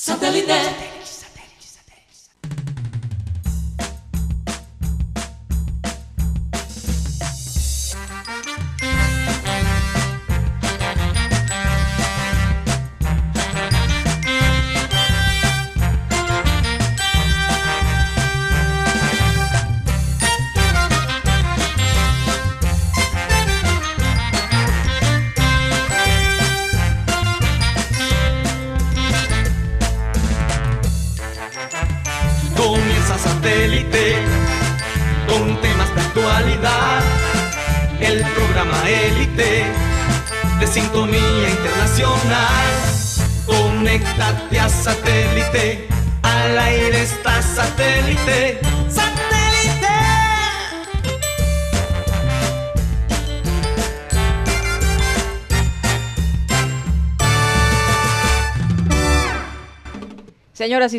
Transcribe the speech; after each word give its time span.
Satellite. 0.00 0.89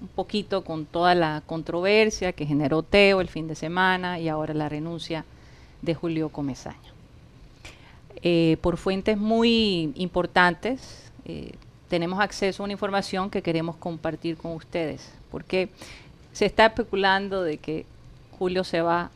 un 0.00 0.08
poquito 0.08 0.64
con 0.64 0.86
toda 0.86 1.14
la 1.14 1.42
controversia 1.44 2.32
que 2.32 2.46
generó 2.46 2.82
Teo 2.82 3.20
el 3.20 3.28
fin 3.28 3.46
de 3.46 3.54
semana 3.54 4.18
y 4.18 4.30
ahora 4.30 4.54
la 4.54 4.70
renuncia 4.70 5.26
de 5.82 5.94
Julio 5.94 6.30
Comesaña. 6.30 6.94
Eh, 8.22 8.56
por 8.62 8.78
fuentes 8.78 9.18
muy 9.18 9.92
importantes 9.96 11.10
eh, 11.26 11.52
tenemos 11.90 12.20
acceso 12.20 12.62
a 12.62 12.64
una 12.64 12.72
información 12.72 13.28
que 13.28 13.42
queremos 13.42 13.76
compartir 13.76 14.38
con 14.38 14.52
ustedes, 14.52 15.12
porque 15.30 15.68
se 16.36 16.44
está 16.44 16.66
especulando 16.66 17.42
de 17.42 17.56
que 17.56 17.86
Julio 18.38 18.62
se 18.62 18.82
va 18.82 19.10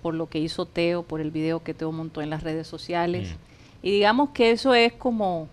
por 0.00 0.14
lo 0.14 0.26
que 0.26 0.38
hizo 0.38 0.64
Teo, 0.64 1.02
por 1.02 1.20
el 1.20 1.30
video 1.30 1.62
que 1.62 1.74
Teo 1.74 1.92
montó 1.92 2.22
en 2.22 2.30
las 2.30 2.42
redes 2.42 2.66
sociales. 2.66 3.28
Mm. 3.30 3.86
Y 3.86 3.90
digamos 3.90 4.30
que 4.30 4.52
eso 4.52 4.72
es 4.72 4.94
como 4.94 5.48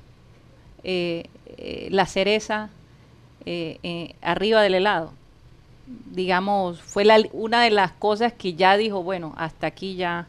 eh, 0.85 1.25
eh, 1.57 1.89
la 1.91 2.05
cereza 2.05 2.69
eh, 3.45 3.79
eh, 3.83 4.15
arriba 4.21 4.61
del 4.61 4.75
helado. 4.75 5.11
Digamos, 6.11 6.81
fue 6.81 7.03
la- 7.03 7.21
una 7.33 7.61
de 7.63 7.69
las 7.69 7.91
cosas 7.91 8.31
que 8.31 8.53
ya 8.53 8.77
dijo, 8.77 9.03
bueno, 9.03 9.33
hasta 9.35 9.67
aquí 9.67 9.95
ya 9.95 10.27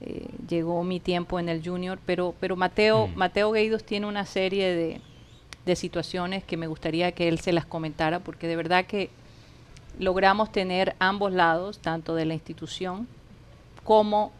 eh, 0.00 0.26
llegó 0.48 0.82
mi 0.82 0.98
tiempo 0.98 1.38
en 1.38 1.48
el 1.48 1.62
junior, 1.64 1.98
pero, 2.04 2.34
pero 2.40 2.56
Mateo, 2.56 3.06
Mm. 3.06 3.14
Mateo 3.16 3.52
Gueidos 3.52 3.84
tiene 3.84 4.06
una 4.06 4.26
serie 4.26 4.74
de, 4.74 5.00
de 5.64 5.76
situaciones 5.76 6.42
que 6.42 6.56
me 6.56 6.66
gustaría 6.66 7.12
que 7.12 7.28
él 7.28 7.38
se 7.38 7.52
las 7.52 7.64
comentara, 7.66 8.18
porque 8.18 8.48
de 8.48 8.56
verdad 8.56 8.84
que 8.86 9.08
logramos 9.98 10.52
tener 10.52 10.94
ambos 10.98 11.32
lados, 11.32 11.78
tanto 11.78 12.14
de 12.14 12.24
la 12.24 12.34
institución 12.34 13.06
como 13.84 14.32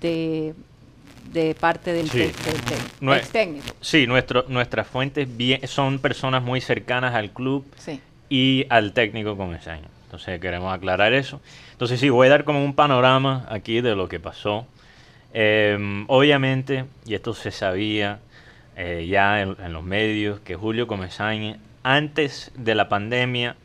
de, 0.00 0.54
de 1.32 1.54
parte 1.54 1.92
del, 1.92 2.08
Sí. 2.08 2.18
del 2.18 3.12
ex 3.18 3.30
técnico. 3.30 3.66
Sí, 3.80 4.06
nuestro, 4.06 4.44
nuestras 4.48 4.86
fuentes 4.86 5.34
bien, 5.36 5.66
son 5.66 5.98
personas 5.98 6.42
muy 6.42 6.60
cercanas 6.60 7.14
al 7.14 7.30
club 7.30 7.64
Sí. 7.76 8.00
y 8.28 8.66
al 8.68 8.92
técnico 8.92 9.36
con 9.36 9.54
ese 9.54 9.70
año. 9.70 9.88
Entonces 10.04 10.40
queremos 10.40 10.72
aclarar 10.74 11.12
eso. 11.14 11.40
Entonces 11.72 11.98
sí, 11.98 12.10
voy 12.10 12.26
a 12.26 12.30
dar 12.30 12.44
como 12.44 12.64
un 12.64 12.74
panorama 12.74 13.46
aquí 13.48 13.80
de 13.80 13.94
lo 13.96 14.08
que 14.08 14.20
pasó. 14.20 14.66
Eh, 15.34 16.04
obviamente, 16.08 16.84
y 17.06 17.14
esto 17.14 17.32
se 17.34 17.50
sabía 17.50 18.18
eh, 18.76 19.06
ya 19.10 19.40
en, 19.40 19.56
en 19.62 19.72
los 19.72 19.82
medios, 19.82 20.40
que 20.40 20.54
Julio 20.54 20.86
Comesaña, 20.86 21.56
antes 21.82 22.52
de 22.54 22.74
la 22.74 22.88
pandemia, 22.88 23.56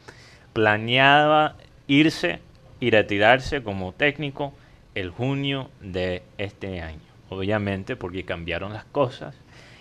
planeaba 0.58 1.54
irse 1.86 2.40
y 2.80 2.90
retirarse 2.90 3.62
como 3.62 3.94
técnico 3.94 4.56
el 4.96 5.12
junio 5.12 5.70
de 5.82 6.24
este 6.40 6.82
año. 6.82 6.98
Obviamente 7.30 7.96
porque 7.96 8.26
cambiaron 8.26 8.74
las 8.74 8.86
cosas 8.86 9.36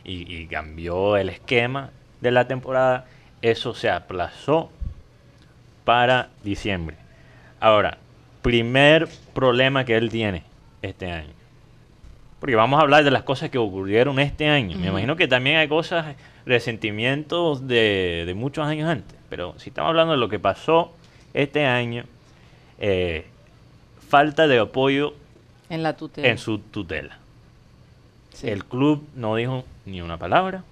y, 0.04 0.31
y 0.31 0.47
cambió 0.48 1.16
el 1.16 1.31
esquema 1.31 1.92
de 2.20 2.31
la 2.31 2.47
temporada. 2.47 3.06
Eso 3.41 3.72
se 3.72 3.88
aplazó 3.88 4.70
para 5.87 6.28
diciembre. 6.44 6.97
Ahora, 7.58 7.97
primer 8.43 9.08
problema 9.32 9.87
que 9.87 9.97
él 9.97 10.10
tiene 10.10 10.43
este 10.82 11.10
año. 11.10 11.32
Porque 12.38 12.54
vamos 12.54 12.79
a 12.79 12.82
hablar 12.82 13.02
de 13.02 13.12
las 13.12 13.22
cosas 13.22 13.49
que 13.49 13.56
ocurrieron 13.56 14.19
este 14.19 14.46
año. 14.46 14.76
Me 14.76 14.88
imagino 14.88 15.17
que 15.17 15.26
también 15.26 15.56
hay 15.56 15.69
cosas, 15.69 16.17
resentimientos 16.46 17.66
de, 17.69 18.25
de 18.26 18.34
muchos 18.34 18.66
años 18.66 18.88
antes. 18.88 19.19
Pero 19.28 19.54
si 19.58 19.69
estamos 19.70 19.88
hablando 19.90 20.12
de 20.12 20.19
lo 20.19 20.28
que 20.28 20.38
pasó 20.38 20.93
este 21.34 21.66
año, 21.66 22.04
eh, 22.78 23.26
falta 24.08 24.46
de 24.46 24.58
apoyo 24.58 25.14
En 25.69 25.82
la 25.82 25.96
tutela. 25.96 26.28
en 26.28 26.38
su 26.38 26.58
tutela. 26.58 27.19
Sí. 28.32 28.48
El 28.48 28.64
club 28.64 29.06
no 29.16 29.34
dijo 29.37 29.64
ni 29.87 30.00
una 30.00 30.16
palabra 30.19 30.62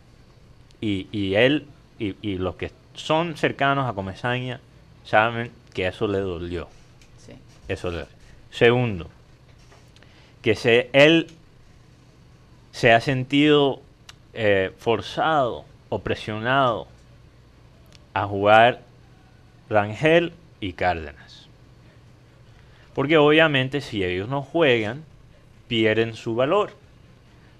y, 0.81 1.09
y 1.13 1.35
él 1.35 1.67
y, 1.99 2.15
y 2.23 2.37
los 2.39 2.57
que 2.57 2.71
son 2.95 3.37
cercanos 3.37 3.89
a 3.89 3.95
Comesaña 3.95 4.61
saben 5.05 5.51
que 5.73 5.87
eso 5.89 6.07
le 6.07 6.19
dolió. 6.19 6.69
Sí. 7.19 7.33
Eso 7.69 7.91
le 7.91 8.05
Segundo, 8.51 9.09
que 10.43 10.55
se, 10.55 10.89
él 10.93 11.27
se 12.71 12.93
ha 12.93 13.01
sentido 13.01 13.81
eh, 14.35 14.73
forzado 14.79 15.65
o 15.89 16.01
presionado 16.01 16.89
a 18.15 18.27
jugar 18.27 18.81
Rangel 19.69 20.33
y 20.61 20.73
Cárdenas. 20.73 21.49
Porque 22.95 23.17
obviamente 23.17 23.81
si 23.81 24.05
ellos 24.05 24.29
no 24.29 24.43
juegan, 24.43 25.05
pierden 25.69 26.15
su 26.15 26.35
valor. 26.35 26.71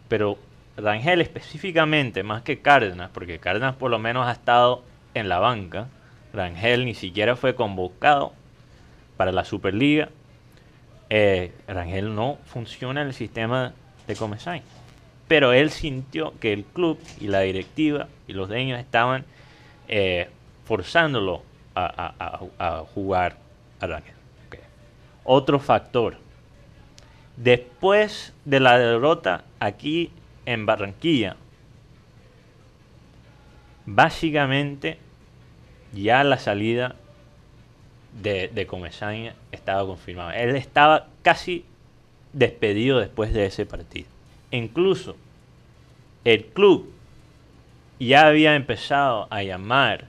Pero 0.09 0.39
Rangel 0.77 1.21
específicamente, 1.21 2.23
más 2.23 2.43
que 2.43 2.61
Cárdenas, 2.61 3.11
porque 3.13 3.39
Cárdenas 3.39 3.77
por 3.77 3.91
lo 3.91 3.99
menos 3.99 4.27
ha 4.27 4.33
estado 4.33 4.83
en 5.15 5.29
la 5.29 5.39
banca, 5.39 5.89
Rangel 6.33 6.85
ni 6.85 6.95
siquiera 6.95 7.37
fue 7.37 7.55
convocado 7.55 8.33
para 9.17 9.33
la 9.33 9.45
Superliga. 9.45 10.09
Eh, 11.11 11.53
Rangel 11.69 12.15
no 12.15 12.39
funciona 12.47 13.03
en 13.03 13.09
el 13.09 13.15
sistema 13.15 13.73
de 14.07 14.17
Comesaña. 14.17 14.63
Pero 15.29 15.53
él 15.53 15.71
sintió 15.71 16.35
que 16.39 16.53
el 16.53 16.65
club 16.65 16.99
y 17.21 17.29
la 17.29 17.41
directiva 17.41 18.09
y 18.27 18.35
los 18.35 18.49
dueños 18.49 18.79
estaban 18.79 19.25
eh, 19.89 20.29
forzándolo 20.65 21.43
a, 21.75 22.85
jugar 22.95 23.37
a 23.81 23.87
Rangel. 23.87 24.15
Otro 25.25 25.59
factor. 25.59 26.17
Después 27.37 28.33
de 28.45 28.61
la 28.61 28.79
derrota 28.79 29.45
aquí 29.59 30.11
en 30.47 30.67
Barranquilla, 30.67 31.37
básicamente 33.87 34.99
ya 35.93 36.23
la 36.23 36.39
salida 36.39 36.95
de, 38.23 38.49
de 38.49 38.67
Comesaña 38.67 39.35
estaba 39.51 39.85
confirmada. 39.87 40.37
Él 40.37 40.55
estaba 40.55 41.09
casi 41.23 41.65
despedido 42.33 43.01
después 43.01 43.33
de 43.33 43.47
ese 43.47 43.67
partido. 43.67 44.14
Incluso 44.55 45.17
el 46.23 46.45
club 46.45 46.93
ya 47.99 48.29
había 48.29 48.55
empezado 48.55 49.27
a 49.29 49.43
llamar 49.43 50.07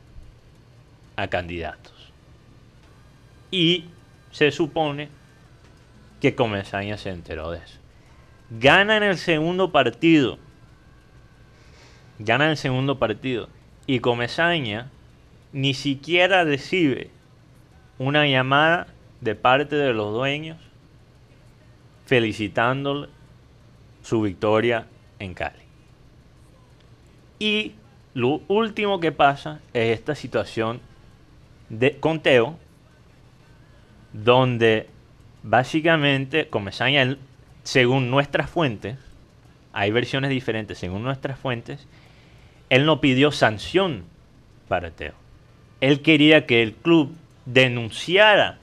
a 1.15 1.27
candidatos. 1.27 2.11
Y 3.49 3.85
se 4.29 4.51
supone 4.51 5.09
que 6.21 6.35
Comesaña 6.35 6.97
se 6.97 7.09
enteró 7.09 7.49
de 7.49 7.57
eso. 7.57 7.79
Gana 8.51 8.97
en 8.97 9.03
el 9.03 9.17
segundo 9.17 9.71
partido. 9.71 10.37
Gana 12.19 12.45
en 12.45 12.51
el 12.51 12.57
segundo 12.57 12.99
partido. 12.99 13.49
Y 13.87 13.99
Comesaña 13.99 14.91
ni 15.53 15.73
siquiera 15.73 16.43
recibe 16.43 17.09
una 17.97 18.27
llamada 18.27 18.85
de 19.21 19.33
parte 19.33 19.75
de 19.75 19.91
los 19.93 20.13
dueños 20.13 20.59
felicitándole 22.05 23.14
su 24.05 24.21
victoria 24.21 24.85
en 25.17 25.33
Cali. 25.33 25.63
Y 27.39 27.73
lo 28.13 28.41
último 28.47 28.99
que 28.99 29.11
pasa 29.11 29.59
es 29.73 29.97
esta 29.97 30.13
situación 30.13 30.79
de 31.69 31.97
conteo, 31.97 32.55
donde 34.13 34.87
básicamente 35.41 36.47
Comesaña, 36.47 37.17
según 37.63 38.11
nuestras 38.11 38.47
fuentes, 38.49 38.97
hay 39.73 39.91
versiones 39.91 40.29
diferentes, 40.29 40.77
según 40.77 41.03
nuestras 41.03 41.39
fuentes, 41.39 41.87
él 42.69 42.85
no 42.85 43.01
pidió 43.01 43.31
sanción 43.31 44.03
para 44.67 44.91
Teo. 44.91 45.13
Él 45.81 46.01
quería 46.01 46.45
que 46.45 46.61
el 46.61 46.73
club 46.73 47.13
denunciara 47.45 48.59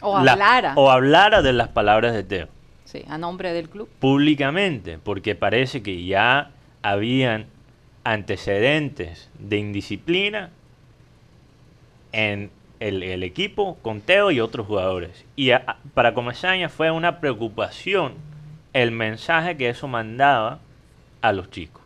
o 0.00 0.18
hablara. 0.18 0.74
o 0.74 0.90
hablara 0.90 1.40
de 1.40 1.52
las 1.52 1.68
palabras 1.68 2.12
de 2.12 2.24
Teo. 2.24 2.48
A 3.08 3.18
nombre 3.18 3.52
del 3.52 3.68
club. 3.68 3.88
Públicamente, 3.98 4.98
porque 4.98 5.34
parece 5.34 5.82
que 5.82 6.04
ya 6.04 6.50
habían 6.82 7.46
antecedentes 8.04 9.30
de 9.38 9.58
indisciplina 9.58 10.50
en 12.12 12.50
el, 12.80 13.22
equipo 13.22 13.78
con 13.80 14.00
Teo 14.00 14.30
y 14.30 14.40
otros 14.40 14.66
jugadores. 14.66 15.24
Y 15.36 15.50
para 15.94 16.14
Comesaña 16.14 16.68
fue 16.68 16.90
una 16.90 17.20
preocupación 17.20 18.14
el 18.72 18.90
mensaje 18.90 19.56
que 19.56 19.68
eso 19.68 19.86
mandaba 19.86 20.58
a 21.20 21.32
los 21.32 21.50
chicos. 21.50 21.82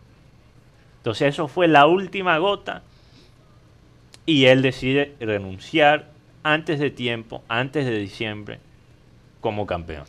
Entonces 0.99 1.29
eso 1.29 1.49
fue 1.49 1.69
la 1.69 1.87
última 1.87 2.39
gota 2.39 2.83
y 4.25 4.47
él 4.47 4.63
decide 4.63 5.15
renunciar 5.21 6.09
antes 6.43 6.79
de 6.79 6.91
tiempo, 6.91 7.43
antes 7.49 7.85
de 7.85 7.99
diciembre, 7.99 8.59
como 9.41 9.67
campeón. 9.67 10.05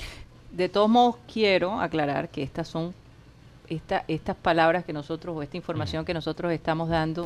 De 0.57 0.69
todos 0.69 0.89
modos, 0.89 1.17
quiero 1.31 1.79
aclarar 1.79 2.29
que 2.29 2.41
estas 2.41 2.67
son 2.67 2.93
estas 3.69 4.35
palabras 4.37 4.83
que 4.85 4.91
nosotros, 4.91 5.35
o 5.35 5.43
esta 5.43 5.55
información 5.55 6.03
que 6.03 6.13
nosotros 6.13 6.51
estamos 6.51 6.89
dando, 6.89 7.25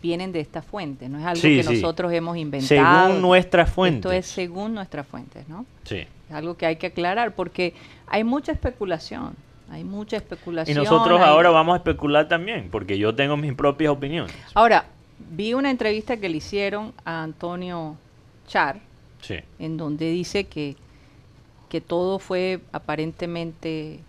vienen 0.00 0.32
de 0.32 0.40
esta 0.40 0.62
fuente, 0.62 1.08
no 1.08 1.18
es 1.18 1.24
algo 1.24 1.42
que 1.42 1.62
nosotros 1.62 2.10
hemos 2.12 2.36
inventado. 2.36 3.08
Según 3.08 3.20
nuestras 3.20 3.70
fuentes. 3.70 3.98
Esto 3.98 4.12
es 4.12 4.26
según 4.26 4.74
nuestras 4.74 5.06
fuentes, 5.06 5.46
¿no? 5.48 5.66
Sí. 5.84 6.06
Es 6.28 6.34
algo 6.34 6.56
que 6.56 6.64
hay 6.64 6.76
que 6.76 6.86
aclarar 6.86 7.34
porque 7.34 7.74
hay 8.06 8.24
mucha 8.24 8.52
especulación. 8.52 9.36
Hay 9.70 9.84
mucha 9.84 10.16
especulación. 10.16 10.76
Y 10.76 10.80
nosotros 10.80 11.20
ahora 11.20 11.50
vamos 11.50 11.74
a 11.74 11.76
especular 11.76 12.26
también, 12.28 12.68
porque 12.70 12.96
yo 12.96 13.14
tengo 13.14 13.36
mis 13.36 13.52
propias 13.54 13.92
opiniones. 13.92 14.34
Ahora, 14.54 14.86
vi 15.30 15.52
una 15.52 15.70
entrevista 15.70 16.16
que 16.16 16.28
le 16.28 16.38
hicieron 16.38 16.92
a 17.04 17.22
Antonio 17.22 17.96
Char, 18.46 18.80
en 19.58 19.76
donde 19.76 20.10
dice 20.10 20.44
que, 20.44 20.76
que 21.72 21.80
todo 21.80 22.18
fue 22.18 22.60
aparentemente 22.70 24.00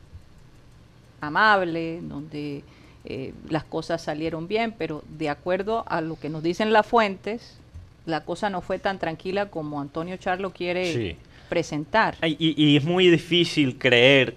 amable, 1.21 2.01
donde 2.01 2.61
eh, 3.05 3.33
las 3.47 3.63
cosas 3.63 4.01
salieron 4.01 4.49
bien, 4.49 4.75
pero 4.77 5.01
de 5.07 5.29
acuerdo 5.29 5.85
a 5.87 6.01
lo 6.01 6.19
que 6.19 6.27
nos 6.27 6.43
dicen 6.43 6.73
las 6.73 6.85
fuentes, 6.85 7.57
la 8.05 8.25
cosa 8.25 8.49
no 8.49 8.59
fue 8.59 8.79
tan 8.79 8.99
tranquila 8.99 9.45
como 9.45 9.79
Antonio 9.79 10.17
Charlo 10.17 10.51
quiere 10.51 11.15
presentar. 11.47 12.17
Y, 12.21 12.75
es 12.75 12.83
muy 12.83 13.07
difícil 13.07 13.77
creer 13.77 14.35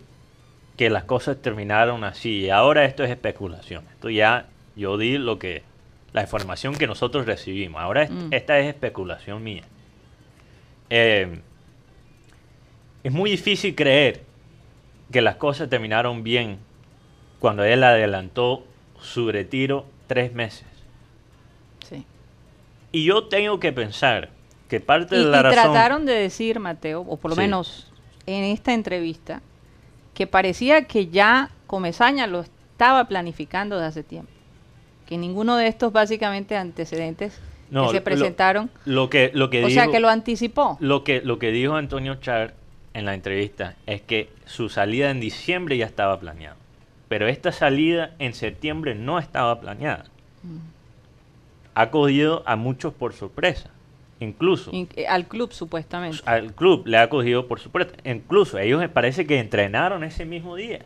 que 0.77 0.89
las 0.89 1.03
cosas 1.03 1.37
terminaron 1.43 2.05
así. 2.05 2.49
Ahora 2.49 2.85
esto 2.85 3.03
es 3.03 3.11
especulación. 3.11 3.83
Esto 3.91 4.09
ya 4.09 4.47
yo 4.77 4.99
di 4.99 5.19
lo 5.19 5.41
que 5.41 5.65
la 6.13 6.23
información 6.23 6.77
que 6.77 6.87
nosotros 6.87 7.27
recibimos. 7.27 7.81
Ahora 7.83 8.07
mm. 8.09 8.33
esta 8.33 8.57
es 8.61 8.69
especulación 8.69 9.43
mía. 9.43 9.65
Eh, 10.91 11.41
es 13.07 13.13
muy 13.13 13.31
difícil 13.31 13.77
creer 13.77 14.23
que 15.13 15.21
las 15.21 15.37
cosas 15.37 15.71
terminaron 15.71 16.25
bien 16.25 16.59
cuando 17.39 17.63
él 17.63 17.85
adelantó 17.85 18.65
su 19.01 19.31
retiro 19.31 19.87
tres 20.09 20.33
meses. 20.33 20.67
Sí. 21.89 22.05
Y 22.91 23.05
yo 23.05 23.29
tengo 23.29 23.61
que 23.61 23.73
pensar 23.73 24.31
que 24.69 24.81
parte 24.81 25.15
de 25.15 25.23
la 25.23 25.39
y 25.39 25.53
trataron 25.53 26.05
de 26.05 26.15
decir, 26.15 26.59
Mateo, 26.59 27.03
o 27.03 27.17
por 27.17 27.31
lo 27.31 27.37
menos 27.37 27.93
en 28.27 28.43
esta 28.43 28.75
entrevista, 28.75 29.41
que 30.13 30.27
parecía 30.27 30.87
que 30.87 31.07
ya 31.07 31.51
Comezaña 31.69 32.27
lo 32.27 32.41
estaba 32.41 33.05
planificando 33.05 33.77
desde 33.77 33.87
hace 33.87 34.03
tiempo. 34.03 34.33
Que 35.07 35.17
ninguno 35.17 35.55
de 35.55 35.69
estos 35.69 35.93
básicamente 35.93 36.57
antecedentes 36.57 37.41
que 37.71 37.89
se 37.89 38.01
presentaron. 38.01 38.69
Lo, 38.85 39.09
que, 39.11 39.31
lo 39.33 39.49
que 39.49 39.65
o 39.65 39.71
sea, 39.71 39.87
que 39.93 40.01
lo 40.01 40.09
anticipó. 40.09 40.77
Lo 40.81 41.05
que, 41.05 41.21
lo 41.21 41.39
que 41.39 41.53
dijo 41.53 41.77
Antonio 41.77 42.17
Char 42.17 42.66
en 42.97 43.05
la 43.05 43.13
entrevista 43.13 43.77
es 43.85 44.01
que 44.01 44.31
su 44.47 44.71
salida 44.71 45.11
en 45.11 45.21
diciembre 45.21 45.77
ya 45.77 45.85
estaba 45.85 46.19
planeada. 46.19 46.57
Pero 47.09 47.29
esta 47.29 47.53
salida 47.53 48.15
en 48.19 48.33
septiembre 48.33 48.95
no 48.95 49.19
estaba 49.19 49.61
planeada. 49.61 50.07
Mm. 50.43 50.57
Ha 51.75 51.91
cogido 51.91 52.43
a 52.47 52.57
muchos 52.57 52.95
por 52.95 53.13
sorpresa. 53.13 53.71
Incluso. 54.19 54.71
Eh, 54.73 55.07
al 55.07 55.29
club, 55.29 55.53
supuestamente. 55.53 56.23
Al 56.25 56.55
club 56.55 56.87
le 56.87 56.97
ha 56.97 57.11
cogido 57.11 57.47
por 57.47 57.61
sorpresa. 57.61 57.93
Incluso 58.03 58.59
ellos 58.59 58.81
me 58.81 58.89
parece 58.89 59.27
que 59.27 59.41
entrenaron 59.41 60.03
ese 60.03 60.25
mismo 60.25 60.57
día. 60.57 60.81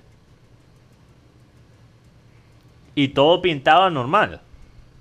Y 2.96 3.08
todo 3.08 3.40
pintaba 3.40 3.88
normal. 3.88 4.40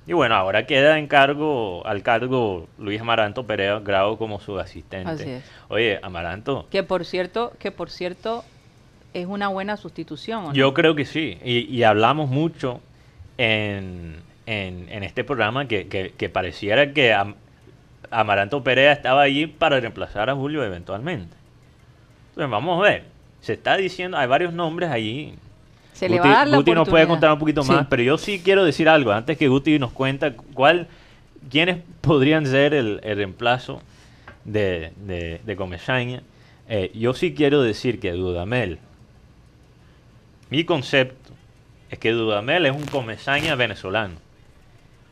Y 0.08 0.14
bueno, 0.14 0.36
ahora 0.36 0.66
queda 0.66 0.98
en 0.98 1.08
cargo, 1.08 1.86
al 1.86 2.02
cargo 2.02 2.68
Luis 2.80 3.00
Amaranto 3.00 3.46
Perea 3.46 3.80
Grado 3.80 4.18
como 4.18 4.40
su 4.40 4.60
asistente. 4.60 5.12
Así 5.12 5.30
es. 5.30 5.44
Oye, 5.68 6.00
Amaranto. 6.02 6.68
Que 6.72 6.82
por 6.84 7.06
cierto, 7.06 7.54
que 7.60 7.72
por 7.72 7.92
cierto, 7.92 8.44
es 9.14 9.28
una 9.28 9.48
buena 9.50 9.78
sustitución. 9.78 10.54
Yo 10.54 10.74
creo 10.74 10.96
que 10.96 11.06
sí, 11.06 11.38
y, 11.44 11.84
hablamos 11.84 12.30
mucho 12.30 12.82
en, 13.38 14.16
en, 14.46 15.04
este 15.04 15.24
programa 15.24 15.68
que, 15.68 16.32
pareciera 16.34 16.94
que 16.94 17.16
Amaranto 18.12 18.64
Perea 18.64 18.92
estaba 18.92 19.22
allí 19.22 19.48
para 19.48 19.80
reemplazar 19.80 20.30
a 20.30 20.36
Julio 20.36 20.64
eventualmente. 20.64 21.36
Entonces 22.30 22.50
vamos 22.50 22.80
a 22.80 22.90
ver, 22.90 23.04
se 23.42 23.54
está 23.54 23.78
diciendo, 23.78 24.18
hay 24.18 24.28
varios 24.28 24.54
nombres 24.54 24.90
allí. 24.90 25.36
Se 26.00 26.10
le 26.10 26.20
va 26.20 26.26
a 26.26 26.30
dar 26.30 26.48
la 26.48 26.58
Guti 26.58 26.72
nos 26.72 26.88
puede 26.88 27.08
contar 27.08 27.34
un 27.34 27.40
poquito 27.40 27.64
más, 27.64 27.88
pero 27.88 28.02
yo 28.02 28.18
sí 28.18 28.42
quiero 28.44 28.64
decir 28.64 28.88
algo 28.88 29.12
antes 29.12 29.38
que 29.38 29.48
Guti 29.48 29.80
nos 29.80 29.92
cuenta 29.92 30.34
cuál, 30.34 30.88
quiénes 31.50 31.80
podrían 32.02 32.46
ser 32.46 32.74
el, 32.74 33.02
reemplazo 33.02 33.82
de, 34.46 34.94
de, 35.06 35.42
de 35.46 35.56
Comesaña. 35.56 36.24
Eh, 36.70 36.92
yo 36.94 37.14
sí 37.14 37.34
quiero 37.34 37.62
decir 37.62 38.00
que 38.00 38.12
Dudamel 38.12 38.80
mi 40.50 40.64
concepto 40.64 41.32
es 41.92 42.00
que 42.00 42.12
Dudamel 42.12 42.66
es 42.66 42.76
un 42.76 42.86
comesaña 42.86 43.56
venezolano. 43.56 44.16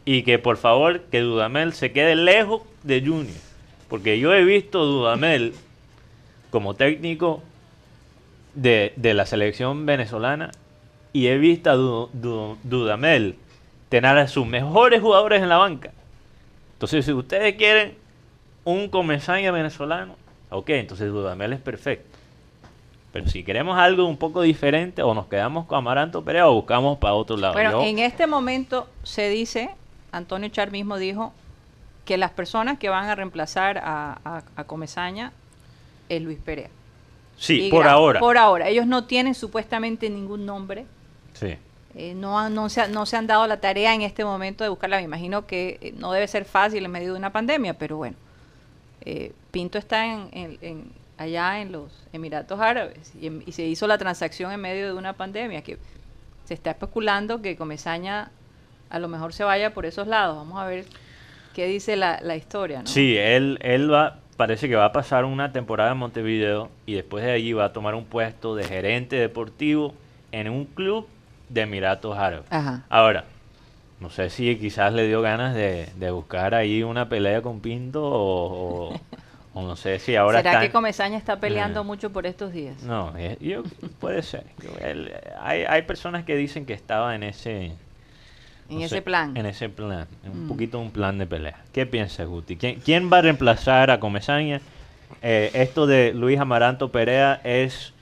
Y 0.05 0.23
que 0.23 0.39
por 0.39 0.57
favor 0.57 1.01
que 1.11 1.19
Dudamel 1.19 1.73
se 1.73 1.91
quede 1.91 2.15
lejos 2.15 2.61
de 2.83 3.01
Junior. 3.01 3.35
Porque 3.87 4.19
yo 4.19 4.33
he 4.33 4.43
visto 4.43 4.85
Dudamel 4.85 5.53
como 6.49 6.73
técnico 6.73 7.43
de, 8.55 8.93
de 8.95 9.13
la 9.13 9.25
selección 9.25 9.85
venezolana 9.85 10.51
y 11.13 11.27
he 11.27 11.37
visto 11.37 11.69
a 11.69 11.75
Du- 11.75 12.09
Du- 12.13 12.57
Dudamel 12.63 13.35
tener 13.89 14.17
a 14.17 14.27
sus 14.27 14.45
mejores 14.45 15.01
jugadores 15.01 15.41
en 15.41 15.49
la 15.49 15.57
banca. 15.57 15.91
Entonces, 16.73 17.05
si 17.05 17.13
ustedes 17.13 17.55
quieren 17.55 17.95
un 18.63 18.89
comesaña 18.89 19.51
venezolano, 19.51 20.15
ok, 20.49 20.69
entonces 20.71 21.09
Dudamel 21.09 21.53
es 21.53 21.59
perfecto. 21.61 22.17
Pero 23.13 23.27
si 23.29 23.43
queremos 23.43 23.77
algo 23.79 24.05
un 24.05 24.17
poco 24.17 24.41
diferente, 24.41 25.01
o 25.01 25.13
nos 25.13 25.27
quedamos 25.27 25.65
con 25.65 25.77
Amaranto 25.79 26.23
Perea 26.23 26.47
o 26.49 26.53
buscamos 26.53 26.97
para 26.99 27.13
otro 27.13 27.37
lado. 27.37 27.53
Bueno, 27.53 27.71
Yo- 27.71 27.81
en 27.83 27.99
este 27.99 28.27
momento 28.27 28.87
se 29.03 29.29
dice, 29.29 29.69
Antonio 30.11 30.49
Char 30.49 30.71
mismo 30.71 30.97
dijo, 30.97 31.33
que 32.05 32.17
las 32.17 32.31
personas 32.31 32.77
que 32.77 32.89
van 32.89 33.05
a 33.09 33.15
reemplazar 33.15 33.79
a, 33.79 34.19
a- 34.23 34.43
a 34.55 34.63
Comesaña 34.65 35.31
es 36.09 36.21
Luis 36.21 36.37
Perea. 36.39 36.69
sí, 37.37 37.67
Y 37.67 37.69
por 37.71 37.87
ahora. 37.87 38.19
Por 38.19 38.37
ahora. 38.37 38.67
Ellos 38.69 38.85
no 38.87 39.05
tienen 39.05 39.33
supuestamente 39.35 40.09
ningún 40.09 40.45
nombre. 40.45 40.85
Sí. 41.39 41.55
Eh, 41.95 42.13
no, 42.13 42.49
no, 42.49 42.69
se, 42.69 42.87
no 42.89 43.05
se 43.05 43.17
han 43.17 43.25
dado 43.27 43.47
la 43.47 43.59
tarea 43.59 43.93
en 43.93 44.01
este 44.03 44.23
momento 44.23 44.63
de 44.63 44.69
buscarla. 44.69 44.97
Me 44.97 45.03
imagino 45.03 45.47
que 45.47 45.77
eh, 45.81 45.93
no 45.97 46.11
debe 46.11 46.27
ser 46.27 46.45
fácil 46.45 46.85
en 46.85 46.91
medio 46.91 47.13
de 47.13 47.19
una 47.19 47.31
pandemia, 47.31 47.73
pero 47.75 47.97
bueno. 47.97 48.15
Eh, 49.01 49.31
Pinto 49.51 49.77
está 49.77 50.05
en, 50.05 50.29
en- 50.31 50.57
en- 50.61 50.91
allá 51.17 51.61
en 51.61 51.71
los 51.71 51.91
Emiratos 52.13 52.59
Árabes 52.59 53.13
y, 53.19 53.27
en- 53.27 53.43
y 53.45 53.51
se 53.53 53.63
hizo 53.65 53.87
la 53.87 53.97
transacción 53.97 54.51
en 54.51 54.59
medio 54.61 54.85
de 54.85 54.93
una 54.93 55.13
pandemia 55.13 55.61
que 55.63 55.77
se 56.45 56.53
está 56.53 56.71
especulando 56.71 57.41
que 57.41 57.55
Comesaña 57.55 58.31
a 58.89 58.99
lo 58.99 59.07
mejor 59.07 59.33
se 59.33 59.43
vaya 59.43 59.73
por 59.73 59.85
esos 59.85 60.07
lados. 60.07 60.37
Vamos 60.37 60.59
a 60.61 60.65
ver 60.65 60.85
qué 61.55 61.65
dice 61.67 61.95
la, 61.95 62.19
la 62.21 62.35
historia. 62.35 62.81
¿no? 62.81 62.87
Sí, 62.87 63.17
él, 63.17 63.57
él 63.61 63.91
va, 63.91 64.19
parece 64.37 64.69
que 64.69 64.75
va 64.75 64.85
a 64.85 64.91
pasar 64.91 65.25
una 65.25 65.51
temporada 65.51 65.91
en 65.93 65.97
Montevideo 65.97 66.69
y 66.85 66.93
después 66.93 67.23
de 67.25 67.31
allí 67.31 67.53
va 67.53 67.65
a 67.65 67.73
tomar 67.73 67.95
un 67.95 68.05
puesto 68.05 68.55
de 68.55 68.63
gerente 68.65 69.15
deportivo 69.15 69.93
en 70.31 70.49
un 70.49 70.65
club 70.65 71.07
de 71.49 71.61
Emiratos 71.61 72.17
Árabes. 72.17 72.45
Ajá. 72.49 72.83
Ahora, 72.89 73.25
no 73.99 74.09
sé 74.09 74.29
si 74.29 74.55
quizás 74.57 74.93
le 74.93 75.07
dio 75.07 75.21
ganas 75.21 75.55
de, 75.55 75.89
de 75.97 76.11
buscar 76.11 76.53
ahí 76.55 76.83
una 76.83 77.09
pelea 77.09 77.41
con 77.41 77.59
Pinto 77.61 78.03
o, 78.03 78.93
o- 78.93 78.99
o 79.53 79.61
no 79.63 79.75
sé 79.75 79.97
si 79.97 80.15
ahora 80.15 80.43
¿Será 80.43 80.59
que 80.59 80.69
Comesaña 80.71 81.17
está 81.17 81.39
peleando 81.39 81.79
Ah. 81.79 81.83
mucho 81.83 82.11
por 82.11 82.27
estos 82.27 82.53
días? 82.53 82.83
No, 82.83 83.13
eh, 83.17 83.37
yo, 83.41 83.63
puede 83.99 84.21
ser. 84.21 84.43
Hay, 85.41 85.63
hay 85.63 85.81
personas 85.83 86.25
que 86.25 86.35
dicen 86.35 86.65
que 86.65 86.73
estaba 86.73 87.15
en 87.15 87.23
ese... 87.23 87.71
En 88.69 88.79
no 88.79 88.85
ese 88.85 88.95
sé, 88.97 89.01
plan. 89.01 89.35
En 89.37 89.45
ese 89.45 89.69
plan. 89.69 90.07
Un 90.25 90.45
Mm. 90.45 90.47
poquito 90.49 90.77
un 90.77 90.91
plan 90.91 91.17
de 91.17 91.25
pelea. 91.25 91.57
¿Qué 91.71 91.85
piensas, 91.85 92.27
Guti? 92.27 92.57
¿Quién, 92.57 92.81
quién 92.81 93.11
va 93.11 93.19
a 93.19 93.21
reemplazar 93.21 93.89
a 93.91 93.99
Comesaña? 93.99 94.59
Eh, 95.23 95.49
¿Esto 95.53 95.87
de 95.87 96.13
Luis 96.13 96.37
Amaranto 96.39 96.91
Perea 96.91 97.39
es 97.45 97.93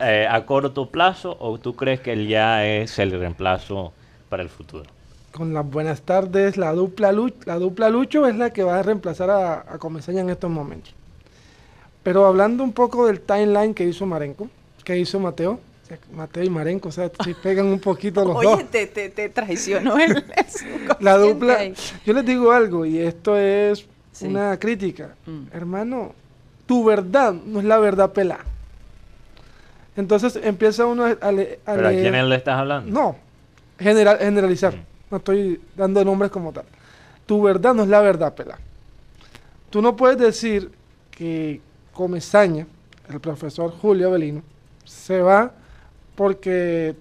eh, 0.00 0.26
a 0.28 0.44
corto 0.46 0.90
plazo 0.90 1.36
o 1.40 1.58
tú 1.58 1.74
crees 1.76 2.00
que 2.00 2.12
él 2.12 2.28
ya 2.28 2.66
es 2.66 2.98
el 2.98 3.10
reemplazo 3.12 3.92
para 4.28 4.42
el 4.42 4.48
futuro? 4.48 4.84
Con 5.32 5.52
las 5.52 5.68
buenas 5.68 6.02
tardes, 6.02 6.56
la 6.56 6.72
dupla, 6.72 7.10
Lu- 7.12 7.32
la 7.44 7.58
dupla 7.58 7.88
Lucho 7.90 8.26
es 8.26 8.36
la 8.36 8.50
que 8.50 8.62
va 8.62 8.78
a 8.78 8.82
reemplazar 8.82 9.30
a, 9.30 9.60
a 9.72 9.78
Comesaña 9.78 10.20
en 10.20 10.30
estos 10.30 10.50
momentos. 10.50 10.94
Pero 12.02 12.26
hablando 12.26 12.62
un 12.62 12.72
poco 12.72 13.06
del 13.06 13.20
timeline 13.20 13.74
que 13.74 13.84
hizo 13.84 14.06
Marenco, 14.06 14.48
que 14.84 14.98
hizo 14.98 15.18
Mateo, 15.18 15.52
o 15.52 15.86
sea, 15.86 15.98
Mateo 16.14 16.44
y 16.44 16.50
Marenco, 16.50 16.88
o 16.88 16.92
sea, 16.92 17.10
se 17.24 17.34
pegan 17.42 17.66
un 17.66 17.80
poquito 17.80 18.24
los 18.24 18.34
dos. 18.34 18.46
Oye, 18.56 18.64
te, 18.64 18.86
te, 18.86 19.08
te 19.08 19.28
traicionó 19.30 19.98
el 19.98 20.22
La 21.00 21.16
dupla, 21.16 21.54
ahí. 21.54 21.74
yo 22.04 22.12
les 22.12 22.24
digo 22.26 22.52
algo, 22.52 22.84
y 22.86 22.98
esto 22.98 23.36
es 23.36 23.86
Sí. 24.12 24.26
una 24.26 24.56
crítica. 24.60 25.16
Mm. 25.26 25.56
Hermano, 25.56 26.12
tu 26.66 26.84
verdad 26.84 27.32
no 27.32 27.58
es 27.58 27.64
la 27.64 27.78
verdad 27.78 28.12
pelada. 28.12 28.44
Entonces 29.96 30.36
empieza 30.42 30.86
uno 30.86 31.04
a, 31.06 31.10
a 31.20 31.32
le- 31.32 31.60
a 31.66 31.74
¿Pero 31.74 31.88
a 31.88 31.90
leer- 31.92 32.10
quién 32.10 32.28
le 32.28 32.36
estás 32.36 32.58
hablando? 32.58 32.90
No, 32.90 33.16
general, 33.78 34.18
generalizar. 34.18 34.74
Mm. 34.74 34.80
No 35.10 35.16
estoy 35.18 35.60
dando 35.76 36.04
nombres 36.04 36.30
como 36.30 36.52
tal. 36.52 36.64
Tu 37.26 37.40
verdad 37.42 37.74
no 37.74 37.82
es 37.84 37.88
la 37.88 38.00
verdad, 38.00 38.34
pela. 38.34 38.58
Tú 39.70 39.80
no 39.82 39.96
puedes 39.96 40.18
decir 40.18 40.70
que 41.10 41.60
Comesaña, 41.92 42.66
el 43.08 43.20
profesor 43.20 43.70
Julio 43.80 44.08
Avelino, 44.08 44.42
se 44.84 45.20
va 45.20 45.52
porque 46.16 46.94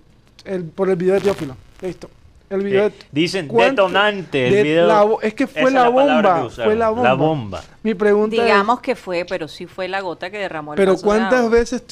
el, 0.45 0.63
por 0.65 0.89
el 0.89 0.95
video 0.95 1.15
de 1.15 1.21
Teófilo. 1.21 1.55
Listo. 1.81 2.09
El 2.49 2.61
video 2.61 2.85
Eh, 2.85 2.89
de- 2.89 2.95
dicen 3.11 3.47
¿Cuánto- 3.47 3.87
detonante 3.87 4.47
el 4.47 4.53
de 4.53 4.63
video. 4.63 4.87
la 4.87 5.07
es 5.23 5.33
que 5.33 5.47
fue 5.47 5.71
la 5.71 5.89
bomba, 5.89 6.47
fue 6.49 6.75
la 6.75 6.89
bomba. 6.89 7.03
La 7.09 7.13
bomba. 7.15 7.63
Mi 7.81 7.95
pregunta 7.95 8.35
es, 8.35 8.43
Digamos 8.43 8.79
que 8.81 8.95
fue, 8.95 9.25
pero 9.27 9.47
sí 9.47 9.65
fue 9.65 9.87
la 9.87 10.01
gota 10.01 10.29
que 10.29 10.37
derramó 10.37 10.73
el 10.73 10.77
pero 10.77 10.93
de 10.95 11.01
¿cuántas 11.01 11.49
veces 11.49 11.83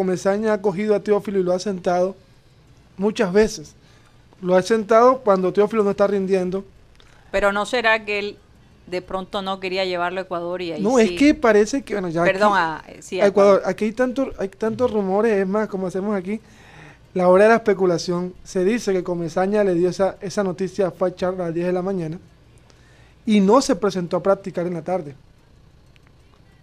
Comesaña 0.00 0.52
ha 0.52 0.60
cogido 0.60 0.94
a 0.94 1.00
Teófilo 1.00 1.38
y 1.40 1.42
lo 1.42 1.54
ha 1.54 1.58
sentado? 1.58 2.14
Muchas 2.98 3.32
veces. 3.32 3.74
Lo 4.42 4.54
ha 4.54 4.60
sentado 4.60 5.20
cuando 5.20 5.54
Teófilo 5.54 5.82
no 5.82 5.92
está 5.92 6.06
rindiendo. 6.06 6.66
Pero 7.32 7.50
no 7.50 7.64
será 7.64 8.04
que 8.04 8.18
él 8.18 8.36
de 8.88 9.00
pronto 9.00 9.40
no 9.40 9.58
quería 9.58 9.86
llevarlo 9.86 10.20
a 10.20 10.24
Ecuador 10.24 10.60
y 10.60 10.72
ahí 10.72 10.82
No, 10.82 10.98
sí- 10.98 11.02
es 11.04 11.10
que 11.18 11.34
parece 11.34 11.80
que, 11.82 11.94
bueno, 11.94 12.10
ya 12.10 12.22
Perdón, 12.24 12.52
aquí- 12.58 12.92
a, 12.98 13.02
sí, 13.02 13.20
a 13.22 13.26
Ecuador, 13.26 13.62
aquí 13.64 13.86
hay 13.86 13.92
tantos 13.92 14.28
hay 14.38 14.48
tantos 14.50 14.90
rumores, 14.92 15.32
es 15.32 15.46
más, 15.48 15.66
como 15.66 15.86
hacemos 15.86 16.14
aquí, 16.14 16.42
la 17.14 17.28
hora 17.28 17.44
de 17.44 17.48
la 17.50 17.56
especulación, 17.56 18.34
se 18.44 18.64
dice 18.66 18.92
que 18.92 19.02
Comesaña 19.02 19.64
le 19.64 19.72
dio 19.74 19.88
esa, 19.88 20.18
esa 20.20 20.44
noticia 20.44 20.88
a 20.88 20.90
Fachar 20.90 21.32
a 21.40 21.46
las 21.46 21.54
10 21.54 21.66
de 21.68 21.72
la 21.72 21.80
mañana 21.80 22.18
y 23.24 23.40
no 23.40 23.62
se 23.62 23.74
presentó 23.76 24.18
a 24.18 24.22
practicar 24.22 24.66
en 24.66 24.74
la 24.74 24.82
tarde. 24.82 25.14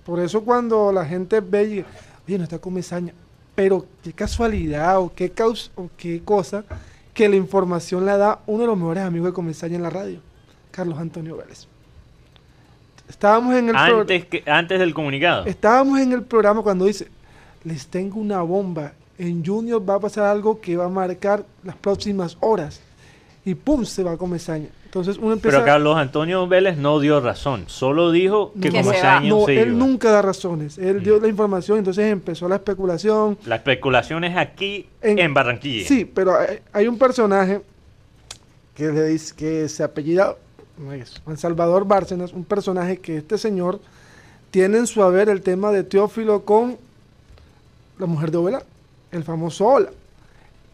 Por 0.05 0.19
eso 0.19 0.43
cuando 0.43 0.91
la 0.91 1.03
gente 1.03 1.39
ve, 1.39 1.63
y, 1.63 1.85
oye, 2.27 2.37
no 2.37 2.43
está 2.43 2.59
Comesaña, 2.59 3.13
pero 3.55 3.85
qué 4.03 4.13
casualidad 4.13 4.99
o 4.99 5.13
qué, 5.13 5.31
caus 5.31 5.71
o 5.75 5.89
qué 5.97 6.21
cosa 6.23 6.63
que 7.13 7.29
la 7.29 7.35
información 7.35 8.05
la 8.05 8.17
da 8.17 8.39
uno 8.47 8.61
de 8.61 8.67
los 8.67 8.77
mejores 8.77 9.03
amigos 9.03 9.27
de 9.29 9.33
Comesaña 9.33 9.75
en 9.75 9.83
la 9.83 9.89
radio, 9.89 10.19
Carlos 10.71 10.97
Antonio 10.97 11.37
Vélez. 11.37 11.67
Estábamos 13.07 13.55
en 13.55 13.69
el 13.69 13.75
Antes, 13.75 14.25
que, 14.25 14.43
antes 14.47 14.79
del 14.79 14.93
comunicado. 14.93 15.45
Estábamos 15.45 15.99
en 15.99 16.13
el 16.13 16.23
programa 16.23 16.61
cuando 16.63 16.85
dice, 16.85 17.07
les 17.63 17.87
tengo 17.87 18.19
una 18.19 18.41
bomba. 18.41 18.93
En 19.17 19.45
Junior 19.45 19.87
va 19.87 19.95
a 19.95 19.99
pasar 19.99 20.25
algo 20.25 20.59
que 20.59 20.75
va 20.75 20.85
a 20.85 20.89
marcar 20.89 21.45
las 21.63 21.75
próximas 21.75 22.37
horas. 22.39 22.81
Y 23.45 23.53
pum, 23.55 23.85
se 23.85 24.03
va 24.03 24.17
Comesaña. 24.17 24.69
Entonces 24.93 25.17
uno 25.17 25.33
empieza... 25.33 25.57
Pero 25.57 25.65
Carlos 25.65 25.97
Antonio 25.97 26.47
Vélez 26.47 26.77
no 26.77 26.99
dio 26.99 27.19
razón. 27.19 27.63
Solo 27.65 28.11
dijo 28.11 28.53
que 28.61 28.69
como 28.69 28.91
se 28.91 28.97
ese 28.97 29.07
va. 29.07 29.17
año 29.17 29.39
no, 29.39 29.45
se 29.47 29.59
él 29.59 29.69
iba. 29.69 29.77
nunca 29.79 30.11
da 30.11 30.21
razones. 30.21 30.77
Él 30.77 30.97
Mm. 30.97 31.03
dio 31.03 31.19
la 31.19 31.27
información, 31.27 31.79
entonces 31.79 32.11
empezó 32.11 32.47
la 32.47 32.57
especulación. 32.57 33.39
La 33.47 33.55
especulación 33.55 34.23
es 34.23 34.37
aquí 34.37 34.85
en, 35.01 35.17
En- 35.17 35.33
Barranquilla. 35.33 35.87
Sí, 35.87 36.05
pero 36.05 36.37
hay, 36.37 36.59
hay 36.71 36.87
un 36.87 36.99
personaje 36.99 37.61
que 38.75 38.91
le 38.91 39.05
dice 39.07 39.33
que 39.35 39.67
se 39.67 39.81
apellida 39.83 40.35
Juan 41.23 41.37
Salvador 41.37 41.85
Bárcenas, 41.87 42.31
un 42.31 42.45
personaje 42.45 42.97
que 42.97 43.17
este 43.17 43.39
señor 43.39 43.79
tiene 44.51 44.77
en 44.77 44.85
su 44.85 45.01
haber 45.01 45.27
el 45.27 45.41
tema 45.41 45.71
de 45.71 45.83
Teófilo 45.83 46.45
con 46.45 46.77
la 47.97 48.05
mujer 48.05 48.29
de 48.29 48.37
Ovela, 48.37 48.63
el 49.11 49.23
famoso 49.23 49.65
Ola. 49.65 49.89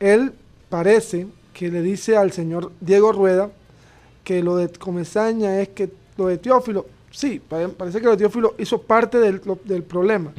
Él 0.02 0.34
parece 0.68 1.28
que 1.54 1.70
le 1.70 1.82
dice 1.82 2.18
al 2.18 2.34
señor 2.34 2.74
Diego 2.82 3.14
Rueda 3.14 3.50
que 4.30 4.44
lo 4.44 4.58
de 4.58 4.70
Comesaña 4.70 5.60
es 5.60 5.70
que 5.70 5.90
lo 6.16 6.28
de 6.28 6.38
Teófilo, 6.38 6.86
sí, 7.10 7.42
pare- 7.50 7.70
parece 7.70 7.98
que 8.00 8.06
lo 8.06 8.12
de 8.12 8.18
Teófilo 8.18 8.54
hizo 8.60 8.80
parte 8.80 9.18
del, 9.18 9.42
lo- 9.44 9.58
del 9.64 9.82
problema. 9.82 10.32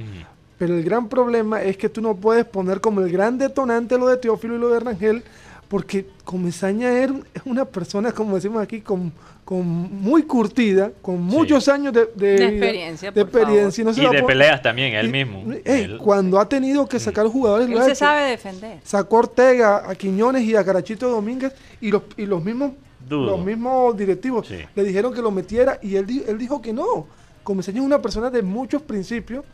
Pero 0.59 0.77
el 0.77 0.85
gran 0.85 1.09
problema 1.09 1.61
es 1.61 1.77
que 1.77 1.89
tú 1.89 2.01
no 2.01 2.15
puedes 2.15 2.45
poner 2.45 2.81
como 2.81 3.01
el 3.01 3.11
gran 3.11 3.37
detonante 3.37 3.99
lo 3.99 4.07
de 4.07 4.17
Teófilo 4.19 4.55
y 4.55 4.59
lo 4.61 4.69
de 4.69 4.79
Rangel, 4.79 5.25
porque 5.67 6.07
Comesaña 6.25 7.03
es 7.03 7.11
una 7.45 7.65
persona, 7.65 8.13
como 8.13 8.37
decimos 8.37 8.63
aquí, 8.63 8.81
con, 8.81 9.11
con 9.45 9.67
muy 9.67 10.23
curtida, 10.23 10.93
con 11.03 11.21
muchos 11.21 11.67
años 11.67 11.93
de, 11.93 12.07
de 12.15 12.45
experiencia, 12.47 13.11
de 13.11 13.21
experiencia, 13.23 13.83
y 13.83 13.85
no 13.85 13.93
se 13.93 14.03
Y 14.03 14.05
va 14.05 14.11
a 14.11 14.15
de 14.15 14.23
peleas 14.23 14.63
también, 14.63 14.95
él 14.95 15.07
y- 15.09 15.11
mismo. 15.11 15.53
ey, 15.65 15.83
Él- 15.83 15.99
cuando 15.99 16.39
ha 16.39 16.49
tenido 16.49 16.87
que 16.89 17.01
sacar 17.01 17.27
jugadores, 17.27 17.69
lo 17.69 17.77
Él 17.79 17.83
se 17.83 17.91
hecho. 17.91 17.99
sabe 17.99 18.31
defender. 18.31 18.79
Sacó 18.85 19.17
a 19.17 19.19
Ortega, 19.21 19.91
a 19.91 19.95
Quiñones 19.97 20.43
y 20.45 20.55
a 20.55 20.65
Carachito 20.65 21.09
Domínguez 21.11 21.53
y 21.81 21.91
los, 21.91 22.03
y 22.17 22.27
los 22.27 22.45
mismos 22.45 22.71
Dudo. 23.11 23.37
los 23.37 23.45
mismos 23.45 23.95
directivos 23.97 24.47
Sí. 24.47 24.57
le 24.75 24.85
dijeron 24.85 25.13
que 25.13 25.21
lo 25.21 25.31
metiera 25.31 25.79
y 25.83 25.97
él, 25.97 26.07
él 26.27 26.39
dijo 26.39 26.63
que 26.63 26.73
no. 26.73 27.07
Comesaña 27.43 27.81
es 27.81 27.85
una 27.85 28.01
persona 28.01 28.31
de 28.31 28.41
muchos 28.43 28.81
principios 28.83 29.45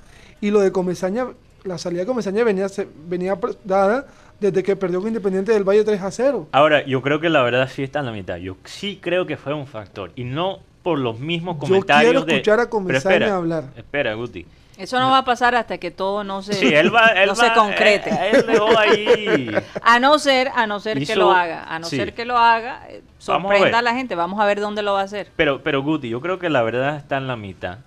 y 0.40 0.50
lo 0.50 0.60
de 0.60 0.70
Comesaña, 0.70 1.26
la 1.64 1.78
salida 1.78 2.00
de 2.02 2.06
Comesaña 2.06 2.44
venía, 2.44 2.66
venía 3.08 3.38
dada 3.64 4.06
desde 4.38 4.62
que 4.62 4.76
perdió 4.76 4.98
con 5.00 5.08
Independiente 5.08 5.50
del 5.52 5.64
Valle 5.64 5.82
3 5.82 6.00
a 6.02 6.10
0. 6.10 6.48
Ahora, 6.52 6.84
yo 6.84 7.00
creo 7.02 7.20
que 7.20 7.30
la 7.30 7.42
verdad 7.42 7.68
sí 7.72 7.82
está 7.82 8.00
en 8.00 8.06
la 8.06 8.12
mitad. 8.12 8.36
Yo 8.36 8.56
sí 8.64 8.98
creo 9.02 9.24
que 9.26 9.36
fue 9.36 9.54
un 9.54 9.66
factor. 9.66 10.12
Y 10.14 10.24
no 10.24 10.58
por 10.82 10.98
los 10.98 11.18
mismos 11.18 11.56
Yo 11.56 11.60
comentarios 11.60 12.10
quiero 12.12 12.24
de- 12.26 12.32
escuchar 12.34 12.54
a 12.60 12.62
Pero 12.64 12.70
Comesaña 12.70 13.14
espera, 13.16 13.36
hablar. 13.36 13.64
Espera, 13.76 14.14
Guti. 14.14 14.46
Eso 14.78 14.98
no 15.00 15.10
va 15.10 15.18
a 15.18 15.24
pasar 15.24 15.54
hasta 15.54 15.78
que 15.78 15.90
todo 15.90 16.22
no 16.24 16.42
se, 16.42 16.52
Sí, 16.52 16.74
él 16.74 16.94
va, 16.94 17.06
él 17.16 17.28
no 17.28 17.34
se 17.34 17.52
concrete. 17.54 18.10
Él, 18.10 18.36
él 18.36 18.46
dejó 18.46 18.78
ahí. 18.78 19.50
A 19.82 19.98
no 20.00 20.18
ser, 20.18 20.50
a 20.54 20.66
no 20.66 20.80
ser 20.80 21.04
que 21.06 21.16
lo 21.16 21.32
haga, 21.32 21.64
a 21.64 21.78
no 21.78 21.86
sí. 21.86 21.96
ser 21.96 22.14
que 22.14 22.24
lo 22.24 22.36
haga, 22.36 22.86
eh, 22.90 23.02
a 23.18 23.22
sorprenda 23.22 23.78
a, 23.78 23.82
la 23.82 23.94
gente. 23.94 24.14
Vamos 24.14 24.38
a 24.40 24.44
ver 24.44 24.60
dónde 24.60 24.82
lo 24.82 24.92
va 24.92 25.00
a 25.00 25.04
hacer. 25.04 25.30
Pero, 25.36 25.62
pero 25.62 25.82
Guti, 25.82 26.08
yo 26.10 26.20
creo 26.20 26.38
que 26.38 26.50
la 26.50 26.62
verdad 26.62 26.96
está 26.96 27.16
en 27.16 27.26
la 27.26 27.36
mitad. 27.36 27.78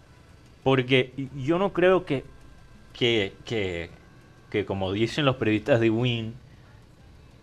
Porque 0.63 1.13
yo 1.37 1.57
no 1.59 1.71
creo 1.73 2.05
que, 2.05 2.23
que, 2.93 3.33
que 3.45 3.89
que 4.49 4.65
como 4.65 4.91
dicen 4.91 5.25
los 5.25 5.35
periodistas 5.35 5.79
de 5.79 5.91
Win, 5.91 6.33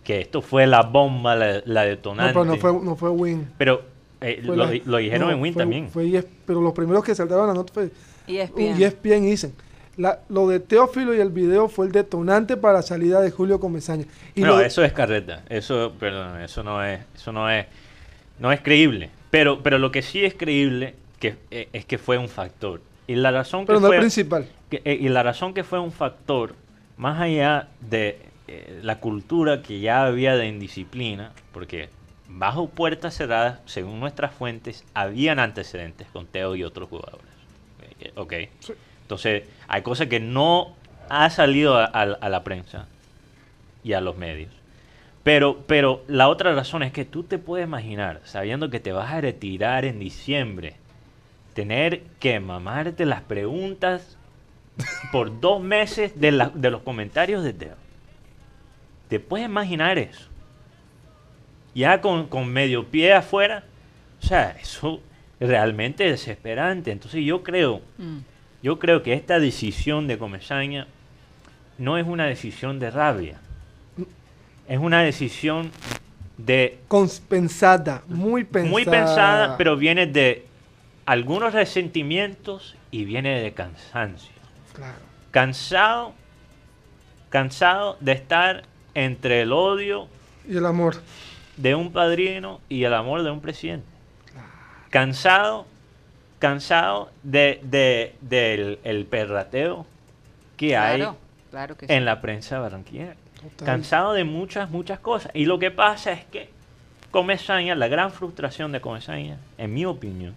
que 0.05 0.21
esto 0.21 0.43
fue 0.43 0.67
la 0.67 0.83
bomba, 0.83 1.35
la, 1.37 1.63
la 1.65 1.83
No, 1.83 1.89
detonante. 1.89 2.33
pero 2.33 2.45
no 2.45 2.57
fue, 2.57 2.73
no 2.73 2.97
fue 2.97 3.11
Win. 3.11 3.49
Pero, 3.59 3.83
eh, 4.21 4.43
Fue 4.45 4.57
lo, 4.57 4.67
la- 4.67 4.81
lo 4.85 4.97
dijeron 4.99 5.29
no, 5.29 5.35
en 5.35 5.41
Win 5.41 5.53
fue- 5.55 5.63
también. 5.63 5.89
fue 5.89 6.25
pero 6.45 6.61
los 6.61 6.73
primeros 6.73 7.05
que 7.05 7.15
saltaron 7.15 7.47
la 7.47 7.55
nota 7.55 7.73
fue 7.73 7.91
Y 8.27 8.39
es 8.39 8.51
un 8.51 8.63
ESPN 8.83 9.25
y 9.25 9.31
dicen. 9.31 9.55
La, 9.97 10.21
lo 10.29 10.47
de 10.47 10.61
Teófilo 10.61 11.15
y 11.15 11.21
el 11.21 11.31
video 11.31 11.69
fue 11.69 11.87
el 11.87 11.93
detonante 11.93 12.59
para 12.59 12.75
la 12.75 12.83
salida 12.83 13.23
de 13.23 13.31
Julio 13.31 13.59
Comesaña. 13.61 14.05
Y 14.35 14.43
no, 14.43 14.59
de- 14.59 14.67
eso 14.67 14.85
es 14.85 14.93
carreta. 14.93 15.43
Eso, 15.49 15.95
perdón, 15.99 16.41
eso 16.43 16.63
no 16.63 16.85
es, 16.85 17.01
eso 17.15 17.33
no 17.33 17.49
es, 17.51 17.65
no 18.39 18.53
es 18.53 18.61
creíble. 18.61 19.09
Pero, 19.31 19.63
pero 19.63 19.79
lo 19.79 19.91
que 19.91 20.03
sí 20.03 20.23
es 20.23 20.35
creíble 20.35 20.95
que, 21.19 21.37
eh, 21.51 21.71
es 21.73 21.87
que 21.87 21.97
fue 21.97 22.19
un 22.19 22.29
factor. 22.29 22.83
Y 23.07 23.15
la 23.15 23.31
razón 23.31 23.63
que 23.63 23.69
pero 23.69 23.81
no 23.81 23.87
fue, 23.87 23.97
el 23.97 24.01
principal. 24.03 24.47
que- 24.69 24.83
eh, 24.85 24.99
y 25.01 25.09
la 25.09 25.23
razón 25.23 25.55
que 25.55 25.65
fue 25.65 25.79
un 25.79 25.93
factor, 25.93 26.55
más 26.99 27.19
allá 27.19 27.69
de 27.81 28.21
eh, 28.49 28.81
la 28.83 29.01
cultura 29.01 29.63
que 29.63 29.81
ya 29.81 30.05
había 30.05 30.37
de 30.37 30.47
indisciplina, 30.47 31.33
porque 31.53 31.89
bajo 32.29 32.69
puertas 32.69 33.15
cerradas, 33.17 33.61
según 33.65 33.99
nuestras 33.99 34.35
fuentes, 34.35 34.85
habían 34.93 35.39
antecedentes 35.39 36.07
con 36.13 36.27
Teo 36.27 36.55
y 36.55 36.65
otros 36.65 36.89
jugadores. 36.91 37.25
Eh, 38.01 38.13
Ok. 38.17 38.33
Sí. 38.61 38.73
Entonces, 39.03 39.45
hay 39.69 39.83
cosas 39.83 40.09
que 40.09 40.19
no 40.21 40.75
ha 41.09 41.31
salido 41.31 41.77
a, 41.79 41.85
a- 41.85 42.03
a 42.21 42.29
la 42.29 42.43
prensa 42.43 42.87
y 43.85 43.93
a 43.93 44.01
los 44.01 44.17
medios. 44.17 44.51
Pero, 45.23 45.63
pero 45.67 46.03
la 46.09 46.29
otra 46.29 46.55
razón 46.55 46.83
es 46.83 46.93
que 46.93 47.05
tú 47.05 47.23
te 47.23 47.39
puedes 47.39 47.67
imaginar, 47.67 48.21
sabiendo 48.25 48.71
que 48.71 48.81
te 48.81 48.93
vas 48.93 49.13
a 49.13 49.21
retirar 49.21 49.85
en 49.85 49.99
diciembre, 50.01 50.75
tener 51.55 52.03
que 52.21 52.39
mamarte 52.41 53.07
las 53.07 53.23
preguntas 53.23 54.17
por 55.13 55.41
dos 55.41 55.61
meses 55.63 56.21
de, 56.21 56.33
la- 56.33 56.51
de 56.55 56.71
los 56.71 56.83
comentarios 56.83 57.43
de 57.45 57.53
Teo. 57.53 57.77
¿Te 59.09 59.21
puedes 59.21 59.47
imaginar 59.47 59.99
eso? 59.99 60.29
Ya 61.75 62.01
con, 62.01 62.27
con 62.27 62.49
medio 62.49 62.87
pie 62.87 63.13
afuera. 63.13 63.65
O 64.23 64.27
sea, 64.27 64.57
eso 64.61 65.01
realmente 65.41 66.05
es 66.07 66.13
desesperante. 66.13 66.91
Entonces 66.93 67.25
yo 67.25 67.43
creo, 67.43 67.81
Mm. 67.99 68.19
yo 68.63 68.79
creo 68.79 69.03
que 69.03 69.13
esta 69.13 69.39
decisión 69.39 70.07
de 70.07 70.19
Comesaña 70.19 70.87
no 71.79 71.99
es 71.99 72.07
una 72.07 72.27
decisión 72.27 72.79
de 72.79 72.91
rabia. 72.91 73.39
Es 74.69 74.79
una 74.79 75.03
decisión 75.03 75.71
de 76.39 76.79
pensada, 77.29 78.03
muy 78.09 78.45
pensada. 78.45 78.71
muy 78.71 78.85
pensada, 78.85 79.57
pero 79.57 79.77
viene 79.77 80.07
de 80.07 80.45
algunos 81.05 81.53
resentimientos 81.55 82.75
y 82.91 83.05
viene 83.05 83.41
de 83.41 83.53
cansancio. 83.53 84.33
Claro. 84.75 84.99
Cansado, 85.31 86.15
cansado 87.31 87.97
de 88.01 88.13
estar 88.13 88.65
entre 88.95 89.43
el 89.43 89.53
odio 89.53 90.09
Y 90.49 90.57
el 90.57 90.67
amor. 90.67 90.97
de 91.57 91.75
un 91.75 91.93
padrino 91.93 92.61
y 92.69 92.85
el 92.85 92.95
amor 92.95 93.23
de 93.23 93.31
un 93.31 93.41
presidente. 93.41 93.87
Cansado, 94.91 95.67
cansado 96.39 97.11
de, 97.23 97.61
de- 97.63 98.15
del 98.21 98.79
el 98.85 99.05
perrateo 99.07 99.87
que 100.57 100.69
Claro, 100.69 101.11
hay 101.11 101.17
claro 101.51 101.77
que 101.77 101.87
sí. 101.87 101.93
en 101.93 102.05
la 102.05 102.21
prensa 102.21 102.59
barranquillera. 102.59 103.15
Total. 103.43 103.67
Cansado 103.67 104.13
de 104.15 104.25
muchas, 104.25 104.71
muchas 104.71 104.99
cosas. 104.99 105.31
Y 105.35 105.45
lo 105.45 105.59
que 105.59 105.71
pasa 105.71 106.13
es 106.13 106.25
que 106.25 106.51
Comesaña, 107.11 107.75
la 107.75 107.89
gran 107.89 108.11
frustración 108.13 108.73
de 108.73 108.81
Comesaña, 108.81 109.39
en 109.59 109.73
mi 109.73 109.85
opinión, 109.87 110.35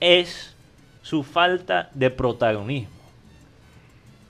es 0.00 0.54
su 1.02 1.22
falta 1.22 1.90
de 1.94 2.10
protagonismo 2.10 2.94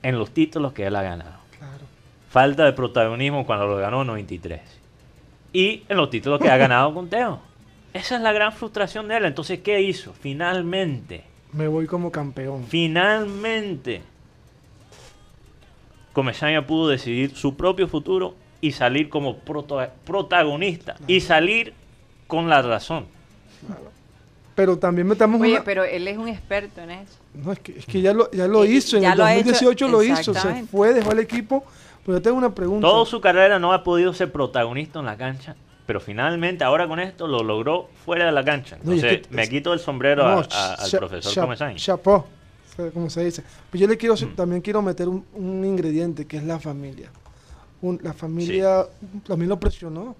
en 0.01 0.17
los 0.17 0.31
títulos 0.31 0.73
que 0.73 0.85
él 0.87 0.95
ha 0.95 1.01
ganado. 1.01 1.37
Claro. 1.57 1.83
Falta 2.29 2.65
de 2.65 2.73
protagonismo 2.73 3.45
cuando 3.45 3.67
lo 3.67 3.77
ganó 3.77 4.01
en 4.01 4.07
93. 4.07 4.61
Y 5.53 5.83
en 5.89 5.97
los 5.97 6.09
títulos 6.09 6.39
que 6.39 6.49
ha 6.49 6.57
ganado 6.57 6.93
con 6.93 7.09
Teo. 7.09 7.39
Esa 7.93 8.15
es 8.17 8.21
la 8.21 8.31
gran 8.31 8.51
frustración 8.53 9.07
de 9.07 9.17
él. 9.17 9.25
Entonces, 9.25 9.59
¿qué 9.59 9.81
hizo? 9.81 10.13
Finalmente, 10.13 11.23
Me 11.53 11.67
voy 11.67 11.87
como 11.87 12.11
campeón. 12.11 12.65
finalmente, 12.67 14.01
Comesaña 16.13 16.65
pudo 16.65 16.89
decidir 16.89 17.35
su 17.35 17.55
propio 17.55 17.87
futuro 17.87 18.35
y 18.61 18.71
salir 18.71 19.09
como 19.09 19.37
prota- 19.37 19.91
protagonista. 20.05 20.95
Y 21.07 21.21
salir 21.21 21.73
con 22.27 22.49
la 22.49 22.61
razón. 22.61 23.05
Pero 24.55 24.77
también 24.77 25.07
metamos 25.07 25.39
Oye, 25.39 25.53
una... 25.53 25.63
pero 25.63 25.85
él 25.85 26.07
es 26.07 26.17
un 26.17 26.27
experto 26.27 26.81
en 26.81 26.91
eso. 26.91 27.13
No, 27.33 27.53
es 27.53 27.59
que, 27.59 27.77
es 27.79 27.85
que 27.85 28.01
ya 28.01 28.11
lo, 28.13 28.29
ya 28.31 28.47
lo 28.47 28.65
hizo. 28.65 28.97
En 28.97 29.03
ya 29.03 29.13
el 29.13 29.17
lo 29.19 29.23
ha 29.23 29.33
hecho, 29.35 29.49
2018 29.51 29.87
lo 29.87 30.03
hizo. 30.03 30.33
Se 30.33 30.63
fue, 30.65 30.93
dejó 30.93 31.11
el 31.13 31.19
equipo. 31.19 31.63
Pero 32.05 32.17
yo 32.17 32.21
tengo 32.21 32.37
una 32.37 32.53
pregunta. 32.53 32.85
Toda 32.87 33.05
su 33.05 33.21
carrera 33.21 33.57
no 33.59 33.71
ha 33.71 33.83
podido 33.83 34.11
ser 34.13 34.31
protagonista 34.31 34.99
en 34.99 35.05
la 35.05 35.15
cancha. 35.15 35.55
Pero 35.89 35.99
finalmente, 35.99 36.63
ahora 36.63 36.87
con 36.87 36.99
esto, 36.99 37.25
lo 37.25 37.41
logró 37.41 37.89
fuera 38.05 38.27
de 38.27 38.31
la 38.31 38.45
cancha. 38.45 38.77
No, 38.83 38.93
y 38.93 38.97
es 38.99 39.03
Entonces, 39.03 39.27
que- 39.27 39.35
me 39.35 39.49
quito 39.49 39.73
el 39.73 39.79
sombrero 39.79 40.21
No, 40.21 40.29
a- 40.41 40.47
a- 40.51 40.73
al 40.75 40.87
cha- 40.87 40.99
profesor 40.99 41.33
cha- 41.33 41.41
Comesaña. 41.41 41.75
Chapó, 41.77 42.27
como 42.93 43.09
se 43.09 43.25
dice. 43.25 43.43
Pues 43.71 43.81
yo 43.81 43.87
le 43.87 43.97
quiero, 43.97 44.13
Mm. 44.13 44.35
también 44.35 44.61
quiero 44.61 44.83
meter 44.83 45.07
un, 45.09 45.25
un 45.33 45.65
ingrediente 45.65 46.27
que 46.27 46.37
es 46.37 46.43
la 46.43 46.59
familia. 46.59 47.09
Un- 47.81 47.99
la 48.03 48.13
familia 48.13 48.85
también 49.27 49.49
lo 49.49 49.59
presionó. 49.59 50.15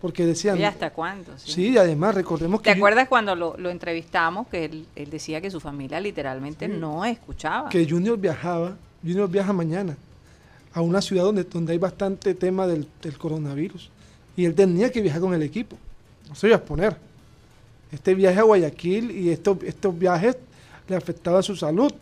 Porque 0.00 0.24
decían. 0.24 0.56
¿Y 0.58 0.64
hasta 0.64 0.88
cuándo? 0.88 1.32
Sí. 1.36 1.52
Sí, 1.52 1.68
y 1.72 1.76
además 1.76 2.14
recordemos 2.14 2.62
que. 2.62 2.70
¿Te 2.72 2.76
acuerdas 2.78 3.08
cuando 3.08 3.34
lo, 3.36 3.58
lo 3.58 3.68
entrevistamos 3.68 4.46
que 4.48 4.64
él, 4.64 4.86
él 4.96 5.10
decía 5.10 5.42
que 5.42 5.50
su 5.50 5.60
familia 5.60 6.00
literalmente 6.00 6.66
Sí. 6.66 6.72
no 6.78 7.04
escuchaba? 7.04 7.68
que 7.68 7.86
Junior 7.86 8.16
viajaba, 8.18 8.78
Junior 9.02 9.28
viaja 9.28 9.52
mañana 9.52 9.98
a 10.72 10.80
una 10.80 11.02
ciudad 11.02 11.24
donde, 11.24 11.44
donde 11.44 11.72
hay 11.74 11.78
bastante 11.78 12.32
tema 12.34 12.66
del, 12.66 12.88
del 13.02 13.18
coronavirus. 13.18 13.90
Y 14.38 14.44
él 14.44 14.54
tenía 14.54 14.92
que 14.92 15.02
viajar 15.02 15.20
con 15.20 15.34
el 15.34 15.42
equipo. 15.42 15.76
No 16.28 16.36
se 16.36 16.46
iba 16.46 16.54
a 16.54 16.60
exponer. 16.60 16.96
Este 17.90 18.14
viaje 18.14 18.38
a 18.38 18.44
Guayaquil 18.44 19.10
y 19.10 19.30
estos, 19.30 19.58
estos 19.64 19.98
viajes 19.98 20.36
le 20.86 20.94
afectaban 20.94 21.42
su 21.42 21.56
salud. 21.56 21.92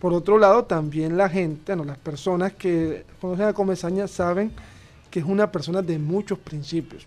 Por 0.00 0.12
otro 0.12 0.38
lado, 0.38 0.64
también 0.64 1.16
la 1.16 1.28
gente, 1.28 1.72
bueno, 1.76 1.84
las 1.84 1.98
personas 1.98 2.52
que 2.52 3.04
conocen 3.20 3.46
a 3.46 3.52
Comesaña 3.52 4.08
saben 4.08 4.50
que 5.08 5.20
es 5.20 5.24
una 5.24 5.52
persona 5.52 5.80
de 5.80 6.00
muchos 6.00 6.40
principios. 6.40 7.06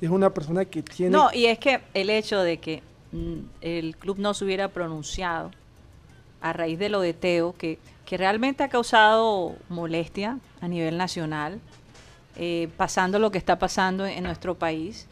Es 0.00 0.08
una 0.08 0.32
persona 0.32 0.64
que 0.64 0.82
tiene... 0.82 1.10
No, 1.10 1.28
y 1.34 1.44
es 1.44 1.58
que 1.58 1.82
el 1.92 2.08
hecho 2.08 2.40
de 2.40 2.56
que 2.56 2.82
mm, 3.12 3.38
el 3.60 3.98
club 3.98 4.18
no 4.18 4.32
se 4.32 4.46
hubiera 4.46 4.68
pronunciado 4.68 5.50
a 6.40 6.54
raíz 6.54 6.78
de 6.78 6.88
lo 6.88 7.02
de 7.02 7.12
Teo, 7.12 7.54
que, 7.54 7.78
que 8.06 8.16
realmente 8.16 8.62
ha 8.62 8.70
causado 8.70 9.56
molestia 9.68 10.38
a 10.62 10.68
nivel 10.68 10.96
nacional, 10.96 11.60
eh, 12.36 12.68
pasando 12.76 13.18
lo 13.18 13.30
que 13.30 13.38
está 13.38 13.58
pasando 13.58 14.06
en 14.06 14.24
nuestro 14.24 14.54
país, 14.54 15.06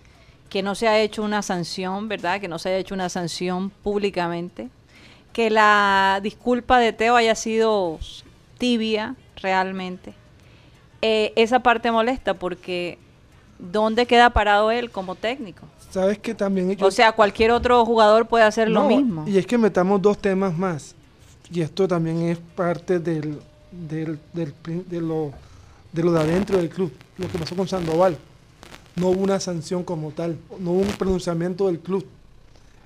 que 0.51 0.63
no 0.63 0.75
se 0.75 0.89
ha 0.89 0.99
hecho 1.01 1.23
una 1.23 1.43
sanción, 1.43 2.09
¿verdad? 2.09 2.41
Que 2.41 2.49
no 2.49 2.59
se 2.59 2.69
haya 2.69 2.79
hecho 2.79 2.95
una 2.95 3.09
sanción 3.09 3.71
públicamente, 3.71 4.69
que 5.33 5.51
la 5.51 6.21
disculpa 6.23 6.79
de 6.79 6.93
Teo 6.93 7.17
haya 7.17 7.35
sido 7.35 7.99
tibia 8.59 9.17
realmente. 9.43 10.15
Eh, 11.03 11.33
esa 11.37 11.61
parte 11.61 11.91
molesta 11.91 12.35
porque 12.35 12.99
¿dónde 13.59 14.07
queda 14.07 14.31
parado 14.31 14.71
él 14.71 14.91
como 14.91 15.15
técnico? 15.17 15.67
Sabes 15.91 16.19
que 16.19 16.35
también... 16.35 16.75
yo- 16.77 16.87
O 16.87 16.91
sea, 16.91 17.13
cualquier 17.13 17.51
otro 17.51 17.85
jugador 17.85 18.27
puede 18.27 18.45
hacer 18.45 18.69
lo 18.71 18.85
mismo. 18.89 19.25
Y 19.27 19.39
es 19.39 19.47
que 19.47 19.59
metamos 19.59 20.01
dos 20.01 20.19
temas 20.19 20.57
más. 20.57 20.95
Y 21.53 21.61
esto 21.61 21.87
también 21.87 22.23
es 22.23 22.39
parte 22.39 22.99
del, 22.99 23.39
del, 23.71 24.19
del 24.33 24.55
de, 24.89 25.01
lo, 25.01 25.33
de 25.95 26.03
lo 26.03 26.13
de 26.13 26.21
adentro 26.21 26.59
del 26.59 26.69
club. 26.69 26.93
Lo 27.17 27.29
que 27.29 27.39
pasó 27.39 27.55
con 27.57 27.69
Sandoval. 27.69 28.19
No 28.97 29.09
hubo 29.09 29.23
una 29.23 29.41
sanción 29.41 29.85
como 29.85 30.11
tal. 30.11 30.37
No 30.59 30.73
hubo 30.73 30.81
un 30.81 30.89
pronunciamiento 30.89 31.69
del 31.69 31.79
club. 31.79 32.05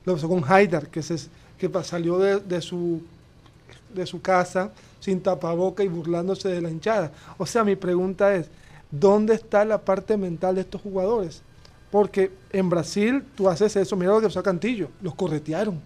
Lo 0.04 0.14
pasó 0.14 0.28
con 0.28 0.44
Haidar, 0.46 0.88
que, 0.88 1.02
se, 1.02 1.16
que 1.58 1.70
salió 1.82 2.18
de, 2.18 2.38
de 2.40 2.60
su, 2.60 3.02
de 3.94 4.06
su 4.06 4.20
casa 4.20 4.72
sin 5.00 5.20
tapaboca 5.22 5.82
y 5.82 5.88
burlándose 5.88 6.48
de 6.48 6.60
la 6.60 6.70
hinchada. 6.70 7.12
O 7.38 7.46
sea, 7.46 7.64
mi 7.64 7.76
pregunta 7.76 8.34
es, 8.34 8.48
¿dónde 8.90 9.34
está 9.34 9.64
la 9.64 9.78
parte 9.78 10.16
mental 10.16 10.56
de 10.56 10.62
estos 10.62 10.82
jugadores? 10.82 11.42
Porque 11.90 12.30
en 12.52 12.68
Brasil 12.68 13.24
tú 13.34 13.48
haces 13.48 13.74
eso, 13.76 13.96
mira 13.96 14.12
lo 14.12 14.20
que 14.20 14.26
pasó 14.26 14.40
a 14.40 14.42
Cantillo, 14.42 14.90
los 15.00 15.14
corretearon, 15.14 15.80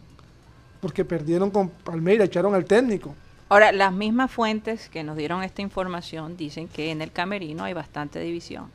porque 0.80 1.04
perdieron 1.04 1.50
con 1.50 1.68
Palmeiras, 1.68 2.26
echaron 2.26 2.54
al 2.54 2.64
técnico. 2.64 3.14
Ahora, 3.52 3.70
las 3.70 3.92
mismas 3.92 4.30
fuentes 4.30 4.88
que 4.88 5.04
nos 5.04 5.14
dieron 5.14 5.42
esta 5.42 5.60
información 5.60 6.38
dicen 6.38 6.68
que 6.68 6.90
en 6.90 7.02
el 7.02 7.12
camerino 7.12 7.64
hay 7.64 7.74
bastante 7.74 8.18
división 8.18 8.70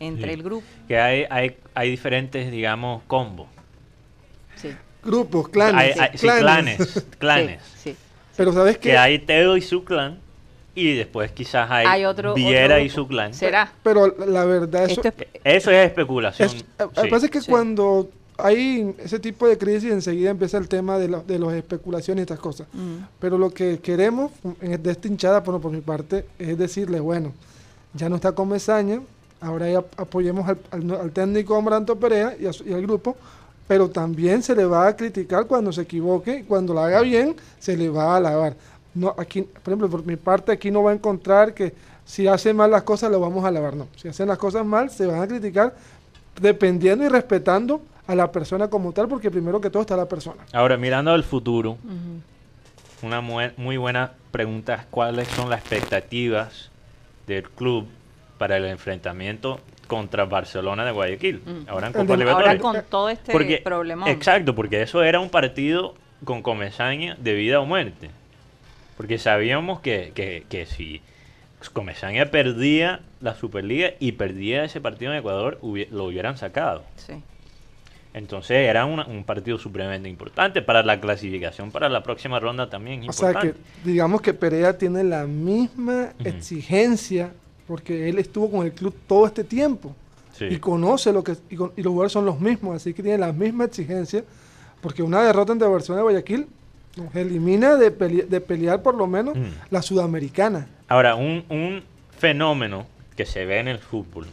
entre 0.00 0.28
Sí. 0.28 0.34
el 0.34 0.42
grupo. 0.42 0.64
Que 0.88 0.98
hay, 0.98 1.26
hay, 1.28 1.56
hay 1.74 1.90
diferentes, 1.90 2.50
digamos, 2.50 3.02
combos. 3.06 3.48
Sí. 4.56 4.70
Grupos, 5.04 5.50
clanes. 5.50 5.98
Hay- 6.00 6.08
hay- 6.10 6.16
sí, 6.18 6.26
clanes, 6.26 7.06
clanes. 7.18 7.62
Sí, 7.76 7.90
sí. 7.90 7.96
Pero 8.34 8.54
sabes 8.54 8.76
Que 8.78 8.90
que 8.92 8.96
hay 8.98 9.18
Teo 9.18 9.58
y 9.58 9.60
su 9.60 9.84
clan. 9.84 10.18
Y 10.74 10.94
después 10.94 11.30
quizás 11.32 11.70
hay, 11.70 11.84
Hay 11.86 12.04
otro- 12.06 12.32
Viera 12.32 12.76
otro 12.76 12.84
y 12.86 12.88
su 12.88 13.06
clan. 13.08 13.34
¿Será? 13.34 13.72
pero 13.82 14.06
la- 14.26 14.44
verdad 14.46 14.84
eso 14.84 15.02
Esto 15.02 15.08
es- 15.22 15.28
Eso 15.44 15.70
es 15.70 15.86
especulación. 15.86 16.48
es- 16.48 16.54
eh, 16.62 16.86
sí. 17.02 17.08
pasa 17.10 17.26
es 17.26 17.30
que 17.32 17.40
sí. 17.42 17.50
cuando 17.50 18.08
hay 18.38 18.94
ese 18.98 19.18
tipo 19.18 19.48
de 19.48 19.58
crisis, 19.58 19.90
enseguida 19.90 20.30
empieza 20.30 20.58
el 20.58 20.68
tema 20.68 20.96
de, 20.96 21.08
de 21.08 21.38
las 21.38 21.52
especulaciones 21.54 22.22
y 22.22 22.24
estas 22.24 22.38
cosas. 22.38 22.68
Mm. 22.72 23.04
Pero 23.18 23.36
lo 23.36 23.50
que 23.50 23.80
queremos 23.80 24.30
de 24.60 24.90
esta 24.90 25.08
hinchada, 25.08 25.40
bueno, 25.40 25.60
por 25.60 25.72
mi 25.72 25.80
parte, 25.80 26.24
es 26.38 26.56
decirle, 26.56 27.00
bueno, 27.00 27.32
ya 27.94 28.08
no 28.08 28.16
está 28.16 28.32
Comesaña, 28.32 29.00
ahora 29.40 29.68
ya 29.68 29.84
apoyemos 29.96 30.48
al, 30.48 30.58
al, 30.70 31.10
técnico 31.10 31.56
Amaranto 31.56 31.96
Perea 31.98 32.36
y, 32.38 32.44
y, 32.44 32.72
al 32.72 32.82
grupo, 32.82 33.16
pero 33.66 33.90
también 33.90 34.42
se 34.42 34.54
le 34.54 34.64
va 34.64 34.86
a 34.86 34.96
criticar 34.96 35.46
cuando 35.46 35.72
se 35.72 35.82
equivoque, 35.82 36.44
cuando 36.46 36.72
lo 36.72 36.80
haga 36.80 37.00
bien, 37.00 37.34
se 37.58 37.76
le 37.76 37.88
va 37.88 38.14
a 38.14 38.16
alabar. 38.18 38.54
No, 38.94 39.14
aquí, 39.18 39.42
por 39.42 39.72
ejemplo, 39.72 39.90
por 39.90 40.06
mi 40.06 40.16
parte, 40.16 40.52
aquí 40.52 40.70
no 40.70 40.84
va 40.84 40.92
a 40.92 40.94
encontrar 40.94 41.54
que 41.54 41.74
si 42.04 42.28
hace 42.28 42.54
mal 42.54 42.70
las 42.70 42.84
cosas 42.84 43.10
lo 43.10 43.18
vamos 43.18 43.44
a 43.44 43.48
alabar, 43.48 43.74
no. 43.74 43.88
Si 43.96 44.06
hacen 44.06 44.28
las 44.28 44.38
cosas 44.38 44.64
mal, 44.64 44.90
se 44.90 45.06
van 45.06 45.20
a 45.20 45.26
criticar 45.26 45.74
dependiendo 46.40 47.04
y 47.04 47.08
respetando 47.08 47.82
a 48.08 48.14
la 48.14 48.32
persona 48.32 48.68
como 48.68 48.92
tal, 48.92 49.06
porque 49.06 49.30
primero 49.30 49.60
que 49.60 49.68
todo 49.68 49.82
está 49.82 49.94
la 49.94 50.08
persona. 50.08 50.42
Ahora, 50.54 50.78
mirando 50.78 51.12
al 51.12 51.22
futuro, 51.22 51.76
una 53.02 53.20
muy, 53.20 53.76
buena 53.76 54.12
pregunta 54.30 54.74
es 54.74 54.86
cuáles 54.90 55.28
son 55.28 55.50
las 55.50 55.60
expectativas 55.60 56.70
del 57.26 57.42
club 57.50 57.86
para 58.38 58.56
el 58.56 58.64
enfrentamiento 58.64 59.60
contra 59.86 60.24
Barcelona 60.24 60.86
de 60.86 60.92
Guayaquil. 60.92 61.42
Ahora 61.68 61.88
en 61.88 61.92
Copa 61.92 62.16
Libertadores. 62.16 62.48
Ahora 62.48 62.58
con 62.58 62.90
todo 62.90 63.10
este 63.10 63.60
problema. 63.60 64.10
Exacto, 64.10 64.54
porque 64.54 64.80
eso 64.80 65.02
era 65.04 65.20
un 65.20 65.28
partido 65.28 65.94
con 66.24 66.40
Comesaña 66.42 67.14
de 67.20 67.34
vida 67.34 67.60
o 67.60 67.66
muerte. 67.66 68.10
Porque 68.96 69.18
sabíamos 69.18 69.80
que, 69.80 70.12
que, 70.14 70.46
que 70.48 70.64
si 70.64 71.02
Comesaña 71.74 72.26
perdía 72.26 73.00
la 73.20 73.34
Superliga 73.34 73.90
y 74.00 74.12
perdía 74.12 74.64
ese 74.64 74.80
partido 74.80 75.12
en 75.12 75.18
Ecuador, 75.18 75.58
lo 75.62 76.04
hubieran 76.04 76.38
sacado. 76.38 76.84
Sí. 76.96 77.22
Entonces 78.18 78.68
era 78.68 78.84
un 78.84 79.22
partido 79.22 79.58
supremamente 79.58 80.08
importante 80.08 80.60
para 80.60 80.82
la 80.82 81.00
clasificación 81.00 81.70
para 81.70 81.88
la 81.88 82.02
próxima 82.02 82.40
ronda 82.40 82.68
también. 82.68 83.08
O 83.08 83.12
sea 83.12 83.32
que 83.34 83.54
digamos 83.84 84.20
que 84.20 84.34
Perea 84.34 84.76
tiene 84.76 85.04
la 85.04 85.24
misma 85.24 86.10
exigencia 86.24 87.32
porque 87.68 88.08
él 88.08 88.18
estuvo 88.18 88.50
con 88.50 88.66
el 88.66 88.72
club 88.72 88.92
todo 89.06 89.24
este 89.24 89.44
tiempo 89.44 89.94
y 90.40 90.56
conoce 90.56 91.12
lo 91.12 91.22
que 91.22 91.36
y, 91.48 91.54
los 91.54 91.70
jugadores 91.76 92.10
son 92.10 92.24
los 92.24 92.40
mismos, 92.40 92.74
así 92.74 92.92
que 92.92 93.04
tiene 93.04 93.18
la 93.18 93.32
misma 93.32 93.66
exigencia 93.66 94.24
porque 94.80 95.04
una 95.04 95.22
derrota 95.22 95.52
ante 95.52 95.64
Barcelona 95.64 95.98
de 95.98 96.02
Guayaquil 96.02 96.48
nos 96.96 97.14
elimina 97.14 97.76
de, 97.76 97.92
pelear 97.92 98.82
por 98.82 98.96
lo 98.96 99.06
menos 99.06 99.38
la 99.70 99.80
sudamericana. 99.80 100.66
Ahora, 100.88 101.14
un, 101.14 101.44
un 101.48 101.84
fenómeno 102.18 102.84
que 103.14 103.26
se 103.26 103.44
ve 103.44 103.60
en 103.60 103.68
el 103.68 103.78
fútbol 103.78 104.26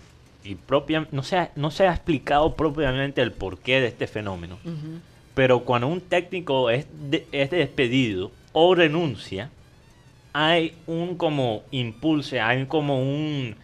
y 0.45 0.55
propia, 0.55 1.07
no, 1.11 1.23
se 1.23 1.37
ha, 1.37 1.51
no 1.55 1.71
se 1.71 1.87
ha 1.87 1.91
explicado 1.91 2.55
propiamente 2.55 3.21
el 3.21 3.31
porqué 3.31 3.81
de 3.81 3.87
este 3.87 4.07
fenómeno. 4.07 4.57
Pero 5.33 5.61
cuando 5.61 5.87
un 5.87 6.01
técnico 6.01 6.69
es, 6.69 6.87
es 7.31 7.49
despedido 7.49 8.31
o 8.53 8.75
renuncia, 8.75 9.49
hay 10.33 10.75
un 10.85 11.17
como 11.17 11.63
impulso, 11.71 12.35
hay 12.41 12.65
como 12.65 13.01
un, 13.01 13.55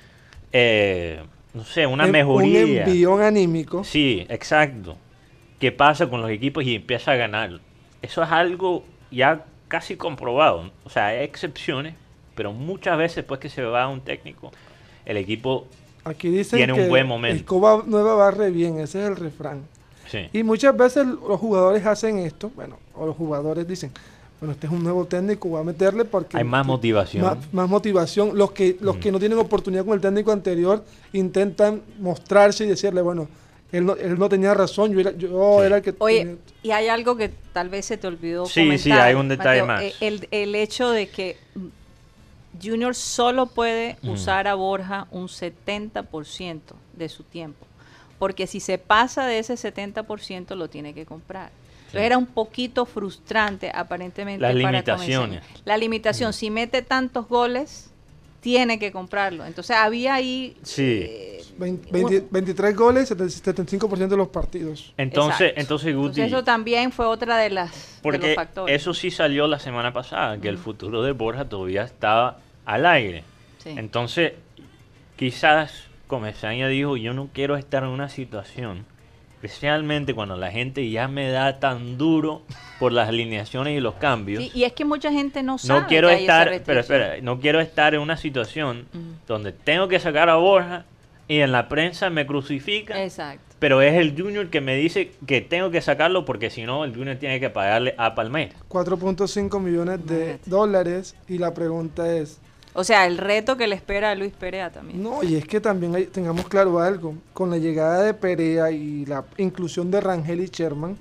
eh, 0.51 1.21
no 1.53 1.63
sé, 1.63 1.85
una 1.85 2.07
mejoría. 2.07 2.63
Un 2.63 2.77
envión 2.77 3.21
anímico. 3.21 3.83
Sí, 3.83 4.25
exacto. 4.29 4.97
¿Qué 5.59 5.71
pasa 5.71 6.09
con 6.09 6.21
los 6.21 6.31
equipos 6.31 6.63
y 6.63 6.75
empieza 6.75 7.11
a 7.11 7.15
ganar? 7.15 7.59
Eso 8.01 8.23
es 8.23 8.31
algo 8.31 8.83
ya 9.11 9.45
casi 9.67 9.95
comprobado. 9.95 10.71
O 10.83 10.89
sea, 10.89 11.07
hay 11.07 11.23
excepciones, 11.23 11.93
pero 12.35 12.51
muchas 12.51 12.97
veces 12.97 13.17
después 13.17 13.39
que 13.39 13.49
se 13.49 13.63
va 13.63 13.87
un 13.87 14.01
técnico, 14.01 14.51
el 15.05 15.17
equipo 15.17 15.67
Aquí 16.03 16.29
dicen 16.29 16.57
tiene 16.57 16.73
un 16.73 16.89
buen 16.89 17.05
momento. 17.05 17.37
Escoba 17.37 17.83
nueva 17.85 18.15
barre 18.15 18.51
bien, 18.51 18.79
ese 18.79 19.01
es 19.01 19.07
el 19.07 19.15
refrán. 19.15 19.63
Y 20.33 20.43
muchas 20.43 20.75
veces 20.75 21.05
los 21.05 21.39
jugadores 21.39 21.85
hacen 21.85 22.19
esto, 22.19 22.51
bueno, 22.55 22.77
o 22.95 23.05
los 23.05 23.15
jugadores 23.15 23.67
dicen, 23.67 23.91
bueno, 24.39 24.53
este 24.53 24.67
es 24.67 24.73
un 24.73 24.83
nuevo 24.83 25.05
técnico, 25.05 25.49
voy 25.49 25.61
a 25.61 25.63
meterle 25.63 26.03
porque... 26.03 26.35
Hay 26.37 26.43
más 26.43 26.65
motivación. 26.65 27.39
Más, 27.51 27.69
motivación. 27.69 28.37
Los 28.37 28.51
que, 28.51 28.77
los 28.81 28.97
que 28.97 29.09
mm. 29.09 29.13
no 29.13 29.19
tienen 29.19 29.37
oportunidad 29.37 29.85
con 29.85 29.93
el 29.93 30.01
técnico 30.01 30.31
anterior 30.31 30.83
intentan 31.13 31.81
mostrarse 31.99 32.65
y 32.65 32.67
decirle, 32.67 33.01
bueno, 33.01 33.27
él 33.71 33.85
no, 33.85 33.95
él 33.95 34.17
no 34.19 34.27
tenía 34.27 34.53
razón, 34.53 34.91
yo 34.91 34.99
era, 34.99 35.11
yo 35.11 35.63
era 35.63 35.77
el 35.77 35.81
que... 35.81 35.93
Oye, 35.99 36.37
y 36.63 36.71
hay 36.71 36.87
algo 36.87 37.15
que 37.15 37.31
tal 37.53 37.69
vez 37.69 37.85
se 37.85 37.97
te 37.97 38.07
olvidó 38.07 38.45
Sí, 38.47 38.77
sí, 38.77 38.91
hay 38.91 39.13
un 39.13 39.29
detalle 39.29 39.63
más. 39.63 39.81
Eh, 39.81 39.93
el, 40.01 40.27
el 40.31 40.55
hecho 40.55 40.89
de 40.89 41.07
que 41.07 41.37
Junior 42.61 42.95
solo 42.95 43.47
puede 43.47 43.97
mm. 44.01 44.09
usar 44.09 44.47
a 44.47 44.55
Borja 44.55 45.07
un 45.11 45.27
70% 45.27 46.59
de 46.93 47.09
su 47.09 47.23
tiempo, 47.23 47.65
porque 48.19 48.47
si 48.47 48.59
se 48.59 48.77
pasa 48.77 49.25
de 49.25 49.39
ese 49.39 49.53
70% 49.53 50.55
lo 50.55 50.69
tiene 50.69 50.93
que 50.93 51.05
comprar. 51.05 51.51
Entonces 51.87 52.05
era 52.05 52.17
un 52.17 52.25
poquito 52.25 52.85
frustrante 52.85 53.69
aparentemente. 53.73 54.41
Las 54.41 54.55
limitaciones. 54.55 55.43
La 55.65 55.75
limitación, 55.75 56.29
mm. 56.29 56.33
si 56.33 56.49
mete 56.49 56.81
tantos 56.81 57.27
goles, 57.27 57.90
tiene 58.41 58.79
que 58.79 58.91
comprarlo. 58.91 59.45
Entonces 59.45 59.77
había 59.77 60.15
ahí... 60.15 60.57
Sí. 60.63 61.09
23 61.57 62.33
eh, 62.33 62.75
goles, 62.75 63.11
75% 63.11 64.07
de 64.07 64.17
los 64.17 64.29
partidos. 64.29 64.93
Entonces, 64.97 65.53
entonces, 65.55 65.95
Guti, 65.95 66.21
eso 66.21 66.43
también 66.43 66.91
fue 66.91 67.05
otra 67.05 67.37
de 67.37 67.51
las 67.51 67.99
porque 68.01 68.17
de 68.17 68.27
los 68.27 68.35
factores. 68.35 68.75
Eso 68.75 68.93
sí 68.95 69.11
salió 69.11 69.47
la 69.47 69.59
semana 69.59 69.93
pasada, 69.93 70.39
que 70.39 70.49
el 70.49 70.57
futuro 70.57 71.03
de 71.03 71.11
Borja 71.11 71.45
todavía 71.45 71.83
estaba 71.83 72.39
al 72.65 72.85
aire. 72.87 73.23
Entonces, 73.63 74.33
quizás 75.17 75.83
Comesaña 76.07 76.67
dijo, 76.67 76.97
yo 76.97 77.13
no 77.13 77.29
quiero 77.31 77.57
estar 77.57 77.83
en 77.83 77.89
una 77.89 78.09
situación, 78.09 78.85
especialmente 79.43 80.13
cuando 80.13 80.37
la 80.37 80.51
gente 80.51 80.87
ya 80.89 81.07
me 81.07 81.29
da 81.31 81.59
tan 81.59 81.97
duro 81.97 82.43
por 82.79 82.91
las 82.91 83.09
alineaciones 83.09 83.75
y 83.75 83.79
los 83.79 83.95
cambios. 83.95 84.43
y 84.53 84.63
es 84.63 84.73
que 84.73 84.85
mucha 84.85 85.11
gente 85.11 85.41
no 85.41 85.57
sabe. 85.57 85.81
No 85.81 85.87
quiero 85.87 86.09
estar, 86.09 86.61
pero 86.63 86.79
espera, 86.79 87.15
no 87.21 87.39
quiero 87.39 87.59
estar 87.59 87.95
en 87.95 88.01
una 88.01 88.17
situación 88.17 88.85
donde 89.27 89.51
tengo 89.51 89.87
que 89.87 89.99
sacar 89.99 90.29
a 90.29 90.35
Borja 90.35 90.85
y 91.27 91.39
en 91.39 91.51
la 91.51 91.69
prensa 91.69 92.09
me 92.09 92.27
crucifica. 92.27 93.03
Exacto. 93.03 93.55
Pero 93.57 93.81
es 93.81 93.93
el 93.95 94.19
Junior 94.19 94.49
que 94.49 94.61
me 94.61 94.75
dice 94.75 95.11
que 95.25 95.41
tengo 95.41 95.71
que 95.71 95.81
sacarlo 95.81 96.25
porque 96.25 96.49
si 96.49 96.63
no 96.63 96.83
el 96.83 96.95
Junior 96.95 97.17
tiene 97.17 97.39
que 97.39 97.49
pagarle 97.49 97.95
a 97.97 98.13
Palmeiras. 98.15 98.55
4.5 98.69 99.59
millones 99.59 100.05
de 100.05 100.39
dólares 100.45 101.15
y 101.27 101.37
la 101.37 101.53
pregunta 101.53 102.13
es, 102.15 102.39
o 102.73 102.83
sea, 102.83 103.05
el 103.05 103.17
reto 103.17 103.57
que 103.57 103.67
le 103.67 103.75
espera 103.75 104.11
a 104.11 104.15
Luis 104.15 104.33
Perea 104.33 104.71
también. 104.71 105.01
No, 105.03 105.23
y 105.23 105.35
es 105.35 105.45
que 105.45 105.59
también 105.59 106.07
tengamos 106.11 106.47
claro 106.47 106.79
algo. 106.79 107.15
Con 107.33 107.49
la 107.49 107.57
llegada 107.57 108.03
de 108.03 108.13
Perea 108.13 108.71
y 108.71 109.05
la 109.05 109.25
inclusión 109.37 109.91
de 109.91 109.99
Rangel 109.99 110.39
y 110.39 110.47
Sherman, 110.47 110.97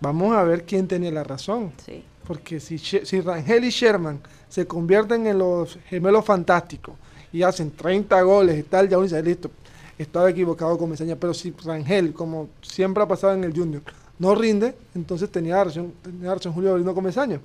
vamos 0.00 0.36
a 0.36 0.42
ver 0.42 0.64
quién 0.64 0.88
tiene 0.88 1.12
la 1.12 1.22
razón. 1.22 1.72
Sí. 1.84 2.02
Porque 2.26 2.60
si, 2.60 2.78
si 2.78 3.20
Rangel 3.20 3.64
y 3.64 3.70
Sherman 3.70 4.20
se 4.48 4.66
convierten 4.66 5.26
en 5.26 5.38
los 5.38 5.78
gemelos 5.86 6.24
fantásticos 6.24 6.94
y 7.32 7.42
hacen 7.42 7.70
30 7.70 8.20
goles 8.22 8.58
y 8.58 8.62
tal, 8.64 8.88
ya 8.88 8.98
uno 8.98 9.04
dice, 9.04 9.22
listo, 9.22 9.50
estaba 9.96 10.28
equivocado 10.30 10.76
con 10.76 10.90
Mesaña. 10.90 11.16
Pero 11.16 11.34
si 11.34 11.52
Rangel, 11.64 12.12
como 12.12 12.48
siempre 12.62 13.02
ha 13.02 13.08
pasado 13.08 13.34
en 13.34 13.44
el 13.44 13.52
Junior, 13.56 13.82
no 14.18 14.34
rinde, 14.34 14.74
entonces 14.94 15.30
tenía 15.30 15.62
razón, 15.62 15.94
tenía 16.02 16.34
razón 16.34 16.52
Julio 16.52 16.70
Avelino 16.70 16.94
con 16.94 17.04
Mesaña. 17.04 17.40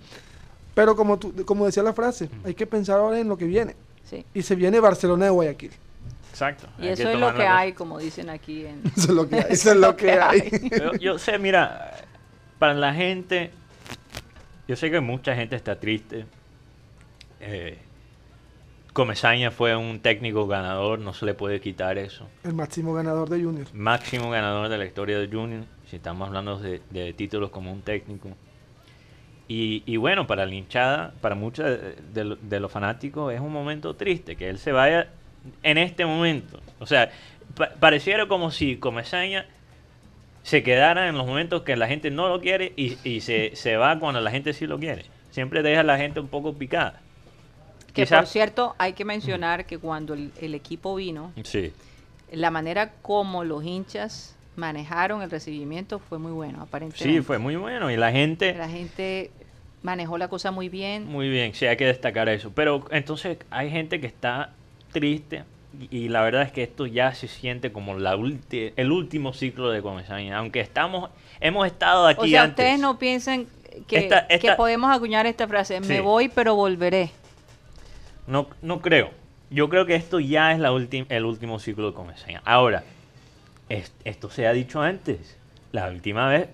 Pero 0.76 0.96
como, 0.96 1.18
tú, 1.18 1.34
como 1.46 1.66
decía 1.66 1.82
la 1.82 1.94
frase, 1.94 2.30
hay 2.44 2.54
que 2.54 2.68
pensar 2.68 3.00
ahora 3.00 3.20
en 3.20 3.28
lo 3.28 3.38
que 3.38 3.46
viene. 3.46 3.76
Y 4.34 4.44
se 4.44 4.56
viene 4.56 4.80
Barcelona 4.80 5.26
de 5.26 5.32
Guayaquil. 5.32 5.72
Exacto. 6.30 6.68
Y 6.78 6.88
eso 6.90 7.10
es 7.10 7.18
lo 7.18 7.34
que 7.34 7.48
hay, 7.48 7.74
como 7.74 7.98
dicen 7.98 8.30
aquí. 8.30 8.66
En... 8.66 8.82
Eso 8.96 9.08
es 9.08 9.16
lo 9.16 9.30
que 9.30 9.36
hay. 9.38 9.46
Eso 9.50 9.72
es 9.72 9.78
lo 9.78 9.96
que 9.96 10.12
hay. 10.12 10.52
yo 11.00 11.18
sé, 11.18 11.40
mira, 11.40 11.96
para 12.60 12.74
la 12.74 12.94
gente, 12.94 13.52
yo 14.68 14.76
sé 14.76 14.92
que 14.92 15.00
mucha 15.00 15.34
gente 15.34 15.56
está 15.56 15.80
triste. 15.80 16.26
Eh, 17.40 17.80
Comesaña 18.92 19.50
fue 19.50 19.78
un 19.78 20.02
técnico 20.02 20.46
ganador, 20.46 21.00
no 21.00 21.14
se 21.14 21.26
le 21.26 21.34
puede 21.34 21.62
quitar 21.62 21.98
eso. 21.98 22.28
El 22.44 22.54
máximo 22.54 22.94
ganador 22.94 23.30
de 23.30 23.42
Junior. 23.42 23.68
Máximo 23.74 24.30
ganador 24.30 24.68
de 24.68 24.78
la 24.78 24.86
historia 24.86 25.18
de 25.18 25.28
Junior, 25.28 25.64
si 25.90 25.96
estamos 25.96 26.28
hablando 26.28 26.60
de, 26.60 26.82
de 26.92 27.14
títulos 27.14 27.50
como 27.50 27.72
un 27.72 27.82
técnico. 27.82 28.30
Y, 29.48 29.98
bueno, 29.98 30.26
para 30.26 30.46
la 30.46 30.56
hinchada, 30.56 31.14
para 31.22 31.36
muchos 31.36 31.66
de, 32.14 32.60
los 32.60 32.72
fanáticos, 32.72 33.34
es 33.34 33.40
un 33.40 33.52
momento 33.52 33.96
triste 33.96 34.36
que 34.36 34.50
él 34.50 34.58
se 34.58 34.72
vaya 34.72 35.10
en 35.62 35.78
este 35.78 36.06
momento. 36.06 36.60
O 36.80 36.88
sea, 36.88 37.12
pareciera 37.80 38.28
como 38.28 38.50
si 38.50 38.78
Comesaña 38.78 39.46
se 40.42 40.64
quedara 40.64 41.08
en 41.08 41.18
los 41.18 41.28
momentos 41.28 41.62
que 41.62 41.76
la 41.76 41.88
gente 41.88 42.10
no 42.10 42.28
lo 42.28 42.42
quiere 42.42 42.74
y, 42.76 43.22
se, 43.22 43.78
va 43.78 44.00
cuando 44.00 44.20
la 44.20 44.32
gente 44.32 44.54
sí 44.54 44.66
lo 44.66 44.80
quiere. 44.80 45.06
Siempre 45.30 45.62
deja 45.62 45.82
a 45.82 45.84
la 45.84 45.98
gente 45.98 46.20
un 46.20 46.28
poco 46.28 46.54
picada. 46.54 47.02
Que 47.94 48.08
por 48.08 48.28
cierto, 48.28 48.76
hay 48.78 48.94
que 48.94 49.06
mencionar 49.06 49.66
que 49.66 49.78
cuando 49.78 50.16
el, 50.16 50.54
equipo 50.56 50.96
vino, 50.96 51.34
la 52.32 52.52
manera 52.52 52.94
como 53.02 53.44
los 53.44 53.64
hinchas 53.64 54.35
manejaron 54.56 55.22
el 55.22 55.30
recibimiento 55.32 56.00
fue 56.00 56.18
muy 56.20 56.32
bueno, 56.32 56.62
aparentemente. 56.62 57.20
Sí, 57.20 57.22
fue 57.22 57.38
muy 57.40 57.56
bueno 57.56 57.92
y 57.92 57.98
la 57.98 58.12
gente... 58.12 58.54
La 58.54 58.70
gente 58.70 59.32
manejó 59.84 60.18
la 60.18 60.28
cosa 60.30 60.52
muy 60.52 60.70
bien. 60.70 61.06
Muy 61.08 61.30
bien, 61.30 61.54
sí, 61.54 61.66
hay 61.68 61.78
que 61.78 61.86
destacar 61.86 62.28
eso. 62.30 62.52
Pero 62.56 62.86
entonces 62.92 63.38
hay 63.52 63.70
gente 63.70 64.00
que 64.02 64.08
está 64.08 64.54
triste 64.92 65.44
y 65.92 66.08
la 66.10 66.22
verdad 66.22 66.44
es 66.44 66.52
que 66.52 66.64
esto 66.64 66.86
ya 66.88 67.14
se 67.14 67.28
siente 67.28 67.72
como 67.72 67.98
la 68.00 68.16
ulti- 68.16 68.72
el 68.78 68.92
último 68.92 69.34
ciclo 69.34 69.70
de 69.72 69.82
Comesaña, 69.82 70.38
aunque 70.38 70.62
estamos, 70.62 71.10
hemos 71.42 71.68
estado 71.68 72.08
aquí 72.08 72.22
O 72.22 72.28
sea, 72.28 72.44
antes. 72.44 72.64
ustedes 72.66 72.80
no 72.80 72.98
piensan 72.98 73.46
que, 73.88 73.98
Esta- 73.98 74.26
que 74.28 74.52
podemos 74.54 74.96
acuñar 74.96 75.26
esta 75.26 75.48
frase, 75.48 75.82
me 75.82 76.00
voy 76.00 76.30
pero 76.30 76.56
volveré. 76.56 77.12
No, 78.26 78.48
no 78.62 78.82
creo. 78.82 79.12
Yo 79.50 79.70
creo 79.70 79.86
que 79.86 79.96
esto 79.96 80.20
ya 80.20 80.52
es 80.54 80.60
la 80.60 80.70
el 80.70 81.26
último 81.26 81.60
ciclo 81.60 81.88
de 81.88 81.94
Comesaña. 81.94 82.42
Ahora, 82.46 82.84
es- 83.70 83.92
esto 84.04 84.30
se 84.30 84.48
ha 84.48 84.54
dicho 84.54 84.82
antes. 84.82 85.38
La 85.72 85.90
última 85.90 86.30
vez 86.30 86.48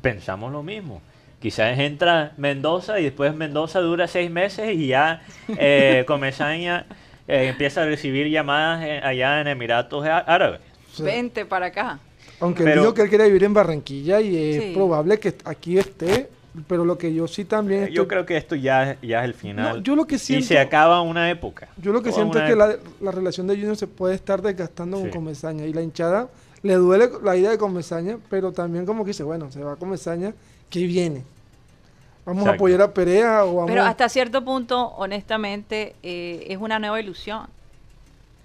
pensamos 0.00 0.52
lo 0.52 0.62
mismo. 0.62 1.00
Quizás 1.40 1.78
entra 1.78 2.32
Mendoza 2.36 3.00
y 3.00 3.04
después 3.04 3.34
Mendoza 3.34 3.80
dura 3.80 4.06
seis 4.06 4.30
meses 4.30 4.74
y 4.74 4.86
ya 4.88 5.22
eh, 5.58 6.04
Comesaña 6.06 6.86
eh, 7.26 7.48
empieza 7.48 7.82
a 7.82 7.86
recibir 7.86 8.28
llamadas 8.28 8.84
eh, 8.84 9.00
allá 9.02 9.40
en 9.40 9.48
Emiratos 9.48 10.04
Árabes. 10.06 10.60
Sí. 10.92 11.02
Vente 11.02 11.44
para 11.44 11.66
acá. 11.66 11.98
Aunque 12.40 12.62
Pero- 12.64 12.74
él 12.74 12.80
dijo 12.80 12.94
que 12.94 13.02
él 13.02 13.08
quiere 13.08 13.26
vivir 13.26 13.44
en 13.44 13.54
Barranquilla 13.54 14.20
y 14.20 14.36
es 14.54 14.62
Sí. 14.62 14.72
probable 14.74 15.18
que 15.18 15.34
aquí 15.44 15.78
esté, 15.78 16.28
pero 16.68 16.84
lo 16.84 16.98
que 16.98 17.12
yo 17.14 17.26
sí 17.26 17.44
también... 17.44 17.86
Yo 17.88 18.06
creo 18.06 18.26
que 18.26 18.36
esto 18.36 18.54
ya, 18.56 18.96
ya 19.00 19.20
es 19.20 19.24
el 19.24 19.34
final. 19.34 19.76
No, 19.78 19.82
yo 19.82 19.96
lo 19.96 20.06
que 20.06 20.16
Y 20.16 20.18
siento- 20.18 20.46
se 20.48 20.58
acaba 20.58 21.00
una 21.02 21.30
época. 21.30 21.68
Yo 21.76 21.92
lo 21.92 22.02
que 22.02 22.12
siento 22.12 22.38
es 22.40 22.48
que 22.50 22.54
la, 22.56 23.10
relación 23.12 23.46
de 23.46 23.54
Junior 23.54 23.76
se 23.76 23.86
puede 23.86 24.14
estar 24.14 24.42
desgastando 24.42 24.98
con. 25.00 25.10
Comesaña 25.10 25.64
y 25.66 25.72
la 25.72 25.82
hinchada 25.82 26.28
le 26.62 26.74
duele 26.74 27.10
la 27.22 27.36
idea 27.36 27.50
de 27.50 27.58
Comesaña, 27.58 28.18
pero 28.30 28.52
también 28.52 28.86
como 28.86 29.04
que 29.04 29.08
dice, 29.08 29.22
bueno, 29.24 29.50
se 29.50 29.62
va 29.62 29.72
a 29.72 29.76
Comesaña, 29.76 30.32
¿qué 30.70 30.86
viene? 30.86 31.24
¿Vamos 32.24 32.46
a 32.46 32.50
apoyar 32.52 32.80
a 32.82 32.94
Perea 32.94 33.44
o 33.44 33.54
vamos 33.56 33.70
Pero 33.70 33.82
hasta 33.84 34.08
cierto 34.08 34.44
punto, 34.44 34.88
honestamente, 34.96 35.96
eh, 36.04 36.46
es 36.48 36.58
una 36.58 36.78
nueva 36.78 37.00
ilusión. 37.00 37.46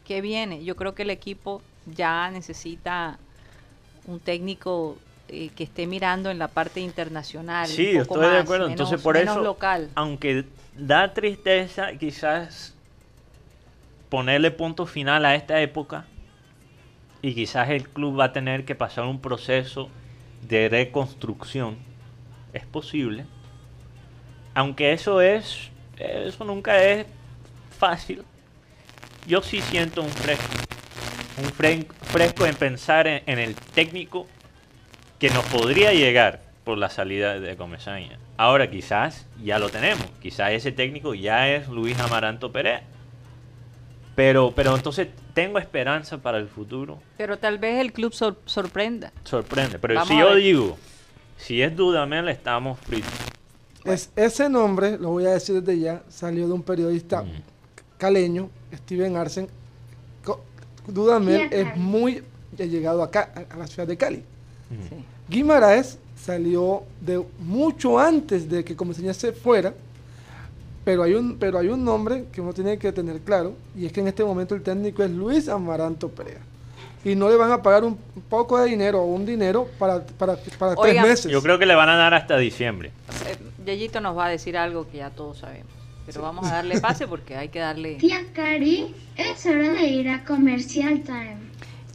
que 0.04 0.22
viene? 0.22 0.64
Yo 0.64 0.78
creo 0.78 0.96
que 0.96 1.04
el 1.04 1.10
equipo 1.10 1.62
ya 1.86 2.32
necesita 2.32 3.20
un 4.06 4.22
técnico 4.22 4.98
eh, 5.28 5.50
que 5.54 5.66
esté 5.66 5.86
mirando 5.86 6.32
en 6.32 6.40
la 6.40 6.48
parte 6.48 6.80
internacional. 6.80 7.68
Sí, 7.68 7.88
un 7.88 7.94
yo 7.96 8.06
poco 8.08 8.22
estoy 8.22 8.34
de 8.36 8.42
acuerdo. 8.42 8.66
menos- 8.70 8.80
Entonces, 8.80 9.02
por 9.04 9.16
menos 9.16 9.36
eso, 9.36 9.44
local. 9.44 9.90
aunque 9.96 10.46
da 10.78 11.14
tristeza, 11.14 11.92
quizás 12.00 12.74
ponerle 14.10 14.50
punto 14.52 14.86
final 14.86 15.26
a 15.26 15.36
esta 15.36 15.60
época 15.62 16.06
y 17.22 17.34
quizás 17.34 17.70
el 17.70 17.88
club 17.90 18.20
va 18.20 18.26
a 18.26 18.34
tener 18.34 18.66
que 18.66 18.76
pasar 18.76 19.06
un 19.06 19.20
proceso 19.20 19.90
de 20.42 20.70
reconstrucción. 20.70 21.78
Es 22.54 22.66
posible. 22.66 23.26
Aunque 24.54 24.94
eso 24.94 25.22
es, 25.22 25.70
eso 25.98 26.44
nunca 26.44 26.84
es 26.84 27.06
fácil. 27.78 28.24
Yo 29.28 29.42
sí 29.42 29.62
siento 29.62 30.02
un 30.02 30.10
fresco. 30.10 30.46
Un 31.38 31.86
fresco 32.02 32.46
en 32.46 32.56
pensar 32.56 33.08
en, 33.08 33.22
en 33.28 33.40
el 33.40 33.56
técnico 33.56 34.26
que 35.20 35.30
nos 35.30 35.46
podría 35.46 35.94
llegar 35.94 36.42
por 36.64 36.78
la 36.78 36.90
salida 36.90 37.40
de 37.40 37.56
Comesaña. 37.56 38.20
Ahora 38.38 38.70
quizás 38.70 39.28
ya 39.44 39.60
lo 39.60 39.70
tenemos. 39.70 40.06
Quizás 40.22 40.52
ese 40.52 40.72
técnico 40.72 41.14
ya 41.14 41.50
es 41.50 41.68
Luis 41.70 42.00
Amaranto 42.00 42.52
Pérez. 42.52 42.82
Pero, 44.18 44.52
pero 44.56 44.76
entonces 44.76 45.10
tengo 45.36 45.60
esperanza 45.60 46.18
para 46.18 46.40
el 46.40 46.48
futuro. 46.48 46.98
Pero 47.18 47.38
tal 47.38 47.60
vez 47.60 47.80
el 47.80 47.94
club 47.94 48.12
sor- 48.14 48.40
sorprenda. 48.48 49.14
Sorprende. 49.24 49.78
Pero 49.78 49.94
Vamos 49.94 50.08
si 50.10 50.18
yo 50.18 50.34
digo, 50.34 50.78
si 51.38 51.62
es 51.62 51.76
Dudamel, 51.76 52.28
estamos 52.30 52.80
fritos. 52.80 53.14
Es, 53.86 54.10
ese 54.16 54.50
nombre, 54.50 54.98
lo 54.98 55.10
voy 55.12 55.26
a 55.28 55.30
decir 55.30 55.62
desde 55.62 55.80
ya, 55.80 56.02
salió 56.10 56.48
de 56.48 56.54
un 56.54 56.64
periodista 56.64 57.22
Mm. 57.22 57.30
caleño, 58.00 58.50
Steven 58.76 59.16
Arsen. 59.18 59.48
Dudamel 60.88 61.50
es 61.52 61.76
muy 61.78 62.24
llegado 62.58 63.04
acá, 63.04 63.32
a, 63.36 63.54
a 63.54 63.58
la 63.58 63.68
ciudad 63.68 63.88
de 63.88 63.98
Cali. 63.98 64.18
Mm. 64.18 64.90
Sí. 64.90 64.96
Guimaraes 65.30 66.00
salió 66.16 66.84
de 67.02 67.24
mucho 67.40 68.00
antes 68.00 68.50
de 68.50 68.64
que 68.64 68.76
Comesaña 68.76 69.14
se 69.14 69.32
fuera, 69.32 69.74
pero 70.88 71.04
hay 71.04 71.16
un 71.16 71.38
pero 71.38 71.60
hay 71.60 71.68
un 71.68 71.84
nombre 71.84 72.28
que 72.32 72.40
uno 72.40 72.54
tiene 72.54 72.78
que 72.80 72.94
tener 72.94 73.20
claro 73.20 73.58
y 73.76 73.86
es 73.86 73.92
que 73.92 74.00
en 74.00 74.08
este 74.08 74.24
momento 74.24 74.56
el 74.56 74.62
técnico 74.62 75.04
es 75.04 75.12
Luis 75.12 75.50
Amaranto 75.50 76.08
Perea 76.08 76.40
y 77.04 77.14
no 77.14 77.28
le 77.28 77.36
van 77.36 77.52
a 77.52 77.62
pagar 77.62 77.84
un 77.84 77.98
poco 78.30 78.58
de 78.58 78.70
dinero 78.70 79.02
o 79.02 79.06
un 79.06 79.26
dinero 79.26 79.68
para 79.78 80.06
para, 80.06 80.38
para 80.58 80.78
tres 80.78 81.02
meses. 81.02 81.30
Yo 81.30 81.42
creo 81.42 81.60
que 81.60 81.66
le 81.66 81.76
van 81.76 81.90
a 81.90 81.98
dar 81.98 82.14
hasta 82.14 82.38
diciembre. 82.38 82.94
Eh, 83.26 83.36
Yeyito 83.66 84.00
nos 84.00 84.18
va 84.18 84.28
a 84.28 84.30
decir 84.30 84.56
algo 84.56 84.90
que 84.90 85.00
ya 85.00 85.10
todos 85.10 85.40
sabemos. 85.40 85.68
Pero 86.06 86.22
vamos 86.22 86.48
a 86.48 86.54
darle 86.54 86.80
pase 86.80 87.06
porque 87.06 87.36
hay 87.36 87.50
que 87.50 87.60
darle... 87.60 87.96
Tía 88.00 88.22
Cari, 88.32 88.96
es 89.18 89.46
hora 89.46 89.74
de 89.74 89.88
ir 89.88 90.08
a 90.08 90.24
Commercial 90.24 91.02
Time. 91.02 91.36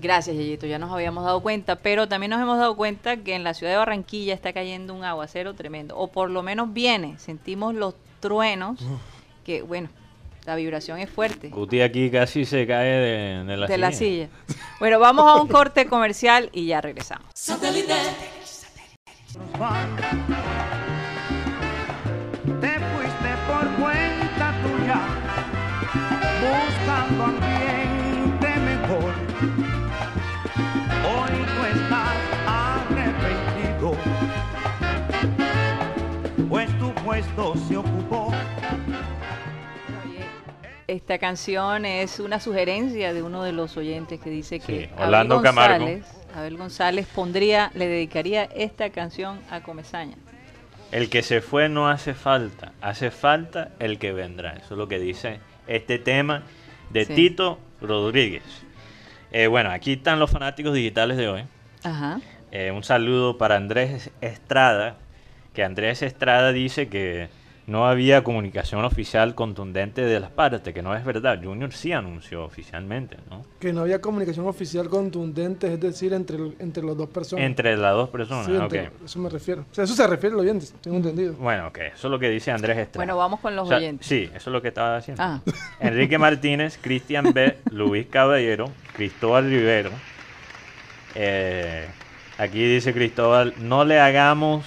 Gracias, 0.00 0.36
Yeyito, 0.36 0.66
ya 0.66 0.78
nos 0.78 0.92
habíamos 0.92 1.24
dado 1.24 1.40
cuenta, 1.40 1.76
pero 1.76 2.08
también 2.08 2.28
nos 2.28 2.42
hemos 2.42 2.58
dado 2.58 2.76
cuenta 2.76 3.16
que 3.16 3.34
en 3.34 3.42
la 3.42 3.54
ciudad 3.54 3.72
de 3.72 3.78
Barranquilla 3.78 4.34
está 4.34 4.52
cayendo 4.52 4.92
un 4.92 5.02
aguacero 5.02 5.54
tremendo, 5.54 5.96
o 5.96 6.08
por 6.08 6.28
lo 6.28 6.42
menos 6.42 6.74
viene, 6.74 7.18
sentimos 7.18 7.74
los 7.74 7.94
truenos, 8.22 8.78
que 9.44 9.60
bueno, 9.60 9.90
la 10.46 10.56
vibración 10.56 10.98
es 10.98 11.10
fuerte 11.10 11.50
Guti 11.50 11.82
aquí 11.82 12.10
casi 12.10 12.44
se 12.46 12.66
cae 12.66 12.88
de, 12.88 13.44
de 13.44 13.56
la 13.58 13.66
de 13.66 13.74
silla. 13.74 13.86
la 13.90 13.92
silla. 13.92 14.28
Bueno, 14.80 14.98
vamos 14.98 15.28
a 15.30 15.42
un 15.42 15.48
corte 15.48 15.84
comercial 15.86 16.48
y 16.52 16.66
ya 16.66 16.80
regresamos. 16.80 17.28
Te 22.60 22.78
fuiste 22.80 23.30
por 23.46 23.66
cuenta 23.80 24.54
tuya, 24.62 25.00
buscando 26.42 27.24
ambiente 27.24 28.48
mejor. 28.60 29.12
Hoy 31.08 31.34
tú 31.54 31.60
estás 31.66 32.16
arrepentido, 32.46 33.96
pues 36.48 36.78
tu 36.78 36.92
puesto 37.04 37.54
se. 37.68 37.91
Esta 40.88 41.18
canción 41.18 41.84
es 41.84 42.18
una 42.20 42.40
sugerencia 42.40 43.12
de 43.14 43.22
uno 43.22 43.44
de 43.44 43.52
los 43.52 43.76
oyentes 43.76 44.20
que 44.20 44.30
dice 44.30 44.60
que 44.60 44.86
Sí, 44.86 44.90
Orlando 44.98 45.36
Abel 45.36 45.44
Camargo. 45.44 45.78
González, 45.84 46.06
Abel 46.34 46.56
González 46.56 47.06
pondría, 47.14 47.70
le 47.74 47.86
dedicaría 47.86 48.44
esta 48.44 48.90
canción 48.90 49.40
a 49.50 49.60
Comezaña. 49.62 50.16
El 50.90 51.08
que 51.08 51.22
se 51.22 51.40
fue 51.40 51.68
no 51.68 51.88
hace 51.88 52.14
falta, 52.14 52.72
hace 52.80 53.10
falta 53.10 53.70
el 53.78 53.98
que 53.98 54.12
vendrá. 54.12 54.52
Eso 54.54 54.74
es 54.74 54.78
lo 54.78 54.88
que 54.88 54.98
dice 54.98 55.40
este 55.66 55.98
tema 55.98 56.42
de 56.90 57.04
Sí. 57.06 57.14
Tito 57.14 57.58
Rodríguez. 57.80 58.42
Eh, 59.30 59.46
bueno, 59.46 59.70
aquí 59.70 59.94
están 59.94 60.18
los 60.18 60.30
fanáticos 60.30 60.74
digitales 60.74 61.16
de 61.16 61.28
hoy. 61.28 61.44
Ajá. 61.84 62.20
Eh, 62.50 62.70
un 62.70 62.84
saludo 62.84 63.38
para 63.38 63.56
Andrés 63.56 64.10
Estrada, 64.20 64.96
que 65.54 65.64
Andrés 65.64 66.02
Estrada 66.02 66.52
dice 66.52 66.88
que 66.88 67.28
no 67.66 67.86
había 67.86 68.24
comunicación 68.24 68.84
oficial 68.84 69.34
contundente 69.36 70.02
de 70.02 70.18
las 70.18 70.30
partes, 70.30 70.74
que 70.74 70.82
no 70.82 70.96
es 70.96 71.04
verdad. 71.04 71.38
Junior 71.42 71.72
sí 71.72 71.92
anunció 71.92 72.44
oficialmente, 72.44 73.16
¿no? 73.30 73.44
que 73.60 73.72
no 73.72 73.82
había 73.82 74.00
comunicación 74.00 74.46
oficial 74.48 74.88
contundente, 74.88 75.72
es 75.72 75.78
decir, 75.80 76.12
entre 76.12 76.38
entre 76.58 76.82
las 76.82 76.96
dos 76.96 77.08
personas. 77.08 77.44
Entre 77.44 77.76
las 77.76 77.92
dos 77.94 78.08
personas, 78.08 78.46
Sí, 78.46 78.54
entre- 78.56 78.88
ok. 78.88 78.92
Eso 79.04 79.18
me 79.20 79.28
refiero. 79.28 79.64
O 79.70 79.74
sea, 79.74 79.84
eso 79.84 79.94
se 79.94 80.06
refiere 80.08 80.34
a 80.34 80.36
los 80.38 80.42
oyentes, 80.44 80.74
tengo 80.80 80.96
entendido. 80.96 81.34
Bueno, 81.34 81.68
ok, 81.68 81.78
eso 81.94 82.08
es 82.08 82.10
lo 82.10 82.18
que 82.18 82.28
dice 82.30 82.50
Andrés 82.50 82.76
Estrada. 82.78 82.98
Bueno, 83.04 83.16
vamos 83.16 83.38
con 83.38 83.54
los 83.54 83.66
O 83.66 83.68
sea, 83.68 83.76
oyentes. 83.78 84.06
Sí, 84.08 84.24
eso 84.34 84.50
es 84.50 84.52
lo 84.52 84.60
que 84.60 84.68
estaba 84.68 84.96
haciendo. 84.96 85.22
Ah. 85.22 85.40
Enrique 85.80 86.18
Martínez, 86.18 86.78
Cristian 86.82 87.32
B, 87.32 87.58
Luis 87.70 88.06
Caballero, 88.08 88.70
Cristóbal 88.96 89.44
Rivero. 89.48 89.90
Eh, 91.14 91.86
aquí 92.38 92.64
dice 92.64 92.92
Cristóbal, 92.92 93.54
no 93.58 93.84
le 93.84 94.00
hagamos 94.00 94.64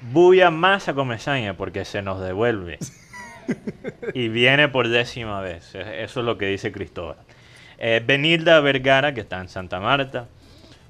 bulla 0.00 0.50
más 0.50 0.88
a 0.88 0.94
Comesaña 0.94 1.54
porque 1.54 1.84
se 1.84 2.02
nos 2.02 2.20
devuelve. 2.20 2.78
y 4.14 4.28
viene 4.28 4.68
por 4.68 4.88
décima 4.88 5.40
vez. 5.40 5.74
E- 5.74 6.02
Eso 6.04 6.20
es 6.20 6.26
lo 6.26 6.38
que 6.38 6.46
dice 6.46 6.72
Cristóbal. 6.72 7.16
Eh, 7.78 8.02
Benilda 8.04 8.60
Vergara, 8.60 9.14
que 9.14 9.20
está 9.20 9.40
en 9.40 9.48
Santa 9.48 9.80
Marta. 9.80 10.26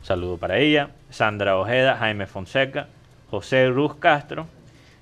Saludo 0.03 0.39
para 0.39 0.59
ella. 0.59 0.91
Sandra 1.11 1.57
Ojeda, 1.59 1.97
Jaime 1.97 2.27
Fonseca, 2.27 2.89
José 3.31 3.69
Ruz 3.69 3.97
Castro, 3.97 4.47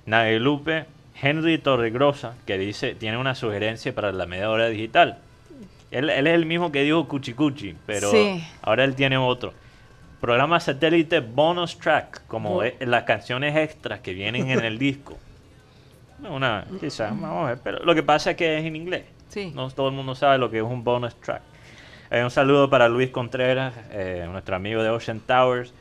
Nadie 0.05 0.39
Lupe, 0.39 0.85
Henry 1.21 1.57
Torregrosa, 1.57 2.35
que 2.45 2.57
dice, 2.57 2.95
tiene 2.95 3.17
una 3.17 3.35
sugerencia 3.35 3.93
para 3.95 4.11
la 4.11 4.25
media 4.25 4.49
hora 4.49 4.67
digital. 4.69 5.19
Él, 5.91 6.09
él 6.09 6.27
es 6.27 6.33
el 6.33 6.45
mismo 6.45 6.71
que 6.71 6.83
dijo 6.83 7.07
Cuchi 7.07 7.33
Cuchi, 7.33 7.75
pero 7.85 8.11
Sí. 8.11 8.43
ahora 8.61 8.83
él 8.83 8.95
tiene 8.95 9.17
otro. 9.17 9.53
Programa 10.19 10.59
satélite 10.59 11.19
bonus 11.19 11.77
track, 11.77 12.25
como 12.27 12.61
las 12.79 13.03
canciones 13.03 13.55
extras 13.55 13.99
que 13.99 14.13
vienen 14.13 14.49
en 14.49 14.63
el 14.65 14.77
disco. 14.79 15.17
Una, 16.27 16.65
quizás, 16.79 17.11
vamos 17.11 17.45
a 17.45 17.49
ver, 17.49 17.59
pero 17.63 17.79
lo 17.85 17.93
que 17.93 18.01
pasa 18.01 18.31
es 18.31 18.37
que 18.37 18.57
es 18.57 18.65
en 18.65 18.75
inglés. 18.75 19.05
Sí. 19.29 19.51
No 19.53 19.69
todo 19.69 19.89
el 19.89 19.93
mundo 19.95 20.15
sabe 20.15 20.37
lo 20.39 20.49
que 20.49 20.57
es 20.57 20.63
un 20.63 20.83
bonus 20.83 21.15
track. 21.21 21.41
Eh, 22.09 22.23
un 22.23 22.31
saludo 22.31 22.69
para 22.69 22.87
Luis 22.89 23.11
Contreras, 23.11 23.73
eh, 23.91 24.25
nuestro 24.31 24.55
amigo 24.55 24.81
de 24.81 24.89
Ocean 24.89 25.19
Towers, 25.19 25.73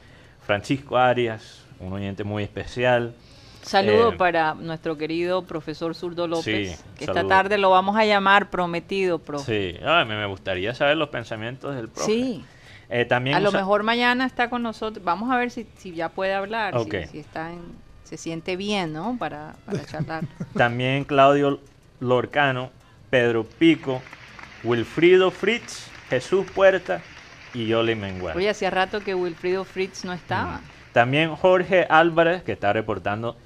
Francisco 0.45 0.99
Arias, 0.99 1.65
un 1.81 1.93
oyente 1.93 2.25
muy 2.25 2.43
especial. 2.43 3.15
Saludo 3.63 4.13
Eh, 4.13 4.17
para 4.17 4.55
nuestro 4.55 4.99
querido 4.99 5.43
profesor 5.43 5.95
Zurdo 5.95 6.29
López, 6.29 6.77
Sí, 6.77 6.85
que 6.99 7.05
esta 7.05 7.27
tarde 7.27 7.57
lo 7.59 7.71
vamos 7.71 7.97
a 7.97 8.05
llamar 8.05 8.51
prometido, 8.51 9.19
profe. 9.19 9.73
Sí, 9.73 9.79
Ay, 9.85 10.05
me 10.05 10.27
gustaría 10.27 10.75
saber 10.75 10.97
los 10.99 11.09
pensamientos 11.09 11.75
del 11.75 11.89
profe. 11.89 12.13
Sí, 12.13 12.45
Eh, 12.89 13.05
también 13.05 13.37
a 13.37 13.41
lo 13.41 13.53
mejor 13.53 13.83
mañana 13.83 14.27
está 14.27 14.49
con 14.49 14.63
nosotros. 14.63 15.05
Vamos 15.05 15.31
a 15.31 15.37
ver 15.37 15.51
si, 15.51 15.67
si 15.77 15.93
ya 15.93 16.09
puede 16.09 16.35
hablar, 16.35 16.75
si, 17.11 17.19
está 17.19 17.53
en, 17.53 17.63
se 18.05 18.17
siente 18.17 18.57
bien, 18.57 18.93
¿no? 18.93 19.17
Para, 19.19 19.57
para 19.65 19.85
charlar. 19.87 20.25
También 20.55 21.05
Claudio 21.05 21.61
Lorcano, 22.01 22.71
Pedro 23.11 23.45
Pico, 23.45 24.03
Wilfrido 24.63 25.31
Fritz, 25.31 25.89
Jesús 26.09 26.47
Puerta 26.55 27.03
y 27.55 27.67
Yoli 27.67 27.95
Mengual. 27.95 28.37
Oye, 28.37 28.49
hacía 28.49 28.71
rato 28.71 29.01
que 29.01 29.15
Wilfrido 29.15 29.65
Fritz 29.65 30.05
no 30.05 30.13
estaba. 30.13 30.61
También 30.93 31.35
Jorge 31.35 31.87
Álvarez, 31.89 32.43
que 32.43 32.53
está 32.53 32.73
reportando 32.73 33.37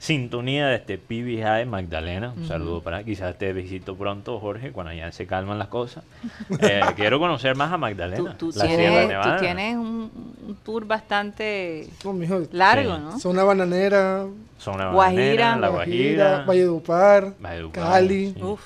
sintonía 0.00 0.66
desde 0.68 0.96
PB 0.98 1.42
High 1.44 1.66
Magdalena. 1.66 2.32
Un 2.34 2.46
saludo 2.48 2.80
para 2.82 3.04
quizás 3.04 3.36
te 3.36 3.52
visito 3.52 3.94
pronto, 3.96 4.40
Jorge, 4.40 4.72
cuando 4.72 4.92
ya 4.94 5.12
se 5.12 5.26
calman 5.26 5.58
las 5.58 5.68
cosas. 5.68 6.02
Eh, 6.60 6.80
quiero 6.96 7.18
conocer 7.20 7.54
más 7.54 7.70
a 7.72 7.76
Magdalena, 7.76 8.36
tú 8.36 8.46
la 8.54 8.64
Sierra 8.66 8.76
tienes, 8.76 9.02
tú 9.02 9.08
Nevada. 9.08 9.36
tienes 9.38 9.76
un, 9.76 10.10
un 10.48 10.56
tour 10.64 10.84
bastante 10.86 11.88
mijo, 12.12 12.42
largo, 12.52 12.96
Sí. 12.96 13.00
¿no? 13.02 13.18
Zona 13.20 13.44
bananera, 13.44 14.26
Zona 14.58 14.90
Guajira. 14.90 15.22
Bananera, 15.22 15.56
La 15.58 15.68
Guajira. 15.68 16.44
Valledupar, 16.46 17.34
Valledupar, 17.38 17.82
Cali. 17.84 18.32
sí. 18.34 18.42
Uf, 18.42 18.60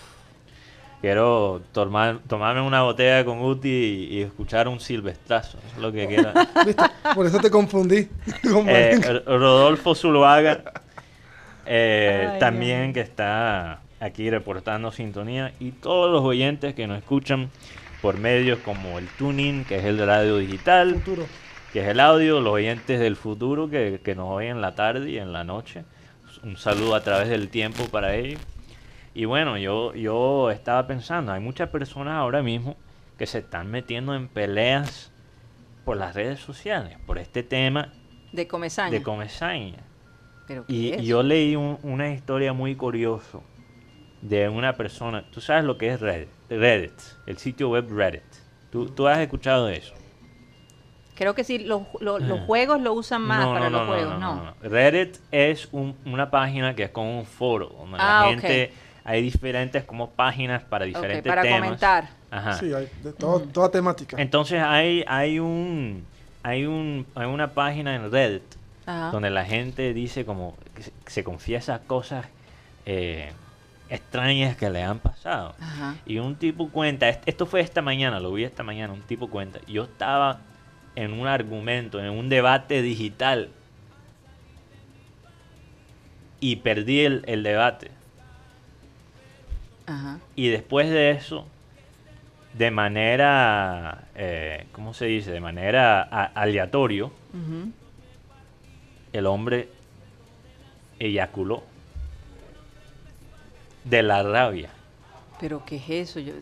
Quiero 1.00 1.60
tomar, 1.72 2.20
tomarme 2.26 2.62
una 2.62 2.80
botella 2.82 3.24
con 3.26 3.42
Uti 3.42 3.68
y, 3.68 4.14
y 4.18 4.22
escuchar 4.22 4.68
un 4.68 4.80
silvestrazo. 4.80 5.58
Es 5.74 5.78
lo 5.82 5.92
que 5.92 6.06
quiero. 6.08 6.32
Por 7.14 7.26
eso 7.26 7.40
te 7.40 7.50
confundí. 7.50 8.08
con 8.50 8.66
Eh, 8.68 8.98
Rodolfo 9.26 9.94
Zuluaga, 9.94 10.62
eh, 11.66 12.28
Ay, 12.32 12.38
también 12.38 12.92
que 12.92 13.00
está 13.00 13.80
aquí 14.00 14.30
reportando 14.30 14.92
sintonía, 14.92 15.52
y 15.60 15.70
todos 15.72 16.10
los 16.12 16.22
oyentes 16.22 16.74
que 16.74 16.86
nos 16.86 16.98
escuchan 16.98 17.50
por 18.02 18.18
medios 18.18 18.58
como 18.60 18.98
el 18.98 19.08
tuning, 19.08 19.64
que 19.64 19.76
es 19.76 19.84
el 19.84 19.98
radio 19.98 20.36
digital, 20.36 20.94
Futuro. 20.96 21.26
que 21.72 21.80
es 21.80 21.88
el 21.88 22.00
audio, 22.00 22.40
los 22.40 22.52
oyentes 22.52 23.00
del 23.00 23.16
futuro 23.16 23.70
que, 23.70 24.00
que 24.04 24.14
nos 24.14 24.30
oyen 24.30 24.52
en 24.56 24.60
la 24.60 24.74
tarde 24.74 25.10
y 25.10 25.18
en 25.18 25.32
la 25.32 25.44
noche. 25.44 25.84
Un 26.42 26.56
saludo 26.58 26.94
a 26.94 27.02
través 27.02 27.28
del 27.28 27.48
tiempo 27.48 27.84
para 27.86 28.14
ellos. 28.14 28.40
Y 29.14 29.24
bueno, 29.24 29.56
yo, 29.56 29.94
yo 29.94 30.50
estaba 30.50 30.86
pensando, 30.86 31.32
hay 31.32 31.40
muchas 31.40 31.70
personas 31.70 32.14
ahora 32.14 32.42
mismo 32.42 32.76
que 33.16 33.26
se 33.26 33.38
están 33.38 33.70
metiendo 33.70 34.14
en 34.14 34.28
peleas 34.28 35.12
por 35.84 35.96
las 35.96 36.14
redes 36.14 36.40
sociales, 36.40 36.98
por 37.06 37.18
este 37.18 37.42
tema 37.42 37.92
de 38.32 38.46
comezaña. 38.48 38.90
de 38.90 39.02
comezaña. 39.02 39.78
¿Pero 40.46 40.66
qué 40.66 40.72
Y, 40.72 40.92
es? 40.92 41.02
y 41.02 41.06
yo 41.06 41.22
leí 41.22 41.56
un- 41.56 41.78
una 41.82 42.10
historia 42.12 42.52
muy 42.52 42.74
curiosa 42.74 43.38
de 44.22 44.48
una 44.48 44.74
persona. 44.74 45.24
¿Tú 45.30 45.40
sabes 45.40 45.64
lo 45.64 45.76
que 45.78 45.88
es 45.88 46.00
Reddit? 46.00 46.28
Reddit, 46.50 46.92
el 47.26 47.38
sitio 47.38 47.70
web 47.70 47.86
Reddit. 47.90 48.22
¿Tú, 48.70 48.86
tú 48.88 49.06
has 49.06 49.18
escuchado 49.18 49.66
de 49.66 49.76
eso? 49.76 49.94
Creo 51.14 51.34
que 51.34 51.44
sí, 51.44 51.58
los, 51.60 51.82
los- 52.00 52.20
los 52.22 52.40
Ah. 52.40 52.44
juegos 52.46 52.80
lo 52.80 52.92
usan 52.92 53.22
más 53.22 53.46
para 53.46 53.70
los 53.70 53.86
juegos, 53.86 54.18
¿no? 54.18 54.54
Reddit 54.62 55.16
es 55.30 55.68
un- 55.72 55.94
una 56.06 56.30
página 56.30 56.74
que 56.74 56.84
es 56.84 56.90
como 56.90 57.18
un 57.18 57.24
foro 57.24 57.68
donde 57.68 57.98
Ah, 58.00 58.22
la 58.24 58.26
ok. 58.30 58.40
gente 58.40 58.72
hay 59.04 59.22
diferentes 59.22 59.84
como 59.84 60.10
páginas 60.10 60.64
para 60.64 60.84
diferentes 60.86 61.22
para 61.30 61.42
temas. 61.42 61.60
comentar. 61.60 62.08
Ajá. 62.30 62.54
Sí, 62.54 62.72
hay 62.72 62.88
de 63.04 63.12
todo- 63.12 63.40
toda 63.40 63.70
temática. 63.70 64.16
Entonces 64.20 64.60
hay 64.60 65.04
hay 65.06 65.38
un 65.38 66.04
hay 66.42 66.66
un 66.66 67.06
hay 67.14 67.26
una 67.26 67.52
página 67.54 67.94
en 67.94 68.10
Reddit 68.10 68.42
Ajá. 68.86 69.10
donde 69.10 69.30
la 69.30 69.44
gente 69.44 69.92
dice 69.94 70.24
como 70.24 70.56
que 70.74 71.10
se, 71.10 71.24
confiesa 71.24 71.80
cosas 71.80 72.26
eh, 72.86 73.32
extrañas 73.88 74.56
que 74.56 74.68
le 74.70 74.82
han 74.82 74.98
pasado. 74.98 75.54
Ajá. 75.60 75.96
Y 76.06 76.18
un 76.18 76.36
tipo 76.36 76.68
cuenta, 76.70 77.08
est- 77.08 77.22
esto 77.26 77.46
fue 77.46 77.60
esta 77.60 77.80
mañana, 77.82 78.20
lo 78.20 78.32
vi 78.32 78.44
esta 78.44 78.62
mañana, 78.62 78.92
un 78.92 79.02
tipo 79.02 79.28
cuenta, 79.30 79.58
yo 79.66 79.84
estaba 79.84 80.40
en 80.96 81.12
un 81.12 81.26
argumento, 81.26 81.98
en 82.00 82.10
un 82.10 82.28
debate 82.28 82.82
digital 82.82 83.48
y 86.40 86.56
perdí 86.56 87.00
el, 87.00 87.24
el 87.26 87.42
debate. 87.42 87.90
Ajá. 89.86 90.18
Y 90.36 90.48
después 90.48 90.88
de 90.90 91.10
eso, 91.10 91.46
de 92.54 92.70
manera, 92.70 94.04
eh, 94.14 94.66
¿cómo 94.72 94.94
se 94.94 95.06
dice? 95.06 95.30
De 95.30 95.40
manera 95.40 96.02
a- 96.02 96.24
aleatorio. 96.34 97.10
El 99.14 99.26
hombre 99.26 99.68
eyaculó 100.98 101.62
de 103.84 104.02
la 104.02 104.22
rabia. 104.24 104.70
Pero 105.40 105.64
¿qué 105.64 105.76
es 105.76 105.88
eso? 106.10 106.20
Yo 106.20 106.32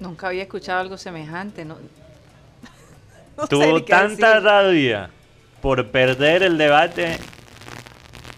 nunca 0.00 0.28
había 0.28 0.42
escuchado 0.42 0.80
algo 0.80 0.96
semejante. 0.96 1.64
No, 1.64 1.76
Tuvo 3.48 3.84
tanta 3.84 4.40
decir. 4.40 4.42
rabia 4.44 5.10
por 5.60 5.90
perder 5.90 6.42
el 6.42 6.56
debate 6.56 7.18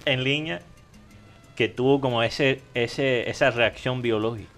en 0.05 0.25
línea 0.25 0.61
que 1.55 1.69
tuvo 1.69 2.01
como 2.01 2.23
ese, 2.25 2.63
ese, 2.75 3.31
esa 3.31 3.51
reacción 3.53 4.03
biológica. 4.03 4.51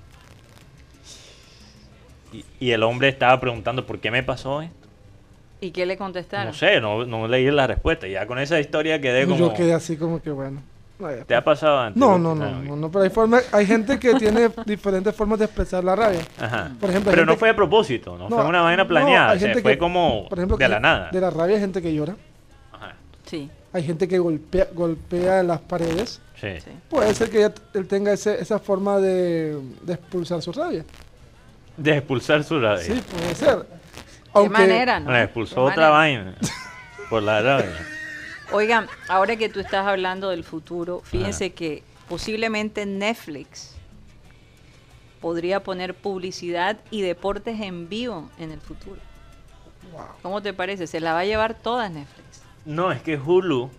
Y, 2.33 2.45
y 2.59 2.71
el 2.71 2.83
hombre 2.83 3.09
estaba 3.09 3.39
preguntando, 3.39 3.87
¿por 3.87 4.01
qué 4.01 4.11
me 4.11 4.23
pasó 4.23 4.63
esto? 4.63 4.86
¿Y 5.61 5.71
qué 5.71 5.87
le 5.87 5.97
contestaron? 5.97 6.49
No 6.49 6.53
sé, 6.53 6.81
no, 6.81 7.05
no 7.07 7.27
leí 7.29 7.51
la 7.51 7.67
respuesta. 7.67 8.07
Ya 8.07 8.27
con 8.27 8.39
esa 8.39 8.61
historia 8.61 9.01
quedé 9.01 9.25
como... 9.27 9.39
Yo 9.39 9.55
quedé 9.55 9.73
así 9.75 9.97
como 9.97 10.21
que 10.21 10.31
bueno. 10.31 10.61
no. 10.99 11.09
¿Te 11.27 11.35
ha 11.35 11.43
pasado 11.45 11.79
antes? 11.79 11.99
No, 12.01 12.19
no, 12.19 12.33
Ah, 12.33 12.35
no, 12.35 12.59
ok. 12.59 12.65
no, 12.65 12.77
no, 12.77 12.91
pero 12.91 13.05
hay, 13.05 13.11
forma, 13.11 13.41
hay 13.53 13.67
gente 13.67 13.99
que 13.99 14.15
tiene 14.15 14.49
diferentes 14.67 15.15
formas 15.15 15.39
de 15.39 15.45
expresar 15.47 15.83
la 15.85 15.95
rabia. 15.97 16.21
Ajá. 16.39 16.73
Por 16.81 16.91
ejemplo, 16.91 17.11
Pero 17.11 17.25
no 17.25 17.33
gente- 17.33 17.41
fue 17.41 17.51
a 17.51 17.57
propósito, 17.57 18.17
no, 18.19 18.29
No, 18.29 18.37
fue 18.37 18.47
una 18.47 18.61
vaina 18.63 18.83
no, 18.85 18.89
planeada, 18.89 19.31
hay 19.31 19.37
o 19.37 19.41
sea, 19.41 19.49
gente 19.49 19.63
fue 19.63 19.73
que- 19.73 19.79
como 19.79 20.27
Por 20.29 20.39
ejemplo, 20.39 20.57
de 20.57 20.65
que 20.65 20.69
la 20.69 20.81
nada. 20.81 21.11
De 21.11 21.21
la 21.21 21.31
rabia 21.31 21.55
hay 21.57 21.61
gente 21.61 21.81
que 21.83 21.95
llora. 21.95 22.17
Ajá. 22.73 22.95
Sí, 23.25 23.51
Hay 23.73 23.83
gente 23.83 24.09
que 24.09 24.19
golpea, 24.19 24.69
golpea 24.73 25.43
las 25.43 25.61
paredes. 25.61 26.21
Sí. 26.41 26.49
sí. 26.65 26.71
Puede 26.89 27.15
ser 27.15 27.29
que 27.31 27.39
ella- 27.39 27.55
él 27.75 27.87
tenga 27.87 28.13
ese- 28.13 28.41
esa 28.41 28.59
forma 28.59 28.99
de, 28.99 29.59
de 29.83 29.93
expulsar 29.95 30.41
su 30.41 30.51
rabia. 30.53 30.83
De 31.77 31.97
expulsar 31.99 32.43
su 32.43 32.59
rabia. 32.59 32.83
Sí, 32.85 33.03
puede 33.11 33.35
ser. 33.35 33.67
¿Qué 34.37 34.41
Aunque- 34.41 34.59
manera, 34.59 35.01
no? 35.01 35.07
Bueno, 35.07 35.21
expulsó 35.23 35.55
¿Qué 35.55 35.61
otra 35.73 35.91
manera? 35.91 36.25
vaina 36.25 36.35
por 37.11 37.23
la 37.23 37.41
rabia. 37.43 37.87
Oigan, 38.53 38.87
ahora 39.09 39.37
que 39.37 39.49
tú 39.49 39.61
estás 39.61 39.87
hablando 39.87 40.31
del 40.31 40.45
futuro, 40.45 41.01
fíjense 41.05 41.53
que 41.53 41.83
posiblemente 42.09 42.87
Netflix 42.87 43.75
podría 45.21 45.63
poner 45.63 45.95
publicidad 45.95 46.77
y 46.91 47.03
deportes 47.03 47.61
en 47.61 47.89
vivo 47.89 48.31
en 48.39 48.53
el 48.53 48.61
futuro. 48.61 49.01
Wow. 49.93 50.03
¿Cómo 50.23 50.43
te 50.43 50.53
parece? 50.53 50.87
Se 50.87 51.01
la 51.01 51.13
va 51.13 51.21
a 51.21 51.25
llevar 51.25 51.55
toda 51.55 51.89
Netflix. 51.89 52.43
No, 52.65 52.93
es 52.93 53.01
que 53.03 53.17
Hulu 53.17 53.71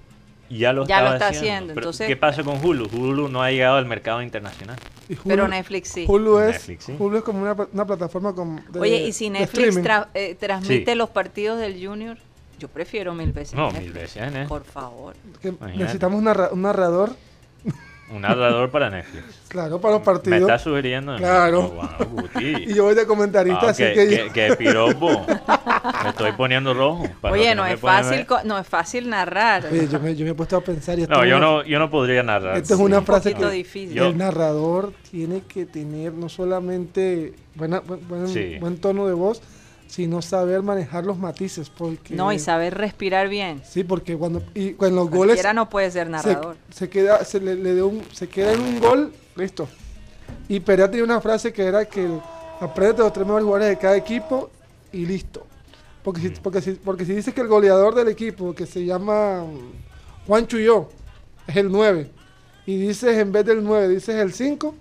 ya 0.49 0.73
lo, 0.73 0.86
Ya 0.86 1.01
lo 1.01 1.13
estaba 1.13 1.13
está 1.15 1.27
haciendo. 1.27 1.47
haciendo, 1.49 1.73
Pero, 1.73 1.79
entonces- 1.86 2.07
¿Qué 2.07 2.15
pasa 2.17 2.43
con 2.43 2.63
Hulu? 2.63 2.88
Hulu 2.91 3.27
no 3.29 3.41
ha 3.43 3.51
llegado 3.51 3.77
al 3.77 3.86
mercado 3.86 4.21
internacional. 4.21 4.77
Hulu- 5.10 5.19
Pero 5.25 5.47
Netflix 5.47 5.89
sí. 5.89 6.05
Hulu 6.07 6.39
es, 6.39 6.53
Netflix, 6.53 6.83
sí. 6.86 6.95
Hulu 6.97 7.17
es 7.17 7.23
como 7.23 7.41
una, 7.41 7.55
una 7.71 7.86
plataforma 7.86 8.33
como 8.33 8.62
de, 8.69 8.79
Oye, 8.79 9.07
y 9.07 9.12
si 9.13 9.29
Netflix 9.29 9.77
tra- 9.77 10.07
eh, 10.13 10.36
transmite 10.39 10.91
Sí. 10.91 10.97
los 10.97 11.10
partidos 11.10 11.60
del 11.60 11.86
Junior, 11.86 12.17
yo 12.60 12.67
prefiero 12.67 13.13
mil 13.13 13.31
veces. 13.31 13.53
No, 13.55 13.65
Netflix. 13.71 13.83
mil 13.83 13.93
veces 13.93 14.21
Netflix. 14.23 14.47
Por 14.49 14.63
favor. 14.63 15.15
Que 15.41 15.53
necesitamos 15.75 16.17
un, 16.19 16.25
narra- 16.25 16.49
un 16.51 16.62
narrador, 16.63 17.12
Un 18.10 18.22
narrador 18.22 18.70
para 18.72 18.89
Netflix. 18.89 19.24
claro, 19.50 19.82
para 19.82 19.93
los 19.96 20.02
Me 20.02 20.06
partidos. 20.06 20.39
está 20.41 20.58
sugiriendo. 20.60 21.17
Claro. 21.17 21.60
Oh, 21.60 21.70
wow, 22.06 22.08
Guti. 22.22 22.46
Y 22.70 22.74
yo 22.74 22.86
voy 22.86 22.96
de 22.96 23.06
comentarista, 23.06 23.67
Ah, 23.67 23.70
así 23.72 23.84
que, 23.84 23.93
que, 23.93 24.08
que, 24.08 24.32
que 24.50 24.56
piropo. 24.56 25.26
Me 26.04 26.10
estoy 26.10 26.32
poniendo 26.32 26.74
rojo. 26.74 27.04
Oye, 27.24 27.54
no 27.54 27.63
me 27.63 27.74
es 27.74 27.80
fácil, 27.82 28.26
no 28.46 28.58
es 28.58 28.65
fácil 28.67 29.10
narrar. 29.10 29.65
Oye, 29.70 29.88
yo 29.89 30.00
me, 30.00 30.15
yo 30.15 30.24
me 30.24 30.32
he 30.32 30.36
puesto 30.36 30.56
a 30.56 30.62
pensar 30.62 30.98
y 31.00 31.02
esto 31.04 31.13
No, 31.13 31.26
yo 31.26 31.39
no, 31.39 31.63
yo 31.65 31.80
no 31.80 31.89
podría 31.89 32.24
narrar. 32.24 32.58
Esta 32.58 32.76
es 32.76 32.80
una 32.80 33.00
un 33.00 33.06
frase 33.06 33.32
poquito 33.32 33.50
que 33.50 33.56
difícil. 33.56 33.93
Yo- 33.96 34.08
el 34.08 34.17
narrador 34.17 34.93
tiene 35.12 35.41
que 35.41 35.65
tener 35.65 36.13
no 36.13 36.30
solamente 36.30 37.34
buena, 37.56 37.82
buen, 37.82 38.08
buen- 38.08 38.28
Sí. 38.30 38.58
buen 38.60 38.78
tono 38.78 39.06
de 39.08 39.13
voz, 39.13 39.41
sino 39.88 40.21
saber 40.21 40.62
manejar 40.62 41.06
los 41.06 41.17
matices. 41.17 41.69
Porque, 41.69 42.15
No, 42.15 42.32
y 42.32 42.39
saber 42.39 42.76
respirar 42.78 43.30
bien. 43.30 43.62
Sí, 43.67 43.84
porque 43.84 44.15
cuando, 44.15 44.43
y 44.54 44.73
cuando 44.73 45.02
los 45.02 45.10
goles 45.10 45.36
Cualquiera 45.36 45.54
no 45.54 45.69
puede 45.69 45.89
ser 45.91 46.08
se, 46.08 46.12
narrador. 46.12 46.57
se 46.70 46.89
queda, 46.89 47.24
se 47.24 47.39
le, 47.39 47.55
le 47.55 47.82
un, 47.82 48.03
se 48.14 48.28
queda 48.28 48.53
en 48.53 48.61
un 48.61 48.80
gol, 48.80 49.14
listo. 49.36 49.68
Y 50.47 50.59
Perea 50.59 50.89
tenía 50.89 51.03
una 51.03 51.22
frase 51.22 51.51
que 51.51 51.64
era 51.64 51.86
que 51.86 52.07
aprende 52.59 53.01
los 53.01 53.14
tres 53.14 53.26
mejores 53.26 53.45
jugadores 53.45 53.70
de 53.70 53.78
cada 53.78 53.95
equipo 53.97 54.49
y 54.91 55.05
listo. 55.05 55.45
Porque 56.03 56.22
si, 56.22 56.30
porque 56.30 56.61
si, 56.61 56.72
porque 56.74 57.05
si 57.05 57.14
dices 57.14 57.34
que 57.34 57.41
el 57.41 57.47
goleador 57.47 57.93
del 57.95 58.07
equipo, 58.07 58.53
que 58.53 58.66
se 58.66 58.86
llama 58.86 59.43
mm, 59.43 60.26
Juan 60.28 60.47
Chuyó, 60.47 60.89
es 61.47 61.55
el 61.55 61.70
9, 61.72 62.09
y 62.66 62.78
dices 62.78 63.18
en 63.18 63.32
vez 63.32 63.45
del 63.45 63.64
9, 63.64 63.89
dices 63.89 64.16
el 64.16 64.34
5, 64.34 64.74
ahí, 64.74 64.78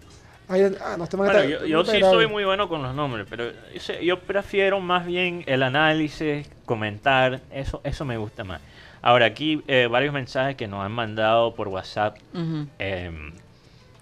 ah, 0.48 0.96
no, 0.96 1.04
este 1.04 1.16
Bueno, 1.16 1.44
yo, 1.44 1.64
yo 1.66 1.84
sí 1.84 1.98
grave. 1.98 2.12
soy 2.14 2.26
muy 2.28 2.44
bueno 2.44 2.68
con 2.68 2.82
los 2.82 2.94
nombres, 2.94 3.26
pero 3.28 3.50
yo, 3.74 4.00
yo 4.00 4.20
prefiero 4.20 4.80
más 4.80 5.04
bien 5.06 5.42
el 5.46 5.62
análisis, 5.62 6.48
comentar, 6.64 7.40
eso, 7.52 7.80
eso 7.84 8.04
me 8.04 8.16
gusta 8.16 8.44
más. 8.44 8.60
Ahora, 9.02 9.26
aquí 9.26 9.62
eh, 9.68 9.86
varios 9.90 10.12
mensajes 10.12 10.56
que 10.56 10.66
nos 10.66 10.84
han 10.84 10.92
mandado 10.92 11.54
por 11.54 11.68
WhatsApp. 11.68 12.16
Ujú. 12.34 12.66
Em, 12.78 13.32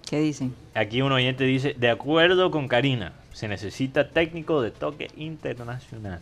¿Qué 0.09 0.21
dicen? 0.21 0.55
aquí 0.75 1.03
un 1.03 1.13
oyente 1.13 1.45
dice, 1.45 1.75
de 1.79 1.91
acuerdo 1.91 2.51
con 2.51 2.69
Karina, 2.69 3.13
se 3.33 3.49
necesita 3.49 4.09
técnico 4.11 4.61
de 4.63 4.71
toque 4.71 5.11
internacional. 5.17 6.21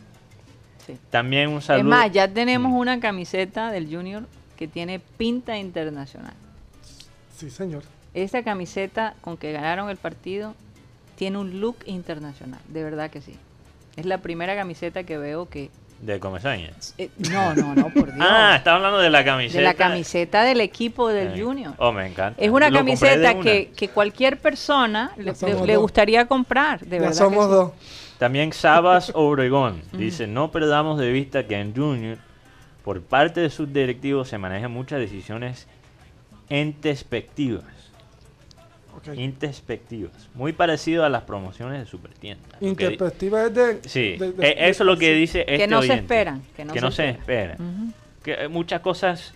Sí. 0.86 0.96
También 1.10 1.48
un 1.50 1.62
saludo. 1.62 1.82
Es 1.82 1.88
más, 1.88 2.10
ya 2.12 2.26
tenemos 2.26 2.72
Mm. 2.72 2.76
una 2.76 3.00
camiseta 3.00 3.70
del 3.70 3.86
Junior 3.94 4.24
que 4.56 4.66
tiene 4.66 4.98
pinta 4.98 5.56
internacional. 5.58 6.34
Sí, 7.36 7.50
señor. 7.50 7.82
Esta 8.14 8.42
camiseta 8.42 9.14
con 9.22 9.36
que 9.36 9.52
ganaron 9.52 9.88
el 9.90 9.96
partido 9.96 10.54
tiene 11.16 11.38
un 11.38 11.60
look 11.60 11.76
internacional, 11.86 12.60
de 12.68 12.84
verdad 12.84 13.10
que 13.10 13.20
sí. 13.20 13.36
Es 13.96 14.06
la 14.06 14.18
primera 14.18 14.54
camiseta 14.56 15.04
que 15.04 15.18
veo 15.18 15.48
que... 15.48 15.70
De 16.00 16.18
Comesaña. 16.18 16.70
eh, 16.98 17.10
no, 17.30 17.54
no, 17.54 17.74
no, 17.76 17.90
por 17.90 18.06
Dios. 18.12 18.16
Ah, 18.28 18.54
está 18.56 18.74
hablando 18.74 18.98
de 18.98 19.08
la 19.08 19.24
camiseta. 19.24 19.58
de 19.58 19.64
la 19.64 19.74
camiseta 19.74 20.42
del 20.42 20.60
equipo 20.60 21.08
del 21.08 21.38
Eh, 21.38 21.42
Junior. 21.42 21.74
Oh, 21.78 21.92
me 21.92 22.06
encanta. 22.06 22.42
Es 22.42 22.50
una 22.50 22.70
Lo 22.70 22.78
camiseta 22.78 23.32
una. 23.32 23.42
que, 23.42 23.70
que 23.76 23.88
cualquier 23.88 24.38
persona 24.40 25.12
le, 25.16 25.76
gustaría 25.76 26.26
comprar, 26.26 26.80
de 26.80 26.86
ya 26.86 26.90
verdad. 27.02 27.08
que 27.10 27.14
somos 27.14 27.44
sí. 27.44 27.50
dos. 27.52 27.72
También 28.18 28.52
Sabas 28.52 29.12
Obregón 29.14 29.80
dice, 29.92 30.26
no 30.26 30.50
perdamos 30.50 30.98
de 30.98 31.12
vista 31.12 31.46
que 31.46 31.54
en 31.60 31.72
Junior, 31.74 32.18
por 32.84 33.00
parte 33.02 33.40
de 33.40 33.50
sus 33.50 33.72
directivos, 33.72 34.28
se 34.28 34.38
manejan 34.38 34.72
muchas 34.72 34.98
decisiones 34.98 35.68
introspectivas. 36.50 37.64
Ok. 39.08 39.16
Introspectivas. 39.18 40.12
Muy 40.34 40.52
parecido 40.52 41.04
a 41.04 41.08
las 41.08 41.22
promociones 41.22 41.80
de 41.80 41.86
Supertienda. 41.86 42.42
Lo 42.52 42.58
que 42.58 42.64
di- 42.64 42.70
Interperspectiva 42.70 43.44
es 43.46 43.54
de... 43.54 43.80
Sí, 43.88 44.16
de- 44.16 44.32
de- 44.32 44.48
eh, 44.48 44.68
eso 44.68 44.82
es 44.84 44.86
lo 44.86 44.96
que 44.96 45.12
sí. 45.14 45.20
dice 45.20 45.40
este 45.40 45.58
Que 45.58 45.66
no 45.66 45.82
se 45.82 45.94
esperan, 45.94 46.42
que 46.56 46.64
no 46.64 46.72
se 46.72 46.80
se 46.80 47.08
esperan. 47.10 47.50
esperan. 47.50 47.56
Ujú. 47.60 47.92
que 48.22 48.32
eh, 48.44 48.48
muchas 48.48 48.80
cosas 48.80 49.34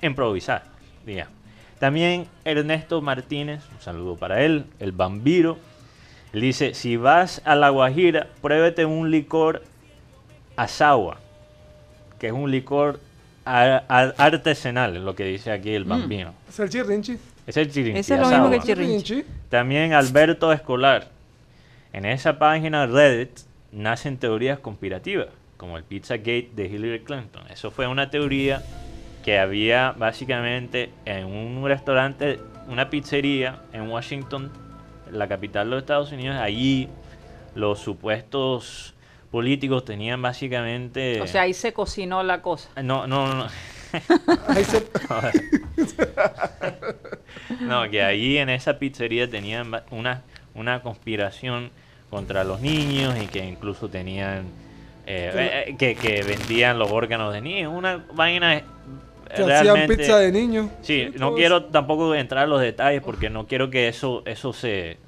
improvisar, 0.00 0.64
digamos. 1.04 1.32
También 1.78 2.26
Ernesto 2.44 3.02
Martínez, 3.02 3.60
un 3.74 3.80
saludo 3.82 4.16
para 4.16 4.42
él, 4.42 4.64
el 4.78 4.92
Bambiro. 4.92 5.58
Él 6.32 6.40
dice, 6.40 6.72
si 6.72 6.96
vas 6.96 7.42
a 7.44 7.54
La 7.54 7.68
Guajira, 7.68 8.28
pruébete 8.40 8.86
un 8.86 9.10
licor 9.10 9.62
asagua, 10.56 11.18
que 12.18 12.28
es 12.28 12.32
un 12.32 12.50
licor 12.50 13.00
ar- 13.44 13.84
ar- 13.88 14.14
artesanal, 14.18 14.96
es 14.96 15.02
lo 15.02 15.14
que 15.14 15.24
dice 15.24 15.50
aquí 15.52 15.70
el 15.74 15.84
Bambino. 15.84 16.32
Es 16.48 16.58
el 16.60 16.70
chirrinchi. 16.70 17.18
Es 17.46 17.56
el 17.56 17.70
chirinchi, 17.70 18.00
Ese 18.00 18.14
es 18.14 18.20
lo 18.20 18.28
mismo 18.28 18.50
que 18.50 18.56
el 18.56 18.62
chirrinchi. 18.62 19.24
También 19.50 19.92
Alberto 19.92 20.52
Escolar. 20.52 21.08
En 21.92 22.04
esa 22.06 22.38
página 22.38 22.86
Reddit 22.86 23.40
nacen 23.70 24.16
teorías 24.16 24.58
conspirativas, 24.58 25.28
como 25.56 25.76
el 25.76 25.84
Pizzagate 25.84 26.50
de 26.54 26.66
Hillary 26.66 27.00
Clinton. 27.00 27.42
Eso 27.50 27.70
fue 27.70 27.86
una 27.86 28.10
teoría 28.10 28.62
que 29.24 29.38
había 29.38 29.92
básicamente 29.92 30.90
en 31.04 31.26
un 31.26 31.64
restaurante, 31.66 32.40
una 32.68 32.90
pizzería 32.90 33.60
en 33.72 33.88
Washington, 33.90 34.50
la 35.10 35.28
capital 35.28 35.66
de 35.66 35.70
los 35.70 35.82
Estados 35.82 36.12
Unidos. 36.12 36.36
Allí 36.36 36.88
los 37.54 37.78
supuestos 37.78 38.94
políticos 39.30 39.84
tenían 39.84 40.20
básicamente... 40.20 41.20
O 41.20 41.26
sea, 41.26 41.42
ahí 41.42 41.54
se 41.54 41.72
cocinó 41.72 42.22
la 42.22 42.42
cosa. 42.42 42.70
no, 42.82 43.06
no, 43.06 43.34
no. 43.34 43.46
No, 47.60 47.88
que 47.90 48.02
ahí 48.02 48.38
en 48.38 48.48
esa 48.48 48.78
pizzería 48.78 49.28
tenían 49.28 49.72
una, 49.90 50.22
una 50.54 50.82
conspiración 50.82 51.70
contra 52.10 52.44
los 52.44 52.60
niños 52.60 53.14
y 53.20 53.26
que 53.26 53.44
incluso 53.44 53.88
tenían 53.88 54.44
eh, 55.06 55.64
eh, 55.68 55.76
que, 55.78 55.94
que 55.94 56.22
vendían 56.22 56.78
los 56.78 56.90
órganos 56.90 57.32
de 57.32 57.40
niños. 57.40 57.72
Una 57.74 58.04
vaina 58.14 58.56
eh, 58.56 58.64
que 59.34 59.42
hacían 59.52 59.86
pizza 59.88 60.18
de 60.18 60.32
niños. 60.32 60.70
Sí, 60.82 61.10
no 61.16 61.34
quiero 61.34 61.64
tampoco 61.64 62.14
entrar 62.14 62.44
en 62.44 62.50
los 62.50 62.60
detalles 62.60 63.02
porque 63.02 63.30
no 63.30 63.46
quiero 63.46 63.70
que 63.70 63.88
eso 63.88 64.22
eso 64.26 64.52
se 64.52 64.98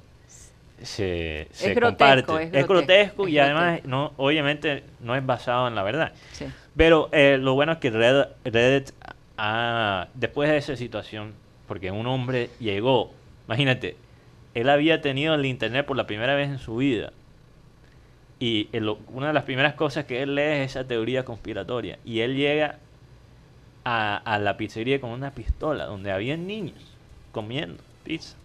se, 0.83 1.47
se 1.51 1.73
grotesco, 1.73 2.33
comparte. 2.33 2.43
es 2.43 2.61
Es 2.61 2.67
grotesco, 2.67 2.73
grotesco 2.73 3.27
es 3.27 3.33
y 3.33 3.39
además 3.39 3.65
grotesco. 3.65 3.87
no 3.89 4.13
obviamente 4.17 4.83
no 4.99 5.15
es 5.15 5.25
basado 5.25 5.67
en 5.67 5.75
la 5.75 5.83
verdad. 5.83 6.11
Sí. 6.33 6.45
Pero 6.77 7.09
eh, 7.11 7.37
lo 7.41 7.55
bueno 7.55 7.73
es 7.73 7.77
que 7.79 7.89
Red- 7.89 8.27
Reddit, 8.45 8.91
ah, 9.37 10.07
después 10.13 10.49
de 10.49 10.57
esa 10.57 10.75
situación, 10.75 11.33
porque 11.67 11.91
un 11.91 12.05
hombre 12.07 12.49
llegó, 12.59 13.11
imagínate, 13.47 13.97
él 14.53 14.69
había 14.69 15.01
tenido 15.01 15.33
el 15.35 15.45
internet 15.45 15.85
por 15.85 15.97
la 15.97 16.07
primera 16.07 16.35
vez 16.35 16.49
en 16.49 16.59
su 16.59 16.77
vida. 16.77 17.11
Y 18.39 18.69
el- 18.71 18.95
una 19.11 19.27
de 19.27 19.33
las 19.33 19.43
primeras 19.43 19.73
cosas 19.73 20.05
que 20.05 20.21
él 20.21 20.35
lee 20.35 20.41
es 20.63 20.71
esa 20.71 20.83
teoría 20.87 21.25
conspiratoria. 21.25 21.97
Y 22.05 22.19
él 22.19 22.35
llega 22.35 22.77
a, 23.83 24.17
a 24.17 24.37
la 24.39 24.57
pizzería 24.57 25.01
con 25.01 25.09
una 25.11 25.31
pistola, 25.31 25.85
donde 25.85 26.11
había 26.11 26.37
niños 26.37 26.75
comiendo 27.31 27.81
pizza. 28.03 28.35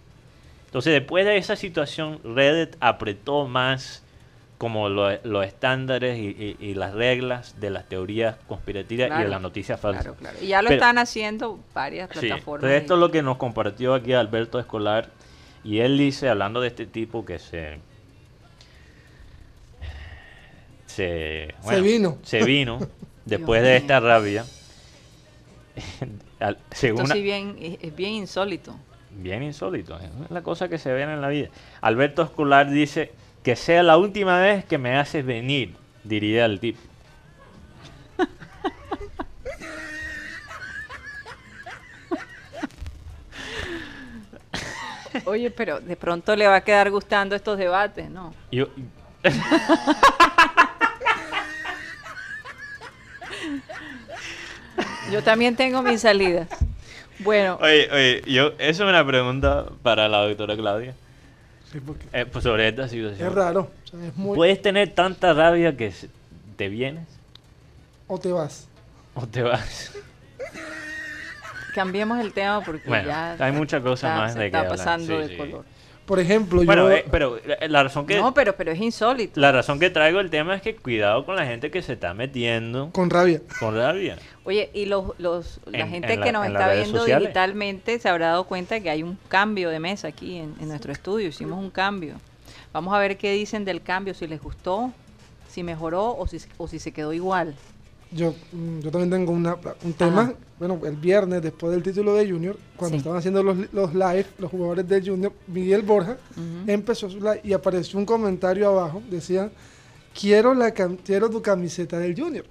Entonces, 0.66 0.94
después 0.94 1.26
de 1.26 1.36
esa 1.36 1.56
situación, 1.56 2.20
Reddit 2.24 2.76
apretó 2.80 3.46
más 3.46 4.02
como 4.62 4.88
lo- 4.88 5.10
los 5.24 5.44
estándares 5.44 6.16
y, 6.20 6.28
y- 6.28 6.56
y 6.60 6.74
las 6.74 6.94
reglas 6.94 7.58
de 7.58 7.68
las 7.70 7.88
teorías 7.88 8.36
conspirativas 8.46 9.10
y 9.18 9.22
de 9.24 9.28
las 9.28 9.40
noticias 9.42 9.80
falsas. 9.80 10.04
Claro, 10.04 10.16
claro. 10.18 10.38
Y 10.40 10.46
ya 10.46 10.62
lo 10.62 10.68
Pero- 10.68 10.78
están 10.80 10.98
haciendo 10.98 11.58
varias 11.74 12.08
Sí, 12.12 12.28
plataformas. 12.28 12.62
entonces 12.62 12.82
esto 12.82 12.94
es 12.94 13.00
lo 13.00 13.10
que 13.10 13.22
nos 13.22 13.38
compartió 13.38 13.92
aquí 13.94 14.12
Alberto 14.12 14.60
Escolar. 14.60 15.08
Y 15.64 15.80
él 15.80 15.98
dice, 15.98 16.28
hablando 16.28 16.60
de 16.60 16.68
este 16.68 16.86
tipo 16.86 17.24
que 17.24 17.40
se... 17.40 17.80
Se, 20.86 21.48
vino. 21.82 22.18
Se 22.22 22.44
vino 22.44 22.78
después 23.24 23.62
de 23.62 23.76
esta 23.78 23.98
rabia. 23.98 24.44
Según 26.70 27.02
Esto 27.02 27.14
sí 27.14 27.22
bien, 27.22 27.56
es, 27.60 27.78
es 27.82 27.96
bien 27.96 28.12
insólito. 28.12 28.76
Bien 29.10 29.42
insólito, 29.42 29.98
es 29.98 30.30
la 30.30 30.42
cosa 30.42 30.68
que 30.68 30.78
se 30.78 30.92
ven 30.92 31.08
en 31.10 31.20
la 31.20 31.28
vida. 31.28 31.48
Alberto 31.80 32.22
Escolar 32.22 32.70
dice 32.70 33.10
que 33.43 33.57
sea 33.57 33.82
la 33.82 33.97
última 33.97 34.38
vez 34.38 34.64
que 34.64 34.78
me 34.78 34.97
haces 34.97 35.26
venir, 35.26 35.74
diría 36.05 36.45
el 36.45 36.61
tipo. 36.61 36.80
Oye, 45.26 45.51
pero 45.51 45.80
de 45.80 45.97
pronto 45.97 46.34
le 46.36 46.47
va 46.47 46.57
a 46.57 46.61
quedar 46.62 46.90
gustando 46.90 47.36
estos 47.36 47.59
debates, 47.59 48.09
¿no? 48.09 48.32
Yo, 48.51 48.68
Yo 55.11 55.22
también 55.22 55.55
tengo 55.57 55.82
mis 55.82 56.01
salidas. 56.01 56.49
Bueno, 57.18 57.59
oye, 57.61 57.88
oye, 57.93 58.22
yo, 58.26 58.53
eso 58.59 58.84
es 58.84 58.88
una 58.88 59.07
pregunta 59.07 59.66
para 59.82 60.09
la 60.09 60.26
doctora 60.26 60.57
Claudia 60.57 60.95
Sí, 61.72 61.80
porque 61.80 62.04
eh, 62.12 62.26
pues 62.26 62.42
sobre 62.44 62.68
esta 62.68 62.86
situación. 62.88 63.28
es 63.28 63.34
raro. 63.34 63.70
O 63.84 63.86
sea, 63.88 64.06
es 64.06 64.14
muy... 64.16 64.36
¿Puedes 64.36 64.60
tener 64.60 64.90
tanta 64.90 65.32
rabia 65.32 65.74
que 65.76 65.92
te 66.56 66.68
vienes 66.68 67.06
O 68.06 68.18
te 68.18 68.30
vas. 68.30 68.68
o 69.14 69.26
te 69.26 69.42
vas? 69.42 69.92
cambiemos 71.74 72.18
el 72.20 72.32
tema 72.34 72.62
porque 72.62 72.86
Bueno, 72.88 73.08
ya 73.08 73.34
hay 73.38 73.52
muchas 73.52 73.82
cosas 73.82 74.10
está- 74.10 74.20
más 74.20 74.32
se 74.34 74.38
de 74.40 74.46
está 74.46 74.58
que 74.58 74.66
hablar, 74.66 74.76
pasando 74.78 75.06
sí, 75.06 75.22
de 75.22 75.28
sí. 75.28 75.36
color. 75.36 75.64
Por 76.07 76.18
ejemplo, 76.18 76.62
Bueno, 76.64 76.88
yo... 76.90 76.96
eh, 76.96 77.05
pero 77.11 77.38
la- 77.46 77.68
la 77.68 77.82
razón 77.84 78.07
que 78.07 78.16
No, 78.18 78.34
pero, 78.34 78.57
pero 78.57 78.72
es 78.72 78.80
insólito. 78.80 79.40
la 79.40 79.53
razón 79.53 79.78
que 79.78 79.88
traigo 79.88 80.18
el 80.20 80.30
tema 80.30 80.57
es 80.57 80.62
que 80.62 80.74
cuidado 80.74 81.24
con 81.24 81.36
la 81.36 81.46
gente 81.46 81.70
que 81.70 81.80
se 81.80 81.92
está 81.92 82.12
metiendo 82.12 82.90
Con 82.92 83.09
rabia. 83.09 83.40
con 83.61 83.76
rabia. 83.76 84.16
Oye, 84.44 84.70
y 84.74 84.86
los, 84.86 85.12
los, 85.18 85.61
la 85.66 85.78
En- 85.80 85.88
gente 85.90 86.12
en 86.14 86.20
que 86.20 86.32
la- 86.32 86.38
nos 86.40 86.46
está 86.48 86.72
viendo 86.72 86.98
sociales. 86.98 87.28
digitalmente 87.28 87.98
se 88.00 88.09
habrá 88.09 88.28
dado 88.28 88.44
cuenta 88.44 88.80
que 88.80 88.90
hay 88.90 89.03
un 89.05 89.16
cambio 89.28 89.70
de 89.70 89.78
mesa 89.78 90.09
aquí 90.09 90.38
en, 90.38 90.55
en 90.61 90.68
nuestro 90.68 90.90
estudio. 90.92 91.28
Hicimos 91.28 91.59
un 91.59 91.70
cambio. 91.70 92.14
Vamos 92.72 92.92
a 92.94 92.98
ver 92.98 93.16
qué 93.16 93.32
dicen 93.32 93.64
del 93.64 93.80
cambio, 93.82 94.12
si 94.14 94.26
les 94.26 94.42
gustó, 94.42 94.90
si 95.48 95.62
mejoró 95.62 96.16
o 96.16 96.26
si, 96.26 96.38
o 96.57 96.66
si 96.66 96.78
se 96.78 96.92
quedó 96.92 97.12
igual. 97.12 97.55
Yo, 98.14 98.34
mm, 98.52 98.80
yo 98.80 98.90
también 98.90 99.10
tengo 99.10 99.32
una- 99.32 99.56
un 99.84 99.92
tema. 99.94 100.22
Ajá. 100.22 100.34
Bueno, 100.58 100.78
el 100.84 100.96
viernes, 100.96 101.42
después 101.42 101.72
del 101.72 101.82
título 101.82 102.14
de 102.14 102.30
Junior, 102.30 102.56
cuando 102.76 102.94
Sí. 102.94 102.98
estaban 102.98 103.18
haciendo 103.18 103.42
los, 103.42 103.56
los 103.72 103.94
live, 103.94 104.26
los 104.38 104.50
jugadores 104.50 104.86
de 104.86 105.00
Junior, 105.02 105.32
Miguel 105.48 105.82
Borja 105.82 106.16
empezó 106.66 107.08
su 107.10 107.18
live 107.18 107.40
y 107.42 107.52
apareció 107.52 107.98
un 107.98 108.06
comentario 108.06 108.68
abajo. 108.68 109.02
Decía, 109.10 109.50
quiero, 110.18 110.54
la 110.54 110.70
quiero 110.72 111.30
tu 111.30 111.42
camiseta 111.42 111.98
del 111.98 112.14
Junior. 112.18 112.44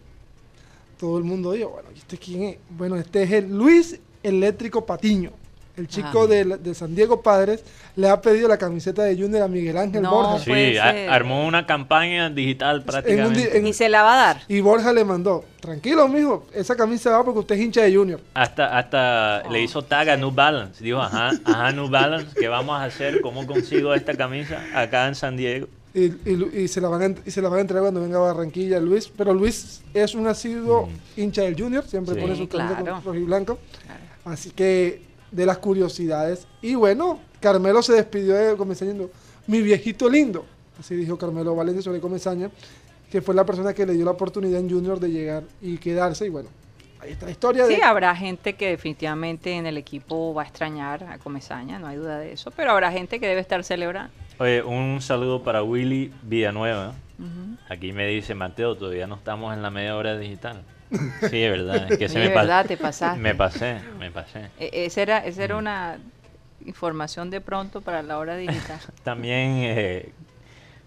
Todo 1.00 1.18
el 1.20 1.24
mundo 1.24 1.52
dijo, 1.54 1.70
bueno, 1.70 1.90
¿y 1.96 2.00
este 2.00 2.18
quién 2.18 2.44
es? 2.44 2.58
Bueno, 2.70 2.96
este 2.98 3.24
es 3.24 3.32
el 3.32 3.50
Luis 3.56 4.00
Eléctrico 4.24 4.86
Patiño. 4.86 5.32
El 5.78 5.88
chico 5.88 6.24
Ah. 6.24 6.28
de, 6.28 6.44
de 6.58 6.74
San 6.76 6.94
Diego 6.96 7.22
Padres 7.22 7.64
le 7.96 8.10
ha 8.10 8.22
pedido 8.22 8.48
la 8.48 8.58
camiseta 8.58 9.04
de 9.04 9.16
Junior 9.16 9.42
a 9.44 9.48
Miguel 9.48 9.78
Ángel 9.78 10.02
No, 10.02 10.12
Borja. 10.12 10.40
Sí, 10.40 10.78
a- 10.78 11.14
armó 11.14 11.46
una 11.48 11.66
campaña 11.66 12.30
digital 12.30 12.76
En 12.76 12.80
un 12.82 12.84
di- 12.86 12.92
prácticamente. 12.92 13.58
en- 13.58 13.68
Y 13.68 13.74
se 13.74 13.88
la 13.90 14.04
va 14.04 14.14
a 14.14 14.26
dar. 14.34 14.42
y 14.48 14.60
Borja 14.62 14.92
le 14.94 15.06
mandó, 15.06 15.46
tranquilo, 15.60 16.08
mijo, 16.08 16.46
esa 16.54 16.76
camisa 16.76 17.12
va 17.12 17.24
porque 17.24 17.40
usted 17.40 17.56
es 17.56 17.62
hincha 17.62 17.82
de 17.84 17.96
Junior. 17.96 18.20
Hasta, 18.34 18.78
hasta 18.78 19.44
Oh, 19.46 19.52
le 19.52 19.62
hizo 19.62 19.82
tag 19.84 20.10
a 20.10 20.18
New 20.18 20.32
Balance. 20.32 20.84
Dijo, 20.84 21.00
ajá, 21.02 21.32
ajá, 21.46 21.72
New 21.72 21.90
Balance, 21.90 22.28
¿qué 22.40 22.48
vamos 22.48 22.76
a 22.80 22.84
hacer? 22.84 23.22
¿Cómo 23.22 23.48
consigo 23.48 23.94
esta 23.94 24.14
camisa 24.16 24.62
acá 24.76 25.08
en 25.08 25.16
San 25.16 25.38
Diego? 25.38 25.68
Y, 25.94 26.06
y 26.58 26.68
se 26.70 26.80
la 26.80 26.88
van 26.88 27.02
a, 27.02 27.16
y 27.28 27.32
se 27.32 27.42
la 27.42 27.50
van 27.50 27.58
a 27.60 27.62
entregar 27.62 27.84
cuando 27.84 28.02
venga 28.02 28.18
a 28.18 28.22
Barranquilla 28.22 28.80
Luis. 28.80 29.12
Pero 29.18 29.34
Luis 29.34 29.82
es 29.94 30.16
un 30.16 30.26
asiduo 30.28 30.88
hincha 31.18 31.42
del 31.42 31.62
Junior, 31.62 31.84
siempre 31.86 32.16
Sí. 32.16 32.22
pone 32.22 32.36
su 32.38 32.48
camisa 32.48 32.76
Claro. 32.78 32.94
con 32.96 33.04
rojo 33.04 33.16
y 33.16 33.24
blanco. 33.24 33.60
Claro. 33.86 34.00
Así 34.24 34.52
que 34.52 35.02
de 35.32 35.46
las 35.46 35.58
curiosidades. 35.58 36.48
Y 36.62 36.76
bueno, 36.76 37.20
Carmelo 37.40 37.82
se 37.82 37.94
despidió 37.94 38.36
de 38.36 38.56
Comesaña 38.56 38.92
diciendo, 38.92 39.14
mi 39.48 39.62
viejito 39.62 40.10
lindo. 40.10 40.46
Así 40.80 40.96
dijo 40.96 41.18
Carmelo 41.18 41.56
Valencia 41.56 41.82
sobre 41.82 42.00
Comesaña, 42.00 42.50
que 43.12 43.22
fue 43.22 43.36
la 43.36 43.46
persona 43.46 43.74
que 43.74 43.86
le 43.86 43.94
dio 43.94 44.06
la 44.06 44.12
oportunidad 44.12 44.60
en 44.60 44.70
Junior 44.70 45.00
de 45.00 45.10
llegar 45.12 45.44
y 45.62 45.78
quedarse. 45.78 46.26
Y 46.26 46.30
bueno, 46.30 46.50
ahí 47.00 47.12
está 47.12 47.26
la 47.26 47.32
historia 47.32 47.66
Sí, 47.68 47.76
de... 47.76 47.84
habrá 47.84 48.16
gente 48.16 48.54
que 48.54 48.70
definitivamente 48.70 49.52
en 49.54 49.66
el 49.66 49.78
equipo 49.78 50.34
va 50.34 50.44
a 50.44 50.46
extrañar 50.46 51.04
a 51.04 51.18
Comesaña, 51.20 51.78
no 51.80 51.88
hay 51.88 51.98
duda 51.98 52.20
de 52.20 52.32
eso, 52.34 52.52
pero 52.52 52.72
habrá 52.72 52.92
gente 52.92 53.20
que 53.20 53.28
debe 53.28 53.42
estar 53.42 53.64
celebrando. 53.64 54.12
Oye, 54.40 54.64
un 54.64 55.02
saludo 55.02 55.44
para 55.44 55.62
Willy 55.62 56.12
Villanueva. 56.24 56.96
Ujú. 57.20 57.58
Aquí 57.70 57.94
me 57.94 58.08
dice 58.08 58.34
Mateo, 58.34 58.76
todavía 58.76 59.06
no 59.06 59.16
estamos 59.16 59.54
en 59.54 59.62
la 59.62 59.70
media 59.70 59.96
hora 59.96 60.18
digital. 60.18 60.64
Sí, 61.30 61.44
es 61.44 61.52
verdad. 61.52 61.92
Es 61.92 61.98
que 61.98 62.10
se 62.10 62.20
me 62.20 62.28
verdad, 62.30 62.66
te 62.66 62.78
pasaste. 62.78 63.20
Me 63.20 63.34
pasé, 63.36 63.80
me 64.00 64.12
pasé. 64.12 64.50
E- 64.60 64.86
Esa 64.86 65.02
era, 65.02 65.18
esa 65.26 65.44
era 65.44 65.56
una 65.58 65.98
información 66.66 67.30
de 67.30 67.42
pronto 67.42 67.82
para 67.82 68.04
la 68.04 68.18
hora 68.18 68.36
digital. 68.36 68.80
También 69.04 69.54
eh, 69.64 70.10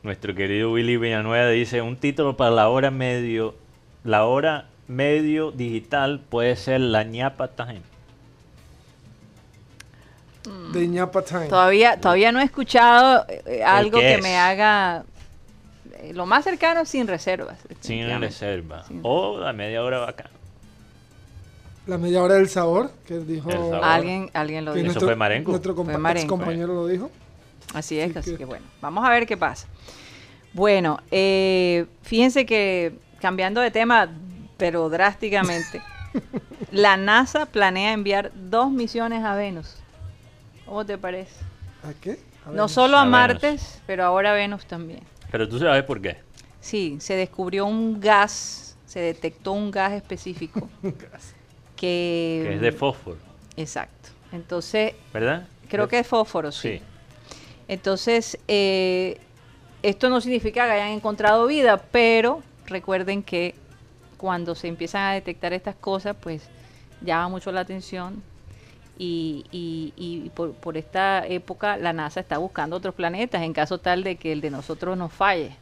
nuestro 0.02 0.34
querido 0.34 0.72
Willy 0.72 0.96
Villanueva 0.96 1.48
dice 1.48 1.80
un 1.82 1.96
título 1.96 2.36
para 2.36 2.50
la 2.50 2.68
hora 2.68 2.90
medio, 2.90 3.54
la 4.04 4.24
hora 4.26 4.66
medio 4.86 5.50
digital 5.50 6.20
puede 6.28 6.56
ser 6.56 6.80
la 6.80 7.02
ñapa 7.04 7.48
time. 7.48 7.80
de 10.72 10.88
Ñapa 10.88 11.22
Time. 11.22 11.48
Todavía, 11.48 11.98
todavía 11.98 12.30
no 12.32 12.40
he 12.40 12.44
escuchado 12.44 13.24
eh, 13.28 13.62
algo 13.64 13.98
que 13.98 14.16
es? 14.16 14.22
me 14.22 14.36
haga 14.36 15.04
lo 16.12 16.26
más 16.26 16.44
cercano 16.44 16.84
sin 16.84 17.06
reservas. 17.06 17.58
Sin 17.80 18.06
reserva. 18.20 18.84
Sin- 18.84 19.00
O 19.02 19.38
la 19.38 19.52
media 19.52 19.82
hora 19.82 19.98
bacana. 20.00 20.30
La 21.86 21.98
media 21.98 22.22
hora 22.22 22.34
del 22.36 22.48
sabor, 22.48 22.90
que 23.06 23.18
dijo... 23.18 23.50
El 23.50 23.56
sabor. 23.58 23.80
Alguien, 23.84 24.30
alguien 24.32 24.64
lo 24.64 24.72
que 24.72 24.80
dijo. 24.80 24.90
Eso 24.92 25.00
fue 25.00 25.16
Marenco. 25.16 25.50
Nuestro 25.50 25.74
compa- 25.76 25.92
Fue 25.92 25.98
Marenco. 25.98 26.36
compañero 26.36 26.72
lo 26.74 26.86
dijo. 26.86 27.10
Así 27.74 27.98
es, 27.98 28.10
Así 28.10 28.18
así 28.18 28.30
que- 28.32 28.38
que 28.38 28.44
bueno, 28.44 28.64
vamos 28.80 29.04
a 29.04 29.10
ver 29.10 29.26
qué 29.26 29.36
pasa. 29.36 29.66
Bueno, 30.54 31.00
eh, 31.10 31.86
fíjense 32.02 32.46
que 32.46 32.94
cambiando 33.20 33.60
de 33.60 33.70
tema, 33.70 34.08
pero 34.56 34.88
drásticamente, 34.88 35.82
la 36.70 36.96
NASA 36.96 37.46
planea 37.46 37.92
enviar 37.92 38.30
dos 38.34 38.70
misiones 38.70 39.24
a 39.24 39.34
Venus. 39.34 39.76
¿Cómo 40.64 40.86
te 40.86 40.96
parece? 40.96 41.34
¿A 41.82 41.92
qué? 42.00 42.18
A 42.46 42.50
No 42.50 42.68
solo 42.68 42.96
a, 42.96 43.00
A 43.00 43.04
Venus. 43.04 43.10
Martes, 43.18 43.82
pero 43.86 44.04
ahora 44.04 44.30
a 44.30 44.34
Venus 44.34 44.64
también. 44.64 45.00
Pero 45.34 45.48
tú 45.48 45.58
sabes 45.58 45.82
por 45.82 46.00
qué. 46.00 46.18
Sí, 46.60 46.98
se 47.00 47.16
descubrió 47.16 47.66
un 47.66 47.98
gas, 47.98 48.76
se 48.86 49.00
detectó 49.00 49.50
un 49.50 49.72
gas 49.72 49.90
específico 49.94 50.68
que... 51.74 52.42
Que 52.46 52.54
es 52.54 52.60
de 52.60 52.70
fósforo, 52.70 53.16
Exacto. 53.56 54.10
Entonces, 54.30 54.92
¿verdad? 55.12 55.48
creo 55.68 55.88
que 55.88 55.98
es 55.98 56.06
fósforo, 56.06 56.52
sí. 56.52 56.78
Sí. 56.78 56.82
Entonces, 57.66 58.38
eh, 58.46 59.18
esto 59.82 60.08
no 60.08 60.20
significa 60.20 60.66
que 60.66 60.70
hayan 60.70 60.90
encontrado 60.90 61.48
vida, 61.48 61.78
pero 61.78 62.40
recuerden 62.66 63.24
que 63.24 63.56
cuando 64.16 64.54
se 64.54 64.68
empiezan 64.68 65.02
a 65.02 65.14
detectar 65.14 65.52
estas 65.52 65.74
cosas, 65.74 66.14
pues 66.14 66.48
llama 67.00 67.28
mucho 67.28 67.50
la 67.50 67.62
atención. 67.62 68.22
Y, 68.98 69.44
y- 69.50 69.92
y 69.96 70.30
por, 70.30 70.52
por 70.52 70.76
esta 70.76 71.26
época 71.26 71.76
la 71.76 71.92
NASA 71.92 72.20
está 72.20 72.38
buscando 72.38 72.76
otros 72.76 72.94
planetas 72.94 73.42
en 73.42 73.52
caso 73.52 73.78
tal 73.78 74.04
de 74.04 74.16
que 74.16 74.30
el 74.32 74.40
de 74.40 74.50
nosotros 74.50 74.96
nos 74.96 75.12
falle. 75.12 75.56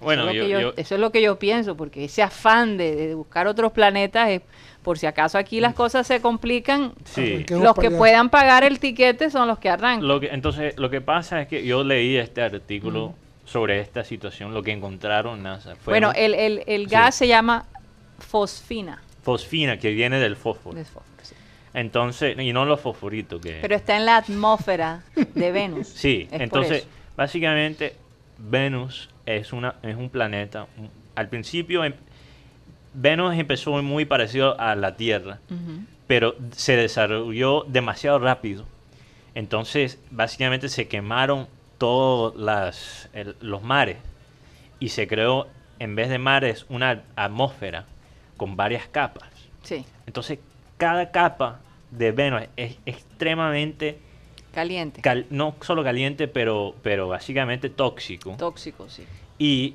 Bueno, 0.00 0.22
eso, 0.22 0.30
es 0.30 0.36
lo 0.36 0.42
yo, 0.42 0.44
que 0.46 0.50
yo- 0.52 0.60
yo- 0.60 0.74
eso 0.76 0.94
es 0.94 1.00
lo 1.00 1.10
que 1.12 1.22
yo 1.22 1.38
pienso, 1.38 1.76
porque 1.76 2.04
ese 2.04 2.22
afán 2.22 2.76
de, 2.76 2.94
de 2.94 3.14
buscar 3.14 3.46
otros 3.48 3.72
planetas 3.72 4.28
es 4.30 4.42
por 4.82 4.98
si 4.98 5.06
acaso 5.06 5.36
aquí 5.36 5.60
las 5.60 5.74
cosas 5.74 6.06
se 6.06 6.20
complican, 6.20 6.92
sí. 7.04 7.44
Los 7.50 7.74
que 7.74 7.90
puedan 7.90 8.30
pagar 8.30 8.64
el 8.64 8.78
tiquete 8.80 9.30
son 9.30 9.46
los 9.48 9.58
que 9.58 9.68
arrancan. 9.68 10.06
Lo 10.08 10.18
que, 10.20 10.28
entonces, 10.28 10.76
lo 10.78 10.90
que 10.90 11.00
pasa 11.00 11.42
es 11.42 11.48
que 11.48 11.64
yo 11.66 11.84
leí 11.84 12.16
este 12.16 12.40
artículo 12.42 13.14
sobre 13.44 13.80
esta 13.80 14.04
situación, 14.04 14.54
lo 14.54 14.62
que 14.62 14.70
encontraron 14.72 15.42
NASA. 15.42 15.74
Fue 15.76 15.92
Bueno, 15.94 16.10
un- 16.10 16.16
el, 16.16 16.34
el, 16.34 16.62
el 16.66 16.84
Sí. 16.84 16.90
gas 16.90 17.14
se 17.16 17.26
llama 17.28 17.66
fosfina. 18.18 19.02
fosfina 19.22 19.78
que 19.78 19.90
viene 19.90 20.18
del 20.18 20.36
fósforo. 20.36 20.76
de 20.76 20.84
fósforo, 20.84 21.04
sí. 21.22 21.34
Entonces, 21.74 22.36
y 22.38 22.52
no 22.52 22.64
los 22.64 22.80
fosforitos 22.80 23.40
que... 23.40 23.58
Pero 23.62 23.74
está 23.76 23.96
en 23.96 24.06
la 24.06 24.16
atmósfera 24.16 25.02
de 25.34 25.52
Venus. 25.52 25.88
Sí, 25.94 26.28
Es 26.32 26.40
entonces, 26.40 26.88
básicamente, 27.16 27.96
Venus 28.38 29.08
es, 29.26 29.52
una, 29.52 29.76
es 29.82 29.96
un 29.96 30.10
planeta. 30.10 30.66
Al 31.14 31.28
principio, 31.28 31.84
em- 31.84 31.94
Venus 32.92 33.34
empezó 33.36 33.80
muy 33.82 34.04
parecido 34.04 34.58
a 34.60 34.74
la 34.74 34.96
Tierra, 34.96 35.38
pero 36.08 36.34
se 36.52 36.76
desarrolló 36.76 37.62
demasiado 37.68 38.18
rápido. 38.18 38.64
Entonces, 39.36 40.00
básicamente 40.10 40.68
se 40.68 40.88
quemaron 40.88 41.46
todos 41.78 42.34
las, 42.36 43.08
el- 43.12 43.36
los 43.40 43.62
mares 43.62 43.98
y 44.80 44.88
se 44.88 45.06
creó, 45.06 45.46
en 45.78 45.94
vez 45.94 46.08
de 46.08 46.18
mares, 46.18 46.66
una 46.68 47.04
atmósfera 47.14 47.84
con 48.36 48.56
varias 48.56 48.88
capas. 48.88 49.28
Sí, 49.62 49.84
Entonces, 50.06 50.40
cada 50.80 51.10
capa 51.10 51.60
de 51.90 52.10
Venus 52.10 52.42
es 52.56 52.76
extremadamente, 52.86 53.98
caliente, 54.52 55.02
cal- 55.02 55.26
no 55.30 55.54
solo 55.60 55.84
caliente, 55.84 56.26
pero, 56.26 56.74
pero 56.82 57.06
básicamente 57.06 57.68
tóxico. 57.68 58.34
tóxico, 58.38 58.88
sí. 58.88 59.04
Y 59.38 59.74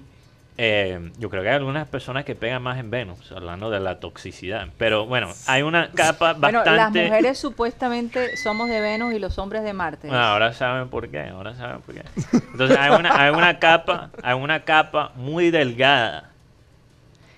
eh, 0.57 1.11
yo 1.19 1.29
creo 1.29 1.43
que 1.43 1.49
hay 1.49 1.55
algunas 1.55 1.87
personas 1.87 2.25
que 2.25 2.33
pegan 2.33 2.61
más 2.63 2.79
en 2.79 2.89
Venus, 2.89 3.31
hablando 3.31 3.69
de 3.69 3.79
la 3.79 3.99
toxicidad. 3.99 4.67
Pero 4.77 5.05
bueno, 5.05 5.27
hay 5.47 5.61
una 5.61 5.91
capa 5.91 6.33
Bueno, 6.33 6.59
las 6.59 6.65
bastante... 6.65 7.03
mujeres 7.03 7.37
supuestamente 7.37 8.35
somos 8.37 8.69
de 8.69 8.79
Venus 8.81 9.13
y 9.13 9.19
los 9.19 9.37
hombres 9.37 9.63
de 9.63 9.73
Marte. 9.73 10.09
Ah, 10.11 10.31
ahora 10.33 10.53
saben 10.53 10.89
por 10.89 11.09
qué, 11.09 11.21
ahora 11.23 11.55
saben 11.55 11.81
por 11.81 11.93
qué. 11.95 12.03
Entonces 12.51 12.77
hay 12.77 12.91
una, 12.97 13.21
hay 13.21 13.31
una 13.31 13.59
capa, 13.59 14.11
hay 14.23 14.33
una 14.35 14.63
capa 14.63 15.11
muy 15.15 15.51
delgada. 15.51 16.31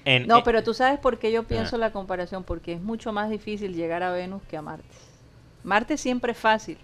En, 0.08 0.26
No, 0.26 0.38
eh, 0.38 0.42
pero 0.46 0.64
tú 0.64 0.74
sabes 0.74 1.00
por 1.00 1.20
qué 1.20 1.32
yo 1.32 1.44
pienso 1.44 1.76
Ah. 1.76 1.80
la 1.80 1.92
comparación, 1.92 2.44
porque 2.44 2.74
es 2.74 2.82
mucho 2.82 3.12
más 3.12 3.30
difícil 3.30 3.74
llegar 3.76 4.04
a 4.04 4.12
Venus 4.12 4.42
que 4.50 4.56
a 4.58 4.62
Marte. 4.62 4.86
Marte 5.64 5.98
siempre 5.98 6.32
es 6.32 6.38
fácil, 6.38 6.78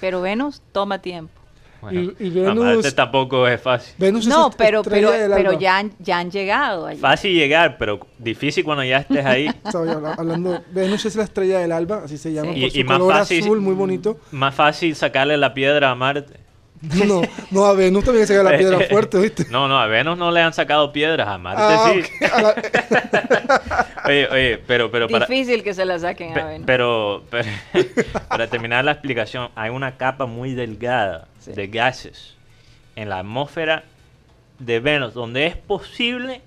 pero 0.00 0.20
Venus 0.20 0.60
toma 0.72 0.98
tiempo. 1.00 1.32
bueno, 1.80 2.12
Y- 2.18 2.26
y 2.26 2.40
a 2.40 2.48
Venus- 2.48 2.64
Marte 2.64 2.90
tampoco 2.92 3.46
es 3.46 3.60
fácil. 3.60 3.94
Venus 3.98 4.22
es 4.26 4.28
No, 4.28 4.48
est- 4.48 4.58
pero, 4.58 4.82
pero, 4.82 5.10
pero 5.32 5.52
ya, 5.52 5.78
han- 5.78 5.92
ya 6.00 6.18
han 6.18 6.28
llegado 6.28 6.86
allí. 6.88 6.98
Fácil 7.00 7.32
llegar, 7.34 7.78
pero 7.78 8.00
difícil 8.18 8.64
cuando 8.64 8.82
ya 8.82 8.98
estés 8.98 9.24
ahí. 9.24 9.46
Hablando, 10.18 10.60
Venus 10.72 11.06
es 11.06 11.14
la 11.14 11.22
estrella 11.22 11.60
del 11.60 11.70
alba, 11.70 12.02
así 12.04 12.18
se 12.18 12.32
llama, 12.32 12.52
Sí. 12.52 12.60
por 12.60 12.68
Y- 12.68 12.70
su 12.72 12.78
y 12.80 12.84
más 12.84 12.98
fácil- 13.00 13.44
azul 13.44 13.60
muy 13.60 13.74
bonito. 13.74 14.18
Más 14.32 14.54
fácil 14.56 14.94
sacarle 14.96 15.36
la 15.36 15.54
piedra 15.54 15.90
a 15.90 15.94
Marte. 15.94 16.37
No, 16.80 17.22
no, 17.50 17.64
a 17.66 17.72
Venus 17.72 18.04
también 18.04 18.26
se 18.26 18.40
la 18.42 18.56
piedra 18.56 18.78
fuerte, 18.90 19.18
¿viste? 19.18 19.46
No, 19.50 19.66
no, 19.68 19.78
a 19.80 19.86
Venus 19.86 20.16
no 20.16 20.30
le 20.30 20.40
han 20.40 20.52
sacado 20.52 20.92
piedras, 20.92 21.26
a 21.26 21.36
Marte 21.38 21.62
Ah, 21.64 21.92
sí. 21.92 22.00
ok, 22.00 22.32
a 22.32 22.42
la- 22.42 23.84
Oye, 24.06 24.28
oye, 24.30 24.58
pero, 24.66 24.90
pero 24.90 25.08
para... 25.08 25.26
Difícil 25.26 25.62
que 25.62 25.74
se 25.74 25.84
la 25.84 25.98
saquen 25.98 26.32
Pe- 26.34 26.40
a 26.40 26.44
Venus. 26.46 26.66
Pero, 26.66 27.24
pero- 27.30 27.48
para 28.28 28.46
terminar 28.48 28.84
la 28.84 28.92
explicación, 28.92 29.50
hay 29.56 29.70
una 29.70 29.96
capa 29.96 30.26
muy 30.26 30.54
delgada 30.54 31.26
Sí. 31.40 31.52
de 31.52 31.66
gases 31.68 32.36
en 32.96 33.08
la 33.08 33.18
atmósfera 33.20 33.84
de 34.58 34.80
Venus, 34.80 35.14
donde 35.14 35.46
es 35.46 35.56
posible 35.56 36.42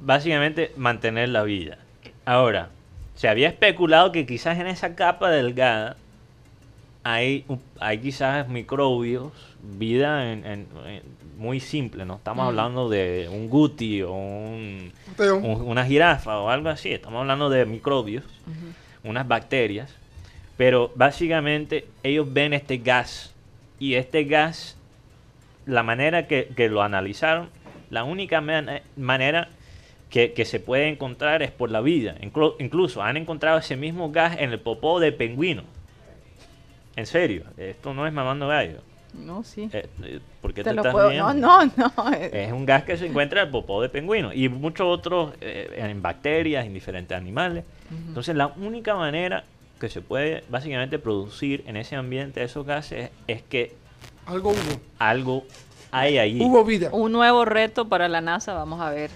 básicamente 0.00 0.72
mantener 0.76 1.28
la 1.28 1.42
vida. 1.42 1.78
Ahora, 2.24 2.68
se 3.14 3.28
había 3.28 3.48
especulado 3.48 4.12
que 4.12 4.26
quizás 4.26 4.58
en 4.58 4.66
esa 4.66 4.94
capa 4.94 5.30
delgada 5.30 5.96
hay, 7.04 7.44
hay 7.80 7.98
quizás 7.98 8.48
microbios, 8.48 9.32
vida 9.62 10.32
en- 10.32 10.44
en- 10.46 10.66
en- 10.86 11.02
muy 11.38 11.58
simple, 11.60 12.04
no 12.04 12.16
estamos 12.16 12.44
Mm. 12.44 12.48
hablando 12.48 12.88
de 12.88 13.28
un 13.32 13.48
guti 13.48 14.02
o 14.02 14.12
un, 14.12 14.92
una 15.64 15.84
jirafa 15.84 16.38
o 16.38 16.48
algo 16.50 16.68
así. 16.68 16.92
Estamos 16.92 17.20
hablando 17.20 17.50
de 17.50 17.64
microbios, 17.66 18.24
unas 19.02 19.26
bacterias. 19.26 19.92
Pero 20.56 20.92
básicamente 20.94 21.86
ellos 22.04 22.32
ven 22.32 22.52
este 22.52 22.76
gas. 22.78 23.34
Y 23.80 23.94
este 23.94 24.24
gas, 24.24 24.76
la 25.66 25.82
manera 25.82 26.28
que, 26.28 26.48
que 26.54 26.68
lo 26.68 26.82
analizaron, 26.82 27.48
la 27.90 28.04
única 28.04 28.40
man- 28.40 28.80
manera 28.96 29.48
que, 30.10 30.34
que 30.34 30.44
se 30.44 30.60
puede 30.60 30.88
encontrar 30.88 31.42
es 31.42 31.50
por 31.50 31.70
la 31.70 31.80
vida. 31.80 32.14
Inclu- 32.20 32.54
incluso 32.60 33.02
han 33.02 33.16
encontrado 33.16 33.58
ese 33.58 33.76
mismo 33.76 34.12
gas 34.12 34.36
en 34.38 34.52
el 34.52 34.60
popó 34.60 35.00
de 35.00 35.10
pingüino. 35.10 35.64
En 36.96 37.06
serio, 37.06 37.44
esto 37.56 37.94
no 37.94 38.06
es 38.06 38.12
mamando 38.12 38.48
gallo. 38.48 38.80
No, 39.14 39.44
sí. 39.44 39.68
Eh, 39.72 39.86
eh, 40.04 40.20
¿Por 40.40 40.54
qué 40.54 40.62
Te 40.64 40.70
te, 40.70 40.74
lo 40.76 40.80
estás 40.82 40.92
puedo-? 40.94 41.12
No, 41.12 41.34
no, 41.34 41.64
no. 41.76 42.12
eh, 42.14 42.46
Es 42.46 42.52
un 42.52 42.64
gas 42.64 42.84
que 42.84 42.96
se 42.96 43.06
encuentra 43.06 43.40
en 43.42 43.46
el 43.48 43.52
popó 43.52 43.82
de 43.82 43.88
pingüino 43.90 44.32
y 44.32 44.48
muchos 44.48 44.86
otros 44.86 45.34
eh, 45.40 45.70
en 45.76 46.00
bacterias, 46.00 46.64
en 46.66 46.72
diferentes 46.74 47.16
animales. 47.16 47.64
Entonces, 48.08 48.34
la 48.34 48.46
única 48.46 48.94
manera 48.94 49.44
que 49.78 49.90
se 49.90 50.00
puede 50.00 50.44
básicamente 50.48 50.98
producir 50.98 51.62
en 51.66 51.76
ese 51.76 51.94
ambiente 51.96 52.42
esos 52.42 52.64
gases 52.64 53.10
es, 53.26 53.42
que 53.42 53.74
Algo 54.24 54.50
hubo. 54.50 54.80
algo 54.98 55.44
hay 55.90 56.16
ahí? 56.16 56.38
Hubo 56.40 56.64
vida. 56.64 56.88
Un 56.92 57.12
nuevo 57.12 57.44
reto 57.44 57.88
para 57.88 58.08
la 58.08 58.22
NASA, 58.22 58.54
vamos 58.54 58.80
a 58.80 58.88
ver. 58.90 59.10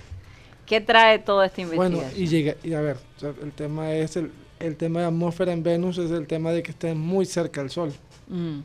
¿Qué 0.67 0.81
trae 0.83 1.21
toda 1.21 1.47
esta 1.47 1.65
Bueno, 1.65 1.97
investigación? 1.97 2.23
y 2.23 2.27
llega, 2.27 2.55
y 2.63 2.75
a 2.75 2.81
ver, 2.83 2.97
el 3.43 3.53
tema 3.53 3.93
es 3.93 4.17
el, 4.17 4.31
el 4.61 4.77
tema 4.77 5.01
de 5.01 5.07
atmósfera 5.07 5.53
en 5.53 5.63
Venus 5.63 5.99
es 5.99 6.11
el 6.11 6.27
tema 6.27 6.51
de 6.53 6.63
que 6.63 6.71
esté 6.71 6.95
muy 6.95 7.27
cerca 7.27 7.61
del 7.61 7.71
Sol. 7.71 7.93
Mm. 8.29 8.59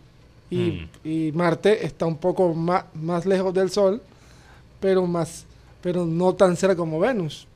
Y, 0.49 0.87
y 1.03 1.31
Marte 1.33 1.85
está 1.85 2.05
un 2.05 2.17
poco 2.17 2.53
más, 2.53 2.85
más 2.93 3.25
lejos 3.25 3.53
del 3.53 3.69
Sol, 3.69 4.01
pero 4.79 5.05
más, 5.07 5.45
pero 5.81 6.05
no 6.05 6.33
tan 6.33 6.55
cerca 6.57 6.75
como 6.75 6.99
Venus. 6.99 7.47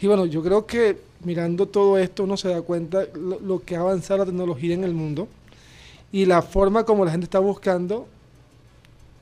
Y 0.00 0.06
bueno, 0.06 0.26
yo 0.26 0.42
creo 0.42 0.66
que 0.66 0.98
mirando 1.24 1.66
todo 1.66 1.98
esto 1.98 2.24
uno 2.24 2.36
se 2.36 2.48
da 2.48 2.62
cuenta 2.62 3.04
lo, 3.14 3.38
lo 3.40 3.60
que 3.62 3.76
ha 3.76 3.80
avanzado 3.80 4.18
la 4.20 4.26
tecnología 4.26 4.74
en 4.74 4.82
el 4.84 4.94
mundo 4.94 5.28
y 6.10 6.24
la 6.24 6.40
forma 6.42 6.84
como 6.84 7.04
la 7.04 7.10
gente 7.10 7.24
está 7.24 7.38
buscando 7.38 8.08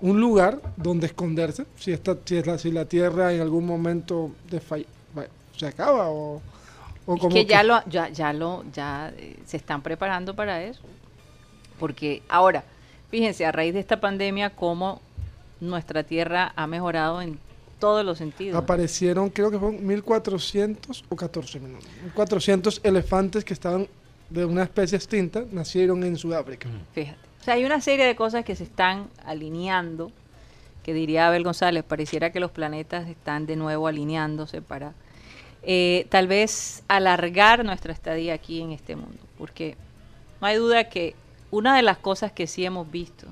un 0.00 0.20
lugar 0.20 0.60
donde 0.76 1.08
esconderse 1.08 1.66
si 1.76 1.90
esta 1.92 2.16
si, 2.24 2.36
es 2.36 2.46
la, 2.46 2.56
si 2.56 2.70
la 2.70 2.84
Tierra 2.84 3.32
en 3.34 3.40
algún 3.40 3.66
momento 3.66 4.30
de 4.48 4.60
fall- 4.60 4.86
va- 5.18 5.26
se 5.56 5.66
acaba 5.66 6.08
o, 6.10 6.40
o 7.09 7.14
Es 7.14 7.20
como 7.20 7.34
que 7.34 7.46
ya 7.46 7.62
lo, 7.62 7.82
ya, 7.86 8.11
ya 8.11 8.34
lo, 8.34 8.64
ya 8.70 9.14
eh, 9.16 9.38
se 9.46 9.56
están 9.56 9.80
preparando 9.80 10.36
para 10.36 10.62
eso. 10.62 10.82
Porque 11.78 12.22
ahora, 12.28 12.64
fíjense, 13.11 13.46
a 13.46 13.52
raíz 13.52 13.72
de 13.72 13.80
esta 13.80 13.98
pandemia, 13.98 14.50
cómo 14.50 15.00
nuestra 15.59 16.04
tierra 16.04 16.52
ha 16.54 16.66
mejorado 16.66 17.22
en 17.22 17.38
todos 17.78 18.04
los 18.04 18.18
sentidos. 18.18 18.61
aparecieron, 18.61 19.30
creo 19.30 19.50
que 19.50 19.59
fueron 19.59 19.86
1400 19.86 21.04
o 21.09 21.16
14, 21.16 21.61
no, 21.61 21.78
1400 22.02 22.80
elefantes 22.84 23.42
que 23.42 23.54
estaban 23.54 23.88
de 24.28 24.44
una 24.44 24.64
especie 24.64 24.96
extinta, 24.96 25.44
nacieron 25.50 26.04
en 26.04 26.16
Sudáfrica. 26.16 26.68
Fíjate. 26.92 27.18
O 27.40 27.44
sea, 27.44 27.54
hay 27.54 27.64
una 27.64 27.80
serie 27.80 28.04
de 28.04 28.16
cosas 28.16 28.44
que 28.44 28.54
se 28.54 28.64
están 28.64 29.09
alineando, 29.24 30.12
que 30.82 30.92
diría 30.92 31.28
Abel 31.28 31.44
González, 31.44 31.84
pareciera 31.84 32.32
que 32.32 32.40
los 32.40 32.50
planetas 32.50 33.09
están 33.09 33.46
de 33.46 33.56
nuevo 33.56 33.86
alineándose 33.86 34.61
para 34.61 34.92
eh, 35.70 36.06
tal 36.08 36.26
vez 36.28 36.82
alargar 36.88 37.62
nuestra 37.62 37.92
estadía 37.92 38.32
aquí 38.32 38.62
en 38.62 38.72
este 38.72 38.96
mundo. 38.96 39.18
Porque 39.36 39.76
no 40.40 40.46
hay 40.46 40.56
duda 40.56 40.88
que 40.88 41.14
una 41.50 41.76
de 41.76 41.82
las 41.82 41.98
cosas 41.98 42.32
que 42.32 42.46
sí 42.46 42.64
hemos 42.64 42.90
visto 42.90 43.26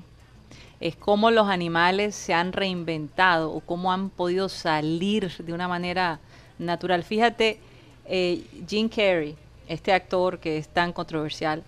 es 0.79 0.95
cómo 0.95 1.31
los 1.31 1.49
animales 1.49 2.13
se 2.13 2.35
han 2.35 2.53
reinventado 2.53 3.51
o 3.51 3.61
cómo 3.61 3.91
han 3.91 4.11
podido 4.11 4.49
salir 4.49 5.31
de 5.39 5.51
una 5.51 5.67
manera 5.67 6.19
natural. 6.59 7.03
Fíjate, 7.03 7.59
eh, 8.05 8.45
Jim 8.69 8.87
Carrey, 8.87 9.35
este 9.67 9.91
actor 9.91 10.37
que 10.37 10.59
es 10.59 10.67
tan 10.67 10.93
controversial, 10.93 11.63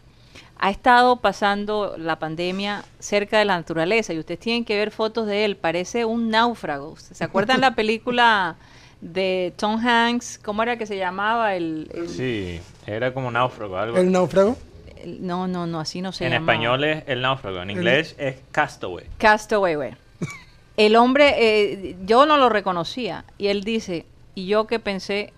ha 0.59 0.69
estado 0.69 1.15
pasando 1.15 1.95
la 1.97 2.19
pandemia 2.19 2.85
cerca 2.99 3.39
de 3.39 3.45
la 3.45 3.57
naturaleza 3.57 4.13
y 4.13 4.19
ustedes 4.19 4.39
tienen 4.39 4.65
que 4.65 4.77
ver 4.77 4.91
fotos 4.91 5.25
de 5.25 5.45
él, 5.45 5.55
parece 5.55 6.05
un 6.05 6.29
náufrago. 6.29 6.95
¿Se 6.97 7.23
acuerdan 7.23 7.59
la 7.59 7.73
película 7.73 8.55
de 9.01 9.53
Tom 9.57 9.79
Hanks? 9.79 10.39
¿Cómo 10.43 10.63
era 10.63 10.77
que 10.77 10.85
se 10.85 10.97
llamaba? 10.97 11.55
El, 11.55 11.89
el- 11.93 12.09
Sí, 12.09 12.59
era 12.85 13.13
como 13.13 13.31
náufrago, 13.31 13.77
algo. 13.77 13.97
El 13.97 14.11
náufrago, 14.11 14.57
no, 15.05 15.47
no, 15.47 15.65
no, 15.67 15.79
así 15.79 16.01
no 16.01 16.11
se 16.11 16.25
en 16.25 16.31
llamaba. 16.31 16.53
español 16.53 16.83
es 16.83 17.03
el 17.07 17.21
náufrago, 17.21 17.61
en 17.61 17.71
inglés 17.71 18.15
es 18.17 18.35
castaway. 18.51 19.05
Castaway, 19.17 19.75
güey. 19.75 19.91
El 20.77 20.95
hombre, 20.95 21.35
eh, 21.37 21.97
yo 22.05 22.25
no 22.25 22.37
lo 22.37 22.47
reconocía. 22.47 23.25
Y 23.37 23.47
él 23.47 23.63
dice, 23.65 24.05
y 24.33 24.47
yo 24.47 24.65
que 24.65 24.79
pensé 24.79 25.33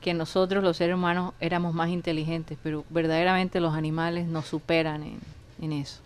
que 0.00 0.12
nosotros 0.12 0.64
los 0.64 0.76
seres 0.76 0.96
humanos 0.96 1.34
éramos 1.40 1.72
más 1.72 1.88
inteligentes, 1.90 2.58
pero 2.62 2.84
verdaderamente 2.90 3.60
los 3.60 3.74
animales 3.74 4.26
nos 4.26 4.46
superan 4.46 5.02
en, 5.04 5.18
en 5.62 5.72
eso. 5.72 6.00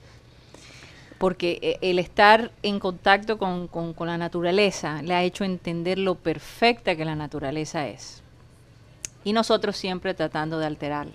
Porque 1.19 1.59
eh, 1.63 1.79
el 1.81 1.99
estar 1.99 2.51
en 2.63 2.79
contacto 2.81 3.39
con, 3.39 3.69
con- 3.69 3.95
con 3.95 4.09
la 4.09 4.19
naturaleza 4.19 5.01
le 5.03 5.15
ha 5.15 5.23
hecho 5.23 5.45
entender 5.45 5.99
lo 5.99 6.17
perfecta 6.17 6.97
que 6.97 7.05
la 7.05 7.15
naturaleza 7.15 7.87
es. 7.89 8.23
Y 9.25 9.33
nosotros 9.33 9.77
siempre 9.77 10.13
tratando 10.15 10.59
de 10.59 10.67
alterarla. 10.67 11.15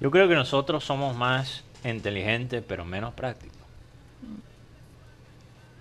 Yo 0.00 0.10
creo 0.10 0.28
que 0.28 0.34
nosotros 0.34 0.84
somos 0.84 1.16
más 1.16 1.64
inteligentes, 1.84 2.62
pero 2.66 2.84
menos 2.84 3.14
prácticos. 3.14 3.55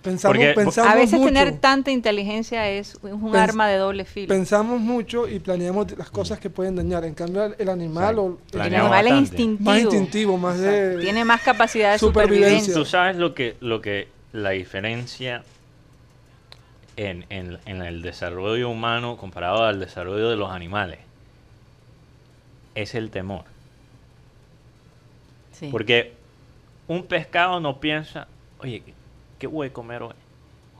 Pensamos, 0.05 0.37
Porque- 0.37 0.53
pensamos 0.53 0.91
A 0.91 0.95
veces 0.95 1.19
mucho, 1.19 1.33
tener 1.33 1.57
tanta 1.59 1.91
inteligencia 1.91 2.69
es, 2.69 2.97
un 3.03 3.31
Pens- 3.33 3.37
arma 3.49 3.67
de 3.67 3.75
doble 3.77 4.05
filo. 4.05 4.27
pensamos 4.29 4.79
mucho 4.79 5.27
y 5.27 5.39
planeamos 5.39 5.97
las 5.97 6.09
cosas 6.09 6.39
que 6.39 6.49
pueden 6.49 6.75
dañar. 6.77 7.03
En 7.03 7.13
cambio, 7.13 7.43
el, 7.45 7.55
el 7.59 7.67
animal 7.69 8.17
o 8.19 8.37
El 8.53 8.61
animal 8.61 9.07
es 9.07 9.13
instintivo. 9.13 9.69
más 9.69 9.81
instintivo, 9.81 10.37
más 10.37 10.59
de 10.59 10.99
Tiene 11.01 11.25
más 11.25 11.41
capacidad 11.41 11.91
de 11.91 11.99
Supervivencia. 11.99 12.47
supervivencia. 12.59 12.73
Tú 12.73 12.85
sabes 12.85 13.17
lo 13.17 13.33
que, 13.33 13.57
lo 13.59 13.81
que 13.81 14.07
la 14.31 14.51
diferencia 14.51 15.43
en, 16.97 17.25
en- 17.29 17.57
en 17.65 17.81
el 17.81 18.01
desarrollo 18.01 18.69
humano 18.69 19.17
comparado 19.17 19.63
al 19.65 19.79
desarrollo 19.81 20.29
de 20.29 20.37
los 20.37 20.49
animales 20.51 20.99
es 22.73 22.95
el 22.95 23.09
temor. 23.09 23.43
Sí. 25.51 25.69
Porque 25.71 26.13
un 26.87 27.03
pescado 27.03 27.59
no 27.59 27.79
piensa, 27.79 28.27
oye, 28.59 28.83
¿qué- 29.37 29.41
¿qué 29.41 29.47
voy 29.47 29.67
a 29.67 29.73
comer 29.73 30.03
hoy? 30.03 30.13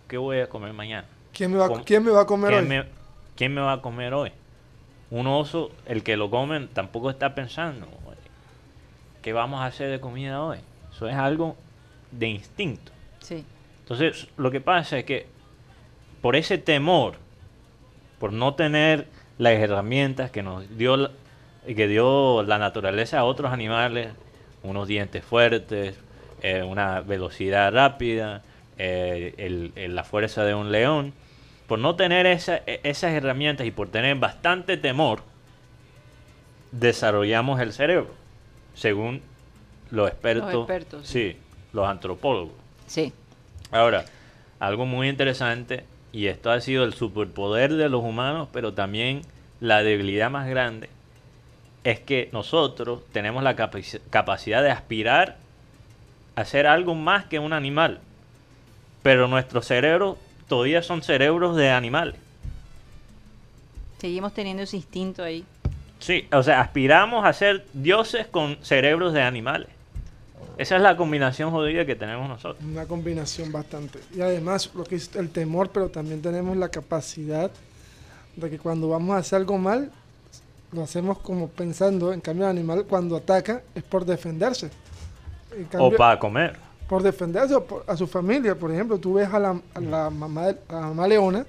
¿Qué 0.07 0.17
voy 0.17 0.39
a 0.39 0.47
comer 0.49 0.73
mañana? 0.73 1.07
¿quién 1.33 1.51
me 1.51 1.57
va, 1.57 1.67
¿Cómo- 1.67 1.83
¿quién 1.83 2.03
me 2.03 2.11
va 2.11 2.21
a 2.21 2.25
comer 2.25 2.51
¿Quién 2.51 2.63
hoy? 2.63 2.69
me, 2.69 2.85
quién 3.35 3.53
me 3.53 3.61
va 3.61 3.73
a 3.73 3.81
comer 3.81 4.13
hoy? 4.13 4.31
Un 5.11 5.27
oso, 5.27 5.71
el 5.85 6.03
que 6.03 6.17
lo 6.17 6.29
comen, 6.29 6.67
tampoco 6.69 7.09
está 7.09 7.35
pensando, 7.35 7.87
"Oye, 8.07 8.17
¿qué 9.21 9.33
vamos 9.33 9.61
a 9.61 9.65
hacer 9.65 9.89
de 9.91 9.99
comida 9.99 10.41
hoy? 10.41 10.59
Eso 10.91 11.07
es 11.07 11.15
algo 11.15 11.55
de 12.11 12.27
instinto. 12.27 12.91
Sí. 13.19 13.43
Entonces, 13.81 14.27
lo 14.37 14.49
que 14.51 14.61
pasa 14.61 14.97
es 14.99 15.05
que 15.05 15.27
por 16.21 16.35
ese 16.35 16.57
temor, 16.57 17.15
por 18.19 18.31
no 18.33 18.55
tener 18.55 19.07
las 19.37 19.53
herramientas 19.53 20.31
que 20.31 20.41
nos 20.41 20.77
dio 20.77 20.95
la, 20.97 21.11
que 21.67 21.87
dio 21.87 22.41
la 22.43 22.57
naturaleza 22.57 23.19
a 23.19 23.25
otros 23.25 23.51
animales, 23.51 24.09
unos 24.63 24.87
dientes 24.87 25.23
fuertes, 25.23 25.99
eh, 26.41 26.63
una 26.63 27.01
velocidad 27.01 27.71
rápida, 27.73 28.41
eh, 28.77 29.33
el- 29.37 29.71
el- 29.75 29.95
la 29.95 30.03
fuerza 30.03 30.43
de 30.43 30.53
un 30.53 30.71
león, 30.71 31.13
por 31.67 31.79
no 31.79 31.95
tener 31.95 32.25
esa- 32.25 32.57
e- 32.67 32.81
esas 32.83 33.11
herramientas 33.13 33.65
y 33.65 33.71
por 33.71 33.87
tener 33.89 34.15
bastante 34.17 34.77
temor, 34.77 35.21
desarrollamos 36.71 37.59
el 37.61 37.73
cerebro, 37.73 38.11
según 38.73 39.21
los 39.91 40.09
expertos, 40.09 40.53
expertos, 40.53 41.07
sí, 41.07 41.37
los 41.73 41.87
antropólogos. 41.87 42.53
Sí. 42.87 43.13
Ahora, 43.71 44.05
algo 44.59 44.85
muy 44.85 45.07
interesante, 45.09 45.85
y 46.11 46.27
esto 46.27 46.51
ha 46.51 46.59
sido 46.61 46.83
el 46.83 46.93
superpoder 46.93 47.73
de 47.73 47.89
los 47.89 48.03
humanos, 48.03 48.47
pero 48.51 48.73
también 48.73 49.21
la 49.59 49.83
debilidad 49.83 50.29
más 50.29 50.47
grande, 50.47 50.89
es 51.83 51.99
que 51.99 52.29
nosotros 52.31 53.01
tenemos 53.11 53.43
la 53.43 53.55
capaci- 53.55 54.01
capacidad 54.09 54.63
de 54.63 54.71
aspirar 54.71 55.37
a 56.35 56.45
ser 56.45 56.67
algo 56.67 56.95
más 56.95 57.25
que 57.25 57.39
un 57.39 57.53
animal. 57.53 57.99
Pero 59.03 59.27
nuestros 59.27 59.65
cerebros 59.65 60.17
todavía 60.47 60.81
son 60.81 61.01
cerebros 61.01 61.55
de 61.55 61.69
animales. 61.69 62.15
Seguimos 63.99 64.33
teniendo 64.33 64.63
ese 64.63 64.77
instinto 64.77 65.23
ahí. 65.23 65.45
Sí, 65.99 66.27
o 66.31 66.43
sea, 66.43 66.61
aspiramos 66.61 67.25
a 67.25 67.33
ser 67.33 67.65
dioses 67.73 68.27
con 68.27 68.57
cerebros 68.61 69.13
de 69.13 69.21
animales. 69.21 69.69
Esa 70.57 70.77
es 70.77 70.81
la 70.81 70.95
combinación 70.95 71.51
jodida 71.51 71.85
que 71.85 71.95
tenemos 71.95 72.29
nosotros. 72.29 72.63
Una 72.63 72.85
combinación 72.85 73.51
bastante. 73.51 73.99
Y 74.15 74.21
además, 74.21 74.69
lo 74.73 74.83
que 74.83 74.95
es 74.95 75.13
el 75.15 75.29
temor, 75.29 75.69
pero 75.69 75.89
también 75.89 76.21
tenemos 76.21 76.55
la 76.55 76.69
capacidad 76.69 77.51
de 78.35 78.49
que 78.49 78.59
cuando 78.59 78.89
vamos 78.89 79.15
a 79.15 79.19
hacer 79.19 79.37
algo 79.37 79.57
mal, 79.57 79.91
lo 80.71 80.83
hacemos 80.83 81.19
como 81.19 81.47
pensando, 81.49 82.13
en 82.13 82.21
cambio 82.21 82.45
el 82.45 82.51
animal 82.51 82.85
cuando 82.87 83.15
ataca 83.15 83.63
es 83.73 83.83
por 83.83 84.05
defenderse. 84.05 84.69
En 85.57 85.65
O 85.65 85.69
cambio, 85.69 85.97
para 85.97 86.19
comer. 86.19 86.55
por 86.87 87.01
defenderse 87.03 87.59
por- 87.61 87.83
a 87.87 87.95
su 87.97 88.05
familia. 88.07 88.55
Por 88.55 88.71
ejemplo, 88.71 88.97
tú 88.97 89.13
ves 89.15 89.27
a 89.33 89.39
la, 89.39 89.59
a 89.73 89.79
la 89.79 90.09
mamá, 90.09 90.47
de- 90.47 90.57
a 90.69 90.73
la 90.73 90.81
mamá 90.81 91.07
leona, 91.07 91.45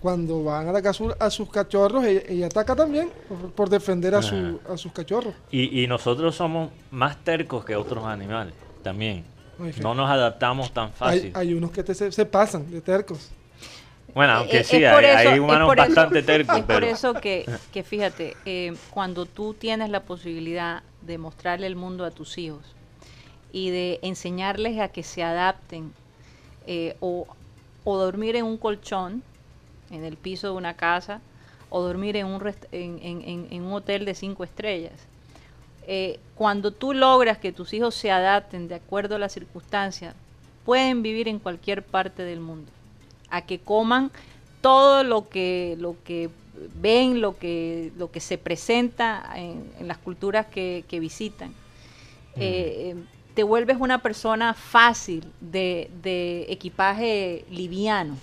cuando 0.00 0.42
van 0.44 0.66
a 0.66 0.70
atacar 0.70 0.90
a, 0.90 0.94
su- 0.94 1.14
a 1.18 1.30
sus 1.30 1.50
cachorros, 1.50 2.04
ella, 2.04 2.22
ella 2.28 2.46
ataca 2.46 2.74
también 2.74 3.10
por, 3.28 3.50
por 3.52 3.68
defender 3.68 4.14
a, 4.14 4.22
su, 4.22 4.58
a 4.68 4.76
sus 4.76 4.92
cachorros. 4.92 5.34
Y, 5.50 5.82
y 5.82 5.86
nosotros 5.86 6.34
somos 6.34 6.70
más 6.90 7.18
tercos 7.22 7.64
que 7.64 7.76
otros 7.76 8.04
animales 8.04 8.54
también. 8.82 9.24
No 9.82 9.94
nos 9.94 10.08
adaptamos 10.08 10.72
tan 10.72 10.86
Hay, 10.86 10.92
fácil. 11.18 11.32
hay 11.34 11.52
unos 11.54 11.70
que 11.70 11.82
te- 11.84 11.94
se, 11.94 12.10
se 12.10 12.24
pasan 12.24 12.70
de 12.70 12.80
tercos. 12.80 13.30
Bueno, 14.14 14.32
Eh, 14.32 14.36
aunque 14.38 14.58
eh, 14.60 14.64
sí, 14.64 14.76
por 14.78 15.04
hay, 15.04 15.04
eso- 15.04 15.18
hay 15.18 15.34
es 15.34 15.40
humanos 15.40 15.68
por 15.68 15.78
eso- 15.78 15.86
bastante 15.86 16.22
tercos, 16.32 16.56
Es 16.56 16.64
por 16.64 16.74
pero 16.74 16.86
eso 16.86 17.14
que, 17.14 17.44
que 17.72 17.82
fíjate, 17.82 18.36
eh, 18.46 18.74
cuando 18.90 19.26
tú 19.26 19.52
tienes 19.52 19.90
la 19.90 20.00
posibilidad 20.00 20.82
de 21.02 21.18
mostrarle 21.18 21.66
el 21.66 21.76
mundo 21.76 22.04
a 22.06 22.10
tus 22.10 22.38
hijos 22.38 22.60
y 23.52 23.70
de 23.70 23.98
enseñarles 24.02 24.78
a 24.80 24.88
que 24.88 25.02
se 25.02 25.22
adapten 25.22 25.92
eh, 26.66 26.96
o, 27.00 27.26
o 27.84 27.96
dormir 27.98 28.36
en 28.36 28.44
un 28.44 28.56
colchón, 28.56 29.22
en 29.90 30.04
el 30.04 30.16
piso 30.16 30.48
de 30.48 30.54
una 30.54 30.74
casa, 30.74 31.20
o 31.70 31.80
dormir 31.82 32.16
en 32.16 32.26
un, 32.26 32.40
rest- 32.40 32.68
en, 32.72 33.00
en- 33.02 33.62
un 33.62 33.72
hotel 33.72 34.04
de 34.04 34.14
cinco 34.14 34.44
estrellas. 34.44 34.92
Eh, 35.86 36.18
cuando 36.34 36.70
tú 36.72 36.92
logras 36.94 37.38
que 37.38 37.52
tus 37.52 37.72
hijos 37.72 37.94
se 37.94 38.10
adapten 38.10 38.68
de 38.68 38.76
acuerdo 38.76 39.16
a 39.16 39.18
las 39.18 39.32
circunstancias, 39.32 40.14
pueden 40.64 41.02
vivir 41.02 41.28
en 41.28 41.38
cualquier 41.38 41.82
parte 41.82 42.22
del 42.22 42.40
mundo, 42.40 42.70
a 43.30 43.42
que 43.42 43.58
coman 43.58 44.10
todo 44.60 45.04
lo 45.04 45.28
que, 45.28 45.76
lo 45.78 45.96
que 46.04 46.28
ven, 46.80 47.20
lo 47.20 47.38
que, 47.38 47.90
lo 47.96 48.10
que 48.10 48.20
se 48.20 48.36
presenta 48.36 49.32
en, 49.34 49.64
en 49.80 49.88
las 49.88 49.98
culturas 49.98 50.46
que, 50.46 50.84
que 50.88 51.00
visitan. 51.00 51.52
Eh, 52.36 52.94
te 53.34 53.42
vuelves 53.42 53.76
una 53.80 53.98
persona 53.98 54.54
fácil 54.54 55.24
de, 55.40 55.90
de 56.02 56.46
equipaje 56.48 57.44
liviano, 57.50 58.16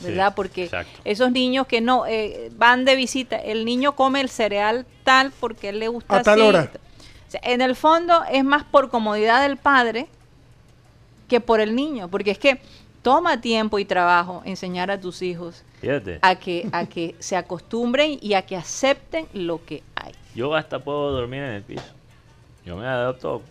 ¿verdad? 0.00 0.28
Sí, 0.28 0.32
Porque 0.36 0.64
exacto. 0.64 1.00
esos 1.04 1.30
niños 1.32 1.66
que 1.66 1.80
no 1.80 2.06
eh, 2.06 2.50
van 2.56 2.84
de 2.84 2.96
visita, 2.96 3.36
el 3.36 3.64
niño 3.64 3.94
come 3.96 4.20
el 4.20 4.28
cereal 4.28 4.86
tal 5.04 5.32
porque 5.40 5.70
él 5.70 5.78
le 5.80 5.88
gusta 5.88 6.16
A 6.18 6.22
tal 6.22 6.40
así. 6.40 6.48
hora. 6.48 6.70
O 7.28 7.30
sea, 7.30 7.40
en 7.44 7.60
el 7.62 7.74
fondo 7.76 8.22
es 8.30 8.44
más 8.44 8.62
por 8.64 8.88
comodidad 8.90 9.42
del 9.42 9.56
padre 9.56 10.06
que 11.28 11.40
por 11.40 11.60
el 11.60 11.74
niño, 11.74 12.08
porque 12.08 12.30
es 12.32 12.38
que 12.38 12.60
toma 13.02 13.40
tiempo 13.40 13.78
y 13.78 13.84
trabajo 13.84 14.42
enseñar 14.44 14.90
a 14.90 15.00
tus 15.00 15.22
hijos 15.22 15.64
Fíjate. 15.80 16.18
a 16.22 16.34
que, 16.36 16.68
a 16.72 16.86
que 16.86 17.14
se 17.20 17.36
acostumbren 17.36 18.18
y 18.20 18.34
a 18.34 18.42
que 18.42 18.56
acepten 18.56 19.26
lo 19.32 19.64
que 19.64 19.82
hay. 19.96 20.12
Yo 20.34 20.54
hasta 20.54 20.78
puedo 20.78 21.10
dormir 21.10 21.42
en 21.42 21.50
el 21.52 21.62
piso. 21.62 21.84
Yo 22.64 22.76
me 22.76 22.86
adapto 22.86 23.42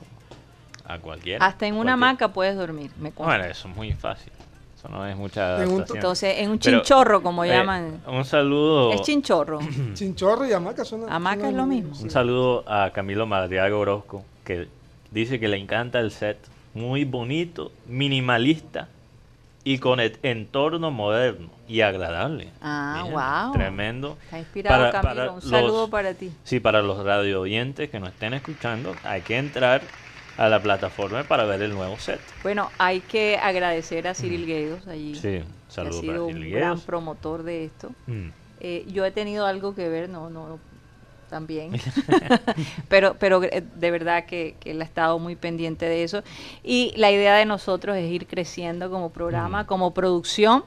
a 0.85 0.97
cualquiera. 0.99 1.45
Hasta 1.45 1.67
en 1.67 1.75
una 1.75 1.93
hamaca 1.93 2.29
puedes 2.29 2.55
dormir, 2.55 2.91
me. 2.99 3.11
Bueno, 3.11 3.43
eso 3.45 3.67
es 3.67 3.75
muy 3.75 3.91
fácil. 3.93 4.31
Eso 4.77 4.89
no 4.89 5.05
es 5.05 5.15
mucha 5.15 5.57
En 5.61 5.67
un- 5.69 5.75
adaptación. 5.75 5.97
Entonces, 5.97 6.37
en 6.39 6.49
un 6.51 6.57
Pero, 6.57 6.77
chinchorro, 6.79 7.21
como 7.21 7.43
eh, 7.43 7.49
llaman. 7.49 8.01
Un 8.07 8.25
saludo. 8.25 8.93
Es 8.93 9.01
chinchorro. 9.03 9.59
Chinchorro 9.93 10.45
y 10.47 10.53
hamaca 10.53 10.83
son 10.83 11.07
Hamaca 11.11 11.49
es 11.49 11.53
lo 11.53 11.65
mismo. 11.67 11.93
sí. 11.93 12.05
Un 12.05 12.09
saludo 12.09 12.63
a 12.67 12.89
Camilo 12.91 13.27
Madriaga 13.27 13.75
Orozco, 13.75 14.25
que 14.43 14.67
dice 15.11 15.39
que 15.39 15.47
le 15.47 15.57
encanta 15.57 15.99
el 15.99 16.09
set. 16.11 16.37
Muy 16.73 17.03
bonito, 17.03 17.71
minimalista 17.85 18.87
y 19.63 19.77
con 19.77 19.99
el 19.99 20.17
entorno 20.23 20.89
moderno 20.89 21.49
y 21.67 21.81
agradable. 21.81 22.49
Ah, 22.61 23.01
Bien, 23.03 23.13
wow. 23.13 23.51
Tremendo. 23.53 24.17
Está 24.23 24.39
inspirado, 24.39 24.77
Para- 24.79 24.91
Camilo. 25.01 25.15
para 25.25 25.31
un 25.33 25.41
saludo 25.43 25.81
los- 25.81 25.89
para 25.91 26.13
ti. 26.15 26.31
Sí, 26.43 26.59
para 26.59 26.81
los 26.81 27.03
radio 27.05 27.41
oyentes 27.41 27.89
que 27.91 27.99
nos 27.99 28.09
estén 28.09 28.33
escuchando, 28.33 28.95
hay 29.03 29.21
que 29.21 29.37
entrar 29.37 29.81
a 30.37 30.49
la 30.49 30.61
plataforma 30.61 31.23
para 31.23 31.45
ver 31.45 31.61
el 31.61 31.71
nuevo 31.71 31.97
set. 31.99 32.19
Bueno, 32.43 32.69
hay 32.77 33.01
que 33.01 33.37
agradecer 33.37 34.07
a 34.07 34.13
Cyril 34.13 34.45
Guedos 34.45 34.87
allí. 34.87 35.15
Sí, 35.15 35.21
que 35.21 35.43
ha 35.43 35.71
saludos 35.73 35.99
sido 36.01 36.27
para 36.27 36.37
un 36.37 36.49
gran 36.49 36.79
promotor 36.79 37.43
de 37.43 37.65
esto. 37.65 37.91
Mm. 38.07 38.29
Eh, 38.59 38.85
yo 38.91 39.05
he 39.05 39.11
tenido 39.11 39.45
algo 39.45 39.73
que 39.75 39.89
ver, 39.89 40.09
no, 40.09 40.29
no, 40.29 40.59
también. 41.29 41.71
pero, 42.89 43.15
pero 43.19 43.43
eh, 43.43 43.63
de 43.75 43.91
verdad 43.91 44.25
que, 44.25 44.55
que 44.59 44.71
él 44.71 44.81
ha 44.81 44.85
estado 44.85 45.17
muy 45.19 45.35
pendiente 45.35 45.85
de 45.85 46.03
eso. 46.03 46.23
Y 46.63 46.93
la 46.95 47.11
idea 47.11 47.35
de 47.35 47.45
nosotros 47.45 47.97
es 47.97 48.11
ir 48.11 48.27
creciendo 48.27 48.89
como 48.91 49.11
programa, 49.11 49.63
Mm. 49.63 49.65
como 49.65 49.93
producción, 49.93 50.63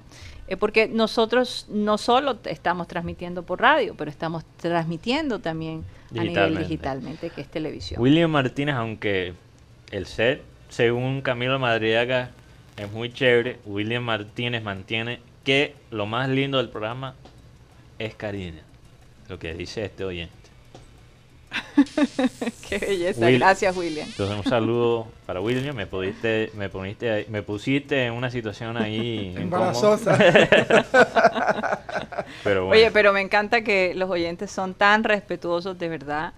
eh, 0.49 0.57
porque 0.57 0.89
nosotros 0.89 1.67
no 1.71 1.97
solo 1.99 2.39
estamos 2.45 2.89
transmitiendo 2.89 3.45
por 3.45 3.61
radio, 3.61 3.95
pero 3.97 4.11
estamos 4.11 4.45
transmitiendo 4.59 5.39
también 5.39 5.85
a 6.19 6.23
nivel 6.23 6.59
digitalmente, 6.59 7.31
que 7.31 7.41
es 7.41 7.49
televisión. 7.49 8.01
William 8.01 8.31
Martínez, 8.31 8.75
aunque 8.75 9.35
el 9.97 10.07
set, 10.07 10.42
según 10.68 11.20
Camilo 11.22 11.59
Madriaga, 11.59 12.30
es 12.76 12.90
muy 12.90 13.12
chévere, 13.12 13.59
William 13.64 14.03
Martínez 14.03 14.62
mantiene 14.62 15.20
que 15.45 15.74
lo 15.90 16.07
más 16.07 16.28
lindo 16.28 16.59
del 16.59 16.68
programa 16.68 17.14
es 17.99 18.14
Karina. 18.14 18.61
Lo 19.28 19.38
que 19.38 19.55
dice 19.55 19.84
este 19.84 20.05
oyente. 20.05 20.34
Qué 22.68 22.78
belleza. 22.78 23.26
Will- 23.26 23.38
Gracias, 23.38 23.76
William. 23.76 24.09
Entonces 24.09 24.36
un 24.36 24.45
saludo 24.45 25.07
para 25.26 25.40
William, 25.40 25.76
me 25.76 25.86
pudiste, 25.86 26.51
me 26.55 26.68
poniste, 26.68 27.11
ahí- 27.11 27.26
me 27.28 27.42
pusiste 27.42 28.07
en 28.07 28.14
una 28.14 28.30
situación 28.30 28.76
ahí. 28.76 29.32
Embarazosa. 29.36 30.18
Pero 32.42 32.66
bueno, 32.66 32.80
Oye, 32.82 32.90
pero 32.90 33.12
me 33.12 33.20
encanta 33.20 33.62
que 33.62 33.95
los 33.95 34.11
oyentes 34.11 34.51
son 34.51 34.74
tan 34.74 35.05
respetuosos 35.05 35.78
de 35.78 35.88
verdad, 35.88 36.32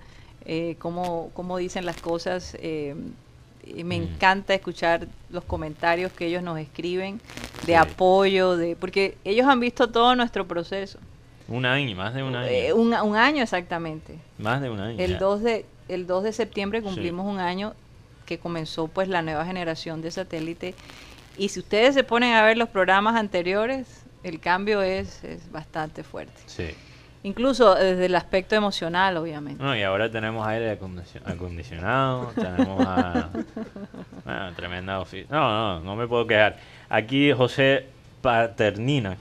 eh, 0.45 0.77
como, 0.79 1.31
como 1.35 1.57
dicen 1.59 1.85
las 1.87 1.97
cosas. 1.97 2.57
eh, 2.61 2.95
y 3.67 3.85
me 3.85 3.99
Mm. 3.99 4.03
encanta 4.03 4.55
escuchar 4.55 5.07
los 5.31 5.45
comentarios 5.45 6.13
que 6.13 6.27
ellos 6.27 6.43
nos 6.43 6.59
escriben 6.59 7.21
de 7.63 7.73
Sí. 7.73 7.75
apoyo, 7.75 8.57
de 8.57 8.77
porque 8.77 9.17
ellos 9.25 9.47
han 9.47 9.61
visto 9.61 9.89
todo 9.89 10.15
nuestro 10.17 10.47
proceso. 10.47 10.99
un 11.49 11.65
año, 11.65 11.95
más 11.95 12.13
de 12.13 12.25
un 12.25 12.35
año. 12.35 12.49
Eh, 12.49 12.73
un, 12.73 12.93
un 12.93 13.17
año 13.17 13.41
exactamente. 13.43 14.19
más 14.39 14.61
de 14.61 14.69
un 14.69 14.81
año. 14.81 14.97
El 14.99 15.13
ya. 15.13 15.19
2 15.19 15.43
de, 15.43 15.65
el 15.89 16.07
2 16.09 16.25
de 16.25 16.33
septiembre 16.33 16.81
Sí. 16.81 16.85
cumplimos 16.87 17.25
un 17.25 17.39
año 17.39 17.75
que 18.25 18.39
comenzó 18.39 18.89
pues 18.89 19.07
la 19.09 19.23
nueva 19.23 19.45
generación 19.47 20.03
de 20.03 20.11
satélite. 20.11 20.75
Y 21.39 21.51
si 21.51 21.61
ustedes 21.61 21.95
se 21.95 22.03
ponen 22.03 22.35
a 22.35 22.43
ver 22.43 22.59
los 22.59 22.69
programas 22.69 23.15
anteriores, 23.15 23.87
el 24.25 24.41
cambio 24.41 24.83
es, 24.83 25.23
es 25.23 25.53
bastante 25.53 26.03
fuerte. 26.03 26.35
Sí. 26.47 26.71
Incluso 27.23 27.75
desde 27.75 28.07
el 28.07 28.15
aspecto 28.15 28.55
emocional, 28.55 29.17
obviamente. 29.17 29.63
No, 29.63 29.77
y 29.77 29.83
ahora 29.83 30.11
tenemos 30.11 30.47
aire 30.47 30.71
acondicio- 30.79 31.21
acondicionado, 31.25 32.27
tenemos 32.35 32.87
a... 32.87 33.31
Bueno, 34.25 34.53
tremenda 34.55 35.01
oficina. 35.01 35.29
No, 35.31 35.49
no, 35.49 35.81
no 35.81 35.97
me 35.97 36.07
puedo 36.07 36.27
quejar. 36.27 36.57
Aquí 36.89 37.33
José 37.33 37.87
Paternina, 38.23 39.17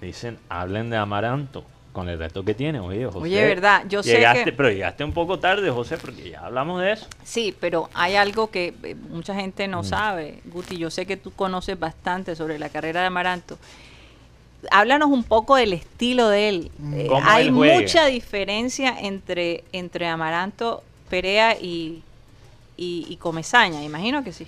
dicen, 0.00 0.38
hablen 0.48 0.90
de 0.90 0.96
Amaranto, 0.96 1.64
con 1.92 2.08
el 2.08 2.18
reto 2.18 2.44
que 2.44 2.54
tiene. 2.54 2.78
Oye, 2.78 3.06
José. 3.06 3.18
Oye, 3.18 3.42
verdad, 3.44 3.84
yo 3.88 4.02
sé 4.02 4.18
que- 4.44 4.52
Pero 4.52 4.68
llegaste 4.70 5.02
un 5.04 5.12
poco 5.12 5.38
tarde, 5.38 5.70
José, 5.70 5.96
porque 5.98 6.30
ya 6.30 6.40
hablamos 6.46 6.80
de 6.80 6.92
eso. 6.92 7.06
Sí, 7.24 7.54
pero 7.58 7.88
hay 7.94 8.16
algo 8.16 8.50
que 8.50 8.74
eh, 8.82 8.94
mucha 9.08 9.34
gente 9.34 9.66
Mm. 9.66 9.70
no 9.70 9.82
sabe. 9.84 10.40
Guti, 10.44 10.76
yo 10.76 10.90
sé 10.90 11.06
que 11.06 11.16
tú 11.16 11.32
conoces 11.32 11.78
bastante 11.78 12.36
sobre 12.36 12.58
la 12.58 12.68
carrera 12.68 13.00
de 13.00 13.06
Amaranto. 13.06 13.58
Háblanos 14.70 15.10
un 15.10 15.24
poco 15.24 15.56
del 15.56 15.72
estilo 15.72 16.28
de 16.28 16.48
él. 16.48 16.70
Eh, 16.94 17.06
¿Cómo 17.08 17.26
hay 17.26 17.46
él 17.46 17.52
mucha 17.52 18.06
diferencia 18.06 18.96
entre, 18.98 19.64
entre 19.72 20.06
Amaranto, 20.06 20.82
Perea 21.08 21.56
y, 21.60 22.02
y, 22.76 23.06
y 23.08 23.16
Comesaña, 23.16 23.82
imagino 23.82 24.22
que 24.22 24.32
sí. 24.32 24.46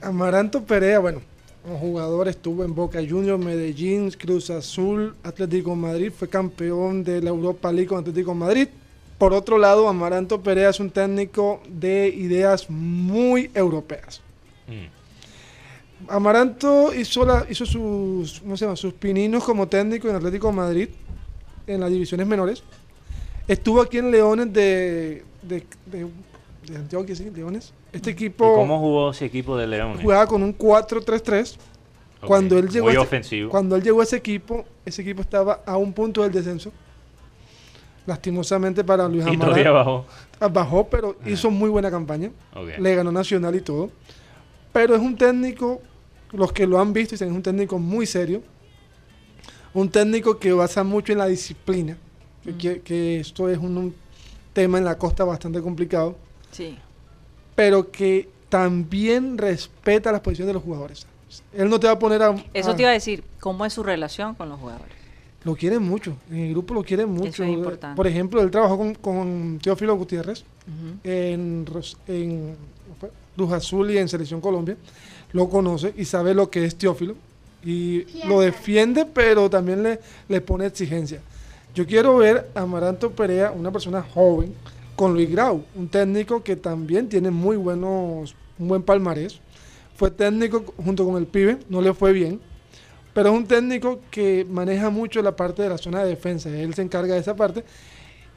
Amaranto 0.00 0.62
Perea, 0.62 0.98
bueno, 0.98 1.20
como 1.62 1.78
jugador 1.78 2.28
estuvo 2.28 2.64
en 2.64 2.74
Boca 2.74 3.00
Juniors, 3.06 3.42
Medellín, 3.42 4.10
Cruz 4.12 4.50
Azul, 4.50 5.14
Atlético 5.22 5.74
Madrid, 5.76 6.12
fue 6.16 6.28
campeón 6.28 7.04
de 7.04 7.20
la 7.20 7.30
Europa 7.30 7.72
League 7.72 7.88
con 7.88 7.98
Atlético 7.98 8.34
Madrid. 8.34 8.68
Por 9.18 9.32
otro 9.32 9.58
lado, 9.58 9.88
Amaranto 9.88 10.40
Perea 10.40 10.70
es 10.70 10.78
un 10.78 10.90
técnico 10.90 11.60
de 11.68 12.08
ideas 12.08 12.70
muy 12.70 13.50
europeas. 13.54 14.20
Mm. 14.68 14.97
Amaranto 16.06 16.94
hizo, 16.94 17.24
la- 17.24 17.44
hizo 17.50 17.66
sus, 17.66 18.40
¿cómo 18.40 18.56
se 18.56 18.64
llama? 18.64 18.76
sus 18.76 18.92
pininos 18.94 19.42
como 19.44 19.66
técnico 19.66 20.08
en 20.08 20.16
Atlético 20.16 20.46
de 20.48 20.52
Madrid, 20.52 20.88
en 21.66 21.80
las 21.80 21.90
divisiones 21.90 22.26
menores. 22.26 22.62
Estuvo 23.48 23.80
aquí 23.82 23.98
en 23.98 24.10
Leones 24.10 24.52
de, 24.52 25.24
de, 25.42 25.64
de, 25.86 26.06
de 26.70 26.76
Antioquia, 26.76 27.16
sí, 27.16 27.30
Leones. 27.34 27.72
Este 27.92 28.10
¿Y 28.10 28.12
equipo 28.12 28.54
cómo 28.54 28.78
jugó 28.78 29.10
ese 29.10 29.24
equipo 29.24 29.56
de 29.56 29.66
Leones? 29.66 30.00
jugaba 30.02 30.26
con 30.26 30.42
un 30.42 30.56
4-3-3. 30.56 31.56
Ok, 32.20 32.26
Cuando 32.26 32.58
él 32.58 32.68
llegó 32.68 32.86
Muy 32.86 32.94
a 32.94 32.98
ese- 32.98 33.06
ofensivo. 33.06 33.50
Cuando 33.50 33.74
él 33.76 33.82
llegó 33.82 34.00
a 34.00 34.04
ese 34.04 34.16
equipo, 34.16 34.64
ese 34.84 35.02
equipo 35.02 35.22
estaba 35.22 35.62
a 35.66 35.76
un 35.76 35.92
punto 35.92 36.22
del 36.22 36.32
descenso. 36.32 36.70
Lastimosamente 38.06 38.82
para 38.84 39.06
Luis 39.08 39.24
y 39.30 39.36
todavía 39.36 39.70
bajó. 39.70 40.06
Bajó, 40.50 40.88
pero 40.88 41.16
hizo 41.26 41.50
muy 41.50 41.68
buena 41.68 41.90
campaña. 41.90 42.30
Ok. 42.54 42.78
Le 42.78 42.94
ganó 42.94 43.12
Nacional 43.12 43.54
y 43.54 43.60
todo. 43.60 43.90
Pero 44.72 44.94
es 44.94 45.00
un 45.00 45.16
técnico, 45.16 45.80
los 46.32 46.52
que 46.52 46.66
lo 46.66 46.80
han 46.80 46.92
visto 46.92 47.12
dicen, 47.14 47.28
es 47.30 47.34
un 47.34 47.42
técnico 47.42 47.78
muy 47.78 48.06
serio. 48.06 48.42
Un 49.74 49.90
técnico 49.90 50.38
que 50.38 50.52
basa 50.52 50.82
mucho 50.84 51.12
en 51.12 51.18
la 51.18 51.26
disciplina. 51.26 51.96
Que, 52.42 52.56
que- 52.56 52.80
que 52.80 53.20
esto 53.20 53.48
es 53.48 53.58
un, 53.58 53.76
un 53.76 53.94
tema 54.52 54.78
en 54.78 54.84
la 54.84 54.96
costa 54.96 55.24
bastante 55.24 55.60
complicado. 55.60 56.16
Sí. 56.50 56.76
Pero 57.54 57.90
que 57.90 58.28
también 58.48 59.36
respeta 59.36 60.10
las 60.12 60.20
posiciones 60.22 60.48
de 60.48 60.54
los 60.54 60.62
jugadores. 60.62 61.06
Él 61.52 61.68
no 61.68 61.78
te 61.78 61.86
va 61.86 61.92
a 61.94 61.98
poner 61.98 62.22
a... 62.22 62.34
Eso 62.54 62.70
a- 62.70 62.76
te 62.76 62.82
iba 62.82 62.90
a 62.90 62.94
decir, 62.94 63.22
¿cómo 63.40 63.66
es 63.66 63.72
su 63.74 63.82
relación 63.82 64.34
con 64.34 64.48
los 64.48 64.58
jugadores? 64.58 64.96
Lo 65.44 65.54
quieren 65.54 65.82
mucho. 65.82 66.16
En 66.30 66.38
el 66.38 66.50
grupo 66.52 66.74
lo 66.74 66.82
quieren 66.82 67.10
mucho. 67.10 67.42
es 67.44 67.50
importante. 67.50 67.96
Por 67.96 68.06
ejemplo, 68.06 68.40
él 68.42 68.50
trabajó 68.50 68.76
con, 68.78 68.94
con 68.94 69.58
Teófilo 69.62 69.94
Gutiérrez 69.96 70.44
en, 71.04 71.64
en. 72.08 72.56
Luz 73.36 73.52
Azul 73.52 73.88
y 73.92 73.98
en 73.98 74.08
Selección 74.08 74.40
Colombia. 74.40 74.76
Lo 75.32 75.48
conoce 75.48 75.94
y 75.96 76.04
sabe 76.04 76.34
lo 76.34 76.50
que 76.50 76.64
es 76.64 76.76
Teófilo. 76.76 77.14
Y 77.64 78.06
lo 78.26 78.40
defiende, 78.40 79.04
pero 79.04 79.50
también 79.50 79.82
le, 79.82 80.00
le 80.28 80.40
pone 80.40 80.66
exigencia. 80.66 81.20
Yo 81.74 81.86
quiero 81.86 82.16
ver 82.16 82.50
a 82.54 82.62
Amaranto 82.62 83.10
Perea, 83.10 83.50
una 83.50 83.70
persona 83.70 84.02
joven, 84.02 84.54
con 84.98 85.14
Luis 85.14 85.30
Grau, 85.30 85.64
un 85.76 85.88
técnico 85.88 86.42
que 86.42 86.56
también 86.56 87.08
tiene 87.08 87.30
muy 87.30 87.56
buenos, 87.56 88.34
un 88.58 88.68
buen 88.68 88.82
palmarés. 88.82 89.38
Fue 89.94 90.10
técnico 90.10 90.64
junto 90.84 91.04
con 91.04 91.16
el 91.16 91.26
pibe, 91.26 91.58
no 91.68 91.80
le 91.80 91.94
fue 91.94 92.12
bien, 92.12 92.40
pero 93.14 93.30
es 93.30 93.36
un 93.36 93.46
técnico 93.46 94.00
que 94.10 94.44
maneja 94.48 94.90
mucho 94.90 95.22
la 95.22 95.36
parte 95.36 95.62
de 95.62 95.68
la 95.68 95.78
zona 95.78 96.02
de 96.02 96.10
defensa. 96.10 96.48
Él 96.50 96.74
se 96.74 96.82
encarga 96.82 97.14
de 97.14 97.20
esa 97.20 97.36
parte. 97.36 97.64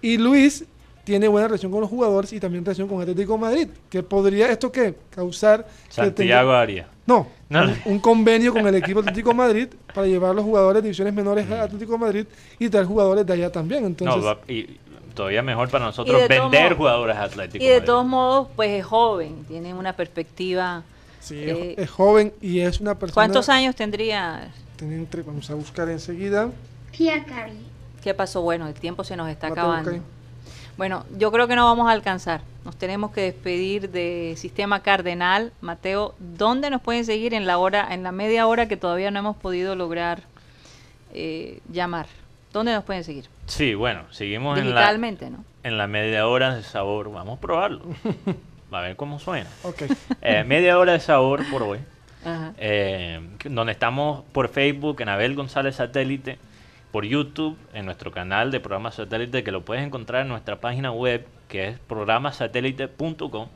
Y 0.01 0.17
Luis 0.17 0.65
tiene 1.03 1.27
buena 1.27 1.47
relación 1.47 1.71
con 1.71 1.81
los 1.81 1.89
jugadores 1.89 2.31
y 2.33 2.39
también 2.39 2.63
relación 2.63 2.87
con 2.87 3.01
Atlético 3.01 3.33
de 3.33 3.39
Madrid. 3.39 3.67
¿Qué 3.89 4.03
podría 4.03 4.51
esto 4.51 4.71
qué? 4.71 4.95
Causar 5.09 5.67
Santiago 5.89 6.51
Arias. 6.51 6.87
no, 7.05 7.27
No, 7.49 7.63
un, 7.85 7.99
convenio 7.99 8.53
con 8.53 8.65
el 8.67 8.75
equipo 8.75 8.99
Atlético 8.99 9.29
de 9.29 9.35
Madrid 9.35 9.67
para 9.93 10.07
llevar 10.07 10.35
los 10.35 10.43
jugadores 10.45 10.81
de 10.81 10.87
divisiones 10.87 11.13
menores 11.13 11.49
a 11.51 11.63
Atlético 11.63 11.93
de 11.93 11.97
Madrid 11.97 12.25
y 12.59 12.69
traer 12.69 12.85
jugadores 12.85 13.25
de 13.25 13.33
allá 13.33 13.51
también. 13.51 13.85
Entonces, 13.85 14.15
no, 14.21 14.23
va- 14.25 14.39
y 14.47 14.77
todavía 15.15 15.41
mejor 15.41 15.69
para 15.69 15.85
Y 15.85 15.87
nosotros 15.87 16.21
de 16.21 16.27
todos 16.27 16.51
vender 16.51 16.63
modos- 16.63 16.77
jugadores 16.77 17.17
atléticos. 17.17 17.65
Y 17.65 17.69
de 17.69 17.81
todos 17.81 18.05
modos, 18.05 18.47
pues 18.55 18.69
es 18.71 18.85
joven, 18.85 19.43
tiene 19.45 19.73
una 19.73 19.93
perspectiva. 19.93 20.83
sí, 21.19 21.35
eh, 21.37 21.75
es, 21.77 21.89
joven 21.89 22.31
y 22.41 22.59
es 22.61 22.79
una 22.79 22.95
persona... 22.97 23.13
¿Cuántos 23.15 23.49
años 23.49 23.75
tendría? 23.75 24.51
vamos 25.25 25.49
a 25.49 25.55
buscar 25.55 25.89
enseguida. 25.89 26.49
¿Qué 28.03 28.13
pasó? 28.13 28.41
Bueno, 28.41 28.67
el 28.67 28.73
tiempo 28.73 29.03
se 29.03 29.15
nos 29.15 29.29
está 29.29 29.47
acabando. 29.47 29.91
Bueno, 30.77 31.05
yo 31.17 31.31
creo 31.31 31.47
que 31.47 31.55
no 31.55 31.65
vamos 31.65 31.87
a 31.87 31.91
alcanzar. 31.91 32.41
Nos 32.65 32.75
tenemos 32.75 33.11
que 33.11 33.21
despedir 33.21 33.89
de 33.89 34.33
Sistema 34.37 34.81
Cardenal. 34.81 35.51
Mateo, 35.61 36.15
¿dónde 36.19 36.69
nos 36.69 36.81
pueden 36.81 37.05
seguir 37.05 37.33
en 37.33 37.45
la 37.45 37.57
hora, 37.57 37.93
en 37.93 38.03
la 38.03 38.11
media 38.11 38.47
hora 38.47 38.67
que 38.67 38.77
todavía 38.77 39.11
no 39.11 39.19
hemos 39.19 39.35
podido 39.37 39.75
lograr 39.75 40.23
eh, 41.13 41.59
llamar? 41.71 42.07
¿Dónde 42.53 42.73
nos 42.73 42.83
pueden 42.83 43.03
seguir? 43.03 43.25
Sí, 43.45 43.75
bueno, 43.75 44.03
seguimos 44.11 44.57
en 44.59 44.73
la, 44.73 44.81
Digitalmente, 44.81 45.29
¿no? 45.29 45.43
en 45.63 45.77
la 45.77 45.87
media 45.87 46.27
hora 46.27 46.55
de 46.55 46.63
sabor. 46.63 47.11
Vamos 47.11 47.37
a 47.37 47.41
probarlo. 47.41 47.83
Va 48.73 48.79
a 48.79 48.81
ver 48.83 48.95
cómo 48.95 49.19
suena. 49.19 49.49
Ok. 49.63 49.83
Eh, 50.21 50.43
media 50.43 50.77
hora 50.77 50.93
de 50.93 50.99
sabor 50.99 51.41
por 51.49 51.63
hoy. 51.63 51.79
Ajá. 52.23 52.53
eh, 52.59 53.19
donde 53.45 53.71
estamos 53.71 54.23
por 54.31 54.49
Facebook 54.49 55.01
en 55.01 55.09
Abel 55.09 55.33
González 55.35 55.77
Satélite, 55.77 56.37
por 56.91 57.05
YouTube 57.05 57.57
en 57.73 57.85
nuestro 57.85 58.11
canal 58.11 58.51
de 58.51 58.59
programa 58.59 58.91
satélite 58.91 59.43
que 59.43 59.51
lo 59.51 59.63
puedes 59.63 59.85
encontrar 59.85 60.23
en 60.23 60.27
nuestra 60.27 60.59
página 60.59 60.91
web 60.91 61.25
que 61.47 61.69
es 61.69 61.79
programasatélite.com. 61.79 63.47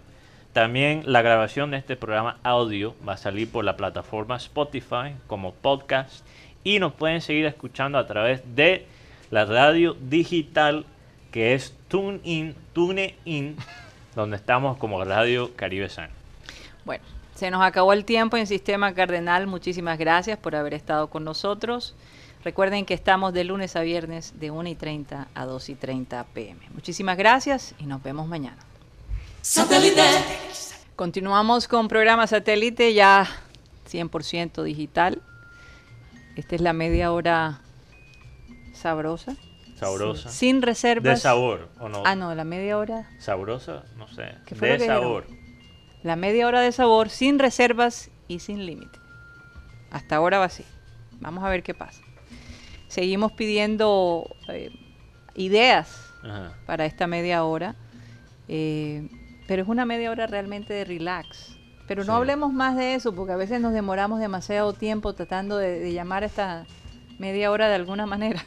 También 0.54 1.04
la 1.06 1.22
grabación 1.22 1.72
de 1.72 1.78
este 1.78 1.98
programa 1.98 2.38
audio 2.44 2.96
va 3.08 3.14
a 3.14 3.18
salir 3.18 3.52
por 3.52 3.66
la 3.66 3.76
plataforma 3.76 4.38
Spotify 4.38 5.16
como 5.28 5.54
podcast 5.54 6.26
y 6.64 6.80
nos 6.80 6.94
pueden 6.94 7.22
seguir 7.22 7.46
escuchando 7.46 7.98
a 7.98 8.08
través 8.08 8.42
de 8.56 8.86
la 9.32 9.46
radio 9.46 9.96
digital 10.00 10.86
que 11.32 11.54
es 11.54 11.76
TuneIn, 11.90 12.56
TuneIn, 12.72 13.58
donde 14.16 14.38
estamos 14.38 14.78
como 14.78 15.04
Radio 15.04 15.52
Caribe 15.56 15.90
San. 15.90 16.10
Bueno, 16.86 17.04
se 17.34 17.52
nos 17.52 17.62
acabó 17.62 17.92
el 17.92 18.06
tiempo 18.06 18.38
en 18.38 18.48
Sistema 18.48 18.94
Cardenal. 18.94 19.46
Muchísimas 19.46 20.00
gracias 20.00 20.38
por 20.38 20.56
haber 20.56 20.74
estado 20.74 21.10
con 21.10 21.26
nosotros. 21.26 21.96
Recuerden 22.46 22.86
que 22.86 22.94
estamos 22.94 23.34
de 23.34 23.44
lunes 23.44 23.76
a 23.76 23.82
viernes 23.82 24.40
de 24.40 24.52
1 24.52 24.70
y 24.70 24.76
30 24.76 25.30
a 25.34 25.46
2 25.46 25.70
y 25.70 25.74
30 25.74 26.24
pm. 26.26 26.60
Muchísimas 26.76 27.18
gracias 27.18 27.74
y 27.80 27.88
nos 27.88 28.04
vemos 28.04 28.28
mañana. 28.28 28.58
Continuamos 30.96 31.68
con 31.68 31.88
programa 31.88 32.28
satélite 32.28 32.94
ya 32.94 33.26
100% 33.92 34.62
digital. 34.62 35.24
Esta 36.36 36.54
es 36.54 36.62
la 36.62 36.74
media 36.74 37.12
hora 37.12 37.62
sabrosa, 38.74 39.36
Sabrosa. 39.76 40.30
sin 40.30 40.62
reservas. 40.62 41.18
De 41.18 41.22
sabor, 41.24 41.70
¿o 41.80 41.90
no? 41.90 42.04
Ah, 42.06 42.14
no, 42.14 42.36
la 42.36 42.44
media 42.44 42.78
hora 42.78 43.10
Sabrosa, 43.18 43.86
no 43.98 44.08
sé. 44.08 44.36
¿Qué 44.46 44.54
fue 44.54 44.68
lo 44.68 44.74
De 44.76 44.80
que 44.82 44.86
sabor. 44.86 45.26
La 46.04 46.16
media 46.16 46.46
hora 46.46 46.62
de 46.62 46.72
sabor 46.72 47.10
sin 47.10 47.40
reservas 47.40 48.12
y 48.28 48.38
sin 48.38 48.68
límite. 48.68 49.00
Hasta 49.90 50.18
ahora 50.18 50.38
va 50.38 50.46
así. 50.46 50.64
Vamos 51.14 51.44
a 51.44 51.50
ver 51.50 51.64
qué 51.64 51.74
pasa. 51.74 52.05
Seguimos 52.96 53.34
pidiendo 53.34 54.34
eh, 54.48 54.72
ideas 55.36 56.14
Ajá. 56.24 56.54
para 56.66 56.86
esta 56.86 57.08
media 57.08 57.44
hora. 57.44 57.76
eh, 58.48 59.10
pero 59.48 59.62
es 59.64 59.68
una 59.68 59.86
media 59.86 60.10
hora 60.12 60.28
realmente 60.28 60.74
de 60.74 60.86
relax. 60.86 61.58
Pero 61.88 62.04
no 62.06 62.14
Sí. 62.14 62.18
hablemos 62.18 62.54
más 62.54 62.78
de 62.78 62.96
eso 62.96 63.14
porque 63.14 63.34
a 63.34 63.36
veces 63.36 63.60
nos 63.60 63.74
demoramos 63.74 64.20
demasiado 64.22 64.72
tiempo 64.74 65.14
tratando 65.14 65.58
de, 65.58 65.78
de 65.80 65.92
llamar 65.94 66.24
a 66.24 66.28
esta 66.28 66.66
media 67.20 67.52
hora 67.52 67.68
de 67.68 67.76
alguna 67.76 68.06
manera. 68.06 68.44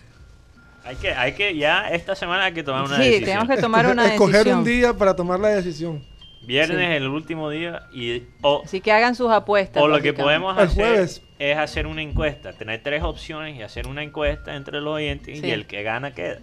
Hay 0.84 0.96
que, 0.96 1.12
hay 1.12 1.32
que, 1.34 1.54
ya 1.56 1.88
esta 1.90 2.14
semana 2.14 2.44
hay 2.46 2.54
que 2.54 2.62
tomar 2.62 2.84
una 2.84 2.96
sí, 2.96 3.02
decisión. 3.02 3.24
tenemos 3.26 3.48
que 3.48 3.60
tomar 3.60 3.86
una 3.86 4.06
Escoger 4.06 4.32
decisión. 4.36 4.58
un 4.60 4.64
día 4.64 4.94
para 4.94 5.14
tomar 5.14 5.38
la 5.38 5.48
decisión. 5.50 6.02
Viernes 6.46 6.78
Sí. 6.78 6.84
es 6.84 6.90
el 6.96 7.06
último 7.08 7.50
día 7.50 7.82
y 7.92 8.22
o, 8.40 8.62
Así 8.64 8.80
que 8.80 8.90
hagan 8.90 9.14
sus 9.14 9.30
apuestas. 9.30 9.82
o 9.82 9.86
lo 9.88 10.00
que 10.00 10.14
podemos 10.14 10.56
El 10.56 10.64
hacer 10.64 10.76
jueves. 10.86 11.22
Es 11.38 11.56
hacer 11.56 11.86
una 11.86 12.02
encuesta, 12.02 12.52
tener 12.52 12.82
tres 12.82 13.02
opciones 13.02 13.56
y 13.56 13.62
hacer 13.62 13.86
una 13.86 14.02
encuesta 14.02 14.56
entre 14.56 14.80
los 14.80 14.94
oyentes 14.94 15.38
Sí. 15.40 15.46
y 15.46 15.50
el 15.50 15.66
que 15.66 15.82
gana 15.82 16.12
queda. 16.12 16.40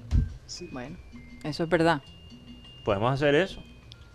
Bueno, 0.71 0.95
eso 1.43 1.63
es 1.63 1.69
verdad. 1.69 2.01
Podemos 2.83 3.11
hacer 3.13 3.35
eso, 3.35 3.61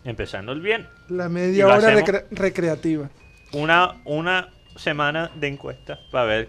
empezando 0.05 0.53
el 0.53 0.61
viernes. 0.61 0.89
La 1.09 1.29
media 1.29 1.67
hora 1.67 1.93
recre- 1.95 2.25
recreativa. 2.31 3.11
Una, 3.53 4.01
una 4.05 4.49
semana 4.77 5.31
de 5.35 5.49
encuesta 5.49 5.99
para 6.13 6.25
ver 6.25 6.49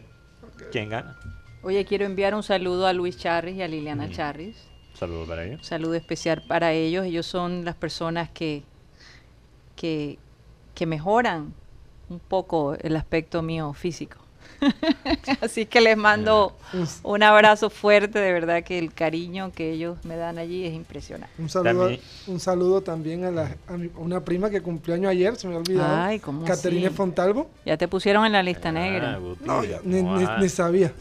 quién 0.71 0.89
gana. 0.89 1.17
Oye, 1.63 1.83
quiero 1.85 2.05
enviar 2.05 2.33
un 2.35 2.43
saludo 2.43 2.87
a 2.87 2.93
Luis 2.93 3.17
Charris 3.17 3.55
y 3.57 3.61
a 3.63 3.67
Liliana 3.67 4.07
Mm. 4.07 4.11
Charris. 4.11 4.67
Saludos 4.93 5.27
para 5.27 5.43
ellos. 5.45 5.59
Un 5.59 5.63
saludo 5.65 5.93
especial 5.95 6.43
para 6.47 6.73
ellos. 6.73 7.05
Ellos 7.05 7.25
son 7.25 7.65
las 7.65 7.75
personas 7.75 8.29
que, 8.29 8.63
que, 9.75 10.19
que 10.75 10.85
mejoran 10.85 11.53
un 12.09 12.19
poco 12.19 12.75
el 12.75 12.95
aspecto 12.95 13.41
mío 13.41 13.73
físico. 13.73 14.17
Así 15.41 15.65
que 15.65 15.81
les 15.81 15.97
mando 15.97 16.55
un 17.03 17.23
abrazo 17.23 17.69
fuerte, 17.69 18.19
de 18.19 18.31
verdad 18.33 18.63
que 18.63 18.77
el 18.79 18.93
cariño 18.93 19.51
que 19.51 19.71
ellos 19.71 19.97
me 20.05 20.15
dan 20.15 20.37
allí 20.37 20.65
es 20.65 20.73
impresionante. 20.73 21.33
Un 21.41 21.49
saludo, 21.49 21.79
También- 21.87 22.01
un 22.27 22.39
saludo 22.39 22.81
también 22.81 23.25
a, 23.25 23.31
la, 23.31 23.55
a, 23.67 23.77
mi- 23.77 23.89
a 23.95 23.99
una 23.99 24.19
prima 24.23 24.49
que 24.49 24.61
cumplió 24.61 24.95
año 24.95 25.09
ayer, 25.09 25.35
se 25.35 25.47
me 25.47 25.55
había 25.55 25.61
olvidado. 25.73 26.01
Ay, 26.03 26.19
¿cómo 26.19 26.45
Caterine? 26.45 26.89
Fontalvo. 26.91 27.49
Ya 27.65 27.77
te 27.77 27.87
pusieron 27.87 28.25
en 28.25 28.31
la 28.33 28.43
lista 28.43 28.69
Ah, 28.69 28.73
negra. 28.73 29.19
No, 29.41 29.63
ya, 29.63 29.79
ni, 29.83 30.01
ni 30.03 30.49
sabía. 30.49 30.91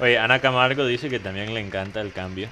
Oye, 0.00 0.18
Ana 0.18 0.38
Camargo 0.40 0.86
dice 0.86 1.08
que 1.10 1.18
también 1.20 1.52
le 1.52 1.60
encanta 1.60 2.00
el 2.00 2.12
cambio 2.12 2.48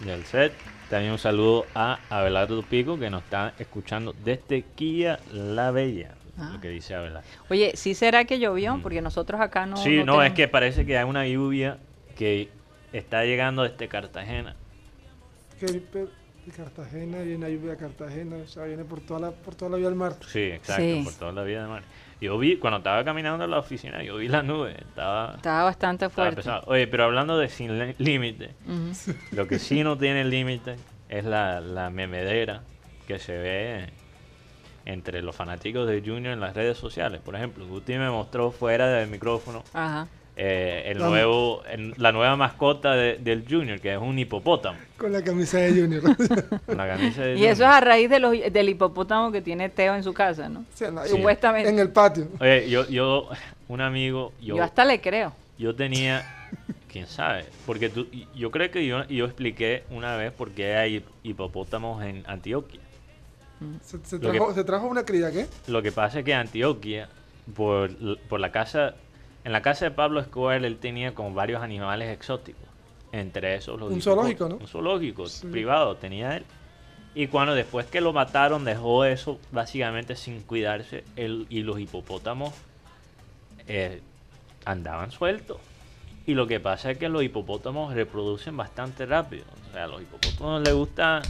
del 0.00 0.24
set. 0.26 0.52
También 0.90 1.12
un 1.12 1.18
saludo 1.18 1.66
a 1.74 1.98
Abelardo 2.10 2.62
Pico 2.62 2.98
que 2.98 3.10
nos 3.10 3.22
está 3.24 3.54
escuchando 3.58 4.14
desde 4.24 4.62
Kia 4.76 5.18
La 5.32 5.70
Bella. 5.70 6.10
Ah. 6.38 6.50
Lo 6.54 6.60
que 6.60 6.68
dice 6.68 6.94
Abelardo. 6.94 7.28
Oye, 7.48 7.72
¿sí 7.74 7.94
será 7.94 8.24
que 8.24 8.38
llovió? 8.38 8.76
Mm. 8.76 8.82
Porque 8.82 9.00
nosotros 9.02 9.40
acá 9.40 9.66
no. 9.66 9.76
sí, 9.76 10.02
no, 10.04 10.14
es 10.22 10.28
tenemos- 10.30 10.34
que 10.36 10.48
parece 10.48 10.84
que 10.86 10.98
hay 10.98 11.04
una 11.04 11.26
lluvia 11.26 11.78
que 12.16 12.48
está 12.92 13.24
llegando 13.24 13.62
desde 13.62 13.88
Cartagena. 13.88 14.56
Pe- 15.60 16.08
de 16.46 16.52
Cartagena, 16.52 17.20
viene 17.22 17.50
lluvia 17.52 17.70
de 17.70 17.76
Cartagena, 17.78 18.36
o 18.44 18.46
sea, 18.46 18.64
viene 18.64 18.84
por 18.84 19.00
toda 19.00 19.18
la, 19.20 19.30
por 19.30 19.54
toda 19.54 19.70
la 19.70 19.76
vía 19.78 19.86
del 19.86 19.94
mar. 19.94 20.14
Sí, 20.26 20.40
exacto, 20.42 20.82
Sí. 20.82 21.00
por 21.02 21.14
toda 21.14 21.32
la 21.32 21.42
vida 21.42 21.62
de 21.62 21.68
mar. 21.68 21.82
Yo 22.20 22.36
vi, 22.38 22.58
cuando 22.58 22.78
estaba 22.78 23.02
caminando 23.04 23.44
a 23.44 23.46
la 23.46 23.58
oficina, 23.58 24.02
yo 24.02 24.16
vi 24.16 24.28
la 24.28 24.42
nube. 24.42 24.74
Estaba, 24.78 25.34
Estaba 25.36 25.64
bastante 25.64 26.04
estaba 26.06 26.26
fuerte. 26.26 26.36
pesado. 26.42 26.62
Oye, 26.66 26.86
pero 26.86 27.04
hablando 27.04 27.38
de 27.38 27.48
sin 27.48 27.94
límite. 27.98 28.50
Lo 29.32 29.46
que 29.48 29.58
sí 29.58 29.82
no 29.82 29.96
tiene 29.96 30.24
límite 30.24 30.76
es 31.08 31.24
la, 31.24 31.60
la 31.60 31.88
memedera 31.90 32.62
que 33.06 33.18
se 33.18 33.36
ve 33.38 33.86
entre 34.86 35.22
los 35.22 35.34
fanáticos 35.34 35.88
de 35.88 36.00
Junior 36.00 36.32
en 36.34 36.40
las 36.40 36.54
redes 36.54 36.76
sociales. 36.78 37.20
Por 37.24 37.34
ejemplo, 37.36 37.66
Guti 37.66 37.94
me 37.94 38.10
mostró 38.10 38.50
fuera 38.50 38.88
del 38.88 39.08
micrófono 39.08 39.64
Ajá. 39.72 40.06
eh, 40.36 40.82
el 40.86 40.98
La- 40.98 41.08
nuevo, 41.08 41.62
el- 41.70 41.94
la 41.96 42.12
nueva 42.12 42.36
mascota 42.36 42.94
de- 42.94 43.18
del 43.18 43.44
Junior, 43.48 43.80
que 43.80 43.92
es 43.94 43.98
un 43.98 44.18
hipopótamo. 44.18 44.76
Con 44.98 45.12
la 45.12 45.22
camisa 45.22 45.58
de 45.58 45.70
Junior. 45.80 46.02
Con 46.66 46.76
la 46.76 46.86
camisa 46.88 47.22
de 47.22 47.36
Y 47.38 47.44
eso 47.46 47.62
es 47.62 47.68
a 47.70 47.80
raíz 47.80 48.10
de 48.10 48.18
los, 48.20 48.32
del 48.52 48.68
hipopótamo 48.68 49.30
que 49.32 49.40
tiene 49.40 49.68
Teo 49.68 49.94
en 49.94 50.02
su 50.02 50.12
casa, 50.12 50.48
¿no? 50.48 50.64
Sí, 50.74 50.84
Sí. 51.04 51.08
Supuestamente. 51.10 51.70
En 51.70 51.78
el 51.78 51.90
patio. 51.90 52.28
Oye, 52.40 52.68
yo, 52.68 52.86
yo, 52.88 53.28
un 53.68 53.80
amigo, 53.80 54.32
yo, 54.42 54.56
Yo 54.56 54.62
hasta 54.64 54.84
le 54.84 55.00
creo. 55.00 55.32
yo 55.56 55.74
tenía, 55.74 56.48
quién 56.92 57.06
sabe, 57.06 57.46
porque 57.64 57.88
tú, 57.88 58.06
yo 58.34 58.50
creo 58.50 58.70
que 58.70 58.84
yo, 58.86 59.04
yo 59.06 59.24
expliqué 59.24 59.84
una 59.90 60.16
vez 60.16 60.30
por 60.32 60.50
qué 60.50 60.76
hay 60.76 61.04
hipopótamos 61.22 62.02
en 62.04 62.22
Antioquia. 62.26 62.80
Se, 63.82 63.98
se 64.04 64.16
Lo 64.18 64.30
que- 64.32 64.38
trajo, 64.38 64.54
se 64.54 64.64
trajo 64.64 64.86
una 64.86 65.04
cría, 65.04 65.30
¿qué? 65.30 65.46
Lo 65.68 65.82
que 65.82 65.92
pasa 65.92 66.18
es 66.20 66.24
que 66.24 66.34
Antioquia, 66.34 67.08
por, 67.54 67.90
por 68.28 68.40
la 68.40 68.50
casa, 68.52 68.94
en 69.44 69.52
la 69.52 69.62
casa 69.62 69.84
de 69.86 69.90
Pablo 69.90 70.20
Escobar, 70.20 70.64
él 70.64 70.76
tenía 70.78 71.14
como 71.14 71.32
varios 71.34 71.62
animales 71.62 72.10
exóticos. 72.10 72.62
Entre 73.12 73.54
esos 73.54 73.78
los 73.78 73.92
Un 73.92 74.02
zoológico, 74.02 74.48
¿no? 74.48 74.56
Un 74.56 74.66
zoológico 74.66 75.26
Sí. 75.28 75.46
privado 75.46 75.94
tenía 75.96 76.36
él. 76.36 76.44
Y 77.14 77.28
cuando 77.28 77.54
después 77.54 77.86
que 77.86 78.00
lo 78.00 78.12
mataron, 78.12 78.64
dejó 78.64 79.04
eso 79.04 79.38
básicamente 79.52 80.16
sin 80.16 80.40
cuidarse. 80.42 81.04
Él, 81.14 81.46
y 81.48 81.62
los 81.62 81.78
hipopótamos 81.78 82.52
eh, 83.68 84.02
andaban 84.64 85.10
sueltos. 85.12 85.58
Y 86.26 86.34
lo 86.34 86.46
que 86.46 86.58
pasa 86.58 86.90
es 86.90 86.98
que 86.98 87.08
los 87.08 87.22
hipopótamos 87.22 87.94
reproducen 87.94 88.56
bastante 88.56 89.06
rápido. 89.06 89.44
O 89.68 89.72
sea, 89.72 89.84
a 89.84 89.86
los 89.86 90.02
hipopótamos 90.02 90.62
les 90.62 90.74
gusta 90.74 91.22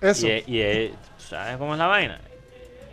Eso. 0.00 0.26
y, 0.26 0.30
es- 0.30 0.48
y 0.48 0.60
es- 0.60 0.92
¿sabes 1.18 1.56
cómo 1.56 1.72
es 1.74 1.78
la 1.78 1.86
vaina? 1.86 2.20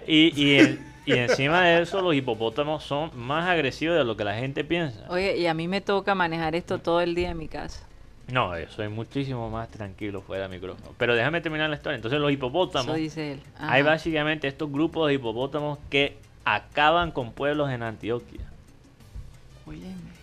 Y, 0.08 0.34
y, 0.42 0.80
y 1.06 1.14
encima 1.14 1.62
de 1.64 1.82
eso, 1.82 2.02
los 2.02 2.14
hipopótamos 2.16 2.84
son 2.84 3.12
más 3.16 3.48
agresivos 3.50 3.98
de 3.98 4.04
lo 4.04 4.18
que 4.18 4.24
la 4.24 4.36
gente 4.36 4.64
piensa. 4.64 5.06
Oye, 5.10 5.38
y 5.38 5.48
a 5.48 5.54
mí 5.54 5.68
me 5.68 5.82
toca 5.82 6.16
manejar 6.16 6.56
esto 6.56 6.80
todo 6.80 7.02
el 7.02 7.16
día 7.16 7.30
en 7.32 7.38
mi 7.38 7.48
casa. 7.48 7.86
No, 8.32 8.58
yo 8.58 8.66
soy 8.70 8.88
muchísimo 8.88 9.50
más 9.50 9.70
tranquilo 9.70 10.22
fuera 10.22 10.48
del 10.48 10.52
micrófono. 10.52 10.94
Pero 10.98 11.14
déjame 11.16 11.42
terminar 11.42 11.70
la 11.70 11.76
historia. 11.76 11.98
Entonces 11.98 12.20
los 12.22 12.32
hipopótamos, 12.32 12.88
Eso 12.88 12.96
dice 12.96 13.34
él. 13.34 13.42
hay 13.60 13.82
básicamente 13.84 14.48
estos 14.48 14.72
grupos 14.72 15.10
de 15.10 15.16
hipopótamos 15.16 15.78
que 15.90 16.18
acaban 16.46 17.12
con 17.12 17.34
pueblos 17.34 17.70
en 17.70 17.84
Antioquia. 17.84 18.40
Óyeme. 19.66 20.14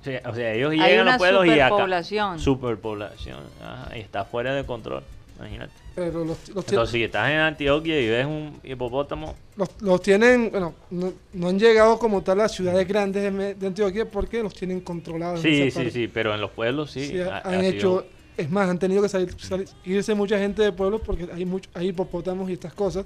O 0.00 0.04
sea, 0.04 0.20
o 0.28 0.34
sea, 0.34 0.52
ellos 0.52 0.72
llegan 0.72 1.06
a 1.06 1.12
los 1.12 1.16
pueblos 1.18 1.46
y 1.46 1.50
acá. 1.52 1.68
superpoblación. 1.68 2.38
Superpoblación. 2.40 3.40
Ajá, 3.64 3.96
y 3.96 4.00
está 4.00 4.24
fuera 4.24 4.52
de 4.52 4.64
control. 4.66 5.04
Imagínate. 5.42 5.72
Pero 5.96 6.24
los, 6.24 6.48
los, 6.50 6.64
ti- 6.64 6.70
Entonces, 6.74 6.92
si 6.92 7.02
estás 7.02 7.28
en 7.30 7.38
Antioquia 7.38 8.00
y 8.00 8.08
ves 8.08 8.24
un 8.26 8.60
hipopótamo, 8.62 9.34
los, 9.56 9.68
los 9.80 10.00
tienen, 10.00 10.50
bueno, 10.50 10.74
no, 10.90 11.12
no 11.32 11.48
han 11.48 11.58
llegado 11.58 11.98
como 11.98 12.22
tal 12.22 12.40
a 12.40 12.48
ciudades 12.48 12.86
grandes 12.86 13.22
de, 13.58 13.66
Antioquia 13.66 14.08
porque 14.08 14.42
los 14.42 14.54
tienen 14.54 14.80
controlados. 14.80 15.40
sí, 15.40 15.68
sí, 15.70 15.70
parte. 15.70 15.90
sí, 15.90 16.08
pero 16.08 16.32
en 16.34 16.40
los 16.40 16.50
pueblos 16.52 16.92
sí. 16.92 17.08
Sí, 17.08 17.20
ha- 17.20 17.38
han 17.44 17.54
ha 17.60 17.66
hecho, 17.66 17.78
sido- 17.78 18.06
es 18.36 18.50
más, 18.50 18.68
han 18.70 18.78
tenido 18.78 19.02
que 19.02 19.08
salir, 19.08 19.34
salir- 19.38 19.68
irse 19.84 20.14
mucha 20.14 20.38
gente 20.38 20.62
de 20.62 20.72
pueblos 20.72 21.00
porque 21.04 21.28
hay 21.34 21.44
mucho, 21.44 21.68
hay 21.74 21.88
hipopótamos 21.88 22.48
y 22.48 22.52
estas 22.54 22.72
cosas. 22.72 23.04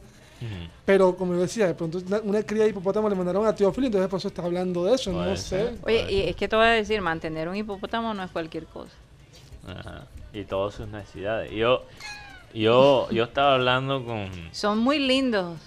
Pero 0.84 1.16
como 1.16 1.32
yo 1.32 1.40
decía, 1.40 1.66
de 1.66 1.74
pronto 1.74 1.98
una, 2.06 2.20
una 2.20 2.42
cría 2.42 2.64
de 2.64 2.68
hipopótamo 2.70 3.08
le 3.08 3.14
mandaron 3.16 3.46
a 3.46 3.54
Teófilo, 3.54 3.86
entonces 3.86 4.08
por 4.10 4.18
eso 4.18 4.28
está 4.28 4.42
hablando 4.44 4.84
de 4.84 4.94
eso, 4.94 5.10
Puede 5.10 5.30
no 5.30 5.36
ser. 5.36 5.70
sé. 5.70 5.78
Oye, 5.82 6.12
y 6.12 6.20
es 6.28 6.36
que 6.36 6.46
te 6.46 6.54
voy 6.54 6.66
a 6.66 6.70
decir, 6.72 7.00
mantener 7.00 7.48
un 7.48 7.56
hipopótamo 7.56 8.12
no 8.12 8.22
es 8.22 8.30
cualquier 8.30 8.66
cosa. 8.66 8.92
Ajá, 9.66 10.06
Y 10.34 10.44
todas 10.44 10.74
sus 10.74 10.86
necesidades. 10.88 11.50
Yo, 11.52 11.82
yo, 12.60 13.08
yo 13.10 13.24
estaba 13.24 13.54
hablando 13.54 14.04
con. 14.04 14.28
Son 14.52 14.78
muy 14.78 14.98
lindos, 14.98 15.58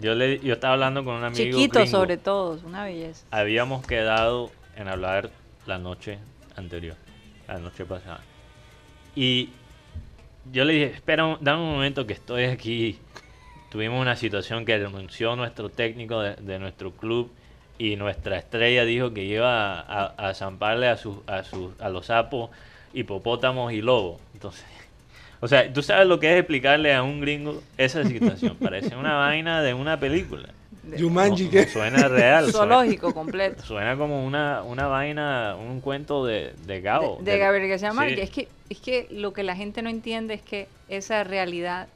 Yo, 0.00 0.14
le, 0.14 0.40
yo 0.40 0.54
estaba 0.54 0.74
hablando 0.74 1.04
con 1.04 1.14
un 1.14 1.24
amigo. 1.24 1.42
chiquitos 1.42 1.90
sobre 1.90 2.16
todo, 2.16 2.58
una 2.64 2.84
belleza. 2.84 3.26
Habíamos 3.30 3.86
quedado 3.86 4.50
en 4.76 4.88
hablar 4.88 5.30
la 5.66 5.78
noche 5.78 6.18
anterior, 6.56 6.96
la 7.46 7.58
noche 7.58 7.84
pasada. 7.84 8.20
Y 9.14 9.50
yo 10.52 10.64
le 10.64 10.72
dije, 10.74 10.86
espera, 10.94 11.38
dame 11.40 11.62
un 11.62 11.70
momento 11.72 12.06
que 12.06 12.12
estoy 12.14 12.44
aquí. 12.44 12.98
Tuvimos 13.70 14.00
una 14.00 14.16
situación 14.16 14.64
que 14.64 14.78
renunció 14.78 15.34
nuestro 15.36 15.68
técnico 15.68 16.20
de, 16.20 16.36
de 16.36 16.58
nuestro 16.58 16.92
club 16.92 17.30
y 17.76 17.96
nuestra 17.96 18.36
estrella 18.38 18.84
dijo 18.84 19.12
que 19.12 19.24
iba 19.24 19.80
a, 19.80 19.80
a, 20.16 20.28
a 20.28 20.34
zamparle 20.34 20.88
a, 20.88 20.96
sus 20.96 21.16
a, 21.26 21.42
sus 21.42 21.72
a 21.80 21.88
los 21.88 22.06
sapos, 22.06 22.50
hipopótamos 22.92 23.72
y 23.72 23.80
lobos. 23.82 24.20
Entonces, 24.32 24.64
o 25.44 25.48
sea, 25.48 25.70
tú 25.70 25.82
sabes 25.82 26.06
lo 26.08 26.18
que 26.18 26.32
es 26.32 26.38
explicarle 26.38 26.94
a 26.94 27.02
un 27.02 27.20
gringo 27.20 27.62
esa 27.76 28.02
situación. 28.02 28.56
Parece 28.62 28.96
una 28.96 29.14
vaina 29.16 29.60
de 29.60 29.74
una 29.74 30.00
película. 30.00 30.48
No- 30.84 31.36
¿qué? 31.50 31.68
suena 31.68 32.08
real. 32.08 32.50
suena- 32.50 32.76
Zoológico 32.76 33.12
completo. 33.12 33.62
Suena 33.62 33.94
como 33.98 34.24
una, 34.24 34.62
una 34.62 34.86
vaina, 34.86 35.54
un 35.54 35.82
cuento 35.82 36.24
de, 36.24 36.54
de 36.66 36.80
Gabo. 36.80 37.18
De, 37.20 37.32
de 37.32 37.38
Gabriel 37.38 37.68
García 37.68 37.90
sí, 37.90 37.96
Márquez. 37.96 38.20
Es 38.20 38.30
que, 38.30 38.48
es 38.70 38.78
que 38.80 39.06
lo 39.10 39.34
que 39.34 39.42
la 39.42 39.54
gente 39.54 39.82
no 39.82 39.90
entiende 39.90 40.32
es 40.32 40.40
que 40.40 40.66
esa 40.88 41.24
realidad 41.24 41.88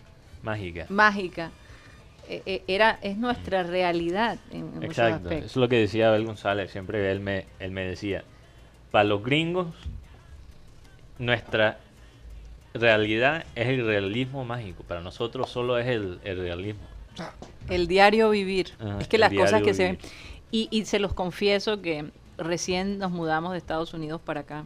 Mágica. 0.43 0.85
mágica 0.91 1.51
eh, 2.29 2.43
eh, 2.45 2.63
era, 2.69 2.99
es 3.01 3.17
nuestra 3.17 3.63
realidad 3.63 4.37
en, 4.51 4.59
en 4.59 4.65
muchos 4.75 4.85
Exacto. 4.91 5.17
Eso 5.17 5.25
aspectos. 5.29 5.51
es 5.53 5.57
lo 5.57 5.69
que 5.71 5.77
decía 5.77 6.09
Abel 6.09 6.27
González. 6.27 6.71
Siempre 6.71 7.11
él 7.11 7.21
me, 7.21 7.47
él 7.61 7.71
me 7.71 7.87
decía, 7.87 8.25
para 8.91 9.05
los 9.05 9.23
gringos, 9.25 9.69
nuestra 11.19 11.79
realidad 12.81 13.45
es 13.55 13.69
el 13.69 13.87
realismo 13.87 14.45
mágico. 14.45 14.83
Para 14.85 15.01
nosotros 15.01 15.51
solo 15.51 15.79
es 15.79 15.87
el, 15.87 16.19
el 16.25 16.39
realismo. 16.39 16.83
Ah, 17.19 17.33
El 17.69 17.87
diario 17.89 18.31
vivir. 18.31 18.73
Ajá, 18.79 18.99
es 19.01 19.09
que 19.09 19.19
las 19.19 19.33
cosas 19.33 19.63
que 19.63 19.75
se 19.75 19.85
ven. 19.85 19.99
Y, 20.51 20.69
y 20.71 20.85
se 20.87 20.99
los 20.99 21.13
confieso 21.13 21.83
que 21.83 22.11
recién 22.39 22.99
nos 22.99 23.11
mudamos 23.11 23.53
de 23.53 23.59
Estados 23.59 23.93
Unidos 23.95 24.21
para 24.21 24.41
acá. 24.41 24.65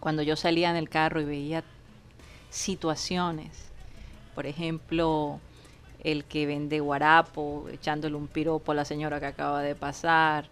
Cuando 0.00 0.22
yo 0.22 0.36
salía 0.36 0.70
en 0.70 0.76
el 0.76 0.88
carro 0.88 1.20
y 1.20 1.24
veía 1.24 1.64
situaciones, 2.50 3.70
por 4.34 4.46
ejemplo, 4.46 5.40
el 6.04 6.24
que 6.24 6.46
vende 6.46 6.80
guarapo, 6.80 7.66
echándole 7.72 8.14
un 8.14 8.28
piropo 8.28 8.72
a 8.72 8.74
la 8.74 8.84
señora 8.84 9.18
que 9.20 9.26
acaba 9.26 9.62
de 9.62 9.74
pasar, 9.74 10.48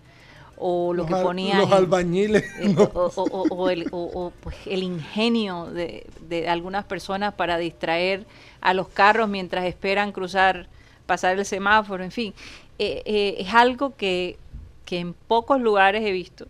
o 0.56 0.92
lo 0.94 1.02
los 1.02 1.06
que 1.08 1.16
ponían 1.22 1.58
Los 1.58 1.72
albañiles. 1.72 2.44
eh, 2.60 2.68
no. 2.68 2.84
o, 2.94 3.12
o- 3.16 3.22
o- 3.22 3.54
o 3.54 3.70
el, 3.70 3.88
o- 3.90 4.32
pues, 4.40 4.56
el 4.66 4.82
ingenio 4.82 5.66
de, 5.66 6.06
de 6.28 6.48
algunas 6.48 6.84
personas 6.84 7.34
para 7.34 7.58
distraer 7.58 8.24
a 8.60 8.72
los 8.74 8.88
carros 8.88 9.28
mientras 9.28 9.64
esperan 9.64 10.12
cruzar, 10.12 10.68
pasar 11.06 11.38
el 11.38 11.44
semáforo, 11.44 12.02
en 12.04 12.10
fin. 12.12 12.34
Eh, 12.78 13.02
eh, 13.04 13.36
es 13.38 13.52
algo 13.54 13.94
que, 13.96 14.36
que 14.84 14.98
en 14.98 15.14
pocos 15.14 15.60
lugares 15.60 16.02
he 16.04 16.12
visto 16.12 16.46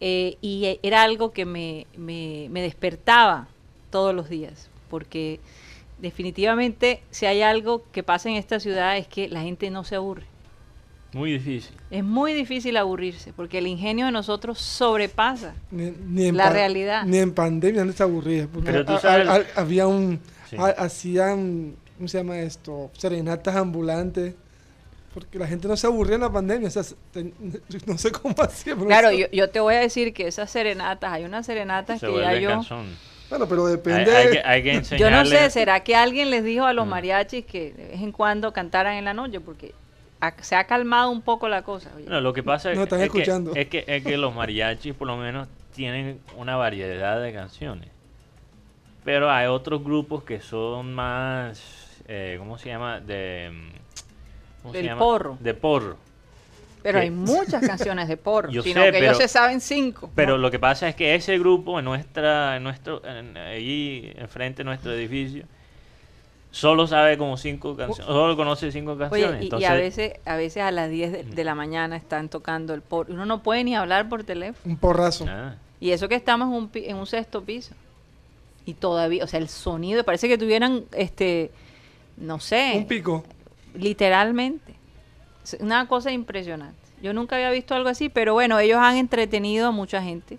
eh, 0.00 0.36
y 0.40 0.78
era 0.82 1.02
algo 1.02 1.32
que 1.32 1.44
me, 1.44 1.86
me, 1.96 2.48
me 2.50 2.62
despertaba 2.62 3.48
todos 3.90 4.14
los 4.14 4.28
días, 4.28 4.68
porque 4.90 5.40
definitivamente 5.98 7.00
si 7.10 7.26
hay 7.26 7.42
algo 7.42 7.82
que 7.92 8.02
pasa 8.02 8.28
en 8.28 8.36
esta 8.36 8.60
ciudad 8.60 8.96
es 8.98 9.06
que 9.08 9.28
la 9.28 9.40
gente 9.42 9.70
no 9.70 9.84
se 9.84 9.96
aburre. 9.96 10.24
Muy 11.14 11.32
difícil. 11.32 11.74
Es 11.90 12.02
muy 12.04 12.32
difícil 12.34 12.76
aburrirse, 12.76 13.32
porque 13.32 13.58
el 13.58 13.66
ingenio 13.66 14.06
de 14.06 14.12
nosotros 14.12 14.58
sobrepasa. 14.58 15.54
Ni, 15.70 15.90
ni 16.08 16.26
en 16.26 16.36
La 16.36 16.50
realidad. 16.50 17.04
Ni 17.06 17.18
en 17.18 17.32
pandemia 17.32 17.84
no 17.84 17.92
se 17.92 18.02
aburría. 18.02 18.48
Porque 18.52 18.70
Pero 18.72 18.84
tú 18.84 18.92
a- 18.94 19.00
sabes- 19.00 19.28
a- 19.28 19.34
a- 19.36 19.44
había 19.60 19.86
un. 19.86 20.20
Sí. 20.50 20.56
hacían. 20.58 21.76
¿Cómo 21.96 22.08
se 22.08 22.18
llama 22.18 22.38
esto? 22.40 22.90
Serenatas 22.98 23.54
ambulantes. 23.56 24.34
Porque 25.12 25.38
la 25.38 25.46
gente 25.46 25.68
no 25.68 25.76
se 25.76 25.86
aburría 25.86 26.16
en 26.16 26.22
la 26.22 26.32
pandemia. 26.32 26.66
O 26.68 26.70
sea, 26.70 26.82
se- 26.82 26.96
te- 27.12 27.32
no 27.86 27.96
sé 27.98 28.10
cómo 28.10 28.34
hacía. 28.42 28.74
Claro, 28.74 29.12
yo, 29.12 29.26
yo 29.32 29.48
te 29.50 29.60
voy 29.60 29.74
a 29.76 29.80
decir 29.80 30.12
que 30.12 30.26
esas 30.26 30.50
serenatas, 30.50 31.12
hay 31.12 31.24
unas 31.24 31.46
serenatas 31.46 32.00
Se 32.00 32.06
que 32.06 32.12
ya 32.12 32.18
vuelve 32.18 32.42
yo... 32.42 32.50
cansón. 32.50 32.86
Bueno, 33.30 33.48
pero 33.48 33.66
Hay, 33.66 33.72
depende. 33.72 34.14
hay 34.16 34.30
que, 34.30 34.42
hay 34.44 34.62
que 34.82 34.98
Yo 34.98 35.10
no 35.10 35.24
sé, 35.24 35.48
¿será 35.50 35.82
que 35.82 35.96
alguien 35.96 36.30
les 36.30 36.44
dijo 36.44 36.64
a 36.66 36.72
los 36.74 36.86
Mm. 36.86 36.90
mariachis 36.90 37.44
que 37.46 37.72
de 37.72 37.84
vez 37.88 38.00
en 38.02 38.12
cuando 38.12 38.52
cantaran 38.52 38.94
en 38.96 39.04
la 39.06 39.14
noche? 39.14 39.40
Porque 39.40 39.72
ha- 40.26 40.42
se 40.42 40.56
ha 40.56 40.64
calmado 40.64 41.10
un 41.10 41.22
poco 41.22 41.48
la 41.48 41.62
cosa. 41.62 41.90
oye. 41.96 42.04
Bueno, 42.04 42.20
lo 42.20 42.32
que 42.32 42.42
pasa 42.42 42.72
No, 42.72 42.80
es, 42.80 42.84
están 42.84 43.00
es 43.00 43.06
escuchando. 43.06 43.52
Que, 43.52 43.60
es, 43.62 43.68
que, 43.68 43.84
es 43.86 44.02
que 44.04 44.16
los 44.16 44.34
mariachis 44.34 44.94
por 44.94 45.06
lo 45.06 45.16
menos 45.16 45.48
tienen 45.74 46.20
una 46.36 46.56
variedad 46.56 47.20
de 47.22 47.32
canciones. 47.32 47.88
Pero 49.04 49.30
hay 49.30 49.46
otros 49.46 49.84
grupos 49.84 50.24
que 50.24 50.40
son 50.40 50.94
más, 50.94 52.00
eh, 52.08 52.36
¿cómo 52.38 52.56
se 52.58 52.68
llama? 52.70 53.00
De, 53.00 53.50
mm, 53.52 54.62
¿cómo 54.62 54.72
se 54.72 54.78
Del 54.78 54.86
llama? 54.86 54.98
porro. 54.98 55.36
De 55.40 55.52
porro. 55.54 55.96
pero 56.82 56.98
hay 57.00 57.10
muchas 57.10 57.66
canciones 57.66 58.08
de 58.08 58.16
porro, 58.16 58.50
Yo 58.52 58.62
sino 58.62 58.82
sé, 58.82 58.92
que 58.92 58.98
ellos 58.98 59.16
se 59.18 59.28
saben 59.28 59.60
cinco. 59.60 60.10
Pero 60.14 60.32
¿no? 60.32 60.38
lo 60.38 60.50
que 60.50 60.58
pasa 60.58 60.88
es 60.88 60.94
que 60.94 61.14
ese 61.14 61.38
grupo 61.38 61.78
en 61.78 61.84
nuestra, 61.84 62.56
en 62.56 62.62
nuestro, 62.62 63.02
en- 63.06 63.36
ahí 63.36 64.12
enfrente 64.16 64.58
de 64.58 64.64
nuestro 64.64 64.92
edificio, 64.92 65.44
solo 66.54 66.86
sabe 66.86 67.18
como 67.18 67.36
cinco 67.36 67.76
canciones, 67.76 68.06
solo 68.06 68.36
conoce 68.36 68.70
cinco 68.70 68.96
canciones. 68.96 69.40
Oye, 69.52 69.60
y- 69.60 69.64
a 69.64 69.74
veces 69.74 70.12
a 70.24 70.36
veces 70.36 70.62
a 70.62 70.70
las 70.70 70.88
10 70.88 71.10
de, 71.12 71.22
de 71.24 71.44
la 71.44 71.54
mañana 71.56 71.96
están 71.96 72.28
tocando 72.28 72.74
el 72.74 72.80
porro. 72.82 73.12
Uno 73.12 73.26
no 73.26 73.42
puede 73.42 73.64
ni 73.64 73.74
hablar 73.74 74.08
por 74.08 74.22
teléfono. 74.22 74.72
Un 74.72 74.78
porrazo. 74.78 75.26
ah, 75.28 75.56
Y 75.80 75.90
eso 75.90 76.08
que 76.08 76.14
estamos 76.14 76.48
en 76.48 76.54
un, 76.54 76.68
pi- 76.68 76.84
en 76.86 76.96
un 76.96 77.06
sexto 77.06 77.42
piso. 77.42 77.74
Y 78.66 78.74
todavía, 78.74 79.24
o 79.24 79.26
sea, 79.26 79.40
el 79.40 79.48
sonido, 79.48 80.04
parece 80.04 80.28
que 80.28 80.38
tuvieran, 80.38 80.84
este, 80.92 81.50
no 82.16 82.38
sé, 82.40 82.74
Un 82.76 82.86
pico. 82.86 83.24
literalmente. 83.74 84.74
Una 85.60 85.86
cosa 85.88 86.12
impresionante. 86.12 86.78
Yo 87.02 87.12
nunca 87.12 87.36
había 87.36 87.50
visto 87.50 87.74
algo 87.74 87.88
así, 87.90 88.08
pero 88.08 88.32
bueno, 88.32 88.58
ellos 88.58 88.78
han 88.80 88.96
entretenido 88.96 89.66
a 89.68 89.70
mucha 89.72 90.00
gente. 90.02 90.38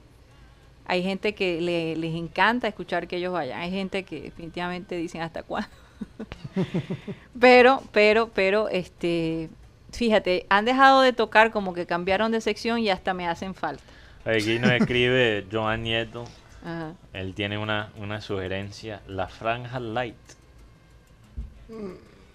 Hay 0.88 1.03
gente 1.03 1.34
que 1.36 1.61
le- 1.61 1.95
les 1.97 2.16
encanta 2.16 2.68
escuchar 2.68 3.07
que 3.07 3.18
ellos 3.18 3.34
vayan. 3.34 3.59
Hay 3.59 3.70
gente 3.72 4.03
que 4.03 4.22
definitivamente 4.22 4.95
dicen 4.95 5.22
hasta 5.22 5.43
cuándo. 5.43 5.70
pero, 7.39 7.82
pero, 7.91 8.30
pero, 8.34 8.70
este, 8.70 9.49
fíjate, 9.91 10.45
han 10.49 10.66
dejado 10.66 11.01
de 11.01 11.14
tocar 11.14 11.51
como 11.51 11.74
que 11.74 11.86
cambiaron 11.86 12.32
de 12.32 12.41
sección 12.41 12.80
y 12.80 12.89
hasta 12.89 13.14
me 13.14 13.28
hacen 13.28 13.53
falta. 13.56 13.84
aquí 14.26 14.60
nos 14.60 14.72
escribe 14.80 15.45
Joan 15.51 15.84
Nieto. 15.84 16.26
Ajá. 16.64 16.93
Él 17.14 17.34
tiene 17.36 17.58
una, 17.58 17.89
una 17.97 18.22
sugerencia, 18.22 19.01
la 19.08 19.28
franja 19.28 19.80
light. 19.80 20.16
La 21.70 21.78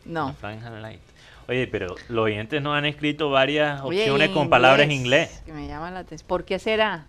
No. 0.05 0.33
franja 0.35 0.71
light. 0.71 1.01
Oye, 1.49 1.66
pero 1.66 1.97
los 2.09 2.25
oyentes 2.25 2.62
nos 2.62 2.77
han 2.77 2.85
escrito 2.87 3.31
varias 3.31 3.81
opciones 3.81 4.31
con 4.31 4.49
palabras 4.49 4.85
en 4.85 4.93
inglés. 4.93 5.43
Que 5.45 5.53
me 5.53 5.66
llama 5.66 5.91
la 5.91 6.01
atención. 6.01 6.29
¿Por 6.29 6.45
qué 6.45 6.59
será? 6.61 7.07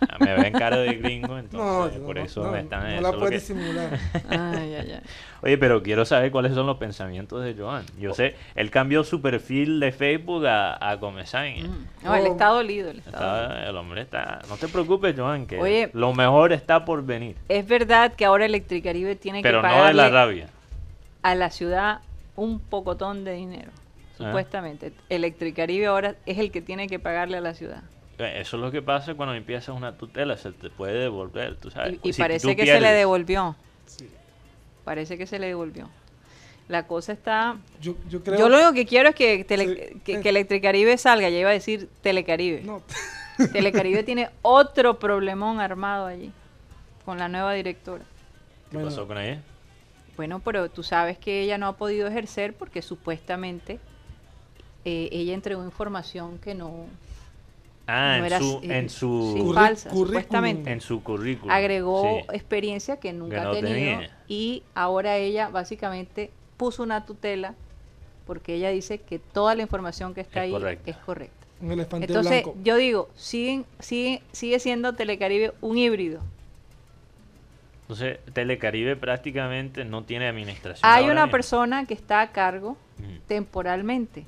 Me 0.20 0.34
ven 0.36 0.52
cara 0.52 0.76
de 0.78 0.94
gringo, 0.94 1.38
entonces 1.38 1.98
No, 2.00 2.04
por 2.06 2.16
no, 2.16 2.22
eso 2.22 2.44
no, 2.44 2.52
me 2.52 2.60
están... 2.60 2.82
no 2.82 2.88
eso 2.88 3.00
la 3.02 3.12
puedes 3.18 3.46
que- 3.46 3.54
disimular. 3.54 3.98
Ay, 4.28 4.74
ay, 4.74 4.92
ay. 4.92 5.00
Oye, 5.42 5.58
pero 5.58 5.82
quiero 5.82 6.04
saber 6.04 6.30
cuáles 6.30 6.54
son 6.54 6.66
los 6.66 6.76
pensamientos 6.78 7.42
de 7.44 7.54
Joan. 7.54 7.84
Yo 7.98 8.12
sé, 8.14 8.34
él 8.54 8.70
cambió 8.70 9.04
su 9.04 9.20
perfil 9.22 9.80
de 9.80 9.92
Facebook 9.92 10.46
a, 10.46 10.74
a. 10.74 10.96
Mm. 10.96 11.86
No, 12.04 12.14
él 12.14 12.24
Oh. 12.26 12.32
está 12.32 12.46
dolido. 12.48 12.90
él 12.90 12.98
está 12.98 13.10
dolido. 13.10 13.52
Está- 13.58 13.68
el 13.70 13.76
hombre 13.76 14.00
está... 14.02 14.40
No 14.48 14.56
te 14.56 14.68
preocupes, 14.68 15.14
Joan, 15.16 15.46
que 15.46 15.58
Oye. 15.58 15.90
lo 15.92 16.12
mejor 16.14 16.52
está 16.52 16.84
por 16.84 17.04
venir. 17.04 17.36
Es 17.48 17.66
verdad 17.66 18.12
que 18.14 18.24
ahora 18.24 18.44
Electricaribe 18.46 19.16
tiene 19.16 19.42
Pero 19.42 19.62
que 19.62 19.68
no 19.68 19.84
de 19.84 19.94
la 19.94 20.08
rabia. 20.08 20.48
a 21.22 21.34
la 21.34 21.50
ciudad 21.50 22.00
un 22.34 22.60
pocotón 22.60 23.24
de 23.24 23.32
dinero. 23.34 23.70
Ah. 23.74 24.24
Supuestamente. 24.24 24.92
Electricaribe 25.10 25.86
ahora 25.86 26.14
es 26.26 26.38
el 26.38 26.50
que 26.50 26.60
tiene 26.62 26.86
que 26.88 26.98
pagarle 26.98 27.36
a 27.36 27.40
la 27.40 27.54
ciudad. 27.54 27.82
Eh, 28.18 28.40
Eso 28.40 28.56
es 28.56 28.62
lo 28.62 28.70
que 28.70 28.82
pasa 28.82 29.14
cuando 29.14 29.34
empiezas 29.34 29.74
una 29.76 29.96
tutela, 29.96 30.36
se 30.36 30.52
te 30.52 30.70
puede 30.70 30.94
devolver, 31.00 31.56
tú 31.56 31.70
sabes. 31.70 31.98
Y, 32.02 32.08
y 32.08 32.12
Si 32.12 32.20
parece 32.22 32.56
que 32.56 32.64
se 32.66 32.80
le 32.80 32.92
devolvió. 32.92 33.54
Parece 34.84 35.18
que 35.18 35.26
se 35.26 35.38
le 35.38 35.48
devolvió. 35.48 35.88
La 36.68 36.86
cosa 36.86 37.12
está... 37.12 37.56
Yo, 37.80 37.94
yo 38.08 38.22
creo. 38.24 38.38
Yo 38.38 38.48
lo 38.48 38.56
único 38.56 38.72
que 38.72 38.86
quiero 38.86 39.10
es 39.10 39.14
que, 39.14 39.44
Tele- 39.46 39.90
Sí. 39.94 40.00
que, 40.04 40.20
que 40.20 40.28
Electricaribe 40.30 40.96
salga. 40.98 41.28
Ya 41.28 41.38
iba 41.38 41.50
a 41.50 41.52
decir 41.52 41.88
Telecaribe. 42.02 42.62
No, 42.62 42.82
Telecaribe 43.52 44.02
tiene 44.02 44.30
otro 44.42 44.98
problemón 44.98 45.60
armado 45.60 46.06
allí. 46.06 46.32
Con 47.04 47.18
la 47.18 47.28
nueva 47.28 47.52
directora. 47.52 48.04
¿Qué 48.70 48.76
bueno, 48.78 48.88
pasó 48.88 49.06
con 49.06 49.18
ella? 49.18 49.40
Bueno, 50.16 50.40
pero 50.40 50.68
tú 50.70 50.82
sabes 50.82 51.18
que 51.18 51.42
ella 51.42 51.56
no 51.58 51.68
ha 51.68 51.76
podido 51.76 52.08
ejercer 52.08 52.54
porque 52.54 52.82
supuestamente 52.82 53.78
eh, 54.84 55.08
ella 55.12 55.34
entregó 55.34 55.62
información 55.62 56.38
que 56.38 56.54
no, 56.54 56.86
Ah, 57.88 58.16
no 58.18 58.18
en, 58.18 58.24
era 58.24 58.38
su, 58.40 58.60
eh, 58.62 58.78
en 58.78 58.90
su 58.90 59.34
sí, 59.36 59.54
falsa, 59.54 59.90
supuestamente. 59.90 60.72
en 60.72 60.80
su 60.80 61.02
currículum. 61.04 61.50
Agregó 61.50 62.02
sí. 62.02 62.36
experiencia 62.36 62.96
que 62.98 63.12
nunca 63.12 63.36
Que 63.36 63.42
no 63.42 63.48
ha 63.50 63.52
tenido 63.54 63.74
tenía. 63.74 64.10
y 64.26 64.62
ahora 64.74 65.16
ella 65.18 65.48
básicamente 65.48 66.30
puso 66.56 66.82
una 66.82 67.06
tutela 67.06 67.54
porque 68.26 68.54
ella 68.54 68.70
dice 68.70 68.98
que 68.98 69.20
toda 69.20 69.54
la 69.54 69.62
información 69.62 70.14
que 70.14 70.20
está 70.22 70.40
Es 70.40 70.44
ahí 70.46 70.50
correcta. 70.50 70.90
es 70.90 70.96
correcta. 70.96 71.46
un 71.60 71.70
elefante 71.70 72.06
Entonces, 72.06 72.42
blanco. 72.42 72.58
yo 72.64 72.76
digo, 72.76 73.08
siguen, 73.14 73.64
sigue, 73.78 74.20
sigue 74.32 74.58
siendo 74.58 74.94
Telecaribe 74.94 75.52
un 75.60 75.78
híbrido. 75.78 76.20
Entonces, 77.82 78.18
Telecaribe 78.32 78.96
prácticamente 78.96 79.84
no 79.84 80.02
tiene 80.02 80.26
administración. 80.26 80.90
Hay 80.90 81.04
una 81.04 81.22
mismo. 81.22 81.30
persona 81.30 81.86
que 81.86 81.94
está 81.94 82.20
a 82.20 82.32
cargo 82.32 82.70
Ujú. 82.98 83.20
temporalmente, 83.28 84.24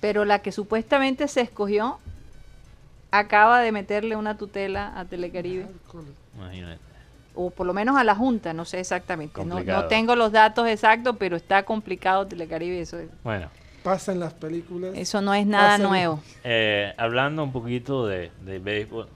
pero 0.00 0.24
la 0.24 0.38
que 0.38 0.52
supuestamente 0.52 1.26
se 1.26 1.40
escogió 1.40 1.98
acaba 3.10 3.60
de 3.60 3.72
meterle 3.72 4.16
una 4.16 4.36
tutela 4.36 4.98
a 4.98 5.04
Telecaribe, 5.04 5.66
Imagínate. 6.34 6.80
o 7.34 7.50
por 7.50 7.66
lo 7.66 7.72
menos 7.74 7.96
a 7.96 8.04
la 8.04 8.14
Junta, 8.14 8.52
no 8.52 8.64
sé 8.64 8.80
exactamente. 8.80 9.44
No, 9.44 9.84
tengo 9.86 10.14
los 10.16 10.32
datos 10.32 10.66
exactos, 10.68 11.16
pero 11.18 11.36
está 11.36 11.64
complicado 11.64 12.26
Telecaribe, 12.26 12.80
eso, 12.80 12.98
es- 12.98 13.10
Bueno, 13.22 13.48
Pasa 13.82 14.12
en 14.12 14.20
las 14.20 14.34
películas. 14.34 14.92
eso 14.94 15.20
no 15.22 15.32
es 15.32 15.46
nada 15.46 15.78
nuevo. 15.78 16.20
eh, 16.44 16.92
hablando 16.98 17.42
un 17.44 17.52
poquito 17.52 18.06
de, 18.06 18.30
de 18.44 18.58
béisbol, 18.58 19.08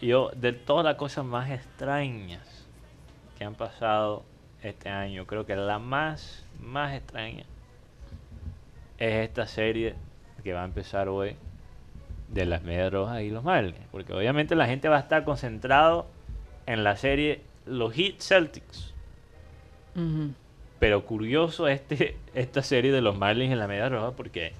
yo, 0.00 0.30
de 0.36 0.52
todas 0.52 0.84
las 0.84 0.96
cosas 0.96 1.24
más 1.24 1.50
extrañas 1.50 2.46
que 3.38 3.44
han 3.44 3.54
pasado 3.54 4.24
este 4.62 4.88
año, 4.88 5.26
creo 5.26 5.44
que 5.46 5.56
la 5.56 5.78
más, 5.78 6.44
más 6.60 6.94
extraña 6.94 7.44
es 8.98 9.14
esta 9.28 9.46
serie 9.46 9.94
que 10.42 10.52
va 10.52 10.62
a 10.62 10.64
empezar 10.64 11.08
hoy 11.08 11.36
de 12.28 12.46
las 12.46 12.62
Medias 12.62 12.92
Rojas 12.92 13.22
y 13.22 13.30
los 13.30 13.44
Marlins. 13.44 13.86
Porque 13.90 14.12
obviamente 14.12 14.54
la 14.54 14.66
gente 14.66 14.88
va 14.88 14.96
a 14.96 15.00
estar 15.00 15.24
concentrado 15.24 16.06
en 16.66 16.84
la 16.84 16.96
serie 16.96 17.40
Los 17.66 17.94
Heat 17.94 18.20
Celtics. 18.20 18.92
Pero 20.78 21.04
curioso 21.06 21.68
este, 21.68 22.16
esta 22.34 22.62
serie 22.62 22.92
de 22.92 23.00
los 23.00 23.16
Marlins 23.16 23.52
en 23.52 23.58
la 23.58 23.66
Media 23.66 23.88
Roja 23.88 24.10
porque, 24.12 24.52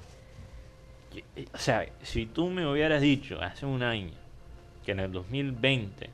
o 1.53 1.59
sea, 1.59 1.87
si 2.03 2.25
tú 2.25 2.49
me 2.49 2.67
hubieras 2.67 3.03
dicho 3.03 3.41
hace 3.43 3.67
un 3.67 3.83
año 3.83 4.15
que 4.85 4.93
en 4.93 5.01
el 5.01 5.13
2020 5.13 6.09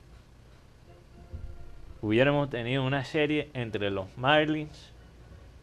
hubiéramos 2.01 2.51
tenido 2.51 2.85
una 2.85 3.05
serie 3.05 3.49
entre 3.55 3.91
los 3.91 4.07
Marlins 4.17 4.91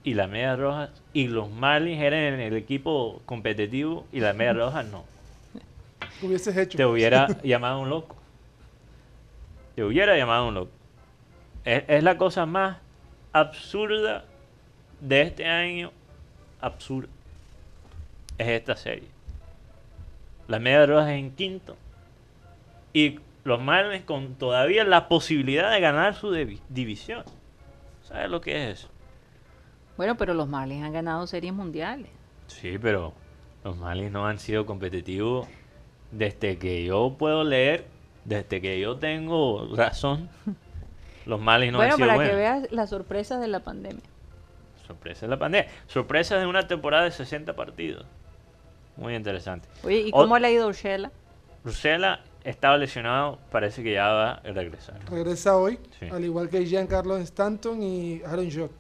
y 0.06 0.14
la 0.14 0.28
Media 0.28 0.56
Roja 0.56 0.90
y 1.12 1.28
los 1.28 1.52
Marlins 1.52 2.02
eran 2.02 2.40
el 2.40 2.56
equipo 2.56 3.22
competitivo 3.26 4.08
y 4.14 4.22
la 4.22 4.32
Media 4.32 4.54
Roja 4.54 4.84
no, 4.84 5.04
¿Qué 5.04 5.19
hubieses 6.28 6.56
hecho? 6.58 6.78
te 6.78 6.86
hubiera 6.86 7.28
llamado 7.44 7.80
un 7.80 7.90
loco. 7.90 8.16
Te 9.76 9.84
hubiera 9.84 10.18
llamado 10.18 10.48
un 10.48 10.54
loco. 10.56 10.72
Es, 11.66 11.84
es 11.88 12.04
la 12.04 12.18
cosa 12.18 12.46
más 12.46 12.78
absurda 13.34 14.26
de 15.00 15.22
este 15.22 15.46
año. 15.46 15.92
Absurda. 16.62 17.10
Es 18.38 18.48
esta 18.48 18.76
serie. 18.76 19.08
Las 20.48 20.60
Medias 20.62 20.88
Rojas 20.90 21.10
en 21.10 21.32
quinto. 21.32 21.78
Y 22.94 23.20
los 23.44 23.62
Marlins 23.62 24.04
con 24.06 24.36
todavía 24.36 24.84
la 24.84 25.08
posibilidad 25.08 25.72
de 25.72 25.80
ganar 25.80 26.16
su 26.16 26.32
divi- 26.34 26.60
división. 26.70 27.24
¿Sabes 28.04 28.30
lo 28.30 28.42
que 28.42 28.70
es 28.72 28.80
eso? 28.80 28.90
Bueno, 29.96 30.16
pero 30.18 30.34
los 30.34 30.48
Marlins 30.48 30.84
han 30.86 30.94
ganado 30.94 31.28
series 31.28 31.54
mundiales. 31.54 32.10
Sí, 32.48 32.78
pero 32.82 33.14
los 33.64 33.78
Marlins 33.78 34.12
no 34.12 34.26
han 34.26 34.40
sido 34.40 34.66
competitivos 34.66 35.48
desde 36.12 36.58
que 36.58 36.84
yo 36.84 37.16
puedo 37.18 37.44
leer, 37.44 37.86
desde 38.26 38.62
que 38.62 38.80
yo 38.80 38.98
tengo 38.98 39.68
razón. 39.76 40.30
Los 41.26 41.40
Marlins 41.40 41.74
no 41.74 41.78
bueno, 41.80 41.94
han 41.94 41.98
sido 41.98 42.08
para 42.08 42.16
buenos. 42.18 42.32
que 42.32 42.38
veas 42.38 42.72
las 42.72 42.90
sorpresas 42.90 43.40
de 43.42 43.48
la 43.48 43.60
pandemia. 43.60 44.04
Sorpresa 44.88 45.26
de 45.26 45.30
la 45.30 45.38
pandemia. 45.38 45.70
Sorpresa 45.88 46.38
de 46.38 46.46
una 46.48 46.68
temporada 46.68 47.04
de 47.04 47.12
60 47.12 47.56
partidos. 47.56 48.06
Muy 48.98 49.16
interesante. 49.16 49.68
Oye, 49.84 50.02
¿y 50.08 50.10
O- 50.10 50.18
cómo 50.18 50.38
le 50.40 50.48
ha 50.48 50.52
ido 50.52 50.66
a 50.66 50.68
Urshela? 50.68 51.12
Rusela 51.64 52.22
estaba 52.44 52.78
lesionado, 52.78 53.38
parece 53.52 53.84
que 53.84 53.94
ya 53.94 54.08
va 54.08 54.32
a 54.32 54.42
regresar. 54.42 54.98
Regresa 55.10 55.58
hoy, 55.58 55.78
Sí. 56.00 56.08
al 56.12 56.24
igual 56.26 56.50
que 56.50 56.66
Giancarlo 56.66 57.18
Stanton 57.18 57.84
y 57.84 58.22
Aaron 58.24 58.46
Judge. 58.50 58.72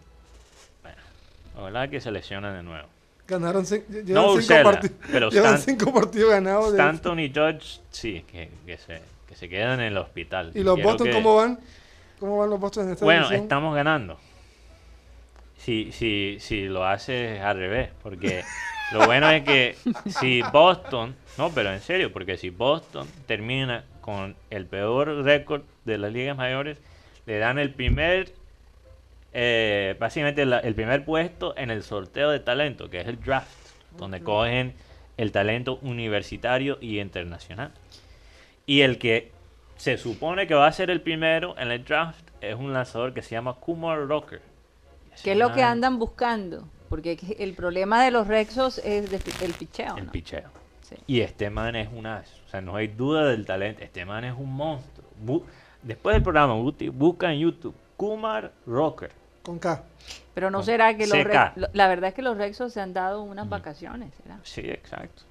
Ojalá 1.57 1.87
que 1.89 1.99
se 1.99 2.09
lesiona 2.11 2.53
de 2.53 2.63
nuevo. 2.63 2.87
Ganaron 3.29 3.63
No 3.63 4.41
cinco, 4.41 4.71
pero 5.11 5.29
llevan 5.31 5.55
Stan- 5.55 5.77
cinco 5.77 5.93
partidos 5.93 6.31
ganados. 6.31 6.71
de- 6.73 6.79
Stanton 6.79 7.19
y 7.19 7.29
George, 7.29 7.79
sí, 7.91 8.25
que, 8.31 8.49
que 8.65 8.77
se, 8.77 9.01
que 9.27 9.35
se 9.35 9.47
quedan 9.47 9.79
en 9.79 9.87
el 9.87 9.97
hospital. 9.97 10.51
¿Y 10.55 10.63
los 10.63 10.75
Quiero 10.75 10.89
Boston 10.89 11.07
que- 11.07 11.13
cómo 11.13 11.35
van? 11.35 11.59
¿Cómo 12.19 12.37
van 12.37 12.49
los 12.49 12.59
Boston 12.59 12.87
en 12.87 12.93
esta 12.93 13.05
Bueno, 13.05 13.21
división? 13.23 13.43
estamos 13.43 13.75
ganando. 13.75 14.17
Si, 15.57 15.91
si, 15.91 16.37
si 16.39 16.63
lo 16.67 16.85
haces 16.85 17.41
al 17.41 17.57
revés, 17.57 17.89
porque 18.01 18.43
lo 18.93 19.05
bueno 19.05 19.29
es 19.29 19.43
que 19.43 19.75
si 20.19 20.41
Boston, 20.53 21.15
no, 21.37 21.49
pero 21.51 21.71
en 21.73 21.81
serio, 21.81 22.11
porque 22.13 22.37
si 22.37 22.49
Boston 22.49 23.07
termina 23.27 23.83
con 24.01 24.35
el 24.49 24.65
peor 24.65 25.23
récord 25.23 25.61
de 25.85 25.97
las 25.97 26.11
ligas 26.13 26.35
mayores, 26.37 26.77
le 27.25 27.37
dan 27.37 27.59
el 27.59 27.73
primer, 27.73 28.31
eh, 29.33 29.95
básicamente 29.99 30.45
la- 30.45 30.59
el 30.59 30.73
primer 30.75 31.05
puesto 31.05 31.55
en 31.57 31.69
el 31.71 31.83
sorteo 31.83 32.29
de 32.31 32.39
talento, 32.39 32.89
que 32.89 33.01
es 33.01 33.07
el 33.07 33.19
draft, 33.19 33.49
donde 33.97 34.21
cogen 34.21 34.73
el 35.17 35.31
talento 35.31 35.79
universitario 35.81 36.77
y 36.81 36.99
internacional. 36.99 37.71
Y 38.65 38.81
el 38.81 38.97
que 38.97 39.31
se 39.77 39.97
supone 39.97 40.47
que 40.47 40.53
va 40.53 40.67
a 40.67 40.71
ser 40.71 40.89
el 40.89 41.01
primero 41.01 41.55
en 41.57 41.71
el 41.71 41.83
draft 41.83 42.25
es 42.41 42.55
un 42.55 42.73
lanzador 42.73 43.13
que 43.13 43.21
se 43.21 43.31
llama 43.31 43.53
Kumar 43.55 44.07
Rocker. 44.07 44.41
¿Qué 45.23 45.33
es 45.33 45.37
lo 45.37 45.53
que 45.53 45.61
andan 45.63 45.99
buscando? 45.99 46.67
Porque 46.87 47.17
que- 47.17 47.35
el 47.43 47.53
problema 47.53 48.03
de 48.03 48.11
los 48.11 48.27
Rexos 48.27 48.79
es 48.79 49.11
de 49.11 49.17
el 49.45 49.53
picheo. 49.53 49.97
El 49.97 50.05
¿no? 50.07 50.11
picheo. 50.11 50.49
Sí. 50.81 50.95
Y 51.05 51.21
este 51.21 51.49
man 51.49 51.75
es 51.75 51.87
un 51.93 52.05
as. 52.07 52.27
O 52.47 52.49
sea, 52.49 52.61
no 52.61 52.75
hay 52.75 52.87
duda 52.87 53.25
del 53.27 53.45
talento. 53.45 53.83
Este 53.83 54.05
man 54.05 54.23
es 54.23 54.33
un 54.35 54.51
monstruo. 54.51 55.07
Bu- 55.23 55.43
Después 55.83 56.15
del 56.15 56.23
programa, 56.23 56.55
busca 56.55 57.31
en 57.31 57.39
YouTube 57.39 57.75
Kumar 57.99 58.53
Rocker. 58.65 59.11
Con 59.43 59.59
K. 59.59 59.83
Pero 60.33 60.49
no 60.49 60.59
Con 60.59 60.65
será 60.65 60.95
que 60.95 61.05
los 61.05 61.17
CK. 61.17 61.27
Rex- 61.27 61.69
la 61.73 61.87
verdad 61.89 62.07
es 62.09 62.13
que 62.13 62.21
los 62.21 62.37
Rexos 62.37 62.71
se 62.71 62.79
han 62.79 62.93
dado 62.93 63.21
unas 63.23 63.49
vacaciones, 63.49 64.13
¿será? 64.23 64.39
Sí, 64.43 64.61
exacto. 64.61 65.23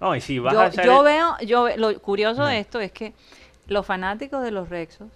No, 0.00 0.14
y 0.14 0.20
si 0.20 0.38
vas 0.38 0.52
Yo, 0.54 0.60
a 0.60 0.64
hacer. 0.66 0.84
yo 0.84 1.00
el- 1.00 1.04
veo, 1.04 1.36
yo 1.44 1.76
lo 1.76 1.98
curioso 2.00 2.44
de 2.44 2.60
esto 2.60 2.78
es 2.78 2.92
que 2.92 3.12
los 3.66 3.84
fanáticos 3.84 4.40
de 4.44 4.52
los 4.52 4.68
Rexos 4.68 5.08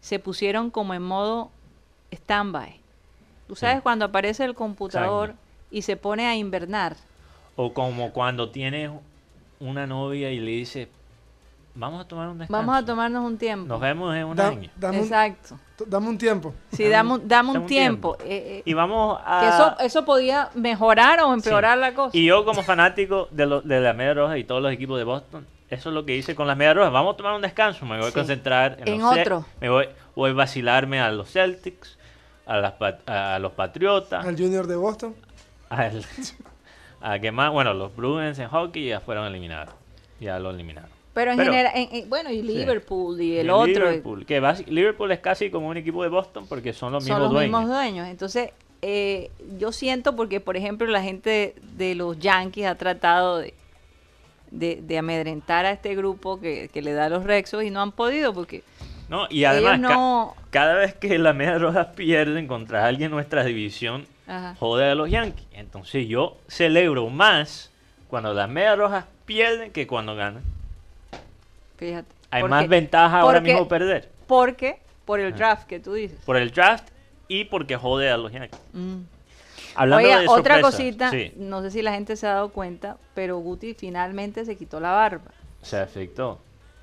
se 0.00 0.20
pusieron 0.20 0.70
como 0.70 0.94
en 0.94 1.02
modo 1.02 1.50
standby. 2.12 2.80
Tú 3.48 3.56
sabes 3.56 3.76
Sí. 3.78 3.82
cuando 3.82 4.04
aparece 4.04 4.44
el 4.44 4.54
computador 4.54 5.30
Exacto. 5.30 5.46
y 5.72 5.82
se 5.82 5.96
pone 5.96 6.26
a 6.26 6.36
invernar. 6.36 6.96
O 7.56 7.72
como 7.74 8.12
cuando 8.12 8.50
tienes 8.50 8.90
una 9.58 9.86
novia 9.88 10.30
y 10.30 10.38
le 10.38 10.50
dices, 10.52 10.86
vamos 11.74 12.04
a 12.04 12.08
tomar 12.08 12.28
un 12.28 12.38
descanso. 12.38 12.52
Vamos 12.60 12.76
a 12.82 12.84
tomarnos 12.84 13.24
un 13.24 13.36
tiempo. 13.38 13.66
Nos 13.68 13.80
vemos 13.80 14.14
en 14.16 14.24
un 14.24 14.36
Da- 14.36 14.48
año. 14.48 14.70
dame, 14.76 14.98
Exacto. 15.00 15.58
dame 15.86 16.08
un 16.08 16.18
tiempo. 16.18 16.54
Sí, 16.72 16.88
dame, 16.88 17.12
un- 17.14 17.28
dame 17.28 17.48
un 17.48 17.54
Dame 17.54 17.58
un 17.64 17.66
tiempo. 17.66 18.16
tiempo. 18.16 18.32
eh, 18.32 18.58
eh, 18.58 18.62
Y 18.64 18.72
vamos 18.74 19.18
a... 19.24 19.40
que 19.40 19.48
eso, 19.48 19.76
eso 19.80 20.04
podía 20.04 20.50
mejorar 20.54 21.20
o 21.20 21.32
empeorar 21.34 21.74
Sí. 21.76 21.80
la 21.80 21.94
cosa. 21.94 22.16
Y 22.16 22.24
yo 22.26 22.44
como 22.44 22.62
fanático 22.64 23.28
de, 23.30 23.46
lo- 23.46 23.60
de 23.62 23.80
la 23.80 23.92
Media 23.92 24.14
Roja 24.14 24.38
y 24.38 24.44
todos 24.44 24.62
los 24.62 24.72
equipos 24.72 24.98
de 24.98 25.04
Boston, 25.04 25.46
eso 25.68 25.88
es 25.88 25.94
lo 25.94 26.04
que 26.06 26.14
hice 26.16 26.34
con 26.34 26.46
las 26.46 26.56
Medias 26.56 26.76
Rojas. 26.76 26.92
Vamos 26.92 27.14
a 27.14 27.16
tomar 27.16 27.34
un 27.34 27.42
descanso, 27.42 27.84
me 27.86 27.96
voy 27.96 28.04
Sí. 28.06 28.10
a 28.10 28.12
concentrar 28.14 28.76
en, 28.80 28.88
En 28.88 29.00
los 29.00 29.14
Ce- 29.14 29.20
otro. 29.22 29.44
Me 29.60 29.68
voy, 29.68 29.88
voy 30.14 30.30
a 30.30 30.34
vacilarme 30.34 31.00
a 31.00 31.10
los 31.10 31.30
Celtics, 31.32 31.98
a, 32.46 32.56
las, 32.58 32.72
pat- 32.72 33.08
a 33.08 33.38
los 33.38 33.52
Patriotas, 33.52 34.24
Al 34.24 34.36
Junior 34.36 34.66
de 34.66 34.76
Boston. 34.76 35.14
al- 35.70 36.04
a 37.00 37.18
que 37.18 37.32
más, 37.32 37.50
bueno, 37.50 37.74
los 37.74 37.94
Bruins 37.96 38.38
en 38.38 38.48
hockey 38.48 38.88
ya 38.88 39.00
fueron 39.00 39.26
eliminados. 39.26 39.74
Ya 40.20 40.38
lo 40.38 40.50
eliminaron. 40.50 40.93
Pero 41.14 41.30
en 41.32 41.38
general, 41.38 41.72
en- 41.74 41.88
en- 41.94 42.10
bueno, 42.10 42.30
y 42.30 42.42
Liverpool 42.42 43.20
y 43.20 43.38
el 43.38 43.46
Y 43.46 43.50
otro. 43.50 43.66
Liverpool, 43.90 44.26
que 44.26 44.42
basi- 44.42 44.66
Liverpool 44.66 45.10
es 45.12 45.20
casi 45.20 45.48
como 45.50 45.68
un 45.68 45.76
equipo 45.76 46.02
de 46.02 46.08
Boston 46.10 46.46
porque 46.48 46.72
son 46.72 46.92
los 46.92 47.04
son 47.04 47.12
mismos 47.12 47.22
los 47.22 47.32
dueños. 47.32 47.60
mismos 47.60 47.68
dueños. 47.76 48.08
Entonces, 48.08 48.50
eh, 48.82 49.30
yo 49.58 49.72
siento 49.72 50.14
porque, 50.16 50.40
por 50.40 50.56
ejemplo, 50.56 50.86
la 50.88 51.02
gente 51.02 51.54
de 51.76 51.94
los 51.94 52.18
Yankees 52.18 52.66
ha 52.66 52.74
tratado 52.74 53.38
de, 53.38 53.54
de, 54.50 54.80
de 54.82 54.98
amedrentar 54.98 55.64
a 55.66 55.70
este 55.72 55.94
grupo 55.94 56.38
que, 56.40 56.68
que 56.72 56.82
le 56.82 56.92
da 56.92 57.08
los 57.08 57.24
Rexos 57.24 57.64
y 57.64 57.70
no 57.70 57.80
han 57.80 57.92
podido 57.92 58.34
porque 58.34 58.62
No, 59.08 59.26
y 59.30 59.44
además, 59.44 59.80
ca- 59.80 60.34
cada 60.50 60.74
vez 60.74 60.94
que 60.94 61.18
las 61.18 61.34
Medias 61.34 61.60
Rojas 61.60 61.88
pierden 61.96 62.46
contra 62.46 62.86
alguien 62.86 63.06
en 63.06 63.12
nuestra 63.12 63.42
división, 63.44 64.06
Ajá. 64.26 64.54
jode 64.58 64.90
a 64.90 64.94
los 64.94 65.10
Yankees. 65.10 65.46
Entonces 65.52 66.06
yo 66.08 66.36
celebro 66.48 67.08
más 67.08 67.70
cuando 68.08 68.32
las 68.34 68.48
Medias 68.48 68.76
Rojas 68.78 69.04
pierden 69.26 69.70
que 69.72 69.86
cuando 69.86 70.14
ganan. 70.14 70.42
Fíjate. 71.76 72.08
Hay 72.30 72.42
Porque- 72.42 72.50
más 72.50 72.68
ventaja 72.68 73.20
ahora 73.20 73.38
porque- 73.38 73.52
mismo 73.52 73.68
perder. 73.68 74.08
Porque 74.26 74.78
por 75.04 75.20
el 75.20 75.32
Ah. 75.32 75.36
draft 75.36 75.66
que 75.66 75.80
tú 75.80 75.92
dices. 75.94 76.18
Por 76.24 76.36
el 76.36 76.50
draft 76.50 76.88
y 77.28 77.44
porque 77.44 77.76
jode 77.76 78.10
a 78.10 78.16
los 78.16 78.32
Yankees. 78.32 78.60
Mm. 78.72 79.00
Hablando 79.76 80.06
Oiga, 80.06 80.20
de 80.20 80.28
otra 80.28 80.60
cosita, 80.60 81.10
Sí, 81.10 81.32
no 81.36 81.60
sé 81.62 81.70
si 81.72 81.82
la 81.82 81.92
gente 81.92 82.16
se 82.16 82.26
ha 82.28 82.34
dado 82.34 82.50
cuenta, 82.50 82.96
pero 83.14 83.38
Guti 83.38 83.74
finalmente 83.74 84.44
se 84.44 84.56
quitó 84.56 84.78
la 84.80 84.92
barba. 84.92 85.30
se 85.62 85.78
afectó. 85.78 86.38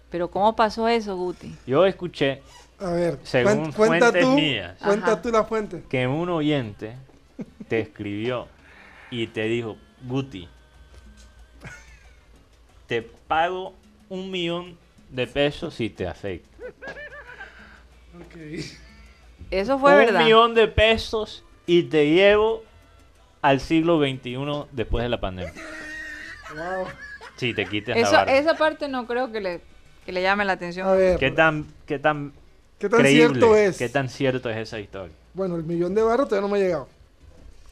Pero 0.10 0.30
¿cómo 0.30 0.56
pasó 0.56 0.88
eso, 0.90 1.16
Guti? 1.16 1.56
Yo 1.66 1.86
escuché 1.86 2.42
A 2.80 2.90
ver, 2.94 3.20
Según 3.24 3.66
cuen- 3.68 3.74
cuenta 3.74 4.06
fuentes 4.08 4.22
tú, 4.24 4.32
mías. 4.32 4.76
cuenta 4.84 5.22
tú 5.22 5.32
la 5.32 5.44
fuente. 5.44 5.84
que 5.88 6.08
un 6.08 6.28
oyente 6.30 6.96
te 7.68 7.80
escribió 7.80 8.48
y 9.12 9.28
te 9.28 9.44
dijo, 9.44 9.78
Guti, 10.08 10.50
te 12.88 13.04
pago 13.04 13.74
un 14.12 14.30
millón 14.30 14.78
de 15.10 15.26
pesos 15.26 15.74
si 15.74 15.90
te 15.90 16.06
afecta. 16.06 16.50
Ok. 18.20 18.36
Eso 19.50 19.80
fue 19.80 19.92
un 19.94 19.98
verdad. 20.06 20.24
millón 20.24 20.54
de 20.54 20.68
pesos 20.68 21.44
y 21.66 21.84
te 21.84 22.10
llevo 22.10 22.64
al 23.42 23.60
siglo 23.62 24.00
XXI 24.00 24.36
después 24.72 25.04
de 25.04 25.10
la 25.10 25.20
pandemia. 25.20 25.54
Wow. 26.54 26.86
Si 27.38 27.54
te 27.54 27.66
quites 27.66 27.96
Eso, 27.96 28.12
la 28.12 28.18
barba. 28.20 28.34
esa 28.34 28.54
parte 28.56 28.88
no 28.90 29.08
creo 29.08 29.32
que 29.32 29.40
le, 29.40 29.62
que 30.06 30.12
le 30.12 30.22
llame 30.22 30.44
la 30.46 30.54
atención. 30.54 30.88
A 30.88 30.92
ver, 30.94 31.18
¿Qué 31.18 31.32
tan, 31.32 31.66
qué 31.86 31.98
tan, 31.98 32.34
¿qué 32.80 32.90
tan 32.90 33.00
creíble, 33.00 33.28
cierto 33.30 33.56
es? 33.56 33.78
qué 33.78 33.90
tan 33.90 34.10
cierto 34.10 34.50
es 34.50 34.58
esa 34.58 34.80
historia? 34.80 35.16
Bueno, 35.34 35.56
el 35.56 35.64
millón 35.64 35.96
de 35.96 36.02
barros 36.04 36.28
todavía 36.28 36.48
no 36.48 36.54
me 36.54 36.60
ha 36.60 36.64
llegado. 36.64 36.90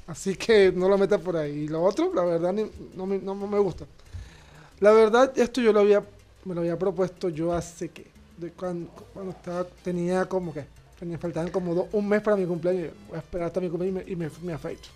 Así 0.07 0.35
que 0.35 0.71
no 0.73 0.87
lo 0.89 0.97
metas 0.97 1.19
por 1.21 1.35
ahí. 1.37 1.51
Y 1.51 1.67
lo 1.67 1.83
otro, 1.83 2.11
la 2.15 2.23
verdad, 2.23 2.53
ni- 2.53 2.71
no, 2.95 3.05
me, 3.05 3.19
no 3.19 3.35
me 3.35 3.59
gusta. 3.59 3.85
La 4.79 4.91
verdad, 4.91 5.37
esto 5.37 5.61
yo 5.61 5.71
lo 5.73 5.81
había, 5.81 6.01
me 6.45 6.55
lo 6.55 6.61
había 6.61 6.77
propuesto 6.77 7.29
yo 7.29 7.53
hace 7.53 7.89
que, 7.89 8.07
de 8.37 8.51
cuando, 8.51 8.89
cuando 9.13 9.31
estaba, 9.31 9.65
tenía 9.83 10.25
como 10.25 10.53
que, 10.53 10.65
me 11.01 11.17
faltaban 11.17 11.49
como 11.51 11.73
dos- 11.75 11.87
un 11.93 12.07
mes 12.07 12.21
para 12.21 12.35
mi 12.37 12.45
cumpleaños. 12.45 12.85
Yo 12.87 12.91
Voy 13.09 13.15
a 13.17 13.19
esperar 13.19 13.47
hasta 13.47 13.59
mi 13.61 13.69
cumpleaños 13.69 14.03
y 14.07 14.15
me, 14.15 14.25
y 14.25 14.29
me, 14.29 14.29
me 14.43 14.53
afeito. 14.53 14.89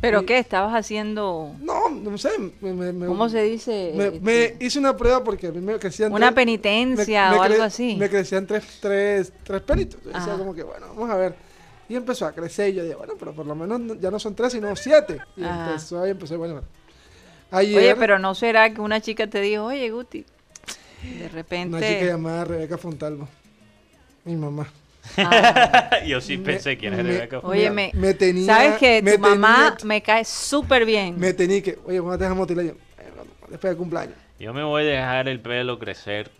¿Pero 0.00 0.22
y- 0.22 0.26
qué? 0.26 0.38
¿Estabas 0.38 0.72
haciendo...? 0.74 1.54
No, 1.60 1.90
no 1.90 2.16
sé. 2.16 2.30
Me, 2.60 2.72
me- 2.72 3.06
¿Cómo 3.06 3.28
se 3.28 3.42
dice? 3.42 3.92
Me, 3.96 4.06
Este, 4.06 4.20
me 4.20 4.56
hice 4.64 4.78
una 4.78 4.96
prueba 4.96 5.22
porque 5.22 5.48
a 5.48 5.52
mí 5.52 5.60
me 5.60 5.78
crecían 5.78 6.12
Una 6.12 6.28
tres- 6.28 6.34
penitencia 6.36 7.34
o 7.36 7.42
algo 7.42 7.62
así. 7.62 7.96
Me 7.96 8.08
crecían 8.08 8.46
tres, 8.46 8.64
tres, 8.80 9.32
tres 9.44 9.60
pelitos. 9.62 10.00
Yo 10.04 10.10
decía 10.10 10.34
como 10.38 10.54
que, 10.54 10.62
bueno, 10.62 10.86
vamos 10.94 11.10
a 11.10 11.16
ver. 11.16 11.34
Y 11.88 11.96
empezó 11.96 12.24
a 12.24 12.32
crecer 12.32 12.70
y 12.70 12.74
yo 12.74 12.82
dije, 12.84 12.94
bueno, 12.94 13.14
pero 13.18 13.32
por 13.32 13.44
lo 13.46 13.54
menos 13.56 13.80
no- 13.80 13.94
ya 13.94 14.10
no 14.12 14.18
son 14.20 14.34
tres, 14.34 14.52
sino 14.52 14.74
siete. 14.76 15.18
Y 15.36 15.42
Ajá. 15.42 15.66
empezó 15.72 16.00
ahí, 16.00 16.10
empezó, 16.12 16.38
bueno. 16.38 16.62
Ayer, 17.50 17.78
Oye, 17.78 17.96
pero 17.96 18.18
¿no 18.18 18.34
será 18.34 18.72
que 18.72 18.80
una 18.80 19.00
chica 19.00 19.26
te 19.26 19.40
dijo, 19.40 19.64
oye, 19.64 19.90
Guti, 19.90 20.20
de 20.20 20.26
una 21.08 21.26
chica 21.26 21.34
repente... 21.34 22.06
llamada 22.06 22.44
Rebeca 22.44 22.78
Fontalvo, 22.78 23.28
mi 24.24 24.36
mamá. 24.36 24.68
Ah, 25.18 26.00
Yo 26.06 26.20
sí 26.20 26.36
pensé 26.38 26.76
quién 26.76 26.92
es 26.94 27.02
Rebeca. 27.04 27.38
Oye, 27.40 27.70
me, 27.70 27.90
me- 27.94 28.14
tenía, 28.14 28.46
¿Sabes 28.46 28.78
que 28.78 29.02
me 29.02 29.12
tu 29.12 29.18
mamá 29.18 29.76
me 29.84 30.02
cae 30.02 30.24
súper 30.24 30.84
bien? 30.84 31.18
me 31.18 31.32
tenía 31.32 31.62
que, 31.62 31.78
oye, 31.86 32.00
¿cuándo 32.00 32.18
te 32.18 32.24
dejas 32.24 32.36
motilar? 32.36 32.64
Yo, 32.66 32.72
"Eh, 32.72 32.76
no, 33.16 33.24
no, 33.24 33.30
después 33.48 33.70
del 33.70 33.76
cumpleaños. 33.76 34.14
Yo 34.38 34.54
me 34.54 34.62
voy 34.62 34.82
a 34.82 34.86
dejar 34.86 35.28
el 35.28 35.40
pelo 35.40 35.78
crecer 35.78 36.30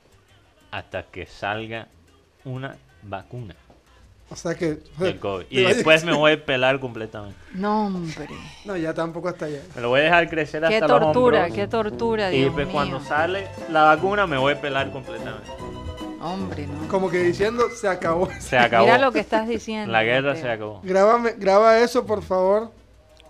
hasta 0.71 1.03
que 1.05 1.27
salga 1.27 1.89
una 2.45 2.77
vacuna 3.03 3.57
O 4.31 4.37
sea 4.37 4.55
que... 4.55 4.79
del 4.99 5.19
COVID. 5.19 5.47
te 5.47 5.55
Y 5.55 5.63
después 5.65 6.05
me 6.05 6.13
voy 6.15 6.33
a 6.33 6.45
pelar 6.45 6.79
completamente. 6.79 7.37
No, 7.53 7.87
hombre. 7.87 8.29
No, 8.65 8.77
ya 8.77 8.95
tampoco 8.95 9.29
hasta 9.29 9.47
allá. 9.47 9.61
Me 9.75 9.81
lo 9.83 9.89
voy 9.89 10.01
a 10.01 10.05
dejar 10.05 10.29
crecer 10.31 10.65
hasta 10.65 10.75
Qué 10.75 10.81
los 10.81 10.89
tortura, 10.89 11.39
hombros. 11.41 11.57
qué 11.57 11.67
tortura, 11.67 12.33
Y 12.33 12.39
Dios 12.43 12.53
pues 12.55 12.67
mío. 12.67 12.73
cuando 12.75 13.01
sale 13.01 13.49
la 13.71 13.83
vacuna 13.83 14.27
me 14.29 14.39
voy 14.39 14.53
a 14.55 14.61
pelar 14.61 14.93
completamente. 14.93 15.51
Hombre, 16.23 16.67
no. 16.67 16.87
Como 16.89 17.11
que 17.11 17.19
diciendo, 17.23 17.71
se 17.71 17.89
acabó. 17.89 18.29
Se 18.39 18.57
acabó. 18.59 18.85
Mira 18.85 18.99
lo 18.99 19.11
que 19.11 19.21
estás 19.21 19.49
diciendo. 19.49 19.91
La 19.91 20.05
guerra 20.05 20.37
se 20.37 20.49
acabó. 20.49 20.81
Grábame, 20.85 21.33
graba 21.39 21.79
eso, 21.79 22.07
por 22.07 22.23
favor. 22.23 22.71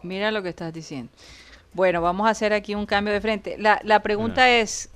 Mira 0.02 0.30
lo 0.30 0.42
que 0.42 0.48
estás 0.50 0.72
diciendo. 0.72 1.10
Bueno, 1.72 2.02
vamos 2.02 2.26
a 2.26 2.30
hacer 2.30 2.52
aquí 2.52 2.74
un 2.74 2.86
cambio 2.86 3.14
de 3.14 3.20
frente. 3.20 3.56
La, 3.58 3.80
la 3.84 4.00
pregunta 4.00 4.50
es, 4.50 4.90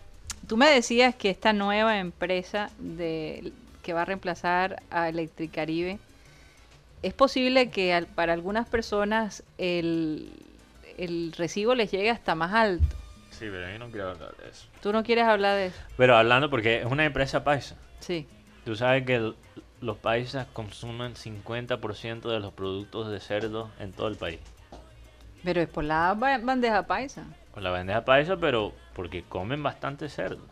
tú 0.48 0.56
me 0.56 0.68
decías 0.68 1.14
que 1.14 1.30
esta 1.30 1.52
nueva 1.52 1.98
empresa 1.98 2.68
de, 2.78 3.52
que 3.84 3.92
va 3.92 4.02
a 4.02 4.04
reemplazar 4.06 4.82
a 4.90 5.08
Electricaribe, 5.08 5.98
¿es 7.02 7.14
posible 7.14 7.70
que 7.70 7.92
al- 7.94 8.06
para 8.08 8.32
algunas 8.32 8.66
personas 8.68 9.44
el, 9.58 10.32
el 10.98 11.32
recibo 11.36 11.76
les 11.76 11.92
llegue 11.92 12.10
hasta 12.10 12.34
más 12.34 12.52
alto? 12.52 12.96
Sí, 13.30 13.46
pero 13.50 13.70
yo 13.70 13.78
no 13.78 13.90
quiero 13.90 14.10
hablar 14.10 14.34
de 14.36 14.48
eso. 14.48 14.66
¿Tú 14.80 14.92
no 14.92 15.02
quieres 15.04 15.24
hablar 15.24 15.56
de 15.56 15.66
eso? 15.66 15.78
Pero 15.96 16.16
hablando 16.16 16.50
porque 16.50 16.80
es 16.80 16.86
una 16.86 17.04
empresa 17.04 17.44
paisa. 17.44 17.76
Sí. 18.00 18.26
Tú 18.64 18.74
sabes 18.74 19.04
que 19.04 19.16
el- 19.16 19.36
los 19.80 19.98
paisas 19.98 20.46
consumen 20.52 21.14
50% 21.14 22.30
de 22.30 22.40
los 22.40 22.52
productos 22.54 23.10
de 23.10 23.20
cerdo 23.20 23.70
en 23.78 23.92
todo 23.92 24.08
el 24.08 24.16
país. 24.16 24.40
Pero 25.44 25.60
es 25.60 25.68
por 25.68 25.84
la 25.84 26.14
ba- 26.14 26.38
bandeja 26.38 26.86
paisa. 26.86 27.24
Con 27.52 27.62
la 27.62 27.70
bandeja 27.70 28.04
paisa, 28.04 28.36
pero 28.38 28.72
porque 28.94 29.22
comen 29.24 29.62
bastante 29.62 30.08
cerdo. 30.08 30.42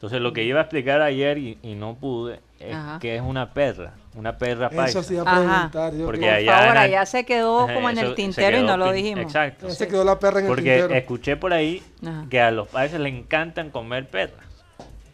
Entonces 0.00 0.22
lo 0.22 0.32
que 0.32 0.44
iba 0.44 0.60
a 0.60 0.62
explicar 0.62 1.02
ayer 1.02 1.36
y, 1.36 1.58
y 1.62 1.74
no 1.74 1.94
pude 1.94 2.40
es 2.58 2.74
Ajá. 2.74 2.98
que 3.00 3.16
es 3.16 3.20
una 3.20 3.52
perra, 3.52 3.92
una 4.14 4.38
perra 4.38 4.70
paisa. 4.70 4.98
Eso 4.98 5.02
sí 5.02 5.12
iba 5.12 5.30
a 5.30 5.36
preguntar. 5.36 5.92
Yo 5.94 6.06
Porque 6.06 6.20
Por 6.22 6.30
allá 6.30 6.52
favor, 6.52 6.64
en 6.68 6.70
el- 6.72 6.78
allá 6.78 7.06
se 7.06 7.24
quedó 7.26 7.66
como 7.66 7.90
en 7.90 7.98
el 7.98 8.14
tintero 8.14 8.58
y 8.58 8.62
no 8.62 8.78
lo 8.78 8.90
dijimos. 8.92 9.24
Exacto. 9.24 9.68
ya 9.68 9.74
se 9.74 9.88
quedó 9.88 10.02
la 10.02 10.18
perra 10.18 10.38
en 10.38 10.46
el 10.46 10.48
Porque 10.48 10.62
tintero. 10.78 10.94
escuché 10.94 11.36
por 11.36 11.52
ahí 11.52 11.82
Ajá. 12.02 12.24
que 12.30 12.40
a 12.40 12.50
los 12.50 12.66
países 12.68 12.98
les 12.98 13.12
encantan 13.12 13.68
comer 13.68 14.08
perras. 14.08 14.42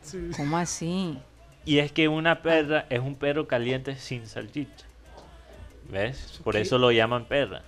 Sí. 0.03 0.31
¿Cómo 0.37 0.57
así? 0.57 1.19
Y 1.65 1.81
es 1.81 1.91
que 1.91 2.07
una 2.07 2.43
perra 2.43 2.87
es 2.89 3.01
un 3.01 3.17
perro 3.17 3.49
caliente 3.49 3.97
sin 3.97 4.29
salchicha. 4.29 4.87
¿Ves? 5.91 6.41
Por 6.45 6.55
qué? 6.55 6.61
eso 6.61 6.79
lo 6.79 6.93
llaman 6.93 7.25
perra. 7.25 7.63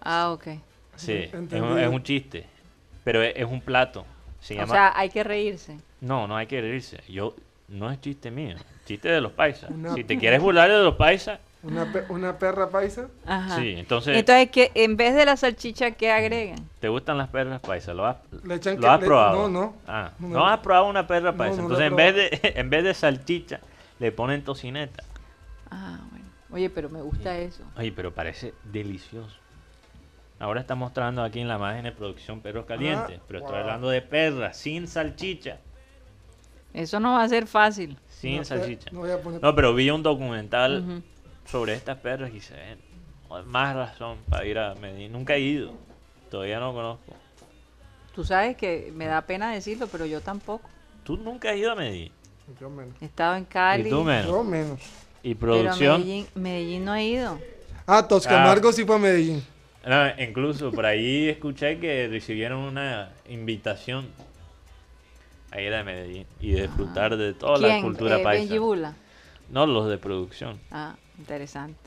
Ah, 0.00 0.30
ok. 0.30 0.46
Sí, 0.94 1.12
es 1.12 1.32
un, 1.34 1.40
Entendido. 1.40 1.76
es 1.78 1.88
un 1.88 2.02
chiste. 2.04 2.46
Pero 3.02 3.20
es, 3.22 3.32
es 3.36 3.44
un 3.46 3.60
plato. 3.60 4.06
Se 4.46 4.54
O 4.54 4.58
llama... 4.58 4.74
sea, 4.74 4.92
hay 4.94 5.08
que 5.10 5.24
reírse. 5.24 5.76
No, 6.00 6.28
no 6.28 6.36
hay 6.36 6.46
que 6.46 6.60
reírse. 6.60 7.02
Yo 7.08 7.34
no 7.68 7.90
es 7.90 8.00
chiste 8.00 8.30
mío, 8.30 8.54
chiste 8.84 9.08
de 9.08 9.20
los 9.20 9.32
paisas. 9.32 9.70
Una- 9.70 9.92
Si 9.94 10.04
te 10.04 10.16
quieres 10.18 10.40
burlar 10.40 10.70
de 10.70 10.82
los 10.84 10.94
paisas, 10.94 11.40
Una, 11.64 11.90
pe- 11.92 12.04
una 12.10 12.38
perra 12.38 12.70
paisa. 12.70 13.08
Ajá. 13.26 13.56
sí. 13.56 13.74
Entonces, 13.76 14.16
Entonces, 14.16 14.50
que 14.52 14.70
en 14.76 14.96
vez 14.96 15.16
de 15.16 15.24
la 15.24 15.36
salchicha, 15.36 15.90
¿qué 15.90 16.12
agregan? 16.12 16.68
¿te 16.78 16.88
gustan 16.88 17.18
las 17.18 17.28
perras 17.28 17.60
paisas? 17.60 17.96
¿Lo 17.96 18.06
has, 18.06 18.18
Le 18.44 18.54
echan 18.54 18.76
lo 18.76 18.82
que- 18.82 18.86
has 18.86 19.00
le- 19.00 19.06
probado? 19.06 19.48
no, 19.48 19.48
no. 19.48 19.74
Ah, 19.88 20.12
No, 20.20 20.28
no, 20.28 20.34
no. 20.36 20.46
has 20.46 20.60
probado 20.60 20.86
una 20.86 21.08
perra 21.08 21.32
paisa. 21.32 21.56
no 21.56 21.62
Entonces, 21.62 21.86
en 21.88 21.96
vez, 21.96 22.14
de, 22.14 22.40
en 22.60 22.70
vez 22.70 22.84
de 22.84 22.94
salchicha, 22.94 23.58
le 23.98 24.12
ponen 24.12 24.44
tocineta. 24.44 25.02
Ah, 25.72 25.98
bueno. 26.10 26.26
Oye, 26.52 26.70
pero 26.70 26.88
me 26.88 27.02
gusta 27.02 27.36
eso. 27.36 27.64
Oye, 27.76 27.90
pero 27.90 28.14
parece 28.14 28.54
delicioso. 28.62 29.34
Ahora 30.38 30.60
está 30.60 30.74
mostrando 30.74 31.22
aquí 31.22 31.40
en 31.40 31.48
la 31.48 31.56
imagen 31.56 31.84
de 31.84 31.92
producción 31.92 32.40
perros 32.40 32.66
calientes, 32.66 33.20
pero 33.26 33.40
estoy 33.40 33.56
hablando 33.56 33.88
de 33.88 34.02
perras 34.02 34.56
sin 34.56 34.86
salchicha. 34.86 35.58
Eso 36.74 37.00
no 37.00 37.14
va 37.14 37.22
a 37.22 37.28
ser 37.28 37.46
fácil. 37.46 37.96
Sin 38.08 38.38
No, 38.38 38.44
salchicha. 38.44 38.90
No 38.92 39.00
voy 39.00 39.10
a 39.10 39.20
poner. 39.20 39.42
No, 39.42 39.54
pero 39.54 39.74
vi 39.74 39.88
un 39.88 40.02
documental 40.02 41.02
sobre 41.46 41.74
estas 41.74 41.96
perras 41.98 42.34
y 42.34 42.40
se 42.40 42.54
ven. 42.54 42.78
Más 43.46 43.74
razón 43.74 44.18
para 44.28 44.44
ir 44.44 44.58
a 44.58 44.74
Medellín. 44.74 45.12
Nunca 45.12 45.34
he 45.34 45.40
ido. 45.40 45.72
Todavía 46.30 46.60
no 46.60 46.74
conozco. 46.74 47.14
Tú 48.14 48.24
sabes 48.24 48.56
que 48.56 48.92
me 48.94 49.06
da 49.06 49.22
pena 49.22 49.50
decirlo, 49.52 49.86
pero 49.88 50.04
yo 50.04 50.20
tampoco. 50.20 50.68
Tú 51.02 51.16
nunca 51.16 51.50
has 51.50 51.56
ido 51.56 51.72
a 51.72 51.74
Medellín. 51.76 52.12
Yo 52.60 52.68
menos. 52.70 52.94
He 53.00 53.06
estado 53.06 53.36
en 53.36 53.44
Cali. 53.44 53.88
Y 53.88 53.90
tú 53.90 54.04
menos. 54.04 54.26
Yo 54.26 54.44
menos. 54.44 54.80
Y 55.22 55.34
pero 55.34 55.54
a 55.54 55.56
producción. 55.60 56.00
Medellín, 56.00 56.26
Medellín 56.34 56.84
no 56.84 56.94
he 56.94 57.04
ido. 57.04 57.38
Ah, 57.86 58.06
Tosca 58.06 58.52
Ah. 58.52 58.72
Sí 58.72 58.84
fue 58.84 58.96
a 58.96 58.98
Medellín. 58.98 59.42
No, 59.86 60.22
incluso 60.22 60.72
por 60.72 60.84
ahí 60.84 61.28
escuché 61.28 61.78
que 61.78 62.08
recibieron 62.08 62.58
una 62.58 63.10
invitación 63.28 64.06
a 65.52 65.60
ir 65.60 65.72
a 65.72 65.84
Medellín 65.84 66.26
y 66.40 66.52
disfrutar 66.52 67.16
de 67.16 67.32
toda 67.32 67.58
la 67.58 67.68
¿Quién? 67.68 67.82
cultura 67.82 68.16
Eh, 68.16 68.22
paisa. 68.22 68.40
Benji 68.42 68.58
Bula. 68.58 68.94
No, 69.48 69.64
los 69.66 69.88
de 69.88 69.96
producción. 69.96 70.58
Ah, 70.72 70.96
interesante. 71.18 71.78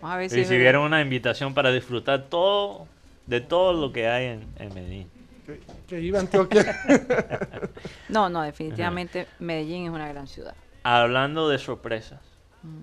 Vamos 0.00 0.14
a 0.14 0.18
ver 0.18 0.28
si 0.30 0.40
es 0.40 0.48
Recibieron 0.48 0.82
una 0.84 1.00
invitación 1.00 1.54
para 1.54 1.70
disfrutar 1.70 2.24
todo 2.24 2.88
de 3.26 3.40
todo 3.40 3.72
lo 3.74 3.92
que 3.92 4.08
hay 4.08 4.26
en, 4.26 4.44
en 4.58 4.74
Medellín. 4.74 5.10
Que, 5.46 5.60
que 5.86 6.00
iba 6.00 6.18
a 6.18 6.22
Antioquia. 6.22 6.62
verdad. 6.64 7.70
No, 8.08 8.28
no, 8.28 8.42
definitivamente 8.42 9.26
Medellín 9.38 9.84
es 9.84 9.90
una 9.90 10.08
gran 10.08 10.26
ciudad. 10.26 10.54
Hablando 10.82 11.48
de 11.48 11.58
sorpresas, 11.58 12.20
Mm. 12.62 12.82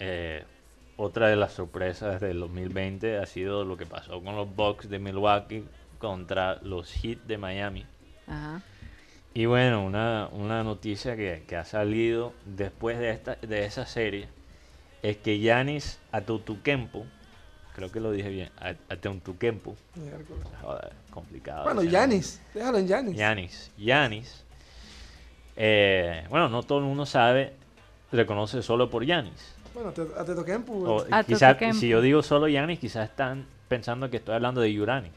eh, 0.00 0.44
otra 1.02 1.26
de 1.28 1.34
las 1.34 1.52
sorpresas 1.52 2.20
del 2.20 2.38
2020 2.38 3.18
ha 3.18 3.26
sido 3.26 3.64
lo 3.64 3.76
que 3.76 3.86
pasó 3.86 4.22
con 4.22 4.36
los 4.36 4.54
Bucks 4.54 4.88
de 4.88 5.00
Milwaukee 5.00 5.64
contra 5.98 6.60
los 6.62 6.92
Heat 6.92 7.24
de 7.24 7.38
Miami. 7.38 7.84
Ajá. 8.28 8.62
Y 9.34 9.46
bueno, 9.46 9.84
una, 9.84 10.28
una 10.30 10.62
noticia 10.62 11.16
que, 11.16 11.42
que 11.48 11.56
ha 11.56 11.64
salido 11.64 12.34
después 12.44 12.98
de, 12.98 13.10
esta, 13.10 13.34
de 13.36 13.64
esa 13.64 13.84
serie 13.86 14.28
es 15.02 15.16
que 15.16 15.40
Yanis 15.40 15.98
Atutukempo, 16.12 17.04
creo 17.74 17.90
que 17.90 17.98
lo 17.98 18.12
dije 18.12 18.28
bien, 18.28 18.50
Atutukempo, 18.88 19.74
joder, 20.60 20.92
complicado. 21.10 21.64
Bueno, 21.64 21.82
Yanis. 21.82 22.40
Déjalo 22.54 22.78
en 22.78 22.86
Yanis. 22.86 23.16
Yanis. 23.16 23.72
Yanis. 23.76 24.44
eh, 25.56 26.26
bueno, 26.30 26.48
no 26.48 26.62
todo 26.62 26.78
el 26.78 26.84
mundo 26.84 27.06
sabe, 27.06 27.54
reconoce 28.12 28.62
solo 28.62 28.88
por 28.88 29.04
Yanis. 29.04 29.56
Bueno, 29.74 29.92
te, 29.92 30.02
a 30.02 30.24
Teto 30.24 30.44
Kempu, 30.44 30.84
O 30.86 31.06
Ah, 31.10 31.24
quizá, 31.24 31.50
Atutukempo. 31.50 31.80
si 31.80 31.88
yo 31.88 32.00
digo 32.00 32.22
solo 32.22 32.48
Yanis, 32.48 32.78
quizás 32.78 33.08
están 33.08 33.46
pensando 33.68 34.10
que 34.10 34.18
estoy 34.18 34.34
hablando 34.34 34.60
de 34.60 34.72
Yuranis. 34.72 35.12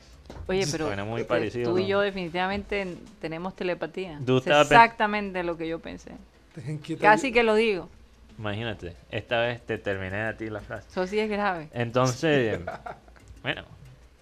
Oye, 0.47 0.65
pero 0.71 1.05
muy 1.05 1.21
eh, 1.21 1.25
parecido, 1.25 1.71
tú 1.71 1.77
y 1.77 1.87
yo 1.87 1.99
definitivamente 1.99 2.97
tenemos 3.19 3.55
telepatía. 3.55 4.19
Es 4.25 4.47
exactamente 4.47 5.43
lo 5.43 5.57
que 5.57 5.67
yo 5.67 5.79
pensé. 5.79 6.11
Casi 6.99 7.31
que 7.31 7.43
lo 7.43 7.55
digo. 7.55 7.89
Imagínate, 8.37 8.95
esta 9.11 9.39
vez 9.41 9.61
te 9.65 9.77
terminé 9.77 10.23
a 10.23 10.37
ti 10.37 10.49
la 10.49 10.61
frase. 10.61 10.87
Eso 10.89 11.07
sí 11.07 11.19
es 11.19 11.29
grave. 11.29 11.69
Entonces, 11.73 12.59
bueno, 13.43 13.63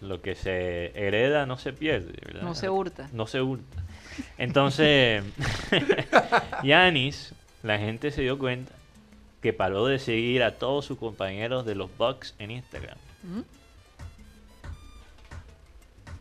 lo 0.02 0.22
que 0.22 0.36
se 0.36 0.92
hereda 0.96 1.46
no 1.46 1.58
se 1.58 1.74
pierde, 1.74 2.14
¿verdad? 2.26 2.44
No 2.44 2.56
se 2.56 2.70
hurta. 2.70 3.10
No 3.12 3.28
se 3.28 3.42
hurta. 3.42 3.84
Entonces, 4.38 5.24
Yanis, 6.64 7.34
la 7.64 7.80
gente 7.80 8.12
se 8.12 8.22
dio 8.22 8.38
cuenta 8.38 8.72
que 9.44 9.54
paró 9.54 9.86
de 9.86 10.00
seguir 10.00 10.42
a 10.42 10.58
todos 10.58 10.86
sus 10.86 10.98
compañeros 10.98 11.66
de 11.66 11.76
los 11.76 11.96
Bucks 11.98 12.34
en 12.40 12.50
Instagram. 12.50 12.98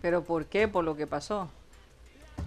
¿Pero 0.00 0.24
por 0.24 0.46
qué? 0.46 0.68
Por 0.68 0.84
lo 0.84 0.96
que 0.96 1.06
pasó. 1.06 1.48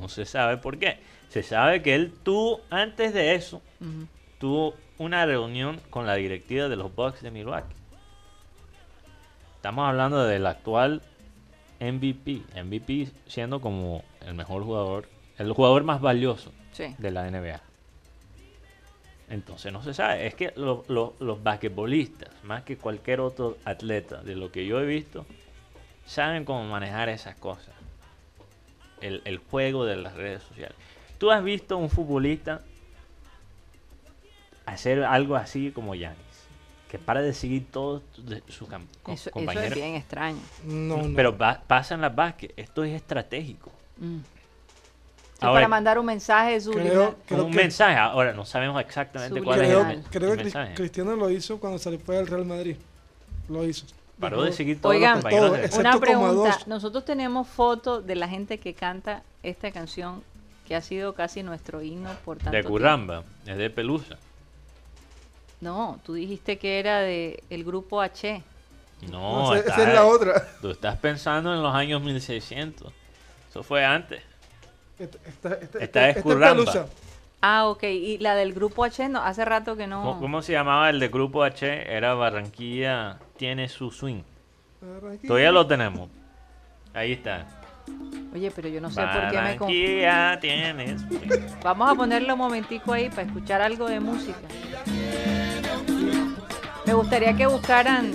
No 0.02 0.10
se 0.10 0.26
sabe 0.26 0.58
por 0.58 0.78
qué. 0.78 1.00
Se 1.30 1.44
sabe 1.44 1.82
que 1.82 1.96
él 1.96 2.14
tuvo, 2.24 2.62
antes 2.70 3.14
de 3.14 3.36
eso, 3.36 3.62
tuvo 4.40 4.76
una 4.98 5.26
reunión 5.26 5.80
con 5.90 6.06
la 6.06 6.16
directiva 6.16 6.68
de 6.68 6.76
los 6.76 6.94
Bucks 6.94 7.22
de 7.22 7.32
Milwaukee. 7.32 7.74
Estamos 9.56 9.88
hablando 9.88 10.26
del 10.26 10.46
actual 10.46 11.02
MVP. 11.80 12.42
MVP 12.64 13.08
siendo 13.28 13.62
como 13.62 14.04
el 14.26 14.34
mejor 14.34 14.64
jugador, 14.64 15.08
el 15.38 15.52
jugador 15.54 15.84
más 15.84 16.02
valioso 16.02 16.52
Sí. 16.74 16.94
de 16.98 17.12
la 17.12 17.26
NBA. 17.32 17.62
Entonces 19.30 19.74
no 19.74 19.82
se 19.84 19.94
sabe. 19.94 20.28
Es 20.28 20.36
que 20.36 20.54
lo- 20.56 20.84
lo- 20.88 21.16
los 21.20 21.42
basquetbolistas, 21.42 22.30
más 22.44 22.64
que 22.64 22.78
cualquier 22.78 23.20
otro 23.22 23.58
atleta, 23.66 24.22
de 24.22 24.36
lo 24.36 24.52
que 24.52 24.66
yo 24.66 24.80
he 24.80 24.86
visto, 24.86 25.26
saben 26.06 26.46
cómo 26.46 26.64
manejar 26.66 27.10
esas 27.10 27.36
cosas. 27.36 27.74
El, 29.02 29.22
el 29.26 29.38
juego 29.40 29.86
de 29.86 29.96
las 29.98 30.14
redes 30.14 30.44
sociales. 30.44 30.76
¿Tú 31.18 31.32
has 31.32 31.44
visto 31.44 31.78
un 31.78 31.90
futbolista 31.90 32.62
hacer 34.66 35.04
algo 35.04 35.36
así 35.36 35.72
como 35.72 35.96
Yanis? 35.96 36.18
Que 36.90 37.00
para 37.00 37.22
de 37.22 37.34
seguir 37.34 37.66
todos 37.72 38.04
de- 38.18 38.44
sus 38.48 38.70
cam- 38.70 38.86
co- 39.04 39.12
Eso, 39.12 39.30
es 39.30 39.34
compañeros. 39.34 39.74
bien 39.76 39.96
extraño. 39.96 40.40
No, 40.64 40.98
no. 40.98 41.16
Pero 41.16 41.36
va- 41.38 41.62
pasa 41.68 41.96
en 41.96 42.02
las 42.02 42.16
básquet. 42.16 42.54
Esto 42.56 42.84
es 42.84 42.94
estratégico. 42.94 43.72
Mm. 43.98 44.20
Sí, 45.38 45.46
Ahora- 45.46 45.54
para 45.58 45.68
mandar 45.68 46.00
un 46.00 46.06
mensaje. 46.06 46.58
Creo, 46.62 47.16
creo 47.26 47.46
un 47.46 47.52
que, 47.52 47.58
mensaje. 47.58 47.98
Ahora 47.98 48.32
no 48.34 48.46
sabemos 48.46 48.80
exactamente 48.82 49.42
cuál 49.44 49.62
es 49.62 49.70
el, 49.70 50.04
creo, 50.10 50.32
el 50.32 50.38
que 50.38 50.44
mensaje. 50.46 50.74
Cristiano 50.76 51.16
lo 51.16 51.30
hizo 51.30 51.60
cuando 51.60 51.78
se 51.78 51.98
fue 52.00 52.16
del 52.16 52.28
Real 52.28 52.46
Madrid. 52.46 52.78
Lo 53.50 53.66
hizo. 53.66 53.86
Paró 54.20 54.44
de 54.44 54.54
seguir 54.54 54.80
todos 54.80 54.96
Oigan, 54.96 55.16
los 55.16 55.24
compañeros 55.24 55.50
todo, 55.52 55.62
de- 55.62 55.80
Una 55.90 56.00
pregunta. 56.00 56.58
Nosotros 56.68 57.04
tenemos 57.04 57.50
fotos 57.50 58.08
de 58.08 58.16
la 58.16 58.30
gente 58.30 58.60
que 58.60 58.74
canta 58.74 59.24
esta 59.44 59.72
canción 59.72 60.24
que 60.66 60.74
ha 60.76 60.82
sido 60.82 61.14
casi 61.14 61.44
nuestro 61.44 61.82
himno 61.82 62.10
por 62.24 62.38
tanto 62.38 62.52
de 62.52 62.58
tiempo. 62.62 62.70
Curramba, 62.70 63.24
es 63.46 63.58
de 63.58 63.70
Pelusa. 63.70 64.16
No, 65.62 66.00
tú 66.06 66.14
dijiste 66.14 66.58
que 66.58 66.80
era 66.80 67.00
de 67.00 67.44
el 67.50 67.64
grupo 67.66 68.02
H. 68.02 68.42
No, 69.12 69.54
esa, 69.54 69.60
está- 69.60 69.74
esa 69.82 69.88
es 69.90 69.94
la 69.96 70.06
otra. 70.06 70.48
tú 70.62 70.70
estás 70.72 70.96
pensando 70.98 71.54
en 71.54 71.62
los 71.62 71.74
años 71.76 72.02
1600. 72.02 72.92
Eso 73.50 73.64
fue 73.64 73.84
antes. 73.86 74.22
Esta, 74.98 75.18
esta, 75.28 75.54
esta, 75.56 75.80
Esta 75.80 76.10
es 76.10 76.18
esta 76.18 76.24
Curramba. 76.24 76.64
Pelusa. 76.64 76.86
Ah, 77.42 77.68
ok. 77.68 77.84
Y 77.84 78.18
la 78.20 78.34
del 78.36 78.54
grupo 78.54 78.84
H, 78.84 79.08
no, 79.10 79.22
hace 79.22 79.46
rato 79.46 79.76
que 79.76 79.88
no. 79.88 80.02
¿Cómo, 80.04 80.20
cómo 80.20 80.42
se 80.42 80.54
llamaba 80.54 80.90
el 80.90 81.00
de 81.00 81.10
Grupo 81.10 81.44
H? 81.44 81.94
Era 81.96 82.14
Barranquilla 82.14 83.20
tiene 83.38 83.68
su 83.70 83.92
swing. 83.92 84.22
Todavía 85.28 85.52
lo 85.52 85.68
tenemos. 85.68 86.10
Ahí 86.94 87.12
está. 87.14 87.46
Oye, 88.34 88.50
pero 88.52 88.68
yo 88.70 88.82
no 88.82 88.90
sé 88.90 89.02
por 89.02 89.30
qué 89.32 89.42
me 89.42 89.58
confundo. 89.58 89.66
Barranquilla 89.66 90.40
tiene 90.40 90.98
su 91.00 91.08
swing. 91.08 91.30
Vamos 91.64 91.92
a 91.92 91.96
ponerle 91.96 92.32
un 92.34 92.40
momentico 92.40 92.94
ahí 92.94 93.10
para 93.10 93.24
escuchar 93.24 93.62
algo 93.62 93.88
de 93.88 94.00
música. 94.00 94.40
Me 96.86 96.94
gustaría 96.94 97.36
que 97.36 97.48
buscaran 97.48 98.12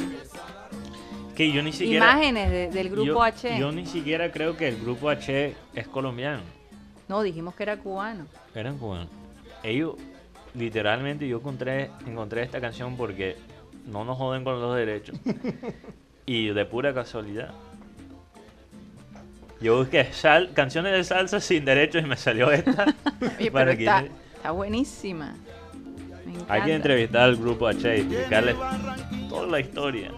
Que 1.36 1.51
yo 1.52 1.62
ni 1.62 1.73
siquiera. 1.73 2.12
imágenes 2.12 2.51
de- 2.51 2.69
del 2.70 2.89
grupo 2.90 3.05
yo, 3.07 3.23
H. 3.23 3.59
Yo 3.59 3.73
ni 3.73 3.86
siquiera 3.86 4.31
creo 4.32 4.57
que 4.57 4.69
el 4.69 4.81
Grupo 4.81 5.09
H 5.09 5.55
es 5.74 5.89
colombiano. 5.89 6.40
No, 7.11 7.24
dijimos 7.24 7.57
que 7.57 7.65
era 7.65 7.77
cubano. 7.77 8.24
Eran 8.55 8.78
cubanos. 8.78 9.09
Ellos, 9.65 9.97
literalmente, 10.55 11.27
yo 11.27 11.39
encontré, 11.39 11.91
encontré 12.07 12.45
esta 12.45 12.61
canción 12.61 12.97
porque 12.97 13.37
no 13.85 14.05
nos 14.05 14.16
joden 14.16 14.45
con 14.45 14.61
los 14.61 14.77
derechos. 14.77 15.19
y 16.27 16.51
de 16.51 16.65
pura 16.66 16.95
casualidad. 16.95 17.51
Yo 19.61 19.78
busqué 19.78 20.05
sal, 20.12 20.53
canciones 20.55 20.93
de 20.93 21.03
salsa 21.03 21.41
sin 21.41 21.65
derechos 21.65 22.01
y 22.01 22.07
me 22.07 22.16
salió 22.16 22.53
esta. 22.53 22.85
Oye, 23.41 23.51
pero 23.51 23.73
está, 23.73 24.05
está 24.37 24.51
buenísima. 24.53 25.35
Me. 26.24 26.35
Hay 26.49 26.62
que 26.62 26.74
entrevistar 26.74 27.23
al 27.23 27.35
grupo 27.35 27.66
H 27.66 27.89
y 27.89 28.03
explicarles 28.03 28.55
toda 29.28 29.49
la 29.49 29.59
historia 29.59 30.12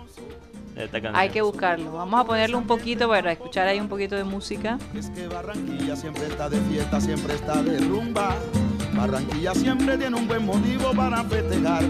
de 0.74 0.84
esta 0.84 1.00
canción. 1.00 1.16
Hay 1.16 1.30
que 1.30 1.42
buscarlo. 1.42 1.92
Vamos 1.92 2.20
a 2.20 2.24
ponerlo 2.24 2.58
un 2.58 2.66
poquito 2.66 3.08
para 3.08 3.32
escuchar 3.32 3.68
ahí 3.68 3.80
un 3.80 3.88
poquito 3.88 4.16
de 4.16 4.24
música. 4.24 4.78
Es 4.94 5.10
que 5.10 5.28
Barranquilla 5.28 5.96
siempre 5.96 6.26
está 6.26 6.48
de 6.48 6.58
fiesta, 6.62 7.00
siempre 7.00 7.34
está 7.34 7.62
de 7.62 7.78
rumba. 7.78 8.36
Barranquilla 8.94 9.54
siempre 9.54 9.96
tiene 9.96 10.16
un 10.16 10.28
buen 10.28 10.44
motivo 10.44 10.92
para 10.92 11.24
festejar. 11.24 11.84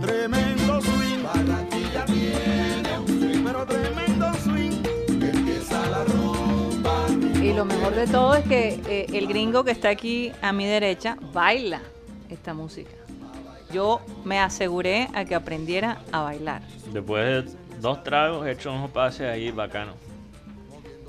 Tremendo 0.00 0.80
swing. 0.80 1.22
Barranquilla 1.22 2.04
tiene 2.06 2.98
un 2.98 3.06
swing, 3.06 3.44
pero 3.44 3.66
tremendo 3.66 4.32
swing. 4.44 4.82
Empieza 5.08 5.86
la 5.90 6.04
rumba. 6.04 7.06
Y 7.42 7.52
lo 7.52 7.64
mejor 7.64 7.94
de 7.94 8.06
todo 8.06 8.34
es 8.34 8.44
que 8.44 8.80
eh, 8.88 9.06
el 9.12 9.26
gringo 9.26 9.64
que 9.64 9.70
está 9.70 9.88
aquí 9.88 10.32
a 10.42 10.52
mi 10.52 10.66
derecha 10.66 11.16
baila 11.32 11.80
esta 12.28 12.54
música. 12.54 12.90
Yo 13.72 14.00
me 14.24 14.38
aseguré 14.38 15.08
a 15.14 15.24
que 15.24 15.34
aprendiera 15.34 15.98
a 16.12 16.22
bailar. 16.22 16.62
Después 16.92 17.44
de 17.44 17.65
dos 17.80 18.02
tragos, 18.04 18.46
he 18.46 18.52
hecho 18.52 18.72
unos 18.72 18.90
pases 18.90 19.28
ahí 19.30 19.50
bacanos. 19.50 19.94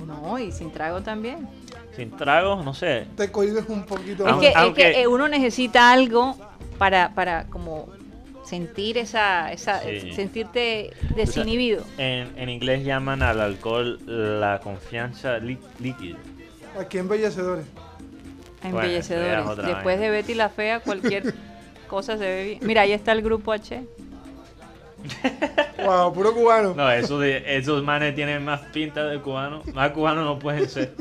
No, 0.06 0.38
y 0.40 0.52
sin 0.52 0.72
trago 0.72 1.02
también. 1.02 1.48
Sin 1.96 2.12
tragos, 2.12 2.64
no 2.64 2.74
sé. 2.74 3.08
Te 3.16 3.32
cohibes 3.32 3.66
un 3.68 3.84
poquito 3.84 4.26
Es 4.28 4.32
más. 4.34 4.40
que, 4.40 4.48
es 4.50 4.74
que, 4.94 5.02
eh, 5.02 5.08
uno 5.08 5.28
necesita 5.28 5.92
algo 5.92 6.36
para, 6.78 7.14
para 7.16 7.46
como 7.46 7.90
sentir 8.46 8.98
esa, 9.00 9.52
esa 9.52 9.82
Sí. 9.82 10.14
sentirte 10.14 10.92
desinhibido. 11.16 11.84
En, 11.98 12.32
en 12.38 12.50
inglés 12.50 12.86
llaman 12.86 13.24
al 13.24 13.42
alcohol 13.42 14.00
la 14.06 14.60
confianza 14.64 15.40
lí- 15.40 15.58
líquida. 15.80 16.18
Aquí 16.80 17.00
embellecedores. 17.00 17.66
Embellecedores. 18.64 19.40
es 19.44 19.46
otra 19.48 19.66
Después 19.68 19.84
vaina. 19.98 20.02
de 20.02 20.10
Betty 20.12 20.34
la 20.36 20.50
Fea, 20.50 20.80
cualquier 20.80 21.34
cosa 21.90 22.14
se 22.18 22.24
ve 22.26 22.44
bien. 22.46 22.60
Mira, 22.62 22.82
ahí 22.82 22.92
está 22.92 23.12
el 23.12 23.22
grupo 23.22 23.52
H. 23.52 23.84
Wow, 25.86 26.12
puro 26.12 26.34
cubano. 26.34 26.74
No, 26.74 26.90
esos, 26.92 27.22
de, 27.22 27.44
esos 27.56 27.84
manes 27.84 28.14
tienen 28.16 28.44
más 28.44 28.62
pinta 28.74 29.06
de 29.06 29.20
cubano. 29.22 29.62
Más 29.74 29.92
cubanos 29.92 30.26
no 30.26 30.38
pueden 30.40 30.68
ser. 30.68 30.94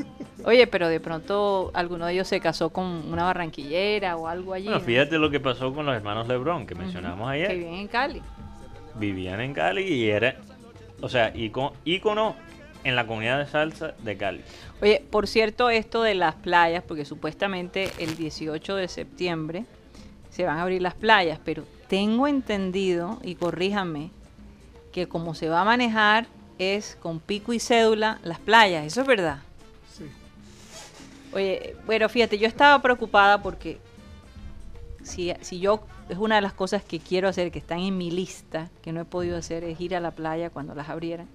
Oye, 0.44 0.66
pero 0.66 0.88
de 0.88 1.00
pronto 1.00 1.70
alguno 1.74 2.06
de 2.06 2.12
ellos 2.12 2.28
se 2.28 2.40
casó 2.40 2.70
con 2.70 2.84
una 2.84 3.24
barranquillera 3.24 4.16
o 4.16 4.28
algo 4.28 4.52
allí. 4.52 4.66
Bueno, 4.66 4.78
¿no? 4.78 4.84
fíjate 4.84 5.18
lo 5.18 5.30
que 5.30 5.40
pasó 5.40 5.74
con 5.74 5.86
los 5.86 5.96
hermanos 5.96 6.28
Lebron, 6.28 6.66
que 6.66 6.74
mencionamos 6.76 7.28
Que 7.32 7.34
ayer. 7.46 7.56
viven 7.56 7.74
en 7.74 7.88
Cali. 7.88 8.22
Vivían 8.94 9.40
en 9.40 9.54
Cali 9.54 9.82
y 9.82 10.08
era, 10.08 10.36
o 11.00 11.08
sea, 11.08 11.32
ícono, 11.34 11.72
ícono 11.84 12.36
en 12.84 12.94
la 12.94 13.06
comunidad 13.06 13.38
de 13.38 13.46
salsa 13.46 13.94
de 14.04 14.16
Cali. 14.16 14.42
Oye, 14.80 15.02
por 15.10 15.26
cierto, 15.26 15.68
esto 15.68 16.02
de 16.02 16.14
las 16.14 16.36
playas, 16.36 16.84
porque 16.86 17.04
supuestamente 17.04 17.90
el 17.98 18.16
18 18.16 18.76
de 18.76 18.86
septiembre 18.88 19.64
se 20.30 20.44
van 20.44 20.58
a 20.58 20.62
abrir 20.62 20.80
las 20.80 20.94
playas, 20.94 21.40
pero 21.44 21.64
tengo 21.88 22.26
entendido, 22.26 23.18
y 23.22 23.34
corríjame, 23.34 24.10
que 24.92 25.06
como 25.08 25.34
se 25.34 25.48
va 25.48 25.60
a 25.60 25.64
manejar 25.64 26.26
es 26.58 26.96
con 27.00 27.20
pico 27.20 27.52
y 27.52 27.60
cédula 27.60 28.18
las 28.22 28.38
playas, 28.38 28.86
¿eso 28.86 29.02
es 29.02 29.06
verdad? 29.06 29.40
Sí. 29.92 30.04
Oye, 31.34 31.76
bueno, 31.84 32.08
fíjate, 32.08 32.38
yo 32.38 32.48
estaba 32.48 32.80
preocupada 32.80 33.42
porque 33.42 33.78
si, 35.02 35.32
si 35.42 35.60
yo, 35.60 35.84
es 36.08 36.18
una 36.18 36.36
de 36.36 36.40
las 36.40 36.52
cosas 36.52 36.82
que 36.82 36.98
quiero 36.98 37.28
hacer, 37.28 37.52
que 37.52 37.58
están 37.58 37.80
en 37.80 37.96
mi 37.98 38.10
lista, 38.10 38.70
que 38.82 38.92
no 38.92 39.02
he 39.02 39.04
podido 39.04 39.36
hacer, 39.36 39.64
es 39.64 39.80
ir 39.80 39.94
a 39.94 40.00
la 40.00 40.10
playa 40.10 40.50
cuando 40.50 40.74
las 40.74 40.88
abrieran. 40.88 41.28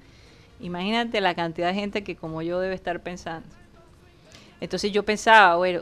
Imagínate 0.60 1.22
la 1.22 1.36
cantidad 1.36 1.68
de 1.68 1.73
gente 1.73 2.03
que 2.03 2.15
como 2.15 2.41
yo 2.41 2.60
debe 2.60 2.76
estar 2.76 3.02
pensando. 3.02 3.48
Entonces 4.60 4.91
yo 4.91 5.03
pensaba, 5.03 5.56
bueno, 5.56 5.82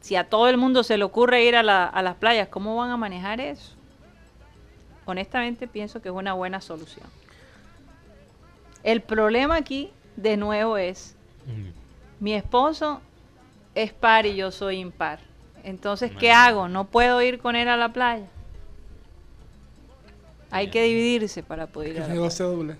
si 0.00 0.16
a 0.16 0.24
todo 0.28 0.48
el 0.48 0.56
mundo 0.56 0.82
se 0.82 0.96
le 0.96 1.04
ocurre 1.04 1.44
ir 1.44 1.56
a, 1.56 1.62
la- 1.62 1.86
a 1.86 2.02
las 2.02 2.16
playas, 2.16 2.48
¿cómo 2.48 2.76
van 2.76 2.90
a 2.90 2.96
manejar 2.96 3.40
eso? 3.40 3.72
Honestamente 5.06 5.66
pienso 5.66 6.00
que 6.02 6.08
es 6.08 6.14
una 6.14 6.34
buena 6.34 6.60
solución. 6.60 7.06
El 8.82 9.00
problema 9.02 9.56
aquí, 9.56 9.90
de 10.16 10.36
nuevo, 10.36 10.76
es 10.76 11.14
mi 12.20 12.34
esposo 12.34 13.00
es 13.74 13.92
par 13.92 14.26
y 14.26 14.34
yo 14.36 14.50
soy 14.50 14.78
impar. 14.78 15.20
Entonces, 15.64 16.10
¿qué 16.18 16.32
hago? 16.32 16.68
No 16.68 16.86
puedo 16.86 17.20
ir 17.22 17.38
con 17.38 17.54
él 17.56 17.68
a 17.68 17.76
la 17.76 17.92
playa. 17.92 18.26
Hay 20.50 20.68
que 20.70 20.82
dividirse 20.82 21.42
para 21.42 21.66
poder 21.66 21.96
ir 21.96 22.02
a 22.02 22.08
la 22.08 22.14
playa. 22.14 22.30
cédulas. 22.30 22.76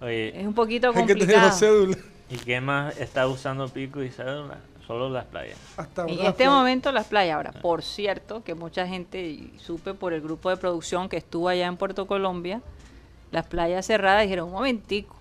Oye, 0.00 0.40
Es 0.40 0.46
un 0.46 0.54
poquito 0.54 0.88
Hay 0.94 1.06
que 1.06 1.14
tener 1.14 1.18
complicado. 1.18 1.48
dos 1.50 1.58
cédulas. 1.60 1.98
¿y 2.30 2.36
qué 2.36 2.60
más 2.60 2.96
está 2.98 3.26
usando 3.26 3.68
pico 3.68 4.02
y 4.02 4.10
cédula? 4.10 4.58
Solo 4.88 5.08
las 5.10 5.26
playas. 5.26 5.56
Hasta 5.76 6.02
En 6.06 6.18
este 6.18 6.46
fue- 6.46 6.48
momento 6.48 6.90
las 6.92 7.06
playas. 7.06 7.36
Ahora, 7.36 7.52
por 7.52 7.82
cierto, 7.82 8.42
que 8.42 8.54
mucha 8.54 8.86
gente, 8.88 9.38
supe 9.58 9.92
por 9.94 10.12
el 10.14 10.20
grupo 10.22 10.48
de 10.50 10.56
producción 10.56 11.08
que 11.10 11.18
estuvo 11.18 11.48
allá 11.48 11.66
en 11.66 11.76
Puerto 11.76 12.06
Colombia, 12.06 12.62
las 13.30 13.46
playas 13.46 13.84
cerradas 13.86 14.22
dijeron, 14.22 14.46
un 14.48 14.54
momentico, 14.54 15.14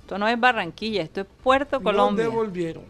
esto 0.00 0.16
no 0.18 0.26
es 0.26 0.40
Barranquilla, 0.40 1.02
esto 1.02 1.20
es 1.20 1.26
Puerto 1.44 1.76
Nos 1.76 1.84
Colombia. 1.84 2.24
devolvieron. 2.24 2.84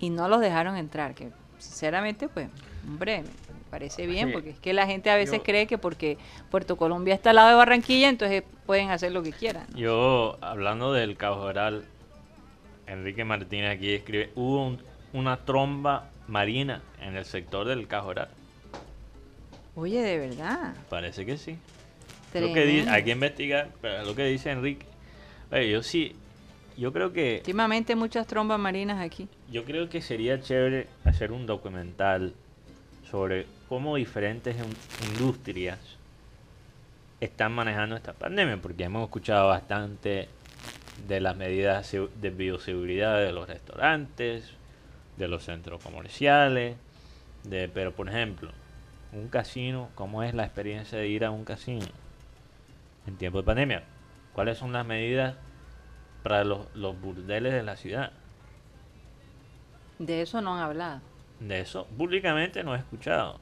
y 0.00 0.10
no 0.10 0.28
los 0.28 0.40
dejaron 0.40 0.76
entrar, 0.76 1.12
que 1.14 1.30
sinceramente, 1.58 2.28
pues, 2.28 2.48
hombre, 2.86 3.22
me 3.22 3.28
parece 3.70 4.06
bien, 4.06 4.28
Sí. 4.28 4.32
porque 4.32 4.50
es 4.50 4.58
que 4.60 4.72
la 4.72 4.86
gente 4.86 5.10
a 5.10 5.16
veces 5.16 5.38
Yo- 5.38 5.42
cree 5.42 5.66
que 5.66 5.76
porque 5.76 6.18
Puerto 6.52 6.76
Colombia 6.76 7.14
está 7.14 7.30
al 7.30 7.36
lado 7.36 7.48
de 7.48 7.54
Barranquilla, 7.56 8.08
entonces 8.08 8.44
pueden 8.64 8.90
hacer 8.90 9.10
lo 9.10 9.24
que 9.24 9.32
quieran. 9.32 9.66
¿no? 9.72 9.76
Yo, 9.78 10.38
hablando 10.40 10.92
del 10.92 11.16
Cajoral, 11.16 11.84
Enrique 12.86 13.24
Martínez 13.24 13.74
aquí 13.76 13.92
escribe, 13.94 14.30
hubo 14.36 14.66
un- 14.68 14.87
una 15.12 15.36
tromba 15.38 16.10
marina 16.26 16.82
en 17.00 17.16
el 17.16 17.24
sector 17.24 17.66
del 17.66 17.86
Cajoral. 17.86 18.28
Oye, 19.74 20.00
de 20.02 20.18
verdad. 20.18 20.74
Parece 20.90 21.24
que 21.24 21.36
sí. 21.36 21.56
Lo 22.34 22.52
que 22.52 22.84
hay 22.88 23.04
que 23.04 23.10
investigar, 23.12 23.70
pero 23.80 24.00
es 24.02 24.06
lo 24.06 24.14
que 24.14 24.24
dice 24.24 24.50
Enrique. 24.50 24.84
Oye, 25.50 25.70
yo 25.70 25.82
sí, 25.82 26.14
yo 26.76 26.92
creo 26.92 27.12
que 27.12 27.36
Últimamente 27.38 27.94
muchas 27.96 28.26
trombas 28.26 28.58
marinas 28.58 29.00
aquí. 29.00 29.28
yo 29.50 29.64
creo 29.64 29.88
que 29.88 30.02
sería 30.02 30.40
chévere 30.40 30.86
hacer 31.04 31.32
un 31.32 31.46
documental 31.46 32.34
sobre 33.10 33.46
cómo 33.68 33.96
diferentes 33.96 34.56
in- 34.56 35.08
industrias 35.12 35.78
están 37.20 37.52
manejando 37.52 37.96
esta 37.96 38.12
pandemia, 38.12 38.58
porque 38.60 38.84
hemos 38.84 39.02
escuchado 39.04 39.48
bastante 39.48 40.28
de 41.08 41.20
las 41.20 41.36
medidas 41.36 41.90
de 41.92 42.30
bioseguridad 42.30 43.18
de 43.20 43.32
los 43.32 43.48
restaurantes, 43.48 44.52
de 45.18 45.28
los 45.28 45.44
centros 45.44 45.82
comerciales, 45.82 46.76
de, 47.44 47.68
pero 47.68 47.92
por 47.92 48.08
ejemplo, 48.08 48.50
un 49.12 49.28
casino, 49.28 49.88
¿cómo 49.94 50.22
es 50.22 50.34
la 50.34 50.44
experiencia 50.44 50.98
de 50.98 51.08
ir 51.08 51.24
a 51.24 51.30
un 51.30 51.44
casino 51.44 51.86
en 53.06 53.16
tiempo 53.16 53.38
de 53.38 53.44
pandemia? 53.44 53.84
¿Cuáles 54.32 54.58
son 54.58 54.72
las 54.72 54.86
medidas 54.86 55.34
para 56.22 56.44
los, 56.44 56.66
los 56.74 57.00
burdeles 57.00 57.52
de 57.52 57.62
la 57.62 57.76
ciudad? 57.76 58.12
De 59.98 60.22
eso 60.22 60.40
no 60.40 60.54
han 60.54 60.62
hablado. 60.62 61.00
De 61.40 61.60
eso 61.60 61.86
públicamente 61.96 62.62
no 62.62 62.74
he 62.74 62.78
escuchado. 62.78 63.40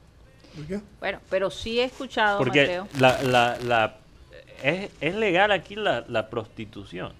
¿Por 0.55 0.65
qué? 0.65 0.81
Bueno, 0.99 1.19
pero 1.29 1.49
sí 1.51 1.79
he 1.79 1.83
escuchado, 1.83 2.39
Porque 2.39 2.61
Mateo. 2.61 2.87
la, 2.99 3.21
la, 3.21 3.57
la, 3.59 3.97
es, 4.63 4.89
es 5.01 5.15
legal 5.15 5.51
aquí 5.51 5.75
la, 5.75 6.03
la 6.07 6.29
prostitución. 6.29 7.13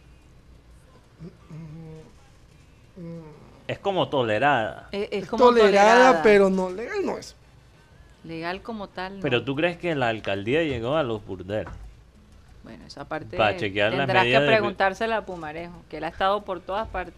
Es 3.68 3.80
como 3.80 4.08
tolerada. 4.10 4.88
Es, 4.92 5.28
como 5.28 5.46
tolerada, 5.46 5.94
tolerada. 5.96 6.24
pero 6.24 6.50
no 6.50 6.70
legal 6.70 7.06
no 7.06 7.18
es. 7.18 7.36
Legal 8.24 8.62
como 8.62 8.88
tal. 8.88 9.18
no. 9.18 9.22
Pero 9.22 9.44
tú 9.44 9.56
crees 9.56 9.78
que 9.78 9.94
la 9.96 10.08
alcaldía 10.10 10.64
llegó 10.64 10.96
a 10.96 11.04
los 11.04 11.26
burdeles. 11.26 11.68
Bueno, 12.64 12.86
esa 12.86 13.06
parte 13.06 13.38
Pa' 13.38 13.56
chequear 13.56 13.92
las 13.92 14.00
tendrás 14.08 14.24
que 14.26 14.40
de- 14.40 14.48
preguntársela 14.48 15.18
a 15.18 15.26
Pumarejo, 15.26 15.84
que 15.90 15.98
él 15.98 16.04
ha 16.04 16.10
estado 16.10 16.42
por 16.44 16.60
todas 16.60 16.88
partes. 16.90 17.14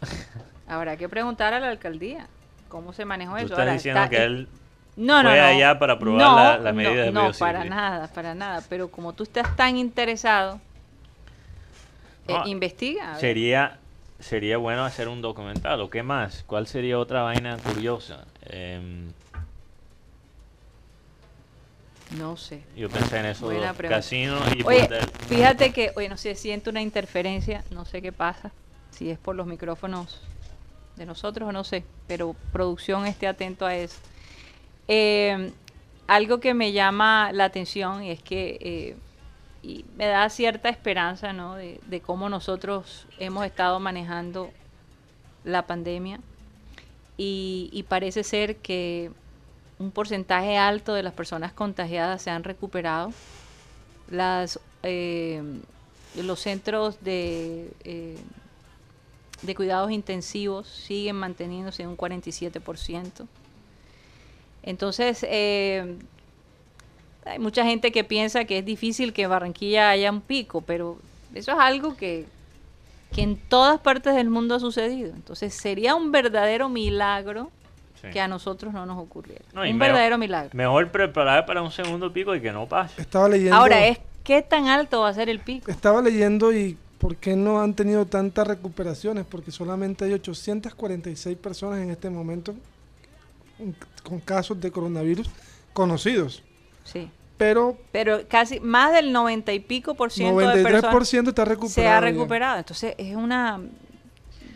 Habrá 0.68 0.96
que 0.96 1.08
preguntar 1.08 1.54
a 1.54 1.60
la 1.60 1.68
alcaldía 1.68 2.26
cómo 2.68 2.92
se 2.92 3.04
manejó 3.04 3.32
Tú 3.32 3.36
eso. 3.38 3.44
estás 3.46 3.58
Ahora, 3.60 3.72
diciendo 3.72 4.00
está- 4.02 4.10
que 4.10 4.22
él 4.24 4.48
no, 4.96 5.22
no, 5.22 5.28
fue 5.30 5.38
no. 5.38 5.44
allá 5.46 5.78
para 5.78 5.98
probar 5.98 6.20
No, 6.20 6.36
la- 6.36 6.58
la 6.58 6.70
no, 6.72 6.76
medida 6.76 7.02
de 7.04 7.12
No, 7.12 7.30
para 7.38 7.64
nada, 7.64 8.08
para 8.08 8.34
nada. 8.34 8.62
Pero 8.68 8.88
como 8.90 9.12
tú 9.12 9.22
estás 9.24 9.54
tan 9.56 9.76
interesado, 9.76 10.60
eh, 12.28 12.32
No, 12.32 12.46
investiga. 12.46 13.14
sería 13.16 13.78
sería 14.18 14.56
bueno 14.56 14.84
hacer 14.84 15.08
un 15.08 15.22
documental. 15.22 15.80
¿O 15.80 15.90
qué 15.90 16.02
más? 16.02 16.44
¿Cuál 16.46 16.66
sería 16.66 16.98
otra 16.98 17.22
vaina 17.22 17.56
curiosa? 17.58 18.24
Em, 18.46 19.08
No 22.16 22.36
sé. 22.36 22.62
yo 22.76 22.88
pensé 22.88 23.18
en 23.18 23.26
eso, 23.26 23.50
casinos 23.88 24.40
y 24.56 24.62
Oye, 24.62 24.88
fíjate 25.28 25.72
que, 25.72 25.92
oye, 25.96 26.08
no 26.08 26.16
sé, 26.16 26.34
siento 26.34 26.70
una 26.70 26.80
interferencia, 26.80 27.64
no 27.70 27.84
sé 27.84 28.02
qué 28.02 28.12
pasa, 28.12 28.52
si 28.90 29.10
es 29.10 29.18
por 29.18 29.34
los 29.34 29.46
micrófonos 29.46 30.20
de 30.96 31.06
nosotros 31.06 31.48
o 31.48 31.52
no 31.52 31.64
sé, 31.64 31.84
pero 32.06 32.36
producción 32.52 33.06
esté 33.06 33.26
atento 33.26 33.66
a 33.66 33.74
eso. 33.74 33.98
Eh, 34.86 35.50
algo 36.06 36.38
que 36.38 36.54
me 36.54 36.72
llama 36.72 37.32
la 37.32 37.46
atención 37.46 38.04
y 38.04 38.10
es 38.10 38.22
que 38.22 38.58
eh, 38.60 38.96
y 39.64 39.84
me 39.96 40.06
da 40.06 40.28
cierta 40.28 40.68
esperanza, 40.68 41.32
¿no? 41.32 41.54
De, 41.54 42.02
cómo 42.04 42.28
nosotros 42.28 43.06
hemos 43.18 43.46
estado 43.46 43.80
manejando 43.80 44.50
la 45.42 45.66
pandemia 45.66 46.20
y, 47.16 47.70
y 47.72 47.84
parece 47.84 48.24
ser 48.24 48.56
que 48.56 49.10
un 49.78 49.90
porcentaje 49.90 50.58
alto 50.58 50.92
de 50.92 51.02
las 51.02 51.14
personas 51.14 51.52
contagiadas 51.52 52.20
se 52.20 52.30
han 52.30 52.44
recuperado. 52.44 53.10
Las, 54.10 54.60
eh, 54.82 55.42
los 56.22 56.40
centros 56.40 57.02
de, 57.02 57.72
eh, 57.84 58.18
de 59.40 59.54
cuidados 59.54 59.90
intensivos 59.90 60.68
siguen 60.68 61.16
manteniéndose 61.16 61.82
en 61.82 61.88
un 61.88 61.96
47%. 61.96 63.26
Entonces, 64.62 65.24
eh, 65.28 65.96
hay 67.24 67.38
mucha 67.38 67.64
gente 67.64 67.90
que 67.92 68.04
piensa 68.04 68.44
que 68.44 68.58
es 68.58 68.64
difícil 68.64 69.12
que 69.12 69.22
en 69.22 69.30
Barranquilla 69.30 69.90
haya 69.90 70.10
un 70.10 70.20
pico, 70.20 70.60
pero 70.60 70.98
eso 71.34 71.52
es 71.52 71.58
algo 71.58 71.96
que, 71.96 72.26
que 73.14 73.22
en 73.22 73.36
todas 73.36 73.80
partes 73.80 74.14
del 74.14 74.30
mundo 74.30 74.54
ha 74.56 74.60
sucedido. 74.60 75.12
Entonces, 75.14 75.54
sería 75.54 75.94
un 75.94 76.12
verdadero 76.12 76.68
milagro 76.68 77.50
Sí. 78.02 78.10
que 78.12 78.20
a 78.20 78.28
nosotros 78.28 78.74
no 78.74 78.84
nos 78.84 78.98
ocurriera. 78.98 79.42
No, 79.54 79.62
un 79.62 79.66
mejor- 79.68 79.78
verdadero 79.80 80.18
milagro. 80.18 80.50
Mejor 80.52 80.90
preparar 80.90 81.46
para 81.46 81.62
un 81.62 81.70
segundo 81.70 82.12
pico 82.12 82.34
y 82.34 82.40
que 82.42 82.52
no 82.52 82.66
pase. 82.68 83.00
Estaba 83.00 83.30
leyendo. 83.30 83.56
Ahora 83.56 83.86
es 83.86 83.98
qué 84.22 84.42
tan 84.42 84.66
alto 84.68 85.00
va 85.00 85.08
a 85.08 85.14
ser 85.14 85.30
el 85.30 85.38
pico. 85.40 85.70
Estaba 85.70 86.02
leyendo 86.02 86.52
y 86.52 86.76
por 86.98 87.16
qué 87.16 87.34
no 87.34 87.62
han 87.62 87.72
tenido 87.72 88.04
tantas 88.04 88.46
recuperaciones, 88.46 89.24
porque 89.24 89.50
solamente 89.50 90.04
hay 90.04 90.12
846 90.12 91.38
personas 91.38 91.80
en 91.80 91.90
este 91.92 92.10
momento 92.10 92.54
con 94.02 94.20
casos 94.20 94.60
de 94.60 94.70
coronavirus 94.70 95.30
conocidos. 95.72 96.42
Sí. 96.84 97.10
Pero 97.36 97.76
Pero 97.90 98.20
casi 98.28 98.60
más 98.60 98.92
del 98.92 99.10
90 99.12 99.52
y 99.52 99.58
pico 99.58 99.94
por 99.94 100.12
ciento 100.12 100.38
de 100.38 100.62
93% 100.62 100.92
personas 100.92 101.28
está 101.28 101.44
recuperado. 101.44 101.68
se 101.74 101.88
ha 101.88 101.94
ya. 101.94 102.00
recuperado. 102.00 102.58
Entonces 102.58 102.94
es 102.96 103.16
una, 103.16 103.60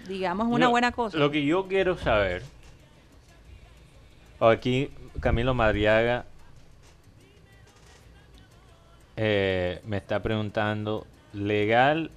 digamos, 0.06 0.46
una 0.48 0.66
Yo- 0.66 0.70
buena 0.70 0.92
cosa. 0.92 1.18
Lo 1.18 1.30
que 1.30 1.44
yo 1.44 1.66
quiero 1.66 1.98
saber. 1.98 2.42
Aquí 4.40 4.90
Camilo 5.20 5.52
Madriaga 5.54 6.24
eh, 9.16 9.80
me 9.84 9.96
está 9.96 10.22
preguntando: 10.22 11.06
¿legal, 11.32 12.10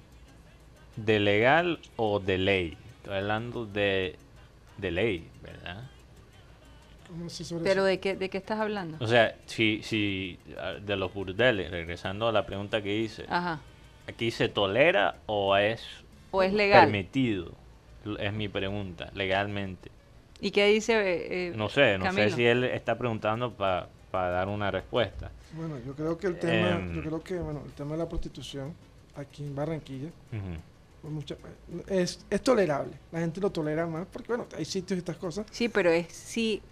de 0.96 1.18
legal 1.20 1.80
o 1.96 2.20
de 2.20 2.38
ley? 2.38 2.76
Estoy 2.98 3.16
hablando 3.18 3.66
de, 3.66 4.16
de 4.78 4.90
ley. 4.92 5.28
¿Cómo 7.12 7.28
se 7.28 7.44
sobre 7.44 7.64
Pero 7.64 7.82
eso? 7.82 7.84
¿de 7.86 8.00
qué, 8.00 8.16
de 8.16 8.30
qué 8.30 8.38
estás 8.38 8.58
hablando? 8.58 8.96
O 9.04 9.06
sea, 9.06 9.36
si, 9.46 9.82
si 9.82 10.38
ah, 10.58 10.72
de 10.80 10.96
los 10.96 11.12
burdeles, 11.12 11.70
regresando 11.70 12.26
a 12.26 12.32
la 12.32 12.46
pregunta 12.46 12.80
que 12.82 12.96
hice, 12.96 13.26
Ajá. 13.28 13.60
¿aquí 14.08 14.30
se 14.30 14.48
tolera 14.48 15.16
o 15.26 15.54
es 15.56 15.82
¿O 16.30 16.42
es 16.42 16.52
legal? 16.54 16.84
permitido? 16.84 17.52
Es 18.18 18.32
mi 18.32 18.48
pregunta, 18.48 19.10
legalmente. 19.14 19.90
¿Y 20.40 20.50
qué 20.50 20.66
dice 20.68 20.94
eh, 20.94 21.48
eh, 21.48 21.52
No 21.54 21.68
sé, 21.68 21.98
no 21.98 22.04
Camilo? 22.06 22.30
sé 22.30 22.34
si 22.36 22.44
él 22.46 22.64
está 22.64 22.96
preguntando 22.96 23.52
para 23.52 23.88
dar 24.30 24.48
una 24.48 24.70
respuesta. 24.70 25.30
Bueno, 25.52 25.76
yo 25.86 25.94
creo 25.94 26.16
que 26.16 26.26
el 26.28 26.38
tema, 26.38 26.70
Em. 26.70 26.94
yo 26.94 27.02
creo 27.02 27.22
que 27.22 27.34
bueno, 27.38 27.62
el 27.66 27.72
tema 27.72 27.92
de 27.92 27.98
la 27.98 28.08
prostitución 28.08 28.74
aquí 29.14 29.44
en 29.44 29.54
Barranquilla 29.54 30.08
pues 31.02 31.12
mucha- 31.12 31.36
es, 31.88 32.24
es 32.30 32.40
tolerable. 32.42 32.92
La 33.12 33.20
gente 33.20 33.40
lo 33.40 33.50
tolera 33.50 33.86
más 33.86 34.06
porque 34.10 34.28
bueno, 34.28 34.46
hay 34.56 34.64
sitios 34.64 34.96
y 34.96 34.98
estas 35.00 35.16
cosas, 35.16 35.46
Sí, 35.50 35.68
pero 35.68 35.90
es 35.90 36.06
si 36.12 36.62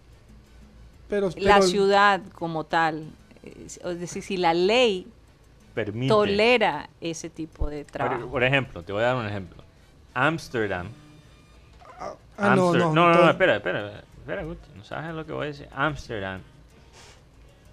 pero, 1.11 1.29
la 1.37 1.61
ciudad 1.63 2.23
como 2.35 2.65
tal, 2.65 3.11
es, 3.43 3.81
decir, 3.99 4.23
si 4.23 4.37
la 4.37 4.55
ley 4.55 5.07
Permite. 5.75 6.09
tolera 6.09 6.89
ese 7.01 7.29
tipo 7.29 7.69
de 7.69 7.83
Por, 7.85 7.93
trabajo. 7.93 8.29
por 8.31 8.43
ejemplo, 8.45 8.83
te 8.83 8.93
voy 8.93 9.03
a 9.03 9.07
dar 9.07 9.17
un 9.17 9.27
ejemplo. 9.27 9.63
Ámsterdam, 10.15 10.89
Ah, 12.43 12.55
no, 12.57 12.73
Amster- 12.73 12.79
no, 12.79 12.95
no, 12.95 13.09
no, 13.13 13.19
todo- 13.19 13.31
espera, 13.31 13.57
espera, 13.57 14.03
espera, 14.19 14.45
Guti, 14.45 14.69
no 14.75 14.83
sabes 14.85 15.15
lo 15.15 15.27
que 15.27 15.33
voy 15.33 15.45
a 15.45 15.49
decir. 15.49 15.69
Amsterdam, 15.73 16.41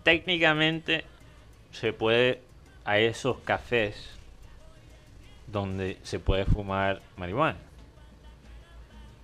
técnicamente 0.04 1.06
se 1.72 1.94
puede 1.94 2.42
a 2.84 3.00
esos 3.00 3.38
cafés 3.40 4.10
donde 5.48 5.98
se 6.04 6.20
puede 6.20 6.44
fumar 6.46 7.02
marihuana 7.16 7.58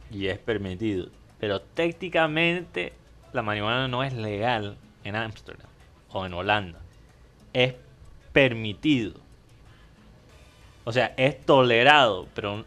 y 0.10 0.28
es 0.28 0.38
permitido, 0.40 1.08
pero 1.40 1.60
técnicamente 1.62 2.94
la 3.34 3.42
marihuana 3.42 3.88
no 3.88 4.04
es 4.04 4.14
legal 4.14 4.78
en 5.04 5.16
Ámsterdam 5.16 5.68
o 6.12 6.26
en 6.26 6.34
Holanda, 6.34 6.80
es 7.54 7.74
permitido. 8.32 9.14
O 10.86 10.92
sea, 10.92 11.14
es 11.18 11.40
tolerado, 11.46 12.28
pero 12.36 12.66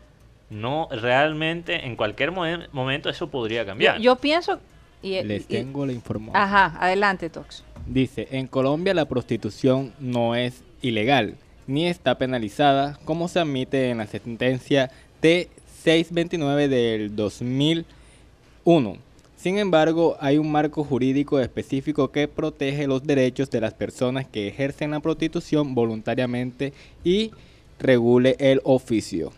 no 0.51 0.89
realmente 0.91 1.85
en 1.87 1.97
cualquier 1.97 2.33
momen- 2.33 2.69
momento 2.73 3.09
eso 3.11 3.29
podría 3.29 3.63
Yo, 3.63 3.67
cambiar. 3.67 3.99
yo 4.01 4.17
pienso... 4.17 4.61
Y, 5.03 5.23
Les 5.23 5.43
y- 5.43 5.47
tengo 5.47 5.85
la 5.87 5.93
información. 5.93 6.37
Ajá, 6.43 6.75
adelante, 6.81 7.29
Tox. 7.31 7.63
Dice, 7.87 8.27
en 8.33 8.47
Colombia 8.49 8.95
la 8.95 9.05
prostitución 9.05 9.93
no 10.01 10.35
es 10.35 10.65
ilegal 10.83 11.37
ni 11.69 11.87
está 11.87 12.17
penalizada, 12.17 12.99
como 13.05 13.29
se 13.29 13.41
admite 13.41 13.91
en 13.91 13.99
la 13.99 14.07
sentencia 14.07 14.91
T629 15.23 16.69
del 16.69 17.15
2001. 17.15 18.97
Sin 19.37 19.59
embargo, 19.59 20.17
hay 20.21 20.39
un 20.39 20.51
marco 20.51 20.83
jurídico 20.83 21.39
específico 21.41 22.11
que 22.11 22.27
protege 22.27 22.87
los 22.87 23.03
derechos 23.05 23.51
de 23.51 23.61
las 23.61 23.75
personas 23.75 24.27
que 24.27 24.49
ejercen 24.49 24.91
la 24.93 25.01
prostitución 25.01 25.75
voluntariamente 25.75 26.73
y 27.05 27.31
regule 27.79 28.37
el 28.39 28.61
oficio. 28.65 29.33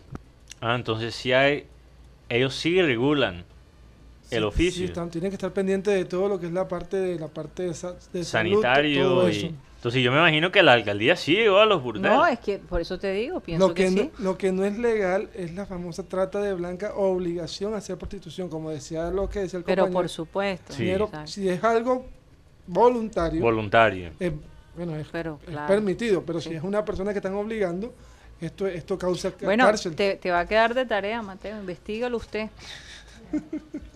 Ah, 0.61 0.75
entonces 0.75 1.13
sí 1.15 1.33
hay, 1.33 1.65
ellos 2.29 2.55
sí 2.55 2.81
regulan 2.81 3.43
Sí, 4.23 4.35
el 4.35 4.43
oficio 4.43 4.79
Sí, 4.81 4.85
están- 4.85 5.09
tienen 5.09 5.31
que 5.31 5.35
estar 5.35 5.51
pendientes 5.53 5.93
de 5.93 6.05
todo 6.05 6.29
lo 6.29 6.39
que 6.39 6.45
es 6.45 6.51
la 6.51 6.67
parte 6.67 6.97
de 6.97 7.19
la 7.19 7.27
parte 7.27 7.63
de, 7.63 7.73
sa- 7.73 7.95
de 8.13 8.23
salud, 8.23 8.61
sanitario 8.61 9.03
todo 9.09 9.29
y 9.29 9.31
eso. 9.37 9.51
Entonces 9.79 10.03
yo 10.03 10.11
me 10.11 10.17
imagino 10.17 10.51
que 10.51 10.61
la 10.61 10.73
alcaldía 10.73 11.15
sí 11.15 11.35
llegó 11.35 11.59
a 11.59 11.65
los 11.65 11.81
burdeles. 11.81 12.11
No, 12.11 12.25
es 12.27 12.39
que 12.39 12.57
por 12.59 12.81
eso 12.81 12.99
te 12.99 13.13
digo, 13.13 13.39
pienso 13.39 13.65
Lo 13.69 13.73
que, 13.73 13.85
que, 13.85 13.91
no, 13.91 14.01
sí. 14.03 14.11
lo 14.19 14.37
que 14.37 14.51
no 14.51 14.65
es 14.65 14.77
legal 14.77 15.29
es 15.33 15.53
la 15.53 15.65
famosa 15.65 16.03
trata 16.03 16.41
de 16.41 16.53
blanca 16.53 16.93
o 16.95 17.11
obligación 17.13 17.73
a 17.73 17.77
hacer 17.77 17.97
prostitución, 17.97 18.49
como 18.49 18.69
decía 18.71 19.09
lo 19.09 19.29
que 19.29 19.39
decía 19.39 19.57
el 19.59 19.63
Pero 19.63 19.83
compañero. 19.83 19.93
por 20.01 20.09
supuesto. 20.09 20.73
Sí. 20.73 20.91
Si 21.25 21.47
es 21.47 21.63
algo 21.63 22.05
voluntario, 22.67 23.41
voluntario. 23.41 24.11
es, 24.19 24.33
bueno, 24.75 24.95
es, 24.97 25.07
Pero, 25.11 25.39
es 25.43 25.49
claro. 25.49 25.67
permitido, 25.67 26.23
pero 26.25 26.41
si 26.41 26.53
es 26.53 26.61
una 26.63 26.83
persona 26.85 27.11
que 27.13 27.19
están 27.19 27.33
obligando, 27.35 27.93
esto, 28.41 28.67
esto 28.67 28.97
causa 28.97 29.33
Bueno, 29.41 29.65
cárcel. 29.65 29.95
te, 29.95 30.15
te 30.15 30.29
va 30.31 30.41
a 30.41 30.45
quedar 30.45 30.73
de 30.73 30.85
tarea, 30.85 31.21
Mateo, 31.21 31.57
investigalo 31.59 32.17
usted. 32.17 32.49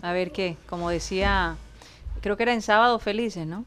A 0.01 0.14
ver 0.14 0.31
qué, 0.31 0.57
como 0.68 0.89
decía, 0.89 1.55
creo 2.22 2.38
que 2.38 2.43
era 2.43 2.53
en 2.53 2.61
Sábado 2.61 2.99
Felices, 2.99 3.47
¿no? 3.47 3.65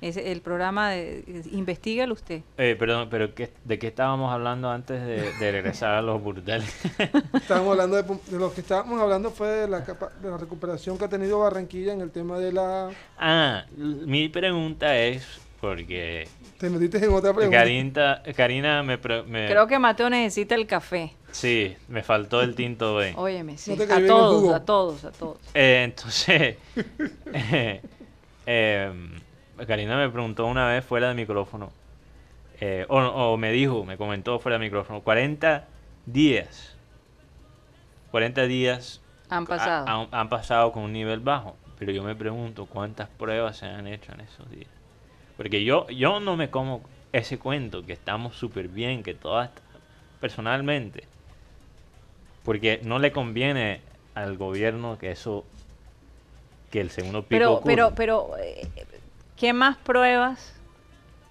Es 0.00 0.16
el 0.16 0.40
programa 0.40 0.90
de 0.90 1.24
investigalo 1.52 2.14
usted. 2.14 2.40
Eh, 2.56 2.74
perdón, 2.78 3.08
pero 3.10 3.34
¿qué- 3.34 3.50
¿de 3.64 3.78
qué 3.78 3.88
estábamos 3.88 4.32
hablando 4.32 4.70
antes 4.70 5.00
de, 5.02 5.30
de 5.38 5.52
regresar 5.52 5.94
a 5.94 6.02
los 6.02 6.22
burdeles? 6.22 6.74
Estábamos 7.34 7.72
hablando 7.72 7.96
de, 7.96 8.02
de 8.30 8.38
lo 8.38 8.52
que 8.54 8.62
estábamos 8.62 9.00
hablando 9.00 9.30
fue 9.30 9.48
de 9.48 9.68
la, 9.68 9.84
capa- 9.84 10.12
de 10.22 10.30
la 10.30 10.38
recuperación 10.38 10.96
que 10.96 11.04
ha 11.04 11.08
tenido 11.08 11.38
Barranquilla 11.40 11.92
en 11.92 12.00
el 12.00 12.10
tema 12.10 12.38
de 12.38 12.52
la... 12.52 12.90
ah, 13.18 13.64
mi 13.76 14.28
pregunta 14.30 14.96
es 14.96 15.26
porque 15.60 16.26
Te 16.58 16.70
metiste 16.70 16.96
en 17.04 17.12
otra 17.12 17.34
pregunta. 17.34 17.58
Karina, 17.58 18.22
Karina 18.34 18.82
me, 18.82 18.96
me- 18.96 19.46
Creo 19.48 19.66
que 19.66 19.78
Mateo 19.78 20.08
necesita 20.08 20.54
el 20.54 20.66
café. 20.66 21.12
sí, 21.32 21.76
me 21.88 22.02
faltó 22.02 22.40
el 22.40 22.54
tinto 22.54 22.94
B. 22.96 23.12
Óyeme, 23.18 23.58
sí. 23.58 23.76
cayó 23.76 23.94
a 23.96 24.06
todos, 24.08 24.54
a 24.54 24.64
todos, 24.64 25.04
a 25.04 25.10
todos. 25.12 25.36
Eh, 25.52 25.82
entonces, 25.84 26.56
eh, 27.34 27.82
em, 28.46 29.10
Karina 29.66 29.96
me 29.96 30.08
preguntó 30.08 30.46
una 30.46 30.68
vez 30.68 30.84
fuera 30.84 31.08
de 31.08 31.14
micrófono, 31.14 31.70
eh, 32.60 32.86
o, 32.88 32.98
o 32.98 33.36
me 33.36 33.52
dijo, 33.52 33.84
me 33.84 33.96
comentó 33.96 34.38
fuera 34.38 34.58
de 34.58 34.64
micrófono, 34.64 35.02
40 35.02 35.68
días, 36.06 36.76
40 38.10 38.46
días 38.46 39.00
Han 39.30 39.44
ha- 39.44 39.46
pasado. 39.46 39.86
han, 40.02 40.08
han 40.12 40.28
pasado 40.28 40.72
con 40.72 40.82
un 40.84 40.92
nivel 40.92 41.20
bajo, 41.20 41.56
pero 41.78 41.92
yo 41.92 42.02
me 42.02 42.14
pregunto 42.14 42.66
cuántas 42.66 43.08
pruebas 43.08 43.58
se 43.58 43.66
han 43.66 43.86
hecho 43.86 44.12
en 44.12 44.20
esos 44.20 44.50
días. 44.50 44.68
Porque 45.36 45.64
yo, 45.64 45.88
yo 45.88 46.20
no 46.20 46.36
me 46.36 46.50
como 46.50 46.82
ese 47.12 47.38
cuento, 47.38 47.84
que 47.86 47.92
estamos 47.92 48.36
súper 48.36 48.68
bien, 48.68 49.02
que 49.02 49.14
todas, 49.14 49.50
personalmente, 50.20 51.04
porque 52.44 52.80
no 52.84 52.98
le 52.98 53.12
conviene 53.12 53.80
al 54.14 54.36
gobierno 54.36 54.98
que 54.98 55.10
eso, 55.10 55.44
que 56.70 56.80
el 56.80 56.90
segundo 56.90 57.22
pico 57.22 57.30
Pero, 57.30 57.60
pero, 57.64 57.94
pero, 57.94 58.36
eh, 58.38 58.66
¿qué 59.40 59.52
más 59.54 59.76
pruebas 59.78 60.52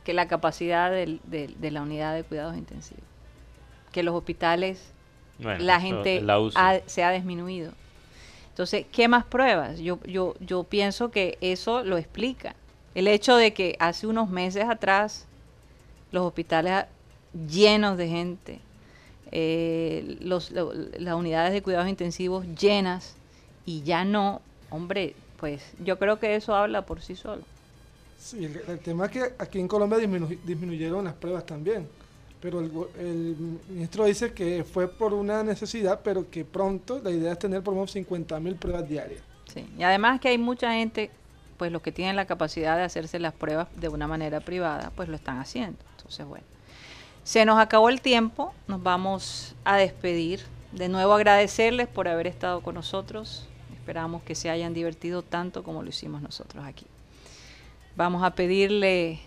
que 0.04 0.14
la 0.14 0.28
capacidad 0.28 0.90
del- 0.90 1.22
del- 1.26 1.60
de 1.62 1.70
la 1.72 1.84
unidad 1.84 2.16
de 2.16 2.24
cuidados 2.24 2.58
intensivos? 2.58 3.04
Que 3.92 4.02
los 4.04 4.16
hospitales, 4.16 4.92
Bueno, 5.38 5.64
la 5.64 5.80
gente 5.80 6.20
la 6.22 6.38
ha- 6.56 6.80
se 6.88 7.04
ha 7.04 7.12
disminuido. 7.12 7.72
Entonces, 8.50 8.86
¿qué 8.92 9.08
más 9.08 9.24
pruebas? 9.26 9.80
Yo, 9.80 10.00
yo, 10.06 10.34
yo 10.40 10.64
pienso 10.64 11.12
que 11.12 11.38
eso 11.40 11.84
lo 11.84 11.98
explica. 11.98 12.56
El 12.96 13.08
hecho 13.08 13.36
de 13.38 13.54
que 13.54 13.78
hace 13.80 14.08
unos 14.08 14.30
meses 14.30 14.66
atrás 14.68 15.28
los 16.12 16.26
hospitales 16.26 16.86
llenos 17.48 17.96
de 17.98 18.08
gente, 18.08 18.60
eh, 19.32 20.18
los, 20.22 20.50
lo- 20.52 20.74
las 20.74 21.14
unidades 21.14 21.54
de 21.54 21.62
cuidados 21.62 21.88
intensivos 21.88 22.46
llenas 22.60 23.16
y 23.66 23.84
ya 23.84 24.04
no, 24.04 24.42
hombre, 24.72 25.16
pues 25.38 25.74
yo 25.80 26.00
creo 26.00 26.20
que 26.20 26.36
eso 26.36 26.56
habla 26.56 26.82
por 26.88 27.02
sí 27.02 27.16
solo. 27.16 27.44
Sí, 28.20 28.44
el, 28.44 28.80
tema 28.80 29.06
es 29.06 29.12
que 29.12 29.34
aquí 29.40 29.60
en 29.60 29.68
Colombia 29.68 29.98
disminu- 29.98 30.38
disminuyeron 30.44 31.06
las 31.06 31.14
pruebas 31.14 31.46
también. 31.46 31.88
Pero 32.42 32.60
el, 32.60 33.60
ministro 33.70 34.06
dice 34.06 34.34
que 34.34 34.64
fue 34.64 34.88
por 34.88 35.14
una 35.14 35.42
necesidad, 35.42 36.02
pero 36.04 36.30
que 36.30 36.46
pronto 36.46 37.00
la 37.00 37.12
idea 37.12 37.32
es 37.34 37.40
tener 37.40 37.64
por 37.64 37.74
lo 37.74 37.80
menos 37.80 37.92
50 37.92 38.40
mil 38.40 38.56
pruebas 38.56 38.88
diarias. 38.88 39.22
Sí. 39.54 39.66
Y 39.78 39.84
además 39.84 40.20
que 40.20 40.30
hay 40.30 40.38
mucha 40.38 40.74
gente, 40.74 41.12
pues 41.58 41.72
los 41.72 41.82
que 41.82 41.92
tienen 41.92 42.16
la 42.16 42.26
capacidad 42.26 42.78
de 42.78 42.84
hacerse 42.84 43.20
las 43.20 43.34
pruebas 43.34 43.68
de 43.76 43.90
una 43.90 44.08
manera 44.08 44.42
privada, 44.42 44.92
pues 44.96 45.10
lo 45.10 45.16
están 45.16 45.40
haciendo. 45.40 45.80
Entonces, 45.98 46.26
bueno. 46.26 46.46
Se 47.24 47.46
nos 47.46 47.60
acabó 47.60 47.90
el 47.90 48.02
tiempo, 48.02 48.54
nos 48.68 48.82
vamos 48.84 49.56
a 49.64 49.78
despedir. 49.78 50.42
De 50.72 50.88
nuevo 50.88 51.14
agradecerles 51.14 51.88
por 51.88 52.08
haber 52.08 52.28
estado 52.28 52.62
con 52.62 52.76
nosotros. 52.76 53.48
Esperamos 53.74 54.24
que 54.24 54.36
se 54.36 54.50
hayan 54.50 54.74
divertido 54.74 55.24
tanto 55.24 55.64
como 55.64 55.84
lo 55.84 55.90
hicimos 55.90 56.22
nosotros 56.22 56.66
aquí. 56.66 56.86
Vamos 58.00 58.24
a 58.24 58.30
pedirle 58.32 59.20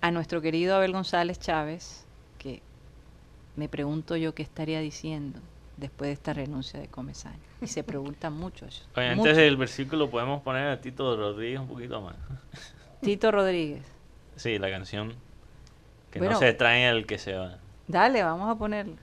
a 0.00 0.10
nuestro 0.10 0.40
querido 0.40 0.74
Abel 0.74 0.90
González 0.90 1.38
Chávez, 1.38 2.04
que 2.36 2.62
me 3.54 3.68
pregunto 3.68 4.16
yo 4.16 4.34
qué 4.34 4.42
estaría 4.42 4.80
diciendo 4.80 5.38
después 5.76 6.08
de 6.08 6.14
esta 6.14 6.32
renuncia 6.32 6.80
de 6.80 6.88
Comesaña. 6.88 7.38
Y 7.62 7.68
se 7.68 7.84
pregunta 7.84 8.28
mucho 8.28 8.66
eso. 8.66 8.82
Oye, 8.96 9.10
mucho. 9.14 9.20
antes 9.30 9.36
del 9.36 9.56
versículo 9.56 10.10
podemos 10.10 10.42
poner 10.42 10.66
a 10.66 10.80
Tito 10.80 11.16
Rodríguez 11.16 11.60
un 11.60 11.68
poquito 11.68 12.00
más. 12.00 12.16
Tito 13.02 13.30
Rodríguez. 13.30 13.84
Sí, 14.34 14.58
la 14.58 14.68
canción 14.68 15.14
que 16.10 16.18
Bueno. 16.18 16.34
no 16.34 16.40
se 16.40 16.52
trae 16.54 16.88
el 16.88 17.06
que 17.06 17.18
se 17.18 17.34
va. 17.34 17.58
Dale, 17.86 18.24
vamos 18.24 18.50
a 18.50 18.56
ponerlo. 18.58 18.96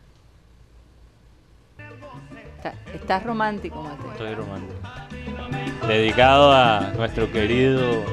Está- 2.58 2.74
estás 2.94 3.24
romántico, 3.24 3.82
Mateo. 3.82 4.12
Estoy 4.12 4.36
romántico. 4.36 5.88
Dedicado 5.88 6.52
a 6.52 6.92
nuestro 6.98 7.32
querido 7.32 8.04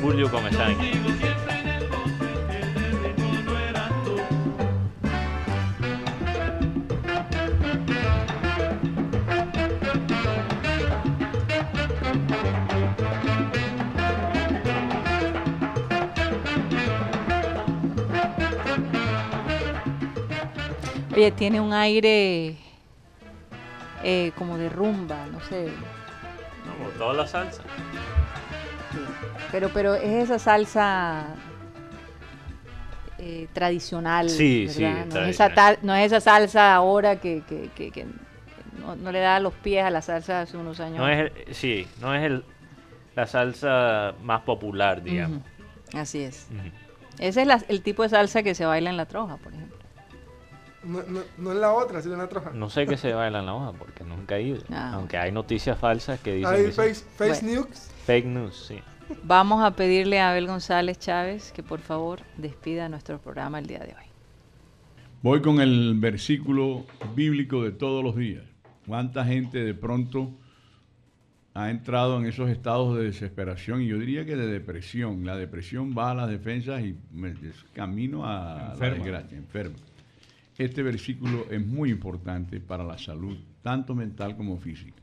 Julio 0.00 0.30
Comesaña. 0.30 0.76
Oye, 21.18 21.32
tiene 21.32 21.60
un 21.60 21.72
aire 21.72 22.56
eh, 24.04 24.30
como 24.38 24.56
de 24.56 24.68
rumba, 24.68 25.26
no 25.26 25.40
sé. 25.40 25.68
Como 26.64 26.90
toda 26.90 27.12
la 27.12 27.26
salsa. 27.26 27.64
Sí. 29.48 29.52
Pero, 29.52 29.70
pero 29.72 29.94
es 29.94 30.24
esa 30.24 30.38
salsa 30.38 31.26
eh, 33.18 33.48
tradicional. 33.52 34.30
Sí, 34.30 34.68
sí, 34.68 34.82
¿verdad? 34.82 35.06
no, 35.06 35.20
es 35.22 35.28
esa 35.30 35.54
tal- 35.54 35.78
no 35.82 35.94
es 35.94 36.06
esa 36.06 36.20
salsa 36.20 36.74
ahora 36.74 37.16
que, 37.20 37.42
que- 37.48 37.70
que- 37.74 37.90
que 37.90 38.06
no, 38.80 38.94
no 38.96 39.10
le 39.12 39.18
da 39.20 39.40
los 39.40 39.54
pies 39.54 39.84
a 39.84 39.90
la 39.90 40.02
salsa 40.02 40.42
hace 40.42 40.56
unos 40.56 40.78
años. 40.80 40.98
No 40.98 41.08
es 41.08 41.30
el- 41.46 41.54
sí, 41.54 41.86
no 42.00 42.14
es 42.14 42.22
el, 42.24 42.44
la 43.16 43.26
salsa 43.26 44.14
más 44.22 44.42
popular, 44.42 45.02
digamos. 45.02 45.40
Así 45.94 46.22
es. 46.22 46.46
Ese 47.18 47.40
es 47.42 47.46
la- 47.46 47.62
el 47.68 47.82
tipo 47.82 48.02
de 48.04 48.08
salsa 48.10 48.42
que 48.42 48.54
se 48.54 48.64
baila 48.64 48.90
en 48.90 48.96
la 48.96 49.06
troja, 49.06 49.36
por 49.38 49.52
ejemplo. 49.52 49.76
No, 50.84 51.02
no, 51.02 51.20
no 51.38 51.52
en 51.52 51.60
la 51.60 51.72
otra, 51.72 52.00
sino 52.00 52.14
en 52.14 52.20
la 52.20 52.26
otra 52.26 52.40
hoja. 52.40 52.50
No 52.54 52.70
sé 52.70 52.86
qué 52.86 52.96
se 52.96 53.12
baila 53.12 53.40
en 53.40 53.46
la 53.46 53.54
hoja 53.54 53.72
porque 53.76 54.04
nunca 54.04 54.36
he 54.36 54.42
ido. 54.42 54.62
Ah. 54.70 54.92
Aunque 54.94 55.18
hay 55.18 55.32
noticias 55.32 55.76
falsas 55.76 56.20
que 56.20 56.34
dicen 56.34 56.54
Hay 56.54 56.64
que 56.66 56.70
sí. 56.70 56.76
face, 56.76 57.04
face 57.16 57.44
Bueno. 57.44 57.60
news. 57.62 57.90
Fake 58.06 58.24
news, 58.26 58.64
sí. 58.68 58.80
Vamos 59.24 59.62
a 59.62 59.74
pedirle 59.74 60.20
a 60.20 60.30
Abel 60.30 60.46
González 60.46 60.98
Chávez 60.98 61.52
que 61.52 61.62
por 61.62 61.80
favor 61.80 62.20
despida 62.36 62.88
nuestro 62.88 63.18
programa 63.20 63.58
el 63.58 63.66
día 63.66 63.78
de 63.80 63.94
hoy. 63.94 64.06
Voy 65.22 65.40
con 65.40 65.60
el 65.60 65.94
versículo 65.98 66.86
bíblico 67.14 67.62
de 67.62 67.72
todos 67.72 68.04
los 68.04 68.16
días. 68.16 68.44
¿Cuánta 68.86 69.24
gente 69.24 69.58
de 69.64 69.74
pronto 69.74 70.30
ha 71.54 71.70
entrado 71.70 72.18
en 72.20 72.26
esos 72.26 72.48
estados 72.50 72.96
de 72.96 73.04
desesperación 73.04 73.82
y 73.82 73.88
yo 73.88 73.98
diría 73.98 74.24
que 74.24 74.36
de 74.36 74.46
depresión? 74.46 75.24
La 75.26 75.36
depresión 75.36 75.94
va 75.96 76.12
a 76.12 76.14
las 76.14 76.28
defensas 76.28 76.82
y 76.82 76.96
me- 77.12 77.34
camino 77.72 78.24
a 78.24 78.70
Enferma. 78.72 78.88
la 78.98 79.02
desgracia, 79.04 79.38
enferma. 79.38 79.76
Este 80.56 80.82
versículo 80.82 81.46
es 81.50 81.64
muy 81.64 81.90
importante 81.90 82.60
para 82.60 82.84
la 82.84 82.98
salud, 82.98 83.36
tanto 83.62 83.94
mental 83.94 84.36
como 84.36 84.58
física. 84.58 84.97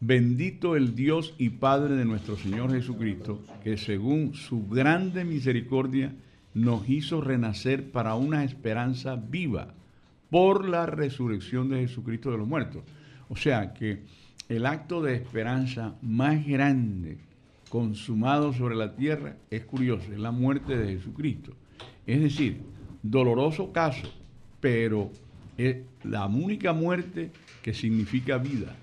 Bendito 0.00 0.76
el 0.76 0.94
Dios 0.94 1.34
y 1.38 1.48
Padre 1.48 1.94
de 1.94 2.04
nuestro 2.04 2.36
Señor 2.36 2.70
Jesucristo, 2.70 3.40
que 3.64 3.78
según 3.78 4.34
su 4.34 4.68
grande 4.68 5.24
misericordia 5.24 6.12
nos 6.52 6.86
hizo 6.86 7.22
renacer 7.22 7.90
para 7.90 8.14
una 8.14 8.44
esperanza 8.44 9.16
viva 9.16 9.72
por 10.28 10.68
la 10.68 10.84
resurrección 10.84 11.70
de 11.70 11.80
Jesucristo 11.80 12.30
de 12.30 12.36
los 12.36 12.46
muertos. 12.46 12.82
O 13.30 13.36
sea 13.36 13.72
que 13.72 14.02
el 14.50 14.66
acto 14.66 15.02
de 15.02 15.14
esperanza 15.14 15.94
más 16.02 16.46
grande 16.46 17.16
consumado 17.70 18.52
sobre 18.52 18.76
la 18.76 18.96
tierra 18.96 19.36
es 19.50 19.64
curioso, 19.64 20.12
es 20.12 20.18
la 20.18 20.30
muerte 20.30 20.76
de 20.76 20.94
Jesucristo. 20.94 21.52
Es 22.06 22.20
decir, 22.20 22.60
doloroso 23.02 23.72
caso, 23.72 24.12
pero 24.60 25.10
es 25.56 25.78
la 26.04 26.26
única 26.26 26.74
muerte 26.74 27.30
que 27.62 27.72
significa 27.72 28.36
vida. 28.36 28.76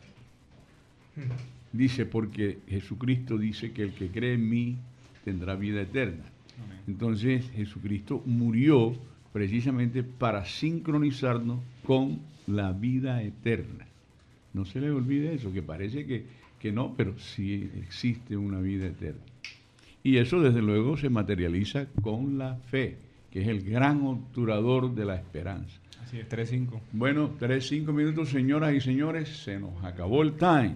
Dice, 1.71 2.05
porque 2.05 2.59
Jesucristo 2.67 3.37
dice 3.37 3.71
que 3.71 3.83
el 3.83 3.93
que 3.93 4.09
cree 4.09 4.33
en 4.33 4.49
mí 4.49 4.77
tendrá 5.23 5.55
vida 5.55 5.81
eterna. 5.81 6.25
Entonces 6.87 7.49
Jesucristo 7.51 8.21
murió 8.25 8.93
precisamente 9.31 10.03
para 10.03 10.45
sincronizarnos 10.45 11.59
con 11.85 12.19
la 12.47 12.71
vida 12.71 13.21
eterna. 13.23 13.87
No 14.53 14.65
se 14.65 14.79
le 14.79 14.91
olvide 14.91 15.33
eso, 15.33 15.51
que 15.51 15.63
parece 15.63 16.05
que, 16.05 16.25
que 16.59 16.71
no, 16.71 16.93
pero 16.95 17.17
sí 17.17 17.69
existe 17.81 18.37
una 18.37 18.59
vida 18.59 18.85
eterna. 18.85 19.21
Y 20.03 20.17
eso 20.17 20.41
desde 20.41 20.61
luego 20.61 20.97
se 20.97 21.09
materializa 21.09 21.87
con 22.01 22.37
la 22.37 22.55
fe, 22.55 22.97
que 23.31 23.41
es 23.41 23.47
el 23.47 23.63
gran 23.63 24.05
obturador 24.05 24.93
de 24.93 25.05
la 25.05 25.15
esperanza. 25.15 25.79
Así 26.03 26.19
es, 26.19 26.29
3-5. 26.29 26.79
Bueno, 26.91 27.31
tres, 27.39 27.67
cinco 27.67 27.93
minutos, 27.93 28.29
señoras 28.29 28.75
y 28.75 28.81
señores, 28.81 29.29
se 29.29 29.59
nos 29.59 29.83
acabó 29.83 30.21
el 30.21 30.33
time. 30.33 30.75